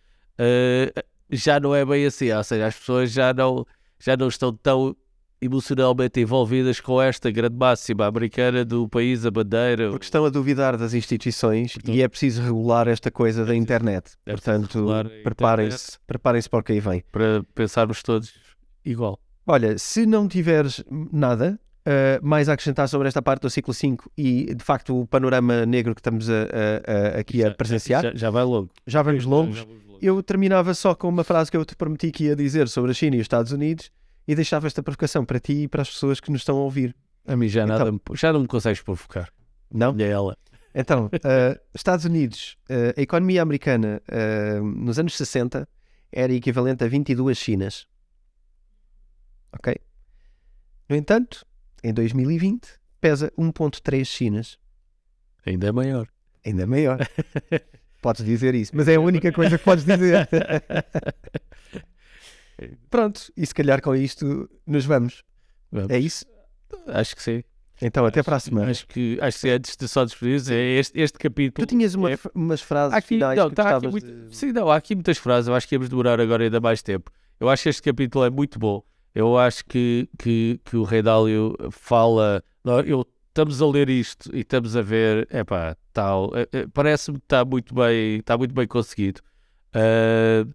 já 1.30 1.60
não 1.60 1.74
é 1.74 1.84
bem 1.84 2.06
assim. 2.06 2.32
Ou 2.32 2.42
seja, 2.42 2.66
as 2.66 2.76
pessoas 2.76 3.12
já 3.12 3.32
não 3.32 3.66
já 4.00 4.16
não 4.16 4.28
estão 4.28 4.52
tão 4.52 4.96
emocionalmente 5.40 6.20
envolvidas 6.20 6.80
com 6.80 7.00
esta 7.00 7.30
grande 7.30 7.56
máxima 7.56 8.06
americana 8.06 8.64
do 8.64 8.88
país, 8.88 9.24
a 9.24 9.30
bandeira. 9.30 9.90
Porque 9.90 10.04
estão 10.04 10.24
a 10.24 10.30
duvidar 10.30 10.76
das 10.76 10.92
instituições 10.92 11.72
Portanto, 11.72 11.94
e 11.94 12.02
é 12.02 12.08
preciso 12.08 12.42
regular 12.42 12.88
esta 12.88 13.10
coisa 13.10 13.42
é 13.42 13.44
da 13.44 13.54
internet. 13.54 14.12
É 14.26 14.32
Portanto, 14.32 14.86
preparem-se 15.22 15.98
preparem 16.06 16.42
para 16.42 16.60
o 16.60 16.62
que 16.62 16.72
aí 16.72 16.80
vem. 16.80 17.04
Para 17.10 17.42
pensarmos 17.54 18.02
todos 18.02 18.34
igual. 18.84 19.18
Olha, 19.46 19.78
se 19.78 20.04
não 20.04 20.28
tiveres 20.28 20.84
nada 20.90 21.58
uh, 21.86 22.26
mais 22.26 22.48
a 22.48 22.52
acrescentar 22.54 22.88
sobre 22.88 23.08
esta 23.08 23.20
parte 23.22 23.42
do 23.42 23.50
ciclo 23.50 23.72
5 23.74 24.10
e 24.16 24.54
de 24.54 24.64
facto 24.64 24.98
o 25.00 25.06
panorama 25.06 25.64
negro 25.66 25.94
que 25.94 26.00
estamos 26.00 26.28
a, 26.30 26.32
a, 26.34 27.16
a 27.16 27.20
aqui 27.20 27.38
já, 27.38 27.48
a 27.48 27.54
presenciar. 27.54 28.02
Já, 28.02 28.12
já 28.14 28.30
vai 28.30 28.44
longo. 28.44 28.70
Já 28.86 29.02
vamos 29.02 29.24
longos. 29.24 29.66
Eu 30.00 30.22
terminava 30.22 30.72
só 30.74 30.94
com 30.94 31.08
uma 31.08 31.22
frase 31.24 31.50
que 31.50 31.56
eu 31.56 31.64
te 31.64 31.76
prometi 31.76 32.10
que 32.10 32.24
ia 32.24 32.34
dizer 32.36 32.68
sobre 32.68 32.90
a 32.90 32.94
China 32.94 33.16
e 33.16 33.18
os 33.20 33.24
Estados 33.24 33.52
Unidos 33.52 33.90
e 34.26 34.34
deixava 34.34 34.66
esta 34.66 34.82
provocação 34.82 35.24
para 35.24 35.38
ti 35.38 35.64
e 35.64 35.68
para 35.68 35.82
as 35.82 35.90
pessoas 35.90 36.20
que 36.20 36.30
nos 36.30 36.40
estão 36.40 36.56
a 36.56 36.60
ouvir. 36.60 36.94
A 37.26 37.36
mim 37.36 37.48
já, 37.48 37.64
Então- 37.64 37.78
nada, 37.78 37.92
me- 37.92 38.00
já 38.14 38.32
não 38.32 38.40
me 38.40 38.46
consegues 38.46 38.80
provocar. 38.82 39.28
Não? 39.70 39.90
Olha 39.92 40.04
ela. 40.04 40.36
Então, 40.74 41.10
eh, 41.22 41.60
Estados 41.74 42.04
Unidos, 42.06 42.56
eh, 42.68 42.94
a 42.96 43.00
economia 43.02 43.42
americana 43.42 44.00
nos 44.62 44.98
anos 44.98 45.16
60 45.16 45.68
era 46.12 46.32
equivalente 46.32 46.82
a 46.82 46.88
22 46.88 47.36
Chinas. 47.36 47.86
Ok? 49.52 49.74
No 50.88 50.96
entanto, 50.96 51.44
em 51.82 51.92
2020 51.92 52.68
pesa 53.00 53.32
1.3 53.38 54.04
Chinas. 54.04 54.58
Ainda 55.46 55.68
é 55.68 55.72
maior. 55.72 56.06
Ainda 56.44 56.66
maior. 56.66 56.98
podes 58.02 58.24
dizer 58.24 58.54
isso, 58.54 58.72
mas 58.74 58.88
é 58.88 58.96
a 58.96 59.00
única 59.00 59.32
coisa 59.32 59.58
que 59.58 59.64
podes 59.64 59.84
dizer. 59.84 60.28
Pronto, 62.90 63.32
e 63.36 63.46
se 63.46 63.54
calhar 63.54 63.80
com 63.80 63.94
isto 63.94 64.48
nos 64.66 64.84
vamos. 64.84 65.22
Vamos. 65.72 65.90
É 65.90 65.98
isso? 65.98 66.26
Acho 66.88 67.16
que 67.16 67.22
sim. 67.22 67.42
Então, 67.82 68.04
até 68.04 68.22
para 68.22 68.36
a 68.36 68.40
semana. 68.40 68.70
Acho 68.70 68.86
que, 68.86 69.18
acho 69.22 69.40
que 69.40 69.48
antes 69.48 69.74
de 69.76 69.88
só 69.88 70.04
despedir, 70.04 70.52
é 70.52 70.78
este, 70.78 71.00
este 71.00 71.18
capítulo. 71.18 71.66
Tu 71.66 71.70
tinhas 71.70 71.94
uma- 71.94 72.12
é- 72.12 72.18
umas 72.34 72.60
frases 72.60 72.94
aqui, 72.94 73.08
finais 73.08 73.38
não, 73.38 73.48
que 73.48 73.54
tá 73.54 73.76
aqui 73.78 73.88
muito- 73.88 74.06
de- 74.28 74.36
Sim, 74.36 74.52
não, 74.52 74.70
há 74.70 74.76
aqui 74.76 74.94
muitas 74.94 75.16
frases. 75.16 75.48
Eu 75.48 75.54
acho 75.54 75.66
que 75.66 75.74
íamos 75.74 75.88
demorar 75.88 76.20
agora 76.20 76.44
ainda 76.44 76.60
mais 76.60 76.82
tempo. 76.82 77.10
Eu 77.38 77.48
acho 77.48 77.62
que 77.62 77.68
este 77.70 77.80
capítulo 77.82 78.24
é 78.26 78.30
muito 78.30 78.58
bom. 78.58 78.84
Eu 79.14 79.36
acho 79.36 79.64
que, 79.64 80.08
que, 80.18 80.60
que 80.64 80.76
o 80.76 80.84
Rei 80.84 81.02
Dálio 81.02 81.56
fala. 81.70 82.42
Eu, 82.86 83.06
estamos 83.28 83.60
a 83.62 83.66
ler 83.66 83.88
isto 83.88 84.34
e 84.34 84.40
estamos 84.40 84.76
a 84.76 84.82
ver. 84.82 85.28
Epá, 85.32 85.76
tal. 85.92 86.30
é, 86.36 86.48
é, 86.52 86.66
Parece-me 86.68 87.18
que 87.18 87.24
está 87.24 87.44
muito 87.44 87.74
bem, 87.74 88.18
está 88.18 88.36
muito 88.36 88.54
bem 88.54 88.66
conseguido. 88.66 89.20
Ah, 89.72 90.46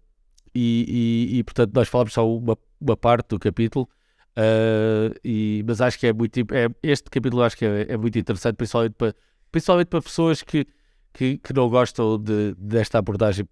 e, 0.54 1.30
e, 1.34 1.38
e, 1.38 1.44
portanto, 1.44 1.72
nós 1.74 1.88
falamos 1.88 2.12
só 2.12 2.28
uma, 2.28 2.56
uma 2.80 2.96
parte 2.96 3.28
do 3.30 3.38
capítulo. 3.38 3.88
ah, 4.36 5.12
e, 5.24 5.64
mas 5.66 5.80
acho 5.80 5.98
que 5.98 6.06
é 6.06 6.12
muito. 6.12 6.38
É, 6.52 6.68
este 6.82 7.10
capítulo 7.10 7.42
acho 7.42 7.56
que 7.56 7.64
é, 7.64 7.92
é 7.92 7.96
muito 7.96 8.18
interessante, 8.18 8.56
principalmente 8.56 8.94
para, 8.94 9.14
principalmente 9.52 9.88
para 9.88 10.02
pessoas 10.02 10.42
que, 10.42 10.66
que, 11.12 11.38
que 11.38 11.52
não 11.52 11.68
gostam 11.68 12.18
de, 12.18 12.54
desta 12.58 12.98
abordagem. 12.98 13.46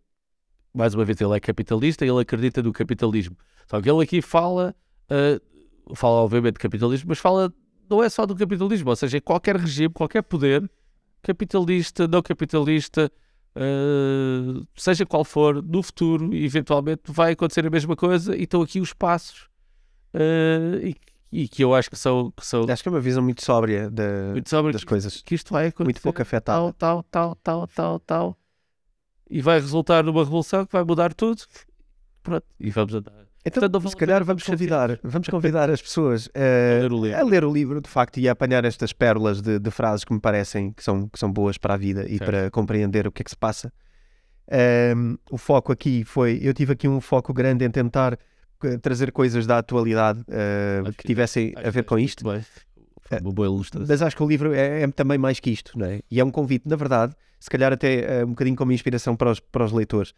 Mais 0.72 0.94
uma 0.94 1.04
vez, 1.04 1.20
ele 1.20 1.36
é 1.36 1.40
capitalista 1.40 2.04
ele 2.04 2.20
acredita 2.20 2.62
no 2.62 2.72
capitalismo. 2.72 3.36
Só 3.68 3.80
que 3.80 3.88
ele 3.88 4.02
aqui 4.02 4.20
fala, 4.20 4.74
ah, 5.10 5.40
fala 5.94 6.16
obviamente 6.22 6.54
de 6.54 6.60
capitalismo, 6.60 7.08
mas 7.08 7.18
fala 7.18 7.52
não 7.88 8.02
é 8.02 8.08
só 8.08 8.24
do 8.26 8.34
capitalismo, 8.34 8.90
ou 8.90 8.96
seja, 8.96 9.20
qualquer 9.20 9.56
regime, 9.56 9.92
qualquer 9.92 10.22
poder, 10.22 10.68
capitalista, 11.22 12.08
não 12.08 12.22
capitalista, 12.22 13.10
ah, 13.56 14.62
seja 14.76 15.06
qual 15.06 15.24
for, 15.24 15.62
no 15.62 15.82
futuro, 15.82 16.34
eventualmente 16.34 17.02
vai 17.08 17.32
acontecer 17.32 17.66
a 17.66 17.70
mesma 17.70 17.96
coisa 17.96 18.36
e 18.36 18.42
estão 18.44 18.62
aqui 18.62 18.80
os 18.80 18.92
passos 18.92 19.48
ah, 20.14 20.78
e, 20.82 20.94
e 21.32 21.48
que 21.48 21.62
eu 21.62 21.74
acho 21.74 21.90
que 21.90 21.96
são, 21.96 22.30
que 22.30 22.46
são 22.46 22.64
Acho 22.68 22.82
que 22.82 22.88
é 22.88 22.92
uma 22.92 23.00
visão 23.00 23.22
muito 23.22 23.44
sóbria 23.44 23.90
da- 23.90 24.32
muito 24.32 24.48
sobre 24.48 24.72
das 24.72 24.82
que, 24.82 24.88
coisas. 24.88 25.22
que 25.22 25.34
isto 25.34 25.52
vai 25.52 25.66
acontecer 25.68 25.84
Muito 25.84 26.00
pouco 26.02 26.22
afetada. 26.22 26.72
tal, 26.72 26.72
tal, 26.72 27.02
tal, 27.04 27.36
tal, 27.36 27.66
tal, 27.68 28.00
tal. 28.00 28.38
E 29.28 29.40
vai 29.40 29.58
resultar 29.58 30.04
numa 30.04 30.22
revolução 30.22 30.64
que 30.66 30.72
vai 30.72 30.84
mudar 30.84 31.12
tudo. 31.14 31.42
Pronto, 32.22 32.46
e 32.60 32.70
vamos 32.70 32.94
andar. 32.94 33.23
Então, 33.46 33.60
Portanto, 33.60 33.90
se 33.90 33.96
calhar 33.96 34.24
vamos 34.24 34.42
convidar, 34.42 34.98
vamos 35.02 35.28
convidar 35.28 35.68
as 35.68 35.82
pessoas 35.82 36.30
ler 36.34 36.90
o 36.90 37.04
livro. 37.04 37.18
a 37.20 37.22
ler 37.22 37.44
o 37.44 37.52
livro, 37.52 37.80
de 37.80 37.90
facto, 37.90 38.16
e 38.18 38.26
a 38.26 38.32
apanhar 38.32 38.64
estas 38.64 38.92
pérolas 38.94 39.42
de, 39.42 39.58
de 39.58 39.70
frases 39.70 40.02
que 40.02 40.14
me 40.14 40.20
parecem 40.20 40.72
que 40.72 40.82
são, 40.82 41.06
que 41.08 41.18
são 41.18 41.30
boas 41.30 41.58
para 41.58 41.74
a 41.74 41.76
vida 41.76 42.04
e 42.06 42.16
Certo. 42.16 42.24
para 42.24 42.50
compreender 42.50 43.06
o 43.06 43.12
que 43.12 43.20
é 43.20 43.24
que 43.24 43.30
se 43.30 43.36
passa. 43.36 43.70
Ehm, 44.50 45.16
o 45.30 45.36
foco 45.36 45.72
aqui 45.72 46.04
foi, 46.04 46.38
eu 46.42 46.54
tive 46.54 46.72
aqui 46.72 46.88
um 46.88 47.00
foco 47.02 47.34
grande 47.34 47.66
em 47.66 47.70
tentar 47.70 48.18
eh, 48.62 48.78
trazer 48.78 49.12
coisas 49.12 49.46
da 49.46 49.58
atualidade 49.58 50.24
Acho 50.86 50.96
que 50.96 51.06
tivessem 51.06 51.52
Acho 51.54 51.66
a 51.68 51.70
ver 51.70 51.84
com 51.84 51.98
isto. 51.98 52.24
uma 53.20 53.32
boa 53.32 53.46
ilustração. 53.46 53.86
Mas 53.88 54.00
acho 54.00 54.16
que 54.16 54.22
o 54.22 54.26
livro 54.26 54.54
é, 54.54 54.82
é 54.82 54.88
também 54.88 55.18
mais 55.18 55.38
que 55.38 55.50
isto, 55.50 55.78
não 55.78 55.84
é? 55.86 56.00
E 56.10 56.18
é 56.18 56.24
um 56.24 56.30
convite, 56.30 56.66
na 56.66 56.76
verdade, 56.76 57.14
se 57.38 57.50
calhar 57.50 57.74
até 57.74 58.20
eh, 58.20 58.24
um 58.24 58.30
bocadinho 58.30 58.56
como 58.56 58.72
inspiração 58.72 59.14
para 59.14 59.30
os, 59.30 59.38
para 59.38 59.64
os 59.64 59.72
leitores. 59.72 60.14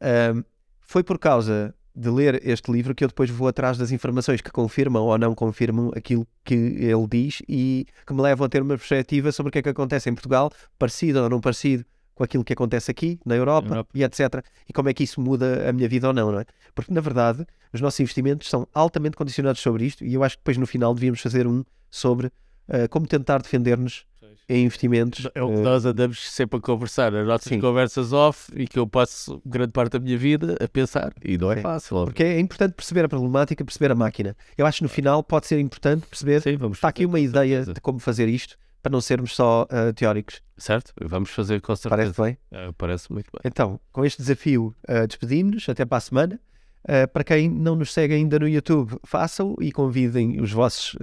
Ahm, 0.00 0.42
foi 0.80 1.02
por 1.02 1.18
causa 1.18 1.74
de 1.98 2.08
ler 2.08 2.40
este 2.46 2.70
livro 2.70 2.94
que 2.94 3.02
eu 3.02 3.08
depois 3.08 3.28
vou 3.28 3.48
atrás 3.48 3.76
das 3.76 3.90
informações 3.90 4.40
que 4.40 4.52
confirmam 4.52 5.02
ou 5.02 5.18
não 5.18 5.34
confirmam 5.34 5.90
aquilo 5.96 6.26
que 6.44 6.54
ele 6.54 7.06
diz 7.10 7.42
e 7.48 7.86
que 8.06 8.14
me 8.14 8.22
levam 8.22 8.46
a 8.46 8.48
ter 8.48 8.62
uma 8.62 8.76
perspectiva 8.76 9.32
sobre 9.32 9.48
o 9.48 9.52
que 9.52 9.58
é 9.58 9.62
que 9.62 9.68
acontece 9.68 10.08
em 10.08 10.14
Portugal, 10.14 10.50
parecido 10.78 11.22
ou 11.22 11.28
não 11.28 11.40
parecido 11.40 11.84
com 12.14 12.22
aquilo 12.22 12.44
que 12.44 12.52
acontece 12.52 12.90
aqui, 12.90 13.18
na 13.24 13.34
Europa, 13.34 13.68
Europa. 13.68 13.90
e 13.94 14.02
etc. 14.04 14.44
E 14.68 14.72
como 14.72 14.88
é 14.88 14.94
que 14.94 15.04
isso 15.04 15.20
muda 15.20 15.68
a 15.68 15.72
minha 15.72 15.88
vida 15.88 16.08
ou 16.08 16.12
não, 16.12 16.32
não 16.32 16.40
é? 16.40 16.44
Porque, 16.74 16.92
na 16.92 17.00
verdade, 17.00 17.44
os 17.72 17.80
nossos 17.80 17.98
investimentos 18.00 18.48
são 18.48 18.66
altamente 18.72 19.16
condicionados 19.16 19.60
sobre 19.60 19.84
isto 19.84 20.04
e 20.04 20.14
eu 20.14 20.22
acho 20.22 20.36
que 20.36 20.40
depois 20.40 20.56
no 20.56 20.66
final 20.66 20.94
devíamos 20.94 21.20
fazer 21.20 21.46
um 21.46 21.64
sobre 21.90 22.30
eh, 22.68 22.88
como 22.88 23.06
tentar 23.06 23.40
defender-nos 23.42 24.06
em 24.48 24.64
investimentos. 24.64 25.28
É 25.34 25.42
o 25.42 25.48
que 25.48 25.58
eh, 25.58 25.62
nós 25.62 25.84
andamos 25.84 26.30
sempre 26.30 26.58
a 26.58 26.60
conversar, 26.60 27.14
as 27.14 27.26
nossas 27.26 27.48
Sim. 27.48 27.60
conversas 27.60 28.12
off 28.12 28.50
e 28.54 28.66
que 28.66 28.78
eu 28.78 28.86
passo 28.86 29.42
grande 29.44 29.72
parte 29.72 29.92
da 29.92 30.00
minha 30.00 30.16
vida 30.16 30.56
a 30.60 30.66
pensar. 30.66 31.12
E 31.22 31.36
não 31.36 31.52
é 31.52 31.56
Sim. 31.56 31.62
fácil. 31.62 31.96
óbvio. 31.96 32.14
Porque 32.14 32.24
é 32.24 32.40
importante 32.40 32.72
perceber 32.72 33.04
a 33.04 33.08
problemática, 33.08 33.64
perceber 33.64 33.92
a 33.92 33.94
máquina. 33.94 34.34
Eu 34.56 34.64
acho 34.64 34.78
que 34.78 34.84
no 34.84 34.88
final 34.88 35.22
pode 35.22 35.46
ser 35.46 35.58
importante 35.60 36.06
perceber. 36.06 36.40
Sim, 36.40 36.56
vamos 36.56 36.78
Está 36.78 36.88
aqui 36.88 37.04
uma 37.04 37.20
ideia 37.20 37.56
certeza. 37.58 37.74
de 37.74 37.80
como 37.80 37.98
fazer 37.98 38.28
isto 38.28 38.56
para 38.82 38.92
não 38.92 39.00
sermos 39.00 39.34
só 39.34 39.66
eh, 39.70 39.92
teóricos. 39.92 40.40
Certo? 40.56 40.92
Vamos 41.02 41.30
fazer 41.30 41.60
com 41.60 41.76
certeza. 41.76 42.14
Parece 42.14 42.22
bem? 42.22 42.38
É, 42.50 42.72
parece 42.78 43.12
muito 43.12 43.30
bem. 43.32 43.40
Então, 43.44 43.78
com 43.92 44.04
este 44.04 44.22
desafio, 44.22 44.74
eh, 44.86 45.06
despedimos-nos. 45.06 45.68
Até 45.68 45.84
para 45.84 45.98
a 45.98 46.00
semana. 46.00 46.40
Eh, 46.84 47.06
para 47.06 47.22
quem 47.22 47.50
não 47.50 47.76
nos 47.76 47.92
segue 47.92 48.14
ainda 48.14 48.38
no 48.38 48.48
YouTube, 48.48 48.96
façam 49.04 49.54
e 49.60 49.70
convidem 49.70 50.40
os 50.40 50.52
vossos 50.52 50.96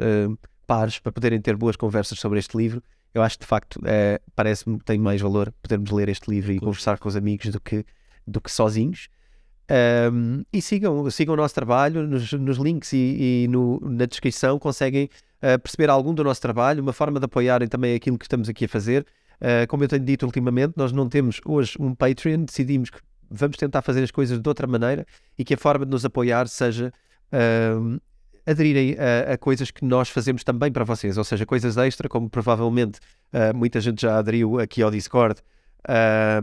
pares 0.66 1.00
para 1.00 1.12
poderem 1.12 1.40
ter 1.40 1.56
boas 1.56 1.76
conversas 1.76 2.20
sobre 2.20 2.40
este 2.40 2.58
livro. 2.58 2.82
Eu 3.14 3.22
acho 3.22 3.38
que 3.38 3.44
de 3.46 3.48
facto 3.48 3.80
eh, 3.86 4.20
parece-me 4.36 4.78
que 4.80 4.86
tem 4.86 5.00
mais 5.00 5.22
valor 5.22 5.54
podermos 5.62 5.90
ler 5.92 6.10
este 6.10 6.30
livro 6.30 6.52
e 6.52 6.60
Com 6.60 6.66
conversar 6.66 7.00
com 7.00 7.08
os 7.08 7.16
amigos 7.16 7.50
do 7.50 7.60
que, 7.60 7.86
do 8.28 8.42
que 8.42 8.52
sozinhos. 8.52 9.08
Um, 10.12 10.44
e 10.54 10.62
sigam, 10.62 11.10
sigam 11.10 11.34
o 11.34 11.38
nosso 11.38 11.56
trabalho 11.56 12.08
nos, 12.08 12.32
nos 12.34 12.58
links 12.58 12.94
e, 12.94 13.46
e 13.46 13.48
no- 13.50 13.80
na 13.80 14.06
descrição 14.06 14.60
conseguem 14.60 15.10
uh, 15.42 15.60
perceber 15.60 15.90
algum 15.90 16.14
do 16.14 16.24
nosso 16.24 16.40
trabalho, 16.42 16.84
uma 16.84 16.94
forma 16.94 17.20
de 17.20 17.26
apoiarem 17.26 17.68
também 17.68 17.96
aquilo 17.96 18.18
que 18.18 18.26
estamos 18.26 18.48
aqui 18.48 18.66
a 18.66 18.70
fazer. 18.70 19.06
Uh, 19.42 19.66
como 19.68 19.84
eu 19.84 19.88
tenho 19.88 20.06
dito 20.06 20.26
ultimamente, 20.26 20.74
nós 20.78 20.92
não 20.92 21.10
temos 21.10 21.42
hoje 21.46 21.76
um 21.80 21.96
Patreon, 21.96 22.44
decidimos 22.44 22.90
que 22.92 23.00
vamos 23.30 23.58
tentar 23.58 23.82
fazer 23.82 24.04
as 24.04 24.12
coisas 24.12 24.40
de 24.40 24.48
outra 24.48 24.68
maneira 24.68 25.06
e 25.38 25.44
que 25.44 25.56
a 25.56 25.58
forma 25.58 25.84
de 25.86 25.92
nos 25.92 26.06
apoiar 26.06 26.48
seja 26.48 26.94
um, 27.82 27.98
aderirem 28.46 28.96
a, 29.00 29.34
a 29.34 29.38
coisas 29.38 29.72
que 29.72 29.84
nós 29.84 30.10
fazemos 30.10 30.44
também 30.44 30.72
para 30.72 30.84
vocês, 30.84 31.18
ou 31.18 31.24
seja, 31.24 31.46
coisas 31.46 31.78
extra, 31.78 32.08
como 32.08 32.30
provavelmente 32.30 33.00
uh, 33.34 33.56
muita 33.56 33.82
gente 33.82 34.02
já 34.02 34.18
aderiu 34.18 34.60
aqui 34.60 34.82
ao 34.82 34.92
Discord, 34.92 35.42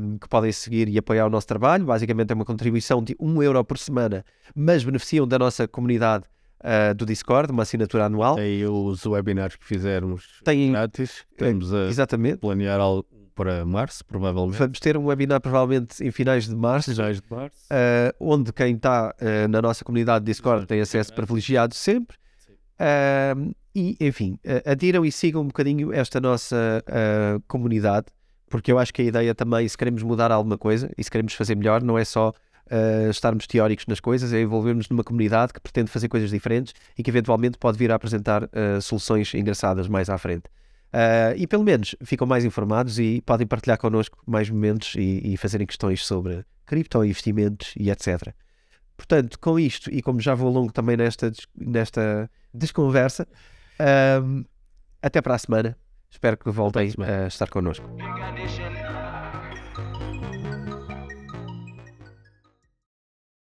um, 0.01 0.19
que 0.19 0.29
podem 0.29 0.53
seguir 0.53 0.89
e 0.89 0.99
apoiar 0.99 1.27
o 1.27 1.31
nosso 1.31 1.47
trabalho. 1.47 1.85
Basicamente 1.85 2.31
é 2.31 2.35
uma 2.35 2.45
contribuição 2.45 3.03
de 3.03 3.17
1 3.19 3.43
euro 3.43 3.65
por 3.65 3.79
semana, 3.79 4.25
mas 4.55 4.85
beneficiam 4.85 5.27
da 5.27 5.39
nossa 5.39 5.67
comunidade 5.67 6.25
uh, 6.61 6.95
do 6.95 7.05
Discord, 7.05 7.53
uma 7.53 7.63
assinatura 7.63 8.07
anual. 8.07 8.39
Aí 8.39 8.65
os 8.67 9.05
webinars 9.05 9.57
que 9.57 9.65
fizermos 9.65 10.41
Tem- 10.45 10.71
grátis, 10.71 11.25
estamos 11.31 11.73
a 11.73 11.87
Exatamente. 11.89 12.39
planear 12.39 12.81
algo 12.81 13.07
para 13.35 13.65
março, 13.65 14.05
provavelmente. 14.05 14.59
Vamos 14.59 14.81
ter 14.81 14.97
um 14.97 15.07
webinar 15.07 15.41
provavelmente 15.41 16.03
em 16.05 16.11
finais 16.11 16.47
de 16.49 16.55
março, 16.55 16.95
Finais 16.95 17.21
de 17.21 17.27
março. 17.31 17.57
uh, 17.71 18.15
onde 18.21 18.53
quem 18.53 18.75
está 18.75 19.15
uh, 19.21 19.49
na 19.49 19.61
nossa 19.63 19.85
comunidade 19.85 20.25
Discord 20.25 20.67
tem 20.67 20.81
acesso 20.81 21.13
privilegiado 21.13 21.75
sempre. 21.75 22.17
Sim. 22.39 22.53
Um, 23.39 23.53
e, 23.75 23.97
enfim, 24.01 24.39
uh, 24.45 24.71
adiram 24.71 25.05
e 25.05 25.11
sigam 25.11 25.43
um 25.43 25.47
bocadinho 25.47 25.93
esta 25.93 26.21
nossa 26.21 26.85
uh, 26.87 27.43
comunidade, 27.49 28.07
porque 28.49 28.71
eu 28.71 28.79
acho 28.79 28.93
que 28.93 29.01
a 29.03 29.05
ideia 29.05 29.35
também, 29.35 29.67
se 29.67 29.79
queremos 29.79 30.03
mudar 30.03 30.31
alguma 30.31 30.59
coisa 30.59 30.91
e 30.99 31.03
se 31.03 31.11
queremos 31.11 31.33
fazer 31.33 31.55
melhor, 31.55 31.83
não 31.83 31.97
é 31.99 32.05
só 32.05 32.29
uh, 32.31 33.11
estarmos 33.11 33.47
teóricos 33.47 33.87
nas 33.87 33.99
coisas, 33.99 34.33
é 34.33 34.43
envolvermos 34.43 34.89
numa 34.91 35.03
comunidade 35.03 35.53
que 35.55 35.61
pretende 35.61 35.91
fazer 35.91 36.09
coisas 36.09 36.31
diferentes 36.31 36.75
e 36.99 37.03
que 37.03 37.11
eventualmente 37.11 37.57
pode 37.57 37.79
vir 37.79 37.91
a 37.91 37.95
apresentar 37.95 38.45
uh, 38.45 38.81
soluções 38.83 39.33
engraçadas 39.35 39.89
mais 39.89 40.11
à 40.11 40.19
frente. 40.19 40.45
Uh, 40.93 41.33
e 41.37 41.47
pelo 41.47 41.65
menos 41.65 41.97
ficam 42.05 42.27
mais 42.27 42.45
informados 42.45 42.99
e 42.99 43.23
podem 43.23 43.47
partilhar 43.47 43.79
connosco 43.79 44.23
mais 44.27 44.51
momentos 44.51 44.95
e, 44.95 45.33
e 45.33 45.37
fazerem 45.39 45.67
questões 45.67 46.05
sobre 46.05 46.45
cripto, 46.67 47.03
investimentos 47.03 47.73
e 47.79 47.91
etc. 47.91 48.35
Portanto, 48.97 49.39
com 49.39 49.59
isto, 49.59 49.91
e 49.91 50.03
como 50.03 50.21
já 50.21 50.35
vou 50.35 50.53
longo 50.53 50.73
também 50.73 50.97
nesta, 50.97 51.33
nesta 51.57 52.31
desconversa, 52.53 53.27
um, 54.23 54.45
até 55.03 55.21
para 55.21 55.35
a 55.35 55.39
semana. 55.39 55.77
Espero 56.11 56.37
que 56.37 56.51
voltem 56.51 56.93
a 57.01 57.27
estar 57.27 57.49
connosco. 57.49 57.89